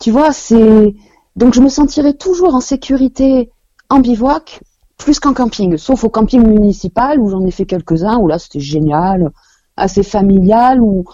Tu 0.00 0.10
vois, 0.10 0.32
c'est 0.32 0.94
donc 1.38 1.54
je 1.54 1.60
me 1.60 1.68
sentirais 1.68 2.14
toujours 2.14 2.54
en 2.54 2.60
sécurité 2.60 3.50
en 3.88 4.00
bivouac 4.00 4.60
plus 4.96 5.20
qu'en 5.20 5.32
camping, 5.32 5.76
sauf 5.76 6.02
au 6.02 6.10
camping 6.10 6.44
municipal 6.44 7.20
où 7.20 7.28
j'en 7.30 7.44
ai 7.46 7.52
fait 7.52 7.64
quelques-uns 7.64 8.18
où 8.18 8.26
là 8.26 8.38
c'était 8.40 8.58
génial, 8.58 9.30
assez 9.76 10.02
familial 10.02 10.82
où, 10.82 11.04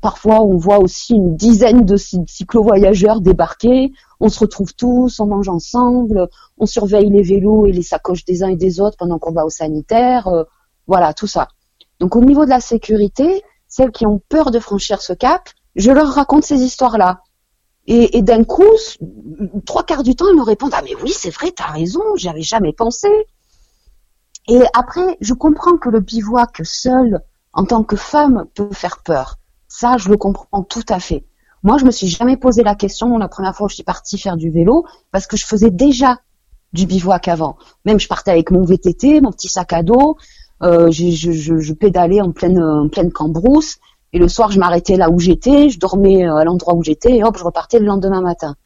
parfois 0.00 0.42
on 0.42 0.56
voit 0.56 0.78
aussi 0.78 1.14
une 1.14 1.34
dizaine 1.34 1.84
de 1.84 1.96
cy- 1.96 2.24
cyclo-voyageurs 2.28 3.20
débarquer, 3.20 3.90
on 4.20 4.28
se 4.28 4.38
retrouve 4.38 4.72
tous, 4.76 5.18
on 5.18 5.26
mange 5.26 5.48
ensemble, 5.48 6.28
on 6.56 6.66
surveille 6.66 7.10
les 7.10 7.22
vélos 7.22 7.66
et 7.66 7.72
les 7.72 7.82
sacoches 7.82 8.24
des 8.24 8.44
uns 8.44 8.50
et 8.50 8.56
des 8.56 8.80
autres 8.80 8.96
pendant 8.96 9.18
qu'on 9.18 9.32
va 9.32 9.44
au 9.44 9.50
sanitaire, 9.50 10.28
euh, 10.28 10.44
voilà 10.86 11.12
tout 11.12 11.26
ça. 11.26 11.48
Donc 11.98 12.14
au 12.14 12.20
niveau 12.20 12.44
de 12.44 12.50
la 12.50 12.60
sécurité, 12.60 13.42
celles 13.66 13.90
qui 13.90 14.06
ont 14.06 14.20
peur 14.28 14.52
de 14.52 14.60
franchir 14.60 15.02
ce 15.02 15.12
cap, 15.12 15.42
je 15.74 15.90
leur 15.90 16.06
raconte 16.06 16.44
ces 16.44 16.62
histoires-là. 16.62 17.20
Et, 17.86 18.22
d'un 18.22 18.44
coup, 18.44 18.62
trois 19.66 19.82
quarts 19.82 20.04
du 20.04 20.14
temps, 20.14 20.28
ils 20.28 20.36
me 20.36 20.42
répondent 20.42 20.72
Ah 20.74 20.82
mais 20.84 20.94
oui, 21.02 21.12
c'est 21.12 21.30
vrai, 21.30 21.50
t'as 21.50 21.72
raison, 21.72 22.00
j'y 22.14 22.28
avais 22.28 22.42
jamais 22.42 22.72
pensé. 22.72 23.08
Et 24.48 24.60
après, 24.74 25.16
je 25.20 25.34
comprends 25.34 25.76
que 25.76 25.88
le 25.88 26.00
bivouac 26.00 26.60
seul, 26.62 27.20
en 27.52 27.64
tant 27.64 27.82
que 27.82 27.96
femme, 27.96 28.46
peut 28.54 28.70
faire 28.72 29.02
peur. 29.02 29.38
Ça, 29.66 29.96
je 29.96 30.08
le 30.08 30.16
comprends 30.16 30.62
tout 30.62 30.84
à 30.88 31.00
fait. 31.00 31.24
Moi, 31.62 31.78
je 31.78 31.84
me 31.84 31.90
suis 31.90 32.06
jamais 32.06 32.36
posé 32.36 32.62
la 32.62 32.74
question 32.74 33.18
la 33.18 33.28
première 33.28 33.54
fois 33.54 33.66
où 33.66 33.68
je 33.68 33.74
suis 33.74 33.84
partie 33.84 34.18
faire 34.18 34.36
du 34.36 34.50
vélo, 34.50 34.86
parce 35.10 35.26
que 35.26 35.36
je 35.36 35.44
faisais 35.44 35.70
déjà 35.70 36.18
du 36.72 36.86
bivouac 36.86 37.28
avant. 37.28 37.58
Même 37.84 37.98
je 37.98 38.08
partais 38.08 38.30
avec 38.30 38.50
mon 38.50 38.64
VTT, 38.64 39.20
mon 39.20 39.32
petit 39.32 39.48
sac 39.48 39.72
à 39.72 39.82
dos, 39.82 40.16
euh, 40.62 40.90
je 40.90 41.72
pédalais 41.72 42.20
en 42.20 42.32
pleine, 42.32 42.62
en 42.62 42.88
pleine 42.88 43.12
cambrousse, 43.12 43.78
et 44.12 44.18
le 44.18 44.28
soir, 44.28 44.50
je 44.50 44.58
m'arrêtais 44.58 44.96
là 44.96 45.10
où 45.10 45.18
j'étais, 45.18 45.68
je 45.68 45.78
dormais 45.78 46.26
euh, 46.26 46.36
à 46.36 46.44
l'endroit 46.44 46.74
où 46.74 46.82
j'étais, 46.82 47.16
et 47.16 47.24
hop, 47.24 47.36
je 47.38 47.44
repartais 47.44 47.78
le 47.78 47.86
lendemain 47.86 48.20
matin. 48.20 48.56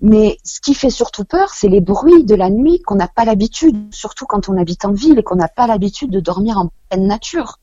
Mais 0.00 0.38
ce 0.44 0.60
qui 0.60 0.74
fait 0.74 0.90
surtout 0.90 1.24
peur, 1.24 1.50
c'est 1.54 1.68
les 1.68 1.80
bruits 1.80 2.24
de 2.24 2.34
la 2.34 2.50
nuit 2.50 2.80
qu'on 2.82 2.94
n'a 2.94 3.08
pas 3.08 3.24
l'habitude, 3.24 3.76
surtout 3.92 4.26
quand 4.26 4.48
on 4.48 4.56
habite 4.56 4.84
en 4.84 4.92
ville 4.92 5.18
et 5.18 5.22
qu'on 5.22 5.36
n'a 5.36 5.48
pas 5.48 5.66
l'habitude 5.66 6.10
de 6.10 6.20
dormir 6.20 6.58
en 6.58 6.70
pleine 6.88 7.06
nature. 7.06 7.58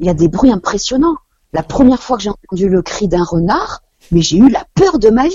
Il 0.00 0.06
y 0.06 0.10
a 0.10 0.14
des 0.14 0.28
bruits 0.28 0.52
impressionnants. 0.52 1.16
La 1.52 1.62
première 1.62 2.02
fois 2.02 2.18
que 2.18 2.22
j'ai 2.22 2.30
entendu 2.30 2.68
le 2.68 2.82
cri 2.82 3.08
d'un 3.08 3.24
renard, 3.24 3.82
mais 4.12 4.20
j'ai 4.20 4.36
eu 4.36 4.50
la 4.50 4.66
peur 4.74 4.98
de 4.98 5.08
ma 5.08 5.28
vie. 5.28 5.34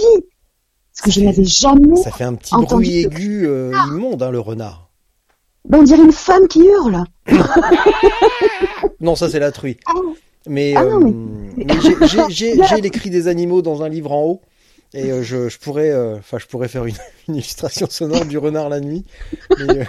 Parce 0.94 1.06
que 1.06 1.12
je 1.12 1.22
n'avais 1.22 1.44
jamais... 1.44 1.96
Ça 1.98 2.12
fait 2.12 2.24
un 2.24 2.36
petit 2.36 2.54
entendu 2.54 2.86
bruit 2.86 3.00
aigu 3.00 3.48
euh, 3.48 3.72
immonde, 3.88 4.22
hein, 4.22 4.30
le 4.30 4.40
renard. 4.40 4.92
Ben, 5.68 5.80
on 5.80 5.84
dirait 5.84 6.04
une 6.04 6.12
femme 6.12 6.48
qui 6.48 6.60
hurle. 6.60 7.04
Non, 9.00 9.16
ça 9.16 9.30
c'est 9.30 9.40
la 9.40 9.52
truie. 9.52 9.78
Ah, 9.88 9.94
Mais, 10.48 10.74
Ah 10.76 10.84
non, 10.86 11.02
euh, 11.08 11.12
mais- 11.58 11.66
mais 11.66 11.74
j'ai- 12.30 12.90
cris 12.92 13.10
des 13.10 13.28
animaux 13.28 13.62
dans 13.62 13.82
un 13.84 13.90
livre 13.90 14.12
en 14.12 14.24
haut. 14.24 14.42
Et 14.96 15.12
euh, 15.12 15.24
je, 15.24 15.50
je 15.50 15.58
pourrais, 15.58 15.90
euh, 15.90 16.18
enfin, 16.18 16.38
je 16.38 16.46
pourrais 16.46 16.68
faire 16.68 16.86
une, 16.86 16.96
une 17.28 17.36
illustration 17.36 17.88
sonore 17.90 18.26
du 18.26 18.38
renard 18.38 18.70
la 18.70 18.80
nuit. 18.80 19.06
Mais, 19.58 19.80
euh, 19.80 19.84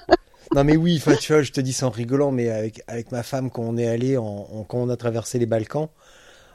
non, 0.54 0.64
mais 0.64 0.76
oui, 0.76 1.02
tu 1.20 1.32
vois, 1.32 1.42
je 1.42 1.52
te 1.52 1.60
dis 1.60 1.72
ça 1.72 1.86
en 1.86 1.90
rigolant, 1.90 2.30
mais 2.30 2.50
avec 2.50 2.82
avec 2.86 3.10
ma 3.12 3.22
femme 3.22 3.50
quand 3.50 3.62
on 3.62 3.76
est 3.78 3.86
allé, 3.86 4.16
en, 4.16 4.24
en- 4.52 4.64
quand 4.64 4.78
on 4.78 4.88
a 4.90 4.96
traversé 4.96 5.38
les 5.38 5.46
Balkans, 5.46 5.88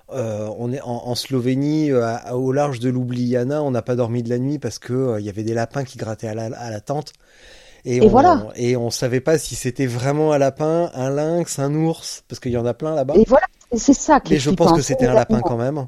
on 0.10 0.72
est 0.72 0.82
en, 0.82 0.88
en 1.07 1.15
Slovénie, 1.15 1.91
à- 1.91 2.15
à- 2.18 2.36
au 2.36 2.52
large 2.52 2.80
de 2.80 2.90
Ljubljana, 2.90 3.64
on 3.64 3.72
n'a 3.72 3.82
pas 3.82 3.95
dormi 3.95 4.22
de 4.22 4.30
la 4.30 4.38
nuit 4.38 4.60
parce 4.60 4.77
que 4.77 5.18
il 5.19 5.26
y 5.26 5.30
avait 5.30 5.44
des 5.44 5.53
lapins 5.56 5.84
qui 5.84 5.98
grattaient 5.98 6.27
à 6.27 6.36
la, 6.36 6.45
à 6.57 6.69
la 6.69 6.80
tente. 6.82 7.14
Et 7.85 8.01
on, 8.01 8.07
voilà. 8.07 8.47
Et 8.55 8.75
on 8.75 8.89
savait 8.89 9.21
pas 9.21 9.37
si 9.37 9.55
c'était 9.55 9.85
vraiment 9.85 10.33
un 10.33 10.39
lapin, 10.39 10.89
un 10.95 11.11
lynx, 11.11 11.59
un 11.59 11.73
ours, 11.75 12.23
parce 12.27 12.39
qu'il 12.39 12.51
y 12.51 12.57
en 12.57 12.65
a 12.65 12.73
plein 12.73 12.95
là-bas. 12.95 13.13
Et 13.15 13.25
voilà, 13.27 13.45
c'est 13.77 13.93
ça 13.93 14.19
Mais 14.29 14.39
je 14.39 14.49
pense 14.49 14.73
que 14.73 14.81
c'était 14.81 15.05
un 15.05 15.13
lapin 15.13 15.41
quand 15.41 15.57
même. 15.57 15.87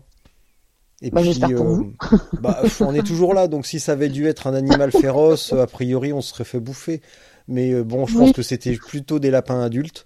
Et 1.02 1.12
Bah, 1.12 1.22
pour 1.22 1.66
euh, 1.66 1.94
bah, 2.42 2.62
on 2.82 2.94
est 2.94 3.06
toujours 3.06 3.34
là, 3.34 3.48
donc 3.48 3.66
si 3.66 3.80
ça 3.80 3.94
avait 3.94 4.10
dû 4.10 4.28
être 4.28 4.48
un 4.48 4.54
animal 4.54 4.92
féroce, 4.92 5.54
a 5.54 5.68
priori 5.68 6.14
on 6.14 6.22
se 6.22 6.30
serait 6.30 6.44
fait 6.44 6.60
bouffer. 6.60 7.02
Mais 7.48 7.72
euh, 7.72 7.84
bon, 7.84 8.06
je 8.06 8.18
pense 8.18 8.32
que 8.32 8.42
c'était 8.42 8.76
plutôt 8.76 9.20
des 9.20 9.32
lapins 9.32 9.62
adultes. 9.62 10.06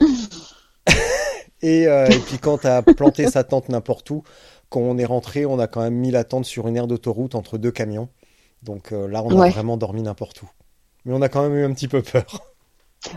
et, 1.62 1.86
euh, 1.86 2.06
et 2.06 2.18
puis 2.18 2.38
quand 2.38 2.58
t'as 2.58 2.82
planté 2.82 3.30
sa 3.30 3.44
tente 3.44 3.68
n'importe 3.68 4.08
où, 4.10 4.22
quand 4.68 4.80
on 4.80 4.96
est 4.98 5.06
rentré, 5.06 5.46
on 5.46 5.58
a 5.58 5.66
quand 5.66 5.80
même 5.80 5.96
mis 5.96 6.10
la 6.10 6.24
tente 6.24 6.44
sur 6.44 6.68
une 6.68 6.76
aire 6.76 6.86
d'autoroute 6.86 7.34
entre 7.34 7.58
deux 7.58 7.72
camions. 7.72 8.08
Donc 8.62 8.90
là, 8.90 9.22
on 9.22 9.40
a 9.40 9.50
vraiment 9.50 9.76
dormi 9.76 10.02
n'importe 10.02 10.42
où. 10.42 10.50
Mais 11.04 11.14
on 11.14 11.22
a 11.22 11.28
quand 11.28 11.42
même 11.42 11.56
eu 11.56 11.64
un 11.64 11.72
petit 11.72 11.88
peu 11.88 12.02
peur. 12.02 12.24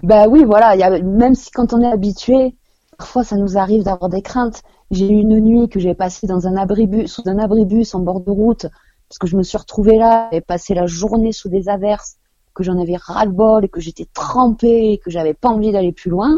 Bah 0.03 0.28
oui, 0.28 0.44
voilà, 0.45 0.99
même 1.02 1.34
si 1.34 1.49
quand 1.49 1.74
on 1.74 1.82
est 1.82 1.91
habitué, 1.91 2.56
parfois 2.99 3.24
ça 3.24 3.36
nous 3.36 3.58
arrive 3.58 3.84
d'avoir 3.84 4.12
des 4.12 4.22
craintes. 4.22 4.62
J'ai 4.91 5.10
eu 5.10 5.20
une 5.22 5.40
nuit 5.40 5.70
que 5.70 5.80
j'ai 5.80 5.95
passée 5.95 6.28
dans 6.28 6.45
un 6.48 6.56
abribus, 6.56 7.12
sous 7.12 7.24
un 7.26 7.40
abribus 7.40 7.95
en 7.95 7.99
bord 7.99 8.22
de 8.22 8.30
route, 8.30 8.68
parce 9.10 9.18
que 9.20 9.26
je 9.26 9.36
me 9.36 9.41
suis 9.41 9.58
retrouvée 9.58 9.98
là, 9.98 10.30
et 10.32 10.40
passé 10.40 10.76
la 10.76 10.86
journée 10.86 11.32
sous 11.32 11.49
des 11.49 11.68
averses, 11.68 12.18
que 12.53 12.64
j'en 12.64 12.80
avais 12.80 12.95
ras-le-bol 12.95 13.66
et 13.66 13.70
que 13.70 13.82
j'étais 13.82 14.08
trempée 14.14 14.91
et 14.91 14.98
que 14.99 15.10
j'avais 15.10 15.34
pas 15.34 15.49
envie 15.49 15.72
d'aller 15.72 15.91
plus 15.91 16.12
loin. 16.12 16.38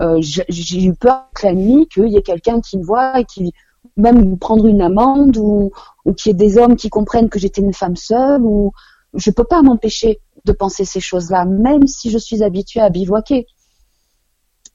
Euh, 0.00 0.18
j'ai 0.20 0.84
eu 0.84 0.94
peur 0.94 1.28
que 1.34 1.46
la 1.46 1.54
nuit, 1.54 1.88
qu'il 1.88 2.08
y 2.08 2.16
ait 2.16 2.22
quelqu'un 2.22 2.60
qui 2.60 2.76
me 2.76 2.84
voit 2.84 3.20
et 3.20 3.24
qui 3.24 3.52
même 3.96 4.30
me 4.30 4.36
prendre 4.36 4.66
une 4.66 4.82
amende 4.82 5.36
ou, 5.38 5.70
ou 6.04 6.12
qu'il 6.12 6.30
y 6.30 6.34
ait 6.34 6.34
des 6.34 6.58
hommes 6.58 6.76
qui 6.76 6.90
comprennent 6.90 7.30
que 7.30 7.38
j'étais 7.38 7.62
une 7.62 7.72
femme 7.72 7.96
seule 7.96 8.42
ou 8.42 8.72
je 9.14 9.30
peux 9.30 9.44
pas 9.44 9.62
m'empêcher 9.62 10.20
de 10.46 10.52
penser 10.52 10.84
ces 10.84 11.00
choses-là, 11.00 11.44
même 11.44 11.86
si 11.86 12.10
je 12.10 12.18
suis 12.18 12.42
habituée 12.42 12.80
à 12.80 12.88
bivouaquer. 12.88 13.46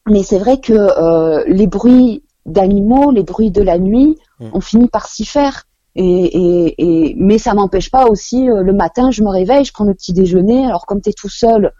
Mais 0.07 0.23
c'est 0.23 0.39
vrai 0.39 0.60
que 0.60 0.73
euh, 0.73 1.43
les 1.48 1.68
bruits 1.68 2.23
d'animaux, 2.45 3.11
les 3.11 3.23
bruits 3.23 3.52
de 3.52 3.61
la 3.61 3.77
nuit, 3.77 4.18
Mm. 4.41 4.49
on 4.53 4.61
finit 4.61 4.88
par 4.88 5.07
s'y 5.07 5.26
faire. 5.26 5.64
Et, 5.95 6.03
et, 6.03 6.76
et 7.10 7.15
mais 7.18 7.38
ça 7.38 7.53
m'empêche 7.53 7.91
pas 7.91 8.07
aussi 8.07 8.49
euh, 8.49 8.64
le 8.64 8.73
matin, 8.73 9.11
je 9.11 9.23
me 9.23 9.30
réveille, 9.30 9.65
je 9.65 9.73
prends 9.73 9.84
le 9.84 9.93
petit 9.93 10.14
déjeuner. 10.14 10.65
Alors 10.65 10.85
comme 10.85 11.02
tu 11.02 11.10
es 11.10 11.14
tout 11.14 11.30
seul, 11.30 11.72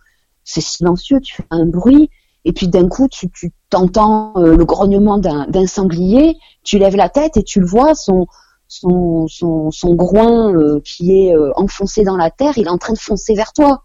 c'est 0.44 0.62
silencieux, 0.62 1.22
tu 1.22 1.36
fais 1.36 1.46
un 1.50 1.66
bruit, 1.66 2.10
et 2.44 2.52
puis 2.52 2.68
d'un 2.68 2.90
coup 2.90 3.08
tu 3.10 3.30
tu 3.32 3.54
t'entends 3.70 4.34
euh, 4.36 4.58
le 4.58 4.66
grognement 4.66 5.18
d'un 5.18 5.48
d'un 5.48 5.66
sanglier, 5.66 6.36
tu 6.64 6.78
lèves 6.78 6.98
la 6.98 7.08
tête 7.08 7.38
et 7.38 7.44
tu 7.44 7.62
le 7.62 7.66
vois, 7.66 7.96
son 7.96 8.28
son 8.72 9.28
son, 9.28 9.70
son 9.70 9.96
groin 9.96 10.54
euh, 10.54 10.80
qui 10.86 11.12
est 11.12 11.36
euh, 11.36 11.52
enfoncé 11.58 12.06
dans 12.06 12.16
la 12.16 12.32
terre, 12.32 12.58
il 12.58 12.68
est 12.68 12.70
en 12.70 12.78
train 12.78 12.94
de 12.94 13.00
foncer 13.00 13.34
vers 13.36 13.52
toi. 13.52 13.84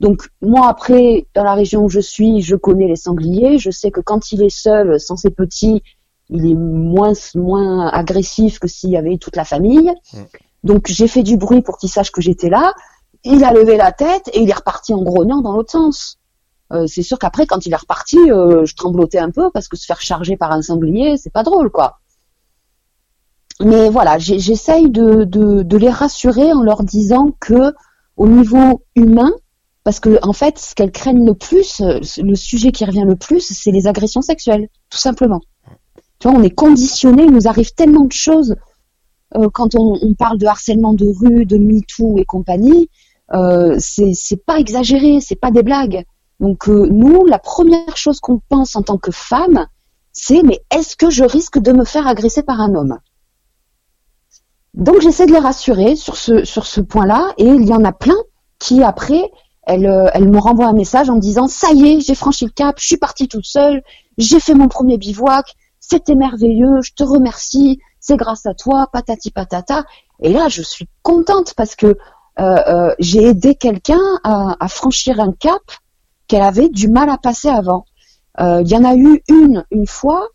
Donc 0.00 0.28
moi 0.42 0.68
après, 0.68 1.26
dans 1.34 1.44
la 1.44 1.54
région 1.54 1.84
où 1.84 1.88
je 1.88 1.98
suis, 1.98 2.42
je 2.42 2.54
connais 2.54 2.86
les 2.86 2.96
sangliers, 2.96 3.58
je 3.58 3.70
sais 3.70 3.90
que 3.90 4.00
quand 4.00 4.30
il 4.30 4.42
est 4.42 4.54
seul, 4.54 5.00
sans 5.00 5.16
ses 5.16 5.30
petits, 5.30 5.82
il 6.28 6.44
est 6.44 6.54
moins 6.54 7.14
moins 7.34 7.88
agressif 7.88 8.58
que 8.58 8.68
s'il 8.68 8.90
y 8.90 8.98
avait 8.98 9.16
toute 9.16 9.34
la 9.34 9.46
famille. 9.46 9.90
Mm. 10.12 10.18
Donc 10.62 10.88
j'ai 10.88 11.08
fait 11.08 11.22
du 11.22 11.38
bruit 11.38 11.62
pour 11.62 11.78
qu'il 11.78 11.88
sache 11.88 12.12
que 12.12 12.20
j'étais 12.20 12.50
là. 12.50 12.74
Il 13.24 13.42
a 13.44 13.52
levé 13.52 13.78
la 13.78 13.92
tête 13.92 14.28
et 14.34 14.42
il 14.42 14.50
est 14.50 14.54
reparti 14.54 14.92
en 14.92 15.02
grognant 15.02 15.40
dans 15.40 15.52
l'autre 15.52 15.72
sens. 15.72 16.18
Euh, 16.70 16.86
c'est 16.86 17.02
sûr 17.02 17.18
qu'après, 17.18 17.46
quand 17.46 17.64
il 17.64 17.72
est 17.72 17.76
reparti, 17.76 18.18
euh, 18.30 18.66
je 18.66 18.74
tremblotais 18.76 19.18
un 19.18 19.30
peu 19.30 19.50
parce 19.50 19.68
que 19.68 19.76
se 19.78 19.86
faire 19.86 20.02
charger 20.02 20.36
par 20.36 20.52
un 20.52 20.60
sanglier, 20.60 21.16
c'est 21.16 21.32
pas 21.32 21.42
drôle, 21.42 21.70
quoi. 21.70 21.98
Mais 23.60 23.90
voilà, 23.90 24.18
j'essaye 24.18 24.88
de, 24.90 25.76
les 25.76 25.90
rassurer 25.90 26.52
en 26.52 26.62
leur 26.62 26.84
disant 26.84 27.32
que 27.40 27.72
au 28.16 28.28
niveau 28.28 28.84
humain, 28.94 29.32
parce 29.84 30.00
que 30.00 30.18
en 30.22 30.32
fait, 30.32 30.58
ce 30.58 30.74
qu'elles 30.74 30.92
craignent 30.92 31.26
le 31.26 31.34
plus, 31.34 31.80
euh, 31.80 32.00
le 32.18 32.34
sujet 32.34 32.72
qui 32.72 32.84
revient 32.84 33.04
le 33.06 33.16
plus, 33.16 33.40
c'est 33.40 33.70
les 33.70 33.86
agressions 33.86 34.22
sexuelles, 34.22 34.68
tout 34.90 34.98
simplement. 34.98 35.40
Tu 36.18 36.28
vois, 36.28 36.38
on 36.38 36.42
est 36.42 36.54
conditionné, 36.54 37.24
il 37.24 37.32
nous 37.32 37.48
arrive 37.48 37.72
tellement 37.74 38.04
de 38.04 38.12
choses 38.12 38.54
euh, 39.36 39.48
quand 39.52 39.74
on, 39.74 40.14
parle 40.14 40.38
de 40.38 40.46
harcèlement 40.46 40.94
de 40.94 41.06
rue, 41.06 41.44
de 41.44 41.58
MeToo 41.58 42.18
et 42.18 42.24
compagnie. 42.24 42.88
Euh, 43.34 43.76
c'est 43.78 44.44
pas 44.46 44.58
exagéré, 44.58 45.20
c'est 45.20 45.36
pas 45.36 45.50
des 45.50 45.62
blagues. 45.62 46.04
Donc 46.40 46.68
nous, 46.68 47.26
la 47.26 47.40
première 47.40 47.96
chose 47.96 48.20
qu'on 48.20 48.40
pense 48.48 48.76
en 48.76 48.82
tant 48.82 48.98
que 48.98 49.10
femme, 49.10 49.66
c'est 50.12 50.42
mais 50.44 50.60
est-ce 50.70 50.96
que 50.96 51.10
je 51.10 51.24
risque 51.24 51.58
de 51.58 51.72
me 51.72 51.84
faire 51.84 52.06
agresser 52.06 52.42
par 52.42 52.60
un 52.60 52.74
homme? 52.74 52.98
Donc 54.78 55.00
j'essaie 55.00 55.26
de 55.26 55.32
les 55.32 55.40
rassurer 55.40 55.96
sur 55.96 56.16
ce 56.16 56.44
sur 56.44 56.64
ce 56.64 56.80
point-là 56.80 57.34
et 57.36 57.46
il 57.46 57.66
y 57.66 57.72
en 57.74 57.84
a 57.84 57.92
plein 57.92 58.16
qui 58.60 58.84
après 58.84 59.28
elles, 59.64 59.86
euh, 59.86 60.08
elles 60.14 60.30
me 60.30 60.38
renvoient 60.38 60.68
un 60.68 60.72
message 60.72 61.10
en 61.10 61.16
me 61.16 61.20
disant 61.20 61.48
ça 61.48 61.72
y 61.72 61.88
est, 61.88 62.00
j'ai 62.00 62.14
franchi 62.14 62.44
le 62.44 62.52
cap, 62.52 62.76
je 62.78 62.86
suis 62.86 62.96
partie 62.96 63.26
toute 63.26 63.44
seule, 63.44 63.82
j'ai 64.18 64.38
fait 64.38 64.54
mon 64.54 64.68
premier 64.68 64.96
bivouac, 64.96 65.56
c'était 65.80 66.14
merveilleux, 66.14 66.80
je 66.80 66.92
te 66.94 67.02
remercie, 67.02 67.80
c'est 67.98 68.16
grâce 68.16 68.46
à 68.46 68.54
toi, 68.54 68.86
patati 68.92 69.32
patata. 69.32 69.84
Et 70.22 70.32
là, 70.32 70.48
je 70.48 70.62
suis 70.62 70.88
contente 71.02 71.54
parce 71.54 71.74
que 71.74 71.86
euh, 71.86 71.96
euh, 72.38 72.94
j'ai 73.00 73.24
aidé 73.24 73.56
quelqu'un 73.56 74.00
à, 74.24 74.68
franchir 74.68 75.20
un 75.20 75.32
cap 75.32 75.60
qu'elle 76.28 76.42
avait 76.42 76.68
du 76.68 76.88
mal 76.88 77.10
à 77.10 77.18
passer 77.18 77.48
avant. 77.48 77.84
Il 78.40 78.68
y 78.68 78.76
en 78.76 78.84
a 78.84 78.94
eu 78.94 79.22
une, 79.28 79.64
une 79.72 79.86
fois. 79.88 80.28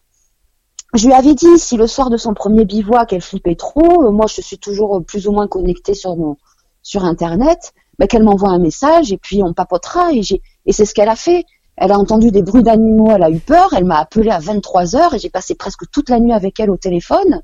Je 0.93 1.07
lui 1.07 1.13
avais 1.13 1.33
dit 1.33 1.57
si 1.57 1.75
le 1.75 1.87
soir 1.87 2.11
de 2.11 2.17
son 2.17 2.35
premier 2.35 2.65
bivouac 2.65 3.13
elle 3.13 3.21
flippait 3.21 3.55
trop, 3.55 4.05
euh, 4.05 4.11
moi 4.11 4.27
je 4.27 4.41
suis 4.41 4.59
toujours 4.59 4.97
euh, 4.97 5.01
plus 5.01 5.27
ou 5.27 5.31
moins 5.31 5.47
connectée 5.47 5.95
sur 5.95 6.15
mon 6.15 6.37
sur 6.83 7.03
internet, 7.03 7.73
ben, 7.97 8.07
qu'elle 8.07 8.23
m'envoie 8.23 8.49
un 8.49 8.59
message 8.59 9.11
et 9.11 9.17
puis 9.17 9.41
on 9.41 9.53
papotera 9.53 10.13
et 10.13 10.21
j'ai 10.21 10.41
et 10.65 10.71
c'est 10.71 10.85
ce 10.85 10.93
qu'elle 10.93 11.09
a 11.09 11.15
fait. 11.15 11.45
Elle 11.77 11.91
a 11.91 11.97
entendu 11.97 12.29
des 12.29 12.43
bruits 12.43 12.61
d'animaux, 12.61 13.11
elle 13.11 13.23
a 13.23 13.31
eu 13.31 13.39
peur, 13.39 13.73
elle 13.73 13.85
m'a 13.85 13.97
appelé 13.97 14.29
à 14.29 14.37
23 14.37 14.95
heures 14.95 15.15
et 15.15 15.19
j'ai 15.19 15.31
passé 15.31 15.55
presque 15.55 15.89
toute 15.91 16.09
la 16.09 16.19
nuit 16.19 16.33
avec 16.33 16.59
elle 16.59 16.69
au 16.69 16.77
téléphone. 16.77 17.41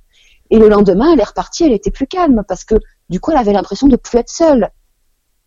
Et 0.52 0.60
le 0.60 0.70
lendemain, 0.70 1.14
elle 1.14 1.20
est 1.20 1.24
repartie, 1.24 1.64
elle 1.64 1.74
était 1.74 1.90
plus 1.90 2.06
calme 2.06 2.44
parce 2.48 2.64
que 2.64 2.76
du 3.10 3.20
coup, 3.20 3.32
elle 3.32 3.38
avait 3.38 3.54
l'impression 3.54 3.88
de 3.88 3.96
plus 3.96 4.20
être 4.20 4.30
seule. 4.30 4.70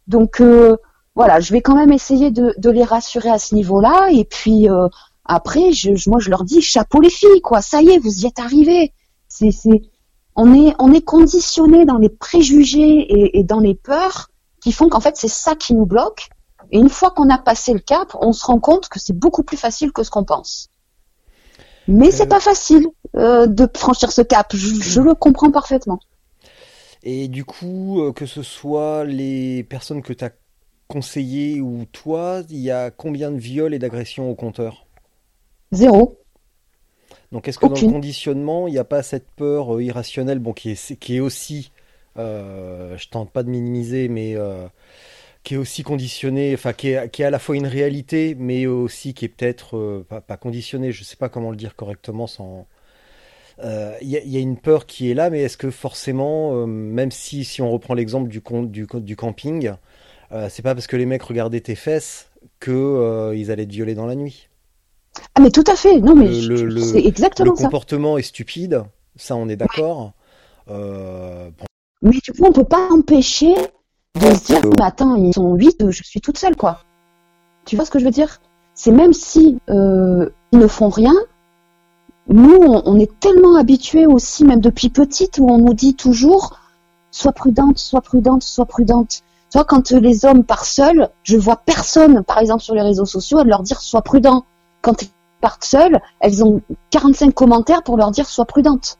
Donc 0.09 0.41
euh, 0.41 0.77
voilà, 1.15 1.39
je 1.39 1.53
vais 1.53 1.61
quand 1.61 1.77
même 1.77 1.93
essayer 1.93 2.33
de, 2.33 2.53
de 2.59 2.71
les 2.71 2.83
rassurer 2.83 3.31
à 3.31 3.39
ce 3.39 3.55
niveau-là. 3.55 4.09
Et 4.11 4.25
puis 4.25 4.69
euh, 4.69 4.89
après, 5.25 5.73
je, 5.73 5.91
moi, 6.09 6.19
je 6.21 6.31
leur 6.31 6.45
dis 6.45 6.61
chapeau 6.61 7.01
les 7.01 7.11
filles, 7.11 7.41
quoi. 7.43 7.63
Ça 7.63 7.83
y 7.83 7.91
est, 7.91 7.99
vous 7.99 8.23
y 8.23 8.27
êtes. 8.27 8.41
C'est, 9.29 9.51
c'est, 9.51 9.83
on 10.37 10.55
est, 10.55 10.75
on 10.79 10.93
est 10.93 11.03
conditionné 11.05 11.85
dans 11.85 11.99
les 11.99 12.09
préjugés 12.09 12.81
et, 12.81 13.39
et 13.39 13.45
dans 13.45 13.61
les 13.61 13.75
peurs 13.75 14.29
qui 14.61 14.73
font 14.73 14.89
qu'en 14.89 15.01
fait, 15.01 15.17
c'est 15.17 15.29
ça 15.29 15.55
qui 15.55 15.75
nous 15.75 15.87
bloque. 15.87 16.29
Et 16.71 16.79
une 16.79 16.89
fois 16.89 17.11
qu'on 17.11 17.31
a 17.31 17.39
passé 17.39 17.73
le 17.73 17.81
cap, 17.81 18.17
on 18.21 18.33
se 18.33 18.47
rend 18.47 18.59
compte 18.61 18.89
que 18.89 18.99
c'est 18.99 19.13
beaucoup 19.17 19.43
plus 19.43 19.57
facile 19.57 19.93
que 19.93 20.03
ce 20.03 20.11
qu'on 20.11 20.25
pense. 20.25 20.71
Mais 21.89 22.11
c'est 22.11 22.27
Euh. 22.27 22.27
pas 22.29 22.41
facile 22.41 22.87
euh, 23.17 23.47
de 23.47 23.69
franchir 23.77 24.13
ce 24.13 24.23
cap. 24.23 24.55
Je, 24.55 24.75
je 24.81 25.01
le 25.01 25.15
comprends 25.15 25.51
parfaitement. 25.51 26.01
Et 27.03 27.29
du 27.29 27.45
coup, 27.45 28.01
euh, 28.03 28.13
que 28.13 28.27
ce 28.27 28.43
soit 28.43 29.05
les 29.05 29.65
personnes 29.65 30.03
que 30.03 30.13
tu 30.13 30.25
as 30.25 30.33
conseillées 30.89 31.61
ou 31.61 31.85
toi, 31.87 32.43
il 32.49 32.59
y 32.59 32.71
a 32.71 32.91
combien 32.91 33.31
de 33.31 33.39
viols 33.39 33.75
et 33.75 33.79
d'agressions 33.79 34.31
au 34.31 34.35
compteur? 34.35 34.87
Zéro. 35.73 36.19
Donc 37.31 37.49
est-ce 37.49 37.59
que 37.59 37.67
dans 37.67 37.79
le 37.79 37.83
conditionnement, 37.85 38.69
il 38.69 38.73
n'y 38.73 38.79
a 38.79 38.85
pas 38.85 39.03
cette 39.03 39.27
peur 39.37 39.77
euh, 39.77 39.83
irrationnelle, 39.83 40.39
bon, 40.39 40.53
qui 40.53 40.71
est, 40.71 40.97
qui 40.99 41.17
est 41.17 41.21
aussi, 41.21 41.73
euh, 42.19 42.97
je 42.99 43.09
tente 43.09 43.31
pas 43.31 43.43
de 43.43 43.49
minimiser, 43.51 44.09
mais 44.09 44.35
euh, 44.37 44.67
qui 45.45 45.55
est 45.55 45.59
aussi 45.59 45.83
conditionnée, 45.83 46.55
enfin 46.55 46.73
qui 46.73 46.91
est, 46.91 47.11
qui 47.11 47.23
est 47.23 47.27
à 47.27 47.31
la 47.31 47.39
fois 47.41 47.57
une 47.57 47.67
réalité, 47.67 48.37
mais 48.39 48.67
aussi 48.67 49.15
qui 49.15 49.27
est 49.27 49.29
peut-être 49.29 49.77
euh, 49.79 50.07
pas, 50.09 50.21
pas 50.21 50.39
conditionnée, 50.39 50.93
je 50.93 51.05
sais 51.05 51.17
pas 51.17 51.29
comment 51.29 51.51
le 51.51 51.57
dire 51.57 51.77
correctement 51.77 52.27
sans... 52.29 52.67
Il 54.01 54.09
y, 54.09 54.17
a- 54.17 54.21
il 54.23 54.31
y 54.31 54.37
a 54.37 54.41
une 54.41 54.57
peur 54.59 54.87
qui 54.87 55.11
est 55.11 55.15
là, 55.15 55.31
mais 55.31 55.43
est-ce 55.43 55.57
que 55.57 55.71
forcément, 55.71 56.67
même 56.67 57.11
si, 57.11 57.45
si 57.45 57.63
on 57.63 57.71
reprend 57.71 57.95
l'exemple 57.95 58.29
du, 58.29 58.43
du, 58.67 58.87
du 59.01 59.17
camping, 59.17 59.73
c'est 60.49 60.63
pas 60.63 60.75
parce 60.75 60.87
que 60.87 60.97
les 60.97 61.07
mecs 61.07 61.23
regardaient 61.23 61.61
tes 61.61 61.75
fesses 61.75 62.31
que 62.61 62.71
euh, 62.73 63.37
ils 63.37 63.51
allaient 63.51 63.67
te 63.67 63.73
violer 63.73 63.95
dans 63.95 64.07
la 64.07 64.15
nuit? 64.17 64.49
Ah 65.35 65.41
mais 65.41 65.51
tout 65.51 65.65
à 65.67 65.77
fait. 65.77 66.01
Non 66.01 66.15
mais 66.15 66.29
Le- 66.29 66.55
le- 66.57 66.65
le- 66.67 66.81
c'est 66.81 67.05
exactement 67.05 67.53
Le 67.53 67.57
ça. 67.57 67.65
comportement 67.65 68.19
est 68.19 68.23
stupide, 68.23 68.85
ça 69.17 69.37
on 69.37 69.49
est 69.49 69.57
d'accord. 69.57 70.13
Euh, 70.71 71.51
bon, 71.59 71.65
Mais 72.03 72.11
du 72.13 72.33
coup, 72.33 72.45
on 72.45 72.53
peut 72.53 72.65
pas 72.65 72.89
empêcher 72.91 73.55
de 74.15 74.35
se 74.35 74.45
dire, 74.47 74.61
mais 74.79 74.85
attends, 74.85 75.17
ils 75.17 75.33
sont 75.35 75.55
huit, 75.55 75.91
je 75.91 76.03
suis 76.03 76.21
toute 76.21 76.39
seule, 76.39 76.57
quoi. 76.57 76.81
Tu 77.65 77.77
vois 77.77 77.85
ce 77.85 77.91
que 77.91 77.99
je 77.99 78.05
veux 78.05 78.11
dire? 78.11 78.41
C'est 78.75 78.93
même 78.93 79.13
si 79.13 79.59
euh, 79.69 80.29
ils 80.53 80.59
ne 80.59 80.67
font 80.67 80.89
rien, 80.89 81.15
nous, 82.29 82.57
on, 82.57 82.83
on 82.87 82.99
est 82.99 83.11
tellement 83.21 83.57
habitués 83.57 84.07
aussi, 84.07 84.45
même 84.45 84.61
depuis 84.61 84.89
petite, 84.89 85.39
où 85.39 85.49
on 85.51 85.59
nous 85.59 85.75
dit 85.75 85.95
toujours, 85.95 86.59
sois 87.11 87.33
prudente, 87.33 87.79
sois 87.79 88.01
prudente, 88.01 88.43
sois 88.43 88.67
prudente. 88.67 89.23
Tu 89.51 89.59
vois, 89.59 89.65
quand 89.65 89.93
euh, 89.93 90.01
les 90.01 90.25
hommes 90.25 90.45
partent 90.45 90.65
seuls, 90.65 91.11
je 91.25 91.37
vois 91.37 91.57
personne, 91.57 92.23
par 92.23 92.39
exemple 92.39 92.63
sur 92.63 92.75
les 92.75 92.83
réseaux 92.83 93.05
sociaux, 93.05 93.39
à 93.39 93.45
leur 93.45 93.63
dire, 93.63 93.81
sois 93.81 94.03
prudent. 94.03 94.45
Quand 94.83 95.03
ils 95.03 95.09
partent 95.41 95.65
seuls, 95.65 96.01
elles 96.21 96.45
ont 96.45 96.61
45 96.91 97.33
commentaires 97.35 97.83
pour 97.83 97.97
leur 97.97 98.11
dire, 98.11 98.29
sois 98.29 98.45
prudente. 98.45 98.99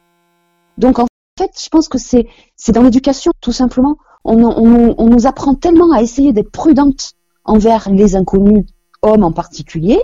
Donc 0.79 0.99
en 0.99 1.07
fait, 1.39 1.51
je 1.63 1.69
pense 1.69 1.89
que 1.89 1.99
c'est 1.99 2.27
dans 2.73 2.83
l'éducation, 2.83 3.33
tout 3.41 3.53
simplement. 3.53 3.99
On 4.25 5.07
nous 5.09 5.27
apprend 5.27 5.55
tellement 5.55 5.93
à 5.93 6.01
essayer 6.01 6.33
d'être 6.33 6.51
prudente 6.51 7.13
envers 7.45 7.91
les 7.91 8.17
inconnus, 8.17 8.65
hommes 9.03 9.25
en 9.25 9.33
particulier, 9.33 10.01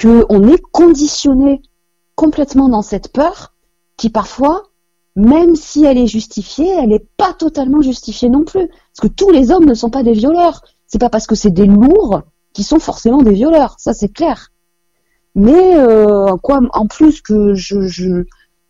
qu'on 0.00 0.48
est 0.48 0.62
conditionné 0.72 1.60
complètement 2.14 2.68
dans 2.68 2.82
cette 2.82 3.12
peur 3.12 3.54
qui 3.96 4.10
parfois, 4.10 4.62
même 5.16 5.56
si 5.56 5.84
elle 5.84 5.98
est 5.98 6.06
justifiée, 6.06 6.68
elle 6.68 6.88
n'est 6.88 7.06
pas 7.16 7.34
totalement 7.34 7.82
justifiée 7.82 8.28
non 8.28 8.44
plus. 8.44 8.68
Parce 8.68 9.00
que 9.02 9.08
tous 9.08 9.30
les 9.30 9.50
hommes 9.50 9.66
ne 9.66 9.74
sont 9.74 9.90
pas 9.90 10.02
des 10.02 10.12
violeurs. 10.12 10.62
C'est 10.86 11.00
pas 11.00 11.10
parce 11.10 11.26
que 11.26 11.34
c'est 11.34 11.50
des 11.50 11.66
lourds 11.66 12.22
qui 12.54 12.62
sont 12.62 12.78
forcément 12.78 13.22
des 13.22 13.34
violeurs. 13.34 13.74
Ça, 13.78 13.92
c'est 13.92 14.08
clair. 14.08 14.50
Mais 15.34 15.76
euh, 15.76 16.36
quoi, 16.42 16.60
en 16.72 16.86
plus 16.86 17.20
que 17.20 17.54
je, 17.54 17.82
je 17.82 18.24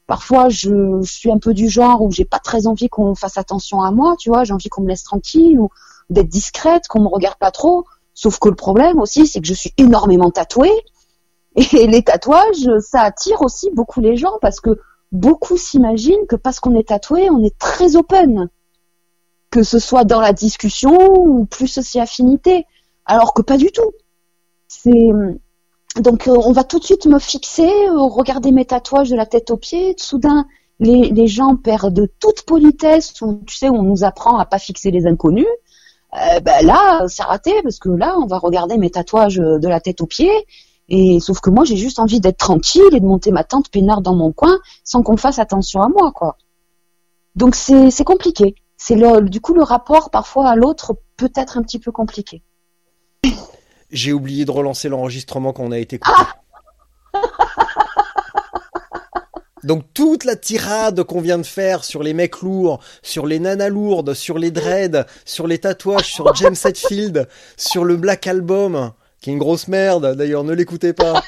parfois 0.06 0.48
je 0.48 1.01
suis 1.02 1.30
un 1.30 1.39
peu 1.39 1.55
du 1.55 1.68
genre 1.68 2.02
où 2.02 2.10
j'ai 2.10 2.24
pas 2.24 2.39
très 2.39 2.66
envie 2.66 2.89
qu'on 2.89 3.14
fasse 3.14 3.39
attention 3.39 3.82
à 3.82 3.90
moi, 3.90 4.16
tu 4.18 4.30
vois, 4.30 4.44
j'ai 4.44 4.52
envie 4.52 4.68
qu'on 4.68 4.82
me 4.82 4.89
laisse 4.89 5.05
tranquille 5.05 5.59
ou 5.59 5.70
d'être 6.10 6.28
discrète, 6.28 6.89
qu'on 6.89 7.02
me 7.02 7.09
regarde 7.09 7.39
pas 7.39 7.51
trop. 7.51 7.85
Sauf 8.14 8.39
que 8.39 8.48
le 8.48 8.56
problème 8.56 9.01
aussi, 9.01 9.26
c'est 9.26 9.40
que 9.40 9.47
je 9.47 9.55
suis 9.55 9.72
énormément 9.76 10.30
tatouée 10.30 10.72
et 11.56 11.86
les 11.86 12.02
tatouages, 12.02 12.68
ça 12.80 13.02
attire 13.02 13.43
aussi 13.43 13.70
beaucoup 13.72 14.01
les 14.01 14.16
gens 14.16 14.39
parce 14.40 14.60
que 14.60 14.78
beaucoup 15.12 15.56
s'imaginent 15.56 16.26
que 16.28 16.36
parce 16.36 16.60
qu'on 16.60 16.74
est 16.74 16.89
tatoué, 16.89 17.30
on 17.30 17.43
est 17.43 17.56
très 17.59 17.97
open, 17.97 18.48
que 19.51 19.62
ce 19.62 19.78
soit 19.78 20.05
dans 20.05 20.20
la 20.20 20.32
discussion 20.32 20.97
ou 21.12 21.47
plus 21.47 21.78
aussi 21.78 21.98
affinité, 21.98 22.66
alors 23.06 23.35
que 23.35 23.43
pas 23.43 23.56
du 23.56 23.72
tout. 23.72 23.90
C'est 24.68 25.10
donc 26.01 26.29
euh, 26.29 26.37
on 26.45 26.53
va 26.53 26.65
tout 26.65 26.79
de 26.79 26.85
suite 26.85 27.07
me 27.07 27.19
fixer, 27.19 27.70
regarder 27.91 28.53
mes 28.53 28.65
tatouages 28.65 29.11
de 29.11 29.16
la 29.16 29.27
tête 29.27 29.51
aux 29.51 29.57
pieds. 29.57 29.95
Soudain, 29.99 30.47
les, 30.81 31.27
gens 31.27 31.57
perdent 31.57 32.09
toute 32.20 32.43
politesse, 32.43 33.20
ou 33.20 33.43
tu 33.47 33.57
sais, 33.57 33.69
on 33.69 33.83
nous 33.83 34.05
apprend 34.05 34.39
à 34.39 34.47
pas 34.47 34.59
fixer 34.59 34.91
les 34.91 35.07
inconnus. 35.07 35.47
Euh, 36.15 36.41
ben 36.41 36.65
là, 36.65 37.07
c'est 37.09 37.23
raté 37.23 37.53
parce 37.62 37.79
que 37.79 37.91
là, 37.91 38.16
on 38.19 38.27
va 38.27 38.39
regarder 38.39 38.79
mes 38.79 38.91
tatouages 38.91 39.37
de 39.37 39.69
la 39.69 39.81
tête 39.81 40.01
aux 40.01 40.07
pieds. 40.07 40.47
Et 40.89 41.20
sauf 41.20 41.41
que 41.41 41.51
moi, 41.51 41.65
j'ai 41.65 41.77
juste 41.77 41.99
envie 41.99 42.20
d'être 42.20 42.39
tranquille 42.39 42.83
et 42.93 43.01
de 43.01 43.05
monter 43.05 43.31
ma 43.31 43.45
tente 43.45 43.69
peinard 43.69 44.01
dans 44.01 44.15
mon 44.15 44.33
coin 44.33 44.59
sans 44.85 45.03
qu'on 45.03 45.19
fasse 45.19 45.39
attention 45.39 45.83
à 45.83 45.89
moi, 45.89 46.12
quoi. 46.12 46.39
Donc 47.35 47.55
c'est 47.55 48.05
compliqué. 48.05 48.55
C'est 48.77 48.97
du 49.23 49.41
coup 49.41 49.55
le 49.55 49.62
rapport 49.62 50.11
parfois 50.11 50.49
à 50.49 50.57
l'autre 50.57 50.97
peut 51.16 51.31
être 51.35 51.59
un 51.59 51.62
petit 51.62 51.79
peu 51.79 51.93
compliqué. 51.93 52.43
J'ai 53.90 54.12
oublié 54.12 54.44
de 54.44 54.51
relancer 54.51 54.89
l'enregistrement 54.89 55.52
quand 55.52 55.65
on 55.65 55.73
a 55.73 55.78
été 55.78 55.98
coupé. 55.98 56.23
Donc 59.65 59.85
toute 59.93 60.24
la 60.24 60.36
tirade 60.36 61.02
qu'on 61.02 61.20
vient 61.20 61.39
de 61.39 61.47
faire 61.47 61.85
sur 61.85 62.02
les 62.02 62.15
mecs 62.15 62.40
lourds, 62.43 62.81
sur 63.02 63.27
les 63.27 63.39
nanas 63.39 63.69
lourdes, 63.69 64.15
sur 64.15 64.39
les 64.39 64.51
dreads, 64.51 65.05
sur 65.24 65.47
les 65.47 65.59
tatouages, 65.59 66.06
sur 66.12 66.35
James 66.36 66.56
Hetfield, 66.65 67.28
sur 67.56 67.85
le 67.85 67.97
Black 67.97 68.27
Album, 68.27 68.93
qui 69.20 69.31
est 69.31 69.32
une 69.32 69.39
grosse 69.39 69.69
merde, 69.69 70.15
d'ailleurs 70.15 70.44
ne 70.44 70.52
l'écoutez 70.52 70.93
pas. 70.93 71.23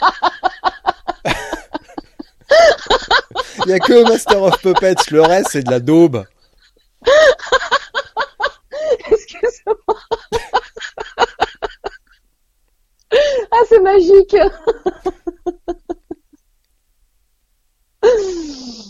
Il 3.67 3.71
y 3.71 3.75
a 3.75 3.79
que 3.79 4.09
Master 4.09 4.43
of 4.43 4.61
Puppets, 4.63 5.11
le 5.11 5.21
reste 5.23 5.51
c'est 5.53 5.63
de 5.63 5.71
la 5.71 5.81
daube. 5.81 6.25
Excuse-moi. 9.11 9.97
Ah, 13.53 13.57
c'est 13.69 13.81
magique. 13.81 14.37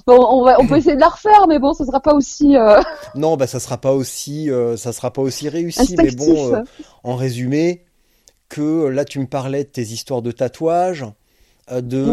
Bon, 0.07 0.19
on, 0.31 0.45
va, 0.45 0.61
on 0.61 0.67
peut 0.67 0.77
essayer 0.79 0.95
de 0.95 1.01
la 1.01 1.09
refaire, 1.09 1.47
mais 1.49 1.59
bon, 1.59 1.75
ce 1.75 1.85
sera 1.85 2.01
pas 2.01 2.15
aussi. 2.15 2.57
euh, 2.57 2.81
Non, 3.15 3.37
bah 3.37 3.47
ça 3.47 3.61
sera 3.61 3.79
pas 3.79 3.93
aussi, 3.93 4.51
euh, 4.51 4.77
ça 4.77 4.93
sera 4.93 5.13
pas 5.13 5.23
aussi 5.23 5.49
réussi. 5.49 5.95
Mais 5.99 6.11
bon, 6.13 6.47
euh, 6.55 6.63
en 7.05 7.17
résumé, 7.17 7.85
que 8.49 8.87
là 8.87 9.05
tu 9.05 9.19
me 9.21 9.27
parlais 9.27 9.65
de 9.65 9.69
tes 9.69 9.83
histoires 9.83 10.23
de 10.23 10.33
tatouages, 10.33 11.05
de, 11.71 12.05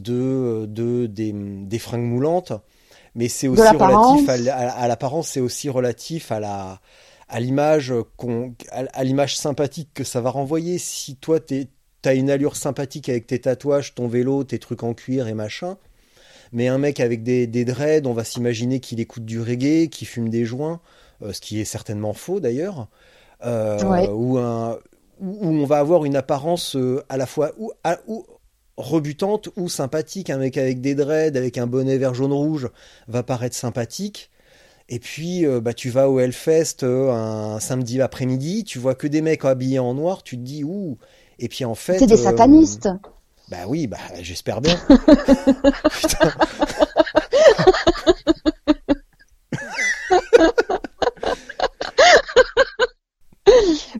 de, 0.00 0.66
de 0.66 1.06
des, 1.06 1.32
des 1.34 1.78
fringues 1.78 2.04
moulantes, 2.04 2.52
mais 3.14 3.28
c'est 3.28 3.48
aussi 3.48 3.62
relatif 4.12 4.28
à- 4.28 4.70
à 4.70 4.88
l'apparence, 4.88 5.28
c'est 5.28 5.40
aussi 5.40 5.68
relatif 5.68 6.30
à 6.30 6.38
la 6.40 6.80
à 7.28 7.40
l'image 7.40 7.92
qu'on 8.16 8.54
à, 8.70 9.04
l'image 9.04 9.36
sympathique 9.36 9.90
que 9.94 10.04
ça 10.04 10.20
va 10.20 10.30
renvoyer. 10.30 10.78
Si 10.78 11.16
toi 11.16 11.40
t'es 11.40 11.68
t'as 12.02 12.14
une 12.14 12.30
allure 12.30 12.54
sympathique 12.56 13.08
avec 13.08 13.26
tes 13.26 13.40
tatouages, 13.40 13.94
ton 13.94 14.06
vélo, 14.06 14.44
tes 14.44 14.58
trucs 14.60 14.82
en 14.84 14.94
cuir 14.94 15.26
et 15.28 15.34
machin. 15.34 15.76
Mais 16.52 16.68
un 16.68 16.78
mec 16.78 17.00
avec 17.00 17.24
des, 17.24 17.48
des 17.48 17.64
dreads, 17.64 18.06
on 18.06 18.12
va 18.12 18.22
s'imaginer 18.22 18.78
qu'il 18.78 19.00
écoute 19.00 19.24
du 19.24 19.40
reggae, 19.40 19.88
qu'il 19.88 20.06
fume 20.06 20.28
des 20.28 20.44
joints, 20.44 20.80
euh, 21.22 21.32
ce 21.32 21.40
qui 21.40 21.60
est 21.60 21.64
certainement 21.64 22.12
faux 22.12 22.38
d'ailleurs, 22.38 22.86
euh, 23.44 23.82
Ouais. 23.84 24.08
ou, 24.08 24.38
un, 24.38 24.78
où 25.20 25.38
où 25.40 25.48
on 25.48 25.66
va 25.66 25.78
avoir 25.78 26.04
une 26.04 26.14
apparence 26.14 26.76
euh, 26.76 27.02
à 27.08 27.16
la 27.16 27.26
fois 27.26 27.50
ou, 27.58 27.72
à- 27.82 27.98
ou 28.06 28.24
rebutante 28.76 29.48
ou 29.56 29.68
sympathique. 29.68 30.30
Un 30.30 30.38
mec 30.38 30.56
avec 30.58 30.80
des 30.80 30.94
dreads, 30.94 31.36
avec 31.36 31.58
un 31.58 31.66
bonnet 31.66 31.98
vert 31.98 32.14
jaune 32.14 32.32
rouge, 32.32 32.68
va 33.08 33.22
paraître 33.24 33.56
sympathique. 33.56 34.30
Et 34.88 35.00
puis, 35.00 35.44
euh, 35.44 35.60
bah, 35.60 35.74
tu 35.74 35.90
vas 35.90 36.08
au 36.08 36.20
Hellfest 36.20 36.84
euh, 36.84 37.10
un 37.10 37.58
samedi 37.58 38.00
après-midi, 38.00 38.64
tu 38.64 38.78
vois 38.78 38.94
que 38.94 39.06
des 39.06 39.20
mecs 39.20 39.44
habillés 39.44 39.80
en 39.80 39.94
noir, 39.94 40.22
tu 40.22 40.36
te 40.36 40.42
dis 40.42 40.62
ouh. 40.62 40.96
Et 41.38 41.48
puis 41.48 41.64
en 41.64 41.74
fait, 41.74 41.98
C'est 41.98 42.06
des 42.06 42.14
euh, 42.14 42.24
satanistes. 42.24 42.88
bah 43.50 43.66
oui, 43.66 43.86
bah 43.88 43.98
j'espère 44.20 44.60
bien. 44.60 44.76
Putain. 45.90 46.30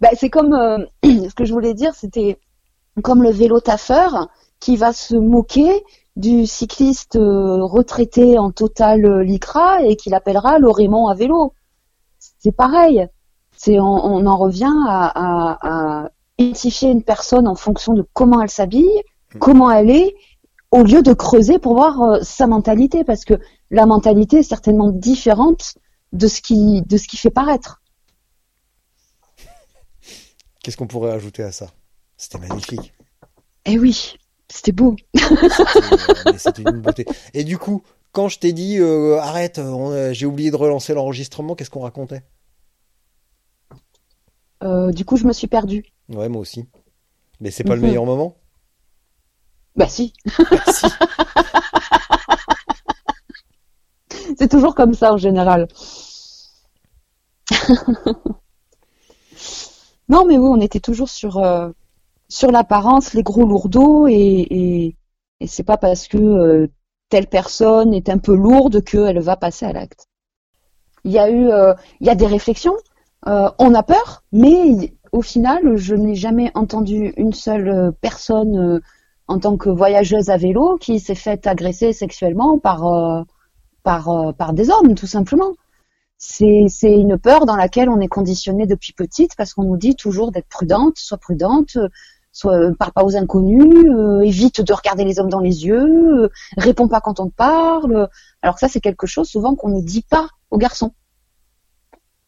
Bah, 0.00 0.10
c'est 0.18 0.30
comme 0.30 0.52
euh, 0.52 0.78
ce 1.04 1.34
que 1.34 1.44
je 1.44 1.52
voulais 1.52 1.74
dire, 1.74 1.94
c'était 1.94 2.38
comme 3.02 3.22
le 3.22 3.30
vélo 3.30 3.60
taffeur 3.60 4.28
qui 4.60 4.76
va 4.76 4.92
se 4.92 5.14
moquer 5.14 5.82
du 6.16 6.46
cycliste 6.46 7.16
euh, 7.16 7.62
retraité 7.62 8.38
en 8.38 8.50
total 8.50 9.04
euh, 9.04 9.22
lycra 9.22 9.82
et 9.82 9.96
qui 9.96 10.10
l'appellera 10.10 10.58
le 10.58 10.70
Raymond 10.70 11.08
à 11.08 11.14
vélo. 11.14 11.52
C'est 12.18 12.52
pareil. 12.52 13.06
C'est 13.56 13.78
on, 13.78 13.84
on 13.84 14.26
en 14.26 14.36
revient 14.36 14.74
à, 14.86 15.06
à, 15.06 15.58
à 16.02 16.10
identifier 16.38 16.90
une 16.90 17.02
personne 17.02 17.46
en 17.46 17.54
fonction 17.54 17.94
de 17.94 18.06
comment 18.12 18.40
elle 18.42 18.50
s'habille, 18.50 19.02
comment 19.38 19.70
elle 19.70 19.90
est, 19.90 20.14
au 20.70 20.82
lieu 20.82 21.02
de 21.02 21.12
creuser 21.12 21.58
pour 21.58 21.74
voir 21.74 22.02
euh, 22.02 22.18
sa 22.22 22.46
mentalité, 22.46 23.04
parce 23.04 23.24
que 23.24 23.34
la 23.70 23.86
mentalité 23.86 24.38
est 24.38 24.42
certainement 24.42 24.90
différente 24.90 25.74
de 26.12 26.28
ce 26.28 26.40
qui 26.40 26.82
de 26.82 26.96
ce 26.96 27.08
qui 27.08 27.16
fait 27.16 27.30
paraître. 27.30 27.80
Qu'est-ce 30.62 30.76
qu'on 30.76 30.86
pourrait 30.86 31.12
ajouter 31.12 31.42
à 31.42 31.52
ça? 31.52 31.68
C'était 32.16 32.38
magnifique. 32.38 32.92
Eh 33.64 33.78
oui, 33.78 34.16
c'était 34.48 34.72
beau. 34.72 34.96
C'était 36.38 36.62
euh, 36.66 36.70
une 36.70 36.80
beauté. 36.80 37.04
Et 37.34 37.44
du 37.44 37.58
coup, 37.58 37.82
quand 38.12 38.28
je 38.28 38.38
t'ai 38.38 38.52
dit 38.52 38.78
euh, 38.78 39.18
arrête, 39.18 39.58
on, 39.58 39.90
euh, 39.90 40.12
j'ai 40.12 40.26
oublié 40.26 40.50
de 40.50 40.56
relancer 40.56 40.94
l'enregistrement, 40.94 41.54
qu'est-ce 41.54 41.70
qu'on 41.70 41.80
racontait? 41.80 42.22
Euh, 44.62 44.90
du 44.92 45.04
coup, 45.04 45.16
je 45.16 45.26
me 45.26 45.32
suis 45.32 45.46
perdue. 45.48 45.84
Ouais, 46.08 46.28
moi 46.28 46.40
aussi. 46.40 46.64
Mais 47.40 47.50
c'est 47.50 47.64
pas 47.64 47.74
le 47.74 47.80
Mhm. 47.80 47.86
meilleur 47.88 48.06
moment? 48.06 48.36
Bah 49.76 49.88
si, 49.88 50.14
Bah, 50.50 50.62
si. 50.72 50.86
c'est 54.38 54.48
toujours 54.48 54.74
comme 54.74 54.94
ça 54.94 55.12
en 55.12 55.18
général. 55.18 55.68
non, 60.08 60.24
mais 60.24 60.38
oui, 60.38 60.48
on 60.48 60.60
était 60.60 60.80
toujours 60.80 61.08
sur 61.08 61.38
euh, 61.38 61.70
sur 62.28 62.50
l'apparence, 62.50 63.14
les 63.14 63.22
gros 63.22 63.46
lourdeaux, 63.46 64.06
et 64.08 64.96
c'est 65.44 65.64
pas 65.64 65.76
parce 65.76 66.08
que 66.08 66.16
euh, 66.16 66.68
telle 67.10 67.26
personne 67.26 67.92
est 67.92 68.08
un 68.08 68.18
peu 68.18 68.34
lourde 68.34 68.82
qu'elle 68.82 69.20
va 69.20 69.36
passer 69.36 69.66
à 69.66 69.72
l'acte. 69.72 70.06
Il 71.04 71.12
y 71.12 71.18
a 71.18 71.30
eu, 71.30 71.48
euh, 71.50 71.74
il 72.00 72.06
y 72.06 72.10
a 72.10 72.14
des 72.14 72.26
réflexions. 72.26 72.76
Euh, 73.28 73.50
on 73.58 73.74
a 73.74 73.82
peur, 73.82 74.24
mais 74.32 74.94
au 75.12 75.22
final, 75.22 75.76
je 75.76 75.94
n'ai 75.94 76.14
jamais 76.14 76.50
entendu 76.54 77.12
une 77.16 77.32
seule 77.32 77.92
personne 78.00 78.80
en 79.28 79.38
tant 79.38 79.56
que 79.56 79.68
voyageuse 79.68 80.30
à 80.30 80.36
vélo 80.36 80.76
qui 80.78 81.00
s'est 81.00 81.14
faite 81.14 81.46
agresser 81.46 81.92
sexuellement 81.92 82.58
par 82.58 83.24
par 83.82 84.34
par 84.36 84.52
des 84.52 84.70
hommes, 84.70 84.94
tout 84.94 85.06
simplement. 85.06 85.52
C'est 86.18 86.66
c'est 86.68 86.92
une 86.92 87.18
peur 87.18 87.46
dans 87.46 87.56
laquelle 87.56 87.88
on 87.88 88.00
est 88.00 88.08
conditionné 88.08 88.66
depuis 88.66 88.92
petite 88.92 89.34
parce 89.36 89.54
qu'on 89.54 89.64
nous 89.64 89.76
dit 89.76 89.96
toujours 89.96 90.32
d'être 90.32 90.48
prudente, 90.48 90.98
sois 90.98 91.18
prudente, 91.18 91.78
sois 92.36 92.54
euh, 92.54 92.74
parle 92.78 92.92
pas 92.92 93.04
aux 93.04 93.16
inconnus, 93.16 93.86
euh, 93.88 94.20
évite 94.20 94.60
de 94.60 94.72
regarder 94.72 95.04
les 95.04 95.18
hommes 95.18 95.30
dans 95.30 95.40
les 95.40 95.64
yeux, 95.64 96.24
euh, 96.24 96.28
réponds 96.58 96.88
pas 96.88 97.00
quand 97.00 97.18
on 97.18 97.28
te 97.28 97.34
parle. 97.34 98.08
Alors 98.42 98.54
que 98.54 98.60
ça 98.60 98.68
c'est 98.68 98.80
quelque 98.80 99.06
chose 99.06 99.28
souvent 99.28 99.54
qu'on 99.54 99.70
ne 99.70 99.80
dit 99.80 100.04
pas 100.08 100.28
aux 100.50 100.58
garçons. 100.58 100.92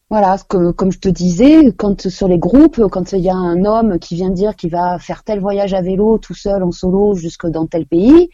Voilà, 0.09 0.37
comme, 0.47 0.73
comme 0.73 0.91
je 0.91 0.97
te 0.97 1.09
disais, 1.09 1.71
quand 1.77 2.09
sur 2.09 2.27
les 2.27 2.39
groupes, 2.39 2.87
quand 2.87 3.11
il 3.11 3.19
y 3.19 3.29
a 3.29 3.35
un 3.35 3.63
homme 3.63 3.99
qui 3.99 4.15
vient 4.15 4.31
dire 4.31 4.55
qu'il 4.55 4.71
va 4.71 4.97
faire 4.97 5.23
tel 5.23 5.39
voyage 5.39 5.75
à 5.75 5.81
vélo 5.83 6.17
tout 6.17 6.33
seul 6.33 6.63
en 6.63 6.71
solo 6.71 7.13
jusque 7.13 7.45
dans 7.45 7.67
tel 7.67 7.85
pays, 7.85 8.31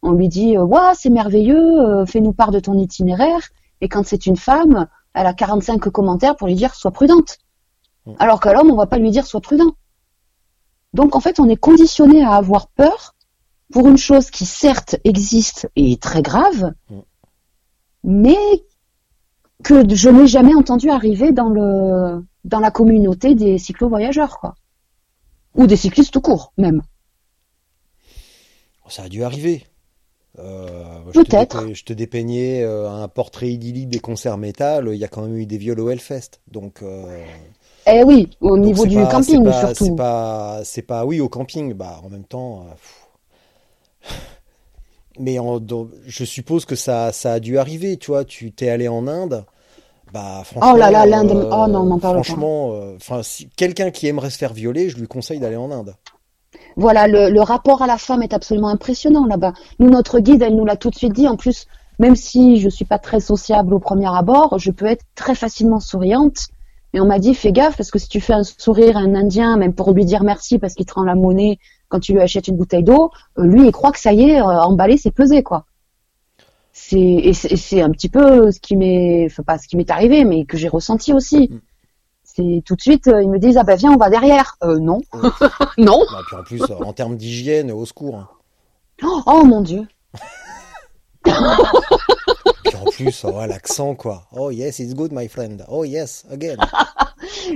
on 0.00 0.12
lui 0.12 0.28
dit 0.28 0.56
Waouh, 0.56 0.94
c'est 0.94 1.10
merveilleux, 1.10 2.06
fais-nous 2.06 2.32
part 2.32 2.50
de 2.50 2.60
ton 2.60 2.78
itinéraire. 2.78 3.40
Et 3.82 3.90
quand 3.90 4.06
c'est 4.06 4.24
une 4.24 4.38
femme, 4.38 4.86
elle 5.12 5.26
a 5.26 5.34
45 5.34 5.90
commentaires 5.90 6.34
pour 6.34 6.46
lui 6.46 6.54
dire 6.54 6.74
sois 6.74 6.92
prudente. 6.92 7.36
Mm. 8.06 8.12
Alors 8.18 8.40
qu'à 8.40 8.54
l'homme, 8.54 8.70
on 8.70 8.76
va 8.76 8.86
pas 8.86 8.98
lui 8.98 9.10
dire 9.10 9.26
sois 9.26 9.42
prudent. 9.42 9.74
Donc 10.94 11.14
en 11.16 11.20
fait, 11.20 11.40
on 11.40 11.48
est 11.48 11.56
conditionné 11.56 12.22
à 12.22 12.32
avoir 12.32 12.68
peur 12.68 13.14
pour 13.72 13.88
une 13.88 13.98
chose 13.98 14.30
qui 14.30 14.46
certes 14.46 14.96
existe 15.04 15.68
et 15.76 15.92
est 15.92 16.02
très 16.02 16.22
grave, 16.22 16.72
Mm. 16.90 17.00
mais 18.04 18.38
que 19.62 19.82
je 19.94 20.08
n'ai 20.08 20.26
jamais 20.26 20.54
entendu 20.54 20.88
arriver 20.88 21.32
dans 21.32 21.48
le 21.48 22.24
dans 22.44 22.60
la 22.60 22.70
communauté 22.70 23.34
des 23.34 23.58
cyclo-voyageurs, 23.58 24.38
quoi. 24.38 24.54
Ou 25.54 25.66
des 25.66 25.76
cyclistes 25.76 26.12
tout 26.12 26.20
court, 26.20 26.52
même. 26.56 26.82
Ça 28.88 29.02
a 29.02 29.08
dû 29.10 29.22
arriver. 29.22 29.66
Euh, 30.38 31.00
Peut-être. 31.12 31.74
Je 31.74 31.84
te 31.84 31.92
dépeignais 31.92 32.62
euh, 32.62 32.90
un 32.90 33.08
portrait 33.08 33.48
idyllique 33.50 33.90
des 33.90 33.98
concerts 33.98 34.38
métal. 34.38 34.88
Il 34.92 34.98
y 34.98 35.04
a 35.04 35.08
quand 35.08 35.22
même 35.22 35.36
eu 35.36 35.44
des 35.44 35.58
viols 35.58 35.80
au 35.80 35.90
Hellfest. 35.90 36.40
Donc, 36.46 36.82
euh, 36.82 37.26
Eh 37.90 38.04
oui, 38.04 38.30
au 38.40 38.56
donc 38.56 38.66
niveau 38.66 38.86
du 38.86 38.96
pas- 38.96 39.06
camping 39.06 39.44
pas- 39.44 39.60
surtout. 39.60 39.84
C'est 39.84 39.96
pas, 39.96 40.60
c'est 40.64 40.82
pas, 40.82 41.04
oui, 41.04 41.20
au 41.20 41.28
camping. 41.28 41.72
Bah, 41.74 42.00
en 42.04 42.08
même 42.10 42.24
temps. 42.24 42.66
euh. 42.66 44.10
Mais 45.18 45.38
en- 45.38 45.58
je 46.06 46.24
suppose 46.24 46.64
que 46.64 46.76
ça, 46.76 47.12
ça 47.12 47.32
a 47.34 47.40
dû 47.40 47.58
arriver. 47.58 47.96
Tu 47.96 48.10
vois, 48.10 48.24
tu 48.24 48.52
t'es 48.52 48.68
allé 48.68 48.86
en 48.88 49.06
Inde. 49.08 49.44
Bah, 50.12 50.42
franchement. 50.44 50.72
Oh 50.74 50.76
là 50.78 50.90
là, 50.90 51.04
l'Inde, 51.06 51.32
euh, 51.32 51.50
oh 51.52 51.66
non, 51.66 51.84
m'en 51.84 51.98
parle 51.98 52.16
pas. 52.18 52.22
Franchement, 52.22 52.70
euh, 52.72 52.96
si 53.22 53.48
quelqu'un 53.56 53.90
qui 53.90 54.06
aimerait 54.06 54.30
se 54.30 54.38
faire 54.38 54.52
violer, 54.54 54.88
je 54.88 54.96
lui 54.96 55.06
conseille 55.08 55.40
d'aller 55.40 55.56
en 55.56 55.70
Inde. 55.70 55.94
Voilà, 56.76 57.08
le, 57.08 57.28
le 57.30 57.40
rapport 57.42 57.82
à 57.82 57.86
la 57.86 57.98
femme 57.98 58.22
est 58.22 58.32
absolument 58.32 58.68
impressionnant 58.68 59.26
là-bas. 59.26 59.52
Nous, 59.80 59.90
notre 59.90 60.20
guide, 60.20 60.42
elle 60.42 60.56
nous 60.56 60.64
l'a 60.64 60.76
tout 60.76 60.90
de 60.90 60.94
suite 60.94 61.12
dit. 61.12 61.26
En 61.28 61.36
plus, 61.36 61.66
même 61.98 62.14
si 62.16 62.58
je 62.60 62.68
suis 62.68 62.84
pas 62.84 62.98
très 62.98 63.20
sociable 63.20 63.74
au 63.74 63.80
premier 63.80 64.08
abord, 64.14 64.58
je 64.58 64.70
peux 64.70 64.86
être 64.86 65.04
très 65.16 65.34
facilement 65.34 65.80
souriante. 65.80 66.46
Et 66.94 67.00
on 67.00 67.06
m'a 67.06 67.18
dit, 67.18 67.34
fais 67.34 67.52
gaffe, 67.52 67.76
parce 67.76 67.90
que 67.90 67.98
si 67.98 68.08
tu 68.08 68.20
fais 68.20 68.32
un 68.32 68.44
sourire 68.44 68.96
à 68.96 69.00
un 69.00 69.14
Indien, 69.14 69.56
même 69.56 69.74
pour 69.74 69.92
lui 69.92 70.04
dire 70.04 70.22
merci 70.22 70.58
parce 70.58 70.74
qu'il 70.74 70.86
te 70.86 70.94
rend 70.94 71.04
la 71.04 71.14
monnaie 71.14 71.58
quand 71.88 72.00
tu 72.00 72.12
lui 72.12 72.20
achètes 72.20 72.48
une 72.48 72.56
bouteille 72.56 72.82
d'eau, 72.84 73.10
euh, 73.38 73.44
lui, 73.44 73.66
il 73.66 73.72
croit 73.72 73.92
que 73.92 74.00
ça 74.00 74.12
y 74.12 74.30
est, 74.30 74.40
euh, 74.40 74.44
emballer, 74.44 74.96
c'est 74.96 75.10
pesé, 75.10 75.42
quoi. 75.42 75.64
C'est, 76.72 77.00
et 77.00 77.32
c'est 77.34 77.76
et 77.76 77.82
un 77.82 77.90
petit 77.90 78.08
peu 78.08 78.50
ce 78.52 78.60
qui 78.60 78.76
m'est, 78.76 79.26
enfin 79.26 79.42
pas 79.42 79.58
ce 79.58 79.66
qui 79.66 79.76
m'est 79.76 79.90
arrivé, 79.90 80.24
mais 80.24 80.44
que 80.44 80.56
j'ai 80.56 80.68
ressenti 80.68 81.12
aussi. 81.12 81.48
Mm. 81.50 81.60
C'est 82.22 82.62
tout 82.64 82.76
de 82.76 82.80
suite, 82.80 83.08
euh, 83.08 83.22
ils 83.22 83.28
me 83.28 83.38
disent, 83.38 83.56
ah 83.56 83.64
ben 83.64 83.74
viens, 83.76 83.90
on 83.92 83.96
va 83.96 84.10
derrière. 84.10 84.54
Euh, 84.62 84.78
non. 84.78 85.00
non. 85.78 86.04
Bah, 86.12 86.20
puis 86.26 86.36
en 86.36 86.42
plus, 86.44 86.62
euh, 86.62 86.84
en 86.84 86.92
termes 86.92 87.16
d'hygiène, 87.16 87.72
au 87.72 87.84
secours. 87.84 88.16
hein. 88.16 88.28
Oh, 89.02 89.22
oh 89.26 89.44
mon 89.44 89.60
Dieu. 89.60 89.88
En 92.80 92.90
plus, 92.90 93.24
oh, 93.24 93.32
l'accent, 93.46 93.94
quoi. 93.94 94.24
Oh 94.32 94.50
yes, 94.50 94.78
it's 94.78 94.94
good, 94.94 95.12
my 95.12 95.28
friend. 95.28 95.64
Oh 95.68 95.84
yes, 95.84 96.24
again. 96.30 96.56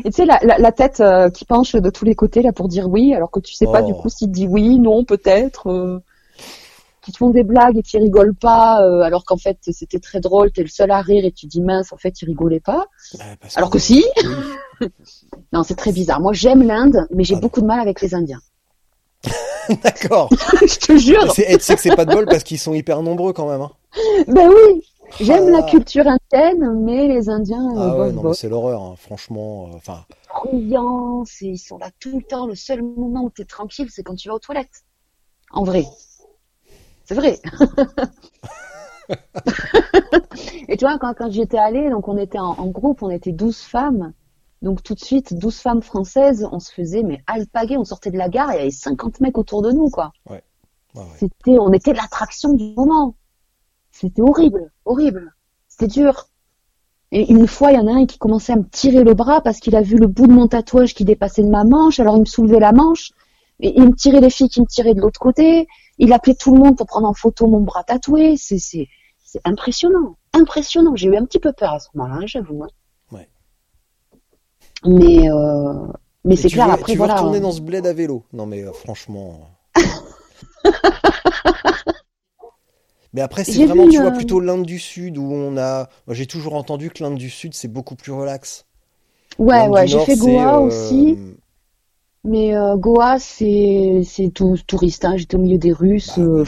Et 0.04 0.10
tu 0.10 0.12
sais, 0.12 0.24
la, 0.24 0.38
la, 0.42 0.58
la 0.58 0.72
tête 0.72 1.00
euh, 1.00 1.30
qui 1.30 1.44
penche 1.44 1.72
de 1.74 1.90
tous 1.90 2.04
les 2.04 2.14
côtés 2.14 2.42
là 2.42 2.52
pour 2.52 2.68
dire 2.68 2.88
oui, 2.88 3.14
alors 3.14 3.30
que 3.30 3.40
tu 3.40 3.54
sais 3.54 3.66
pas 3.66 3.82
Oh. 3.82 3.86
du 3.86 3.94
coup 3.94 4.08
s'il 4.08 4.30
dit 4.30 4.46
oui, 4.46 4.78
non, 4.78 5.04
peut-être. 5.04 5.70
Euh, 5.70 6.02
qui 7.04 7.10
te 7.10 7.16
font 7.16 7.30
des 7.30 7.42
blagues 7.42 7.76
et 7.78 7.82
qui 7.82 7.98
rigolent 7.98 8.34
pas, 8.34 8.80
euh, 8.84 9.00
alors 9.00 9.24
qu'en 9.24 9.36
fait 9.36 9.58
c'était 9.72 9.98
très 9.98 10.20
drôle, 10.20 10.52
t'es 10.52 10.62
le 10.62 10.68
seul 10.68 10.92
à 10.92 11.00
rire 11.00 11.24
et 11.24 11.32
tu 11.32 11.46
dis 11.46 11.60
mince, 11.60 11.92
en 11.92 11.96
fait 11.96 12.22
il 12.22 12.26
rigolait 12.26 12.60
pas. 12.60 12.86
Bah, 13.18 13.24
Alors 13.56 13.70
que 13.70 13.80
si. 13.80 14.04
Oui. 14.80 14.86
Non, 15.52 15.64
c'est 15.64 15.74
très 15.74 15.90
bizarre. 15.92 16.20
Moi 16.20 16.32
j'aime 16.32 16.62
l'Inde, 16.62 17.06
mais 17.12 17.24
j'ai 17.24 17.34
Ah. 17.34 17.40
beaucoup 17.40 17.60
de 17.60 17.66
mal 17.66 17.80
avec 17.80 18.00
les 18.02 18.14
Indiens. 18.14 18.40
D'accord. 19.82 20.28
Je 20.60 20.76
te 20.78 20.96
jure. 20.96 21.32
Et 21.46 21.56
tu 21.58 21.64
sais 21.64 21.74
que 21.74 21.80
c'est 21.80 21.94
pas 21.96 22.04
de 22.04 22.12
bol 22.14 22.26
parce 22.26 22.42
qu'ils 22.44 22.58
sont 22.58 22.74
hyper 22.74 23.02
nombreux 23.02 23.32
quand 23.32 23.48
même. 23.48 23.60
hein. 23.62 23.70
Ben 24.28 24.48
oui, 24.48 24.82
j'aime 25.20 25.48
la 25.50 25.62
culture 25.62 26.04
indienne, 26.06 26.82
mais 26.84 27.08
les 27.08 27.28
Indiens, 27.28 27.68
euh, 27.76 27.80
Ah 27.80 27.90
bof, 27.90 27.98
ouais, 28.06 28.12
non, 28.12 28.22
mais 28.22 28.34
c'est 28.34 28.48
l'horreur, 28.48 28.82
hein, 28.82 28.94
franchement. 28.96 29.68
euh, 29.68 29.76
Enfin, 29.76 30.04
c'est- 31.26 31.46
ils 31.46 31.58
sont 31.58 31.78
là 31.78 31.90
tout 32.00 32.18
le 32.18 32.24
temps. 32.24 32.46
Le 32.46 32.54
seul 32.54 32.82
moment 32.82 33.24
où 33.24 33.30
tu 33.30 33.42
es 33.42 33.44
tranquille, 33.44 33.88
c'est 33.90 34.02
quand 34.02 34.14
tu 34.14 34.28
vas 34.28 34.34
aux 34.34 34.38
toilettes. 34.38 34.84
En 35.52 35.64
vrai. 35.64 35.84
C'est 37.04 37.14
vrai. 37.14 37.38
Et 40.68 40.76
tu 40.76 40.84
vois, 40.84 40.98
quand, 40.98 41.12
quand 41.14 41.30
j'y 41.30 41.42
étais 41.42 41.58
allée, 41.58 41.90
donc 41.90 42.08
on 42.08 42.16
était 42.16 42.38
en, 42.38 42.52
en 42.58 42.66
groupe, 42.68 43.02
on 43.02 43.10
était 43.10 43.32
12 43.32 43.58
femmes. 43.58 44.12
Donc 44.62 44.82
tout 44.82 44.94
de 44.94 45.00
suite, 45.00 45.34
12 45.34 45.58
femmes 45.58 45.82
françaises, 45.82 46.48
on 46.52 46.60
se 46.60 46.72
faisait 46.72 47.02
mais 47.02 47.22
alpaguer, 47.26 47.76
on 47.76 47.84
sortait 47.84 48.12
de 48.12 48.18
la 48.18 48.28
gare, 48.28 48.52
il 48.52 48.58
y 48.58 48.60
avait 48.60 48.70
50 48.70 49.20
mecs 49.20 49.36
autour 49.36 49.60
de 49.62 49.72
nous, 49.72 49.90
quoi. 49.90 50.12
ouais, 50.30 50.42
ouais. 50.94 51.02
C'était, 51.18 51.58
on 51.58 51.72
était 51.72 51.92
l'attraction 51.92 52.52
du 52.52 52.72
moment. 52.76 53.16
C'était 54.02 54.20
horrible, 54.22 54.70
horrible. 54.84 55.32
C'était 55.68 55.86
dur. 55.86 56.26
Et 57.12 57.30
une 57.32 57.46
fois, 57.46 57.70
il 57.70 57.76
y 57.76 57.78
en 57.78 57.86
a 57.86 57.92
un 57.92 58.04
qui 58.06 58.18
commençait 58.18 58.52
à 58.52 58.56
me 58.56 58.64
tirer 58.68 59.04
le 59.04 59.14
bras 59.14 59.40
parce 59.42 59.60
qu'il 59.60 59.76
a 59.76 59.80
vu 59.82 59.96
le 59.96 60.08
bout 60.08 60.26
de 60.26 60.32
mon 60.32 60.48
tatouage 60.48 60.92
qui 60.94 61.04
dépassait 61.04 61.42
de 61.44 61.48
ma 61.48 61.62
manche. 61.62 62.00
Alors 62.00 62.16
il 62.16 62.20
me 62.20 62.24
soulevait 62.24 62.58
la 62.58 62.72
manche. 62.72 63.12
Et 63.60 63.72
il 63.78 63.84
me 63.90 63.94
tirait 63.94 64.20
les 64.20 64.30
filles 64.30 64.48
qui 64.48 64.60
me 64.60 64.66
tiraient 64.66 64.94
de 64.94 65.00
l'autre 65.00 65.20
côté. 65.20 65.68
Il 65.98 66.12
appelait 66.12 66.34
tout 66.34 66.52
le 66.52 66.58
monde 66.58 66.76
pour 66.76 66.86
prendre 66.86 67.06
en 67.06 67.14
photo 67.14 67.46
mon 67.46 67.60
bras 67.60 67.84
tatoué. 67.84 68.36
C'est, 68.36 68.58
c'est, 68.58 68.88
c'est 69.24 69.40
impressionnant. 69.44 70.16
Impressionnant. 70.32 70.96
J'ai 70.96 71.08
eu 71.08 71.16
un 71.16 71.24
petit 71.26 71.38
peu 71.38 71.52
peur 71.52 71.74
à 71.74 71.78
ce 71.78 71.88
moment-là, 71.94 72.16
hein, 72.22 72.26
j'avoue. 72.26 72.64
hein. 72.64 72.68
Ouais. 73.12 73.28
Mais, 74.84 75.30
euh, 75.30 75.86
mais 76.24 76.34
Et 76.34 76.36
c'est 76.36 76.48
tu 76.48 76.54
clair, 76.54 76.66
veux, 76.66 76.72
après, 76.72 76.92
tu 76.92 76.98
voilà. 76.98 77.14
retourner 77.14 77.38
dans 77.38 77.52
ce 77.52 77.60
bled 77.60 77.86
à 77.86 77.92
vélo 77.92 78.24
Non, 78.32 78.46
mais 78.46 78.64
euh, 78.64 78.72
franchement. 78.72 79.50
mais 83.14 83.20
après, 83.20 83.44
c'est 83.44 83.66
vraiment, 83.66 83.84
vu, 83.84 83.90
tu 83.90 84.00
vois, 84.00 84.10
euh, 84.10 84.16
plutôt 84.16 84.40
l'Inde 84.40 84.64
du 84.64 84.78
Sud 84.78 85.18
où 85.18 85.32
on 85.32 85.56
a. 85.58 85.88
Moi, 86.06 86.14
j'ai 86.14 86.26
toujours 86.26 86.54
entendu 86.54 86.90
que 86.90 87.02
l'Inde 87.02 87.16
du 87.16 87.30
Sud, 87.30 87.54
c'est 87.54 87.68
beaucoup 87.68 87.94
plus 87.94 88.12
relax. 88.12 88.64
Ouais, 89.38 89.68
ouais, 89.68 89.86
j'ai 89.86 89.98
fait 90.00 90.16
Goa 90.16 90.56
euh, 90.56 90.60
aussi. 90.60 91.18
Mais 92.24 92.56
euh, 92.56 92.76
Goa, 92.76 93.18
c'est 93.18 94.02
c'est 94.04 94.30
tout 94.30 94.56
touriste. 94.66 95.04
Hein. 95.04 95.16
J'étais 95.16 95.36
au 95.36 95.40
milieu 95.40 95.58
des 95.58 95.72
Russes. 95.72 96.18
Bah 96.18 96.22
euh, 96.22 96.44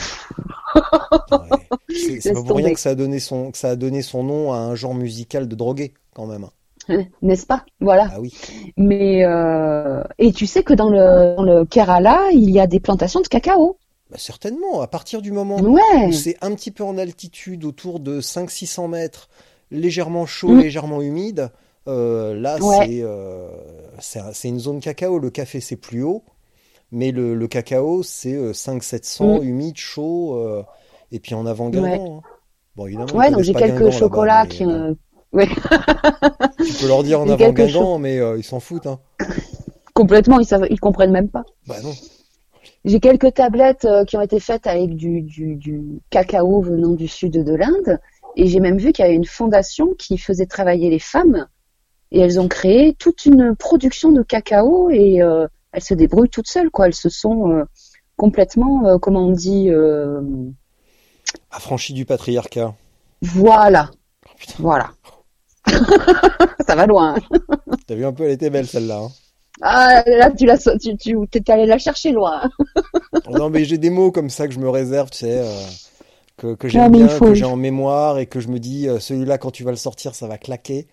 ouais. 1.31 2.19
C'est 2.21 2.33
pas 2.35 2.43
pour 2.43 2.57
rien 2.57 2.73
que 2.73 2.81
ça 2.81 2.91
a 2.91 2.95
donné 2.95 3.19
son, 3.19 3.51
que 3.51 3.59
ça 3.59 3.71
a 3.71 3.77
donné 3.77 4.03
son 4.03 4.23
nom 4.23 4.53
à 4.53 4.57
un 4.57 4.75
genre 4.75 4.95
musical 4.95 5.49
de 5.49 5.55
drogué, 5.55 5.95
quand 6.15 6.27
même. 6.27 6.47
n'est-ce 7.23 7.47
pas? 7.47 7.65
Voilà. 7.81 8.09
Ah 8.13 8.21
oui. 8.21 8.33
Mais 8.77 9.25
et 10.19 10.33
tu 10.33 10.47
sais 10.47 10.63
que 10.63 10.75
dans 10.75 10.91
le 10.91 11.37
dans 11.37 11.43
le 11.43 11.65
Kerala, 11.65 12.29
il 12.33 12.51
y 12.51 12.61
a 12.61 12.67
des 12.67 12.81
plantations 12.81 13.21
de 13.21 13.29
cacao. 13.29 13.77
Bah, 14.11 14.17
certainement. 14.19 14.81
À 14.83 14.87
partir 14.87 15.23
du 15.23 15.33
moment 15.33 15.57
Ouais. 15.61 15.81
où 16.07 16.13
c'est 16.13 16.37
un 16.43 16.55
petit 16.55 16.71
peu 16.71 16.85
en 16.85 16.99
altitude, 16.99 17.65
autour 17.65 18.01
de 18.01 18.21
500-600 18.21 18.89
mètres, 18.89 19.29
légèrement 19.71 20.27
chaud, 20.27 20.51
Mm. 20.51 20.61
légèrement 20.61 21.01
humide, 21.03 21.51
euh, 21.89 22.35
là, 22.39 22.59
Ouais. 22.63 22.87
c'est 22.87 23.01
euh, 23.03 23.49
c'est 24.01 24.19
un- 24.21 24.33
c'est 24.33 24.49
une 24.49 24.59
zone 24.61 24.81
cacao. 24.81 25.19
Le 25.19 25.31
café, 25.31 25.61
c'est 25.61 25.77
plus 25.77 26.03
haut, 26.03 26.23
mais 26.93 27.11
le, 27.13 27.35
le 27.35 27.49
cacao, 27.49 28.03
c'est 28.03 28.35
euh, 28.35 28.53
500-700, 28.53 29.41
Mm. 29.41 29.43
humide, 29.45 29.77
chaud, 29.79 30.37
euh, 30.37 30.63
et 31.13 31.19
puis 31.19 31.35
en 31.35 31.47
avant 31.47 31.71
Guingamp. 31.71 32.19
hein. 32.19 32.29
Bon, 32.77 32.87
évidemment, 32.87 33.13
Ouais, 33.15 33.31
donc 33.31 33.43
j'ai 33.43 33.55
quelques 33.55 33.91
chocolats 33.91 34.47
qui. 34.47 34.65
euh, 34.65 34.95
Ouais, 35.33 35.49
Tu 36.65 36.73
peux 36.81 36.87
leur 36.87 37.03
dire 37.03 37.21
en 37.21 37.29
avant 37.29 37.51
Guingamp, 37.53 37.99
mais 37.99 38.19
euh, 38.21 38.37
ils 38.39 38.45
s'en 38.45 38.61
foutent. 38.61 38.87
Hein. 38.87 39.01
complètement. 39.93 40.39
Ils 40.41 40.45
savent, 40.47 40.67
ils 40.71 40.79
comprennent 40.79 41.11
même 41.13 41.29
pas. 41.29 41.43
Bah 41.67 41.77
non. 41.83 41.93
J'ai 42.85 43.01
quelques 43.01 43.35
tablettes 43.35 43.85
euh, 43.87 44.05
qui 44.05 44.17
ont 44.17 44.21
été 44.21 44.41
faites 44.41 44.67
avec 44.67 44.95
du, 44.95 45.23
du, 45.23 45.57
du 45.57 45.83
cacao 46.11 46.61
venant 46.61 46.93
du 46.93 47.09
sud 47.09 47.33
de 47.33 47.55
l'Inde. 47.55 47.99
Et 48.37 48.47
j'ai 48.47 48.61
même 48.61 48.79
vu 48.79 48.93
qu'il 48.93 49.05
y 49.05 49.07
avait 49.09 49.17
une 49.17 49.25
fondation 49.25 49.95
qui 49.99 50.19
faisait 50.19 50.47
travailler 50.47 50.91
les 50.91 50.99
femmes. 50.99 51.47
Et 52.11 52.21
elles 52.21 52.39
ont 52.41 52.49
créé 52.49 52.95
toute 52.95 53.25
une 53.27 53.57
production 53.57 54.13
de 54.13 54.23
cacao 54.23 54.91
et 54.91 55.23
euh, 55.23 55.47
elles 55.73 55.83
se 55.83 55.95
débrouillent 55.95 56.29
toutes 56.29 56.49
seules, 56.49 56.71
quoi. 56.71 56.87
Elles 56.87 56.95
se 56.95 57.09
sont 57.09 57.51
euh, 57.51 57.65
complètement, 58.17 58.87
euh, 58.87 58.99
comment 58.99 59.27
on 59.27 59.33
dit, 59.33 59.71
euh, 59.71 60.21
Affranchi 61.51 61.93
du 61.95 62.05
patriarcat. 62.05 62.75
voilà. 63.23 63.91
Voilà. 64.59 64.91
Ça 66.67 66.75
va 66.77 66.87
loin. 66.87 67.17
T'as 67.87 67.95
vu 67.95 68.05
un 68.05 68.13
peu, 68.13 68.25
elle 68.25 68.33
était 68.33 68.51
belle 68.51 68.67
celle-là. 68.67 68.99
hein. 68.99 69.09
Ah, 69.63 70.03
là, 70.07 70.31
tu 70.31 70.47
l'as, 70.47 70.59
tu, 70.81 70.97
tu, 70.97 71.17
t'es 71.31 71.51
allé 71.53 71.67
la 71.67 71.79
chercher 71.79 72.13
loin. 72.13 72.43
Non, 73.31 73.49
mais 73.49 73.65
j'ai 73.65 73.79
des 73.79 73.91
mots 73.91 74.11
comme 74.11 74.29
ça 74.29 74.47
que 74.49 74.53
je 74.53 74.59
me 74.59 74.69
réserve, 74.69 75.09
tu 75.11 75.19
sais, 75.19 75.39
euh, 75.39 75.65
que, 76.37 76.55
que 76.55 76.67
Non, 76.67 76.73
j'aime 76.73 76.93
bien, 76.93 77.19
que 77.19 77.33
j'ai 77.35 77.45
en 77.45 77.57
mémoire 77.57 78.19
et 78.19 78.27
que 78.27 78.41
je 78.41 78.49
me 78.49 78.59
dis, 78.59 78.89
euh, 78.89 78.99
celui-là, 78.99 79.39
quand 79.39 79.51
tu 79.51 79.65
vas 79.65 79.71
le 79.71 79.77
sortir, 79.77 80.15
ça 80.15 80.27
va 80.27 80.37
claquer. 80.37 80.89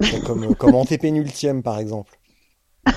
C'est 0.00 0.22
comme, 0.24 0.44
euh, 0.44 0.54
comme 0.54 0.74
antépénultième, 0.74 1.62
par 1.62 1.78
exemple. 1.78 2.18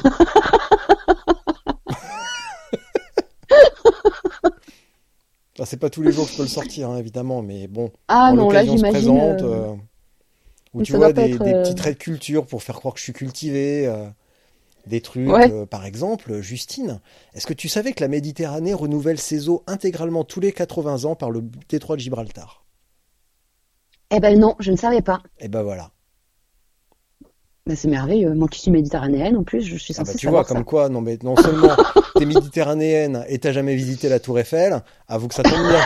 Enfin, 5.53 5.65
c'est 5.65 5.77
pas 5.77 5.89
tous 5.89 6.01
les 6.01 6.13
jours 6.13 6.25
que 6.25 6.31
je 6.31 6.38
peux 6.38 6.43
le 6.43 6.49
sortir, 6.49 6.89
hein, 6.89 6.97
évidemment, 6.97 7.41
mais 7.41 7.67
bon, 7.67 7.91
Ah 8.07 8.31
non, 8.33 8.49
là, 8.49 8.63
j'imagine. 8.63 8.89
présente, 8.89 9.41
euh, 9.41 9.73
où 10.73 10.79
mais 10.79 10.83
tu 10.85 10.93
vois 10.93 11.11
des, 11.11 11.33
être, 11.33 11.43
des 11.43 11.51
petits 11.53 11.75
traits 11.75 11.97
de 11.99 12.03
culture 12.03 12.45
pour 12.45 12.63
faire 12.63 12.75
croire 12.75 12.93
que 12.93 12.99
je 12.99 13.03
suis 13.03 13.13
cultivé, 13.13 13.85
des 14.87 15.01
trucs, 15.01 15.29
Ouais. 15.29 15.51
euh, 15.51 15.65
par 15.65 15.85
exemple, 15.85 16.41
Justine, 16.41 16.99
est-ce 17.33 17.45
que 17.47 17.53
tu 17.53 17.69
savais 17.69 17.93
que 17.93 18.01
la 18.01 18.07
Méditerranée 18.07 18.73
renouvelle 18.73 19.19
ses 19.19 19.47
eaux 19.49 19.63
intégralement 19.67 20.23
tous 20.23 20.39
les 20.39 20.51
80 20.51 21.05
ans 21.05 21.15
par 21.15 21.31
le 21.31 21.41
détroit 21.69 21.95
de 21.95 22.01
Gibraltar? 22.01 22.65
Eh 24.09 24.19
ben 24.19 24.37
non, 24.39 24.55
je 24.59 24.71
ne 24.71 24.75
savais 24.77 25.01
pas. 25.01 25.21
Et 25.39 25.47
ben 25.47 25.61
voilà. 25.63 25.91
Ben, 27.67 27.75
c'est 27.75 27.87
merveilleux. 27.87 28.33
Moi 28.33 28.47
qui 28.47 28.59
suis 28.59 28.71
méditerranéenne, 28.71 29.37
en 29.37 29.43
plus, 29.43 29.61
je 29.63 29.77
suis 29.77 29.93
Ah 29.97 29.99
censée 29.99 30.13
bah, 30.13 30.17
tu 30.19 30.27
vois, 30.27 30.43
ça. 30.43 30.53
comme 30.53 30.65
quoi, 30.65 30.89
non 30.89 30.99
mais 30.99 31.17
non 31.23 31.35
seulement 31.37 31.75
t'es 32.15 32.25
méditerranéenne 32.25 33.23
et 33.29 33.37
t'as 33.39 33.51
jamais 33.51 33.75
visité 33.75 34.09
la 34.09 34.19
Tour 34.19 34.39
Eiffel, 34.39 34.81
avoue 35.07 35.27
que 35.27 35.35
ça 35.35 35.43
tombe 35.43 35.53
bien. 35.67 35.81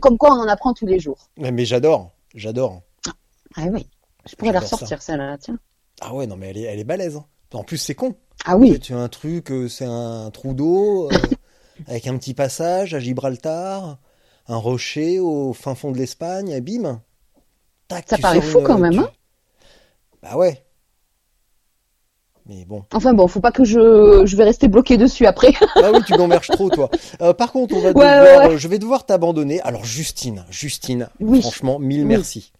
Comme 0.00 0.16
quoi, 0.18 0.30
on 0.32 0.40
en 0.40 0.48
apprend 0.48 0.74
tous 0.74 0.86
les 0.86 1.00
jours. 1.00 1.28
Mais, 1.36 1.50
mais 1.50 1.64
j'adore, 1.64 2.12
j'adore. 2.34 2.82
Ah 3.56 3.66
oui, 3.72 3.88
je 4.28 4.36
pourrais 4.36 4.52
la 4.52 4.60
ressortir, 4.60 5.02
celle-là, 5.02 5.36
tiens. 5.38 5.58
Ah 6.00 6.14
ouais, 6.14 6.26
non 6.26 6.36
mais 6.36 6.48
elle 6.50 6.58
est, 6.58 6.62
elle 6.62 6.78
est 6.78 6.84
balèze. 6.84 7.16
hein. 7.16 7.24
En 7.52 7.64
plus, 7.64 7.78
c'est 7.78 7.94
con. 7.94 8.14
Ah 8.44 8.56
oui, 8.56 8.78
Tu 8.78 8.92
as 8.94 8.98
un 8.98 9.08
truc, 9.08 9.50
euh, 9.50 9.68
c'est 9.68 9.84
un 9.86 10.30
trou 10.30 10.54
d'eau 10.54 11.08
euh, 11.10 11.18
avec 11.88 12.06
un 12.06 12.16
petit 12.18 12.34
passage 12.34 12.94
à 12.94 13.00
Gibraltar, 13.00 13.98
un 14.46 14.56
rocher 14.56 15.18
au 15.18 15.52
fin 15.52 15.74
fond 15.74 15.90
de 15.90 15.98
l'Espagne, 15.98 16.50
et 16.50 16.60
bim. 16.60 17.02
Tac, 17.88 18.06
Ça 18.08 18.18
paraît 18.18 18.40
fou 18.40 18.58
une- 18.58 18.64
quand 18.64 18.78
même, 18.78 18.92
tu- 18.92 19.00
hein 19.00 19.08
Bah 20.22 20.36
ouais. 20.36 20.62
Mais 22.46 22.64
bon. 22.64 22.82
enfin 22.94 23.12
bon, 23.12 23.28
faut 23.28 23.40
pas 23.40 23.52
que 23.52 23.64
je, 23.64 24.22
je 24.24 24.36
vais 24.36 24.44
rester 24.44 24.68
bloquée 24.68 24.96
dessus 24.96 25.26
après. 25.26 25.52
Ah 25.82 25.92
oui, 25.92 26.02
tu 26.02 26.14
gamberges 26.14 26.50
trop, 26.50 26.70
toi. 26.70 26.88
Euh, 27.20 27.34
par 27.34 27.52
contre, 27.52 27.74
on 27.76 27.80
va 27.80 27.92
Ouais, 27.92 28.04
devoir, 28.04 28.48
ouais, 28.50 28.58
je 28.58 28.68
vais 28.68 28.78
devoir 28.78 29.04
t'abandonner. 29.04 29.60
Alors, 29.62 29.84
Justine, 29.84 30.44
Justine, 30.50 31.08
Oui. 31.20 31.40
franchement, 31.42 31.78
mille 31.78 32.02
Oui. 32.02 32.06
merci. 32.08 32.52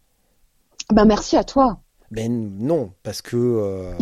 Ben 0.92 1.04
merci 1.04 1.36
à 1.36 1.44
toi. 1.44 1.80
Ben 2.10 2.56
non, 2.58 2.92
parce 3.02 3.20
que 3.20 3.36
euh, 3.36 3.92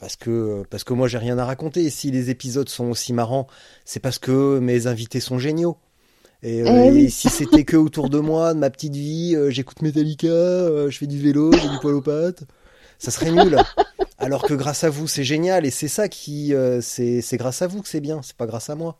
parce 0.00 0.16
que 0.16 0.64
parce 0.68 0.82
que 0.82 0.92
moi 0.94 1.06
j'ai 1.06 1.18
rien 1.18 1.38
à 1.38 1.44
raconter. 1.44 1.88
Si 1.90 2.10
les 2.10 2.30
épisodes 2.30 2.68
sont 2.68 2.86
aussi 2.90 3.12
marrants, 3.12 3.46
c'est 3.84 4.00
parce 4.00 4.18
que 4.18 4.58
mes 4.58 4.88
invités 4.88 5.20
sont 5.20 5.38
géniaux. 5.38 5.76
Et, 6.42 6.62
euh, 6.62 6.66
Eh 6.86 6.90
oui. 6.90 7.04
et 7.04 7.08
si 7.08 7.28
c'était 7.28 7.62
que 7.64 7.76
autour 7.76 8.10
de 8.10 8.18
moi, 8.18 8.52
de 8.52 8.58
ma 8.58 8.68
petite 8.70 8.96
vie, 8.96 9.36
euh, 9.36 9.50
j'écoute 9.50 9.80
Metallica, 9.80 10.26
euh, 10.26 10.90
je 10.90 10.98
fais 10.98 11.06
du 11.06 11.20
vélo, 11.20 11.52
j'ai 11.52 11.68
du 11.68 11.78
poil 11.80 11.94
aux 11.94 12.00
pattes, 12.02 12.42
ça 12.98 13.12
serait 13.12 13.30
nul. 13.30 13.56
Alors 14.18 14.42
que 14.42 14.54
grâce 14.54 14.82
à 14.82 14.90
vous, 14.90 15.06
c'est 15.06 15.22
génial 15.22 15.64
et 15.64 15.70
c'est 15.70 15.86
ça 15.86 16.08
qui 16.08 16.52
euh, 16.54 16.80
c'est 16.80 17.20
c'est 17.20 17.36
grâce 17.36 17.62
à 17.62 17.68
vous 17.68 17.80
que 17.82 17.88
c'est 17.88 18.00
bien, 18.00 18.20
c'est 18.22 18.36
pas 18.36 18.46
grâce 18.46 18.68
à 18.70 18.74
moi. 18.74 18.98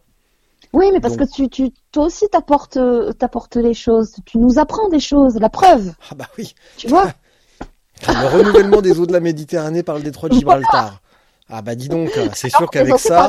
Oui, 0.73 0.87
mais 0.93 1.01
parce 1.01 1.17
Donc- 1.17 1.29
que 1.29 1.35
tu, 1.35 1.49
tu, 1.49 1.71
toi 1.91 2.05
aussi 2.07 2.29
t'apportes, 2.31 2.77
euh, 2.77 3.13
t'apportes 3.13 3.57
les 3.57 3.75
choses. 3.75 4.15
Tu 4.25 4.39
nous 4.39 4.61
apprends 4.61 4.89
des 4.89 5.01
choses, 5.01 5.35
la 5.41 5.51
preuve, 5.51 5.93
Ah 6.11 6.15
bah 6.15 6.29
oui. 6.39 6.55
tu 6.77 6.87
vois? 6.87 7.13
Le 8.09 8.27
renouvellement 8.27 8.83
des 8.83 8.99
eaux 8.99 9.07
de 9.07 9.13
la 9.13 9.21
Méditerranée 9.21 9.83
par 9.83 9.97
le 9.97 10.03
détroit 10.03 10.29
de 10.29 10.35
Gibraltar. 10.35 11.01
Ah 11.49 11.63
bah 11.63 11.75
dis 11.75 11.89
donc, 11.89 12.11
c'est 12.35 12.51
sûr 12.51 12.71
qu'avec 12.71 12.99
ça, 12.99 13.29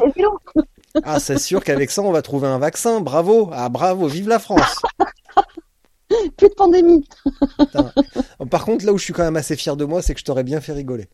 ah 1.04 1.20
c'est 1.20 1.40
sûr 1.40 1.64
qu'avec 1.64 1.92
ça 1.92 2.02
on 2.02 2.12
va 2.12 2.22
trouver 2.22 2.48
un 2.48 2.60
vaccin. 2.60 3.02
Bravo, 3.02 3.50
ah 3.52 3.70
bravo, 3.70 4.08
vive 4.08 4.30
la 4.30 4.40
France. 4.40 4.82
Plus 6.38 6.50
de 6.50 6.54
pandémie. 6.54 7.08
Putain. 7.58 7.92
Par 8.50 8.66
contre, 8.66 8.86
là 8.86 8.94
où 8.94 8.98
je 8.98 9.04
suis 9.04 9.14
quand 9.14 9.24
même 9.24 9.36
assez 9.36 9.56
fier 9.56 9.76
de 9.76 9.84
moi, 9.84 10.02
c'est 10.02 10.14
que 10.14 10.20
je 10.20 10.26
t'aurais 10.26 10.44
bien 10.44 10.62
fait 10.62 10.74
rigoler. 10.74 11.10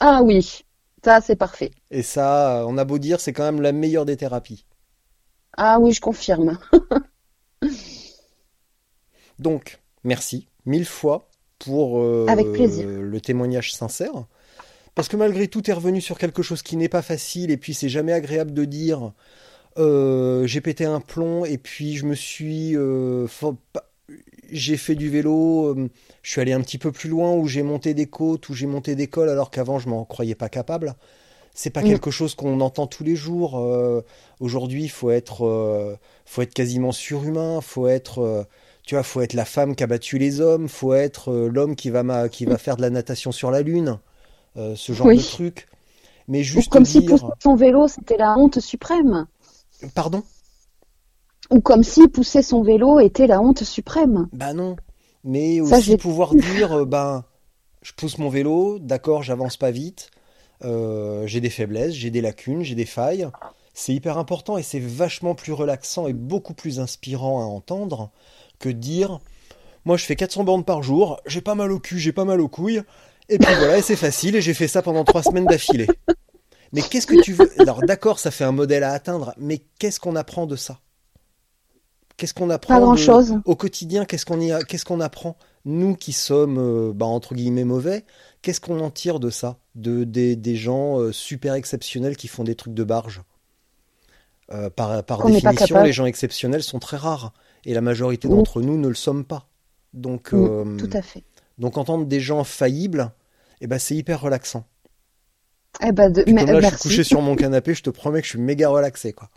Ah 0.00 0.22
oui, 0.22 0.64
ça 1.04 1.20
c'est 1.20 1.36
parfait. 1.36 1.70
Et 1.90 2.02
ça, 2.02 2.58
euh, 2.58 2.64
on 2.66 2.76
a 2.78 2.84
beau 2.84 2.98
dire, 2.98 3.20
c'est 3.20 3.32
quand 3.32 3.44
même 3.44 3.62
la 3.62 3.72
meilleure 3.72 4.04
des 4.04 4.16
thérapies. 4.16 4.66
Ah 5.56 5.78
oui, 5.80 5.92
je 5.92 6.00
confirme. 6.00 6.58
Donc, 9.38 9.80
merci 10.04 10.48
mille 10.66 10.86
fois 10.86 11.28
pour 11.58 11.98
euh, 12.00 12.26
Avec 12.28 12.52
plaisir. 12.52 12.86
le 12.88 13.20
témoignage 13.20 13.72
sincère. 13.72 14.26
Parce 14.94 15.08
que 15.08 15.16
malgré 15.16 15.48
tout, 15.48 15.62
tu 15.62 15.70
es 15.70 15.74
revenu 15.74 16.00
sur 16.00 16.18
quelque 16.18 16.42
chose 16.42 16.62
qui 16.62 16.76
n'est 16.76 16.88
pas 16.88 17.02
facile, 17.02 17.50
et 17.50 17.56
puis 17.56 17.72
c'est 17.74 17.88
jamais 17.88 18.12
agréable 18.12 18.52
de 18.52 18.64
dire 18.64 19.12
euh, 19.78 20.46
j'ai 20.46 20.60
pété 20.60 20.84
un 20.86 21.00
plomb 21.00 21.44
et 21.44 21.56
puis 21.58 21.96
je 21.96 22.04
me 22.04 22.14
suis, 22.14 22.76
euh, 22.76 23.26
j'ai 24.50 24.76
fait 24.76 24.94
du 24.96 25.08
vélo. 25.08 25.76
je 26.22 26.30
suis 26.30 26.40
allé 26.40 26.52
un 26.52 26.60
petit 26.60 26.78
peu 26.78 26.90
plus 26.90 27.08
loin 27.08 27.34
où 27.34 27.46
j'ai 27.46 27.62
monté 27.62 27.94
des 27.94 28.06
côtes, 28.06 28.48
où 28.48 28.54
j'ai 28.54 28.66
monté 28.66 28.94
des 28.96 29.06
cols 29.06 29.28
alors 29.28 29.50
qu'avant 29.50 29.78
je 29.78 29.88
m'en 29.88 30.04
croyais 30.04 30.34
pas 30.34 30.48
capable. 30.48 30.94
C'est 31.54 31.70
pas 31.70 31.82
Mm. 31.82 31.86
quelque 31.88 32.10
chose 32.10 32.34
qu'on 32.34 32.60
entend 32.60 32.86
tous 32.86 33.04
les 33.04 33.16
jours. 33.16 33.54
Aujourd'hui, 34.40 34.84
il 34.84 34.90
faut 34.90 35.10
être, 35.10 35.98
faut 36.24 36.42
être 36.42 36.54
quasiment 36.54 36.92
surhumain. 36.92 37.60
Faut 37.60 37.88
être, 37.88 38.46
tu 38.88 38.94
vois, 38.96 39.04
faut 39.04 39.20
être 39.20 39.34
la 39.34 39.44
femme 39.44 39.76
qui 39.76 39.84
a 39.84 39.86
battu 39.86 40.18
les 40.18 40.40
hommes. 40.40 40.66
Faut 40.68 40.94
être 40.94 41.30
euh, 41.30 41.48
l'homme 41.48 41.76
qui 41.76 41.90
va 41.90 42.02
ma- 42.02 42.30
qui 42.30 42.46
va 42.46 42.58
faire 42.58 42.76
de 42.78 42.82
la 42.82 42.90
natation 42.90 43.32
sur 43.32 43.50
la 43.50 43.62
lune. 43.62 43.98
euh, 44.58 44.76
ce 44.76 44.92
genre 44.94 45.08
Oui. 45.08 45.16
de 45.16 45.22
truc. 45.22 45.68
Mais 46.28 46.42
Ou 46.54 46.60
juste 46.60 46.68
comme 46.70 46.84
si 46.84 47.00
pousser 47.02 47.24
son 47.42 47.54
vélo, 47.56 47.88
c'était 47.88 48.18
la 48.18 48.36
honte 48.36 48.60
suprême. 48.60 49.26
pardon? 49.94 50.22
Ou 51.50 51.60
comme 51.60 51.82
si 51.82 52.08
pousser 52.08 52.40
son 52.40 52.62
vélo 52.62 53.00
était 53.00 53.26
la 53.26 53.42
honte 53.42 53.62
suprême. 53.62 54.28
Bah 54.32 54.52
non. 54.52 54.76
Mais 55.24 55.60
Ça, 55.62 55.76
aussi 55.76 55.96
pouvoir 55.96 56.34
dire, 56.34 56.86
ben, 56.86 57.24
je 57.82 57.92
pousse 57.92 58.18
mon 58.18 58.28
vélo, 58.28 58.78
d'accord, 58.78 59.22
j'avance 59.22 59.56
pas 59.56 59.70
vite, 59.70 60.10
euh, 60.64 61.26
j'ai 61.26 61.40
des 61.40 61.50
faiblesses, 61.50 61.94
j'ai 61.94 62.10
des 62.10 62.20
lacunes, 62.20 62.62
j'ai 62.62 62.74
des 62.74 62.86
failles. 62.86 63.28
C'est 63.74 63.94
hyper 63.94 64.18
important 64.18 64.58
et 64.58 64.62
c'est 64.62 64.80
vachement 64.80 65.34
plus 65.34 65.52
relaxant 65.52 66.08
et 66.08 66.12
beaucoup 66.12 66.54
plus 66.54 66.80
inspirant 66.80 67.40
à 67.42 67.44
entendre 67.44 68.10
que 68.58 68.68
dire, 68.68 69.20
moi 69.84 69.96
je 69.96 70.04
fais 70.04 70.16
400 70.16 70.44
bornes 70.44 70.64
par 70.64 70.82
jour, 70.82 71.20
j'ai 71.26 71.40
pas 71.40 71.54
mal 71.54 71.72
au 71.72 71.80
cul, 71.80 71.98
j'ai 71.98 72.12
pas 72.12 72.24
mal 72.24 72.40
aux 72.40 72.48
couilles, 72.48 72.82
et 73.28 73.38
puis 73.38 73.54
voilà, 73.54 73.78
et 73.78 73.82
c'est 73.82 73.96
facile, 73.96 74.36
et 74.36 74.42
j'ai 74.42 74.54
fait 74.54 74.68
ça 74.68 74.82
pendant 74.82 75.04
trois 75.04 75.22
semaines 75.22 75.46
d'affilée. 75.46 75.94
Mais 76.72 76.82
qu'est-ce 76.82 77.06
que 77.06 77.14
tu 77.14 77.32
veux? 77.32 77.50
Alors 77.60 77.82
d'accord, 77.82 78.18
ça 78.18 78.30
fait 78.30 78.44
un 78.44 78.52
modèle 78.52 78.84
à 78.84 78.92
atteindre, 78.92 79.34
mais 79.38 79.62
qu'est-ce 79.78 80.00
qu'on 80.00 80.16
apprend 80.16 80.46
de 80.46 80.56
ça? 80.56 80.80
Qu'est-ce 82.16 82.34
qu'on 82.34 82.50
apprend 82.50 82.74
Pas 82.74 82.80
de- 82.80 82.84
grand-chose. 82.84 83.34
au 83.44 83.54
quotidien, 83.54 84.04
qu'est-ce 84.04 84.26
qu'on 84.26 84.40
y 84.40 84.50
a- 84.50 84.62
qu'est-ce 84.64 84.84
qu'on 84.84 85.00
apprend? 85.00 85.36
Nous 85.64 85.94
qui 85.94 86.12
sommes, 86.12 86.58
euh, 86.58 86.92
bah, 86.92 87.06
entre 87.06 87.34
guillemets, 87.34 87.64
mauvais, 87.64 88.04
qu'est-ce 88.42 88.60
qu'on 88.60 88.80
en 88.80 88.90
tire 88.90 89.20
de 89.20 89.30
ça? 89.30 89.58
De, 89.76 90.02
des, 90.04 90.34
des 90.34 90.56
gens 90.56 90.98
euh, 91.00 91.12
super 91.12 91.54
exceptionnels 91.54 92.16
qui 92.16 92.26
font 92.26 92.42
des 92.44 92.56
trucs 92.56 92.74
de 92.74 92.84
barge. 92.84 93.22
Euh, 94.50 94.70
par 94.70 95.04
par 95.04 95.18
définition, 95.26 95.76
les 95.84 95.92
gens 95.92 96.06
exceptionnels 96.06 96.62
sont 96.62 96.78
très 96.78 96.96
rares. 96.96 97.32
Et 97.64 97.74
la 97.74 97.80
majorité 97.80 98.28
d'entre 98.28 98.62
nous 98.62 98.78
ne 98.78 98.88
le 98.88 98.94
sommes 98.94 99.24
pas. 99.24 99.48
Donc, 99.94 100.32
euh, 100.34 100.76
Tout 100.76 100.90
à 100.92 101.02
fait. 101.02 101.24
donc 101.58 101.76
entendre 101.78 102.06
des 102.06 102.20
gens 102.20 102.44
faillibles, 102.44 103.10
eh 103.60 103.66
ben, 103.66 103.78
c'est 103.78 103.94
hyper 103.96 104.20
relaxant. 104.20 104.64
Eh 105.82 105.92
ben, 105.92 106.10
de- 106.10 106.22
Puis 106.22 106.32
mais- 106.34 106.44
comme 106.44 106.54
là, 106.54 106.60
je 106.60 106.66
suis 106.66 106.70
merci. 106.72 106.88
couché 106.88 107.04
sur 107.04 107.20
mon 107.22 107.36
canapé, 107.42 107.74
je 107.74 107.82
te 107.82 107.90
promets 107.90 108.20
que 108.20 108.26
je 108.26 108.30
suis 108.32 108.40
méga 108.40 108.68
relaxé, 108.68 109.12
quoi. 109.12 109.30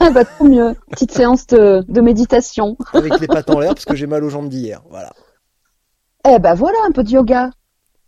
Ah 0.00 0.10
bah, 0.10 0.24
tant 0.24 0.44
mieux. 0.44 0.74
Petite 0.90 1.12
séance 1.12 1.46
de, 1.48 1.84
de 1.86 2.00
méditation. 2.00 2.76
Avec 2.94 3.20
les 3.20 3.26
pattes 3.26 3.50
en 3.50 3.60
l'air 3.60 3.74
parce 3.74 3.84
que 3.84 3.94
j'ai 3.94 4.06
mal 4.06 4.24
aux 4.24 4.30
jambes 4.30 4.48
d'hier. 4.48 4.82
Voilà. 4.88 5.12
Eh 6.28 6.38
ben 6.38 6.54
voilà, 6.54 6.78
un 6.86 6.92
peu 6.92 7.04
de 7.04 7.10
yoga. 7.10 7.50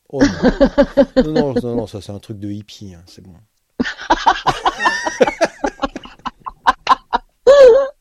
Oh, 0.08 0.22
non. 0.22 1.32
non, 1.32 1.32
non, 1.32 1.54
non, 1.62 1.74
non, 1.76 1.86
ça 1.86 2.00
c'est 2.00 2.12
un 2.12 2.18
truc 2.18 2.38
de 2.38 2.50
hippie, 2.50 2.94
hein, 2.94 3.02
c'est 3.06 3.22
bon. 3.22 3.34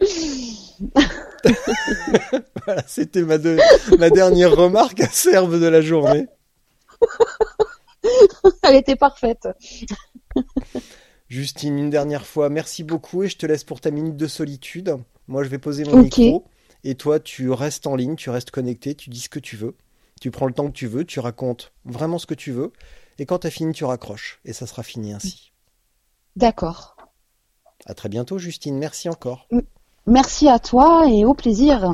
voilà, 2.66 2.82
c'était 2.86 3.22
ma, 3.22 3.38
de- 3.38 3.58
ma 3.98 4.10
dernière 4.10 4.54
remarque 4.54 5.00
acerbe 5.00 5.58
de 5.58 5.66
la 5.66 5.80
journée. 5.80 6.26
Elle 8.62 8.76
était 8.76 8.96
parfaite. 8.96 9.48
Justine, 11.28 11.78
une 11.78 11.90
dernière 11.90 12.26
fois, 12.26 12.48
merci 12.50 12.84
beaucoup 12.84 13.22
et 13.24 13.28
je 13.28 13.36
te 13.36 13.46
laisse 13.46 13.64
pour 13.64 13.80
ta 13.80 13.90
minute 13.90 14.16
de 14.16 14.26
solitude. 14.26 14.96
Moi, 15.28 15.42
je 15.44 15.48
vais 15.48 15.58
poser 15.58 15.84
mon 15.84 15.96
micro 16.04 16.44
et 16.84 16.94
toi, 16.94 17.18
tu 17.18 17.50
restes 17.50 17.86
en 17.86 17.96
ligne, 17.96 18.16
tu 18.16 18.30
restes 18.30 18.50
connecté, 18.50 18.94
tu 18.94 19.10
dis 19.10 19.20
ce 19.20 19.28
que 19.28 19.40
tu 19.40 19.56
veux, 19.56 19.74
tu 20.20 20.30
prends 20.30 20.46
le 20.46 20.52
temps 20.52 20.68
que 20.68 20.72
tu 20.76 20.86
veux, 20.86 21.04
tu 21.04 21.18
racontes 21.20 21.72
vraiment 21.84 22.18
ce 22.18 22.26
que 22.26 22.34
tu 22.34 22.52
veux 22.52 22.72
et 23.18 23.26
quand 23.26 23.40
tu 23.40 23.46
as 23.48 23.50
fini, 23.50 23.72
tu 23.72 23.84
raccroches 23.84 24.40
et 24.44 24.52
ça 24.52 24.66
sera 24.66 24.82
fini 24.82 25.12
ainsi. 25.12 25.52
D'accord. 26.36 26.96
À 27.86 27.94
très 27.94 28.08
bientôt, 28.08 28.38
Justine. 28.38 28.78
Merci 28.78 29.08
encore. 29.08 29.48
Merci 30.08 30.48
à 30.48 30.60
toi 30.60 31.10
et 31.10 31.24
au 31.24 31.34
plaisir. 31.34 31.90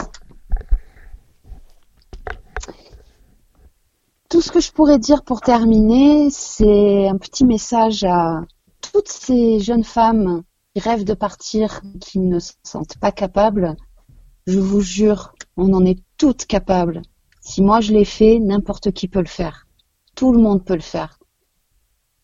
Tout 4.28 4.42
ce 4.42 4.52
que 4.52 4.60
je 4.60 4.70
pourrais 4.70 4.98
dire 4.98 5.24
pour 5.24 5.40
terminer, 5.40 6.28
c'est 6.28 7.08
un 7.08 7.16
petit 7.16 7.46
message 7.46 8.04
à 8.04 8.42
toutes 8.82 9.08
ces 9.08 9.60
jeunes 9.60 9.84
femmes 9.84 10.42
qui 10.74 10.82
rêvent 10.82 11.04
de 11.04 11.14
partir, 11.14 11.80
qui 12.00 12.18
ne 12.18 12.38
se 12.38 12.52
sentent 12.62 12.98
pas 12.98 13.12
capables. 13.12 13.76
Je 14.46 14.58
vous 14.58 14.82
jure, 14.82 15.32
on 15.56 15.72
en 15.72 15.86
est 15.86 16.02
toutes 16.18 16.44
capables. 16.44 17.00
Si 17.40 17.62
moi 17.62 17.80
je 17.80 17.94
l'ai 17.94 18.04
fait, 18.04 18.38
n'importe 18.40 18.92
qui 18.92 19.08
peut 19.08 19.20
le 19.20 19.26
faire. 19.26 19.66
Tout 20.14 20.34
le 20.34 20.38
monde 20.38 20.66
peut 20.66 20.74
le 20.74 20.80
faire. 20.80 21.18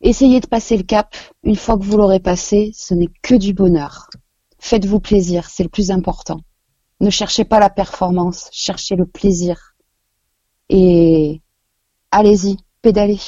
Essayez 0.03 0.41
de 0.41 0.47
passer 0.47 0.77
le 0.77 0.83
cap. 0.83 1.17
Une 1.45 1.57
fois 1.57 1.79
que 1.79 1.85
vous 1.85 1.97
l'aurez 1.97 2.21
passé, 2.21 2.73
ce 2.75 2.93
n'est 2.93 3.11
que 3.23 3.35
du 3.35 3.55
bonheur. 3.55 4.11
Faites-vous 4.59 5.01
plaisir, 5.01 5.49
c'est 5.49 5.63
le 5.63 5.69
plus 5.69 5.91
important. 5.91 6.41
Ne 7.01 7.11
cherchez 7.11 7.45
pas 7.45 7.61
la 7.61 7.71
performance, 7.71 8.49
cherchez 8.53 8.97
le 8.97 9.07
plaisir. 9.07 9.75
Et 10.69 11.41
allez-y, 12.11 12.59
pédalez. 12.83 13.21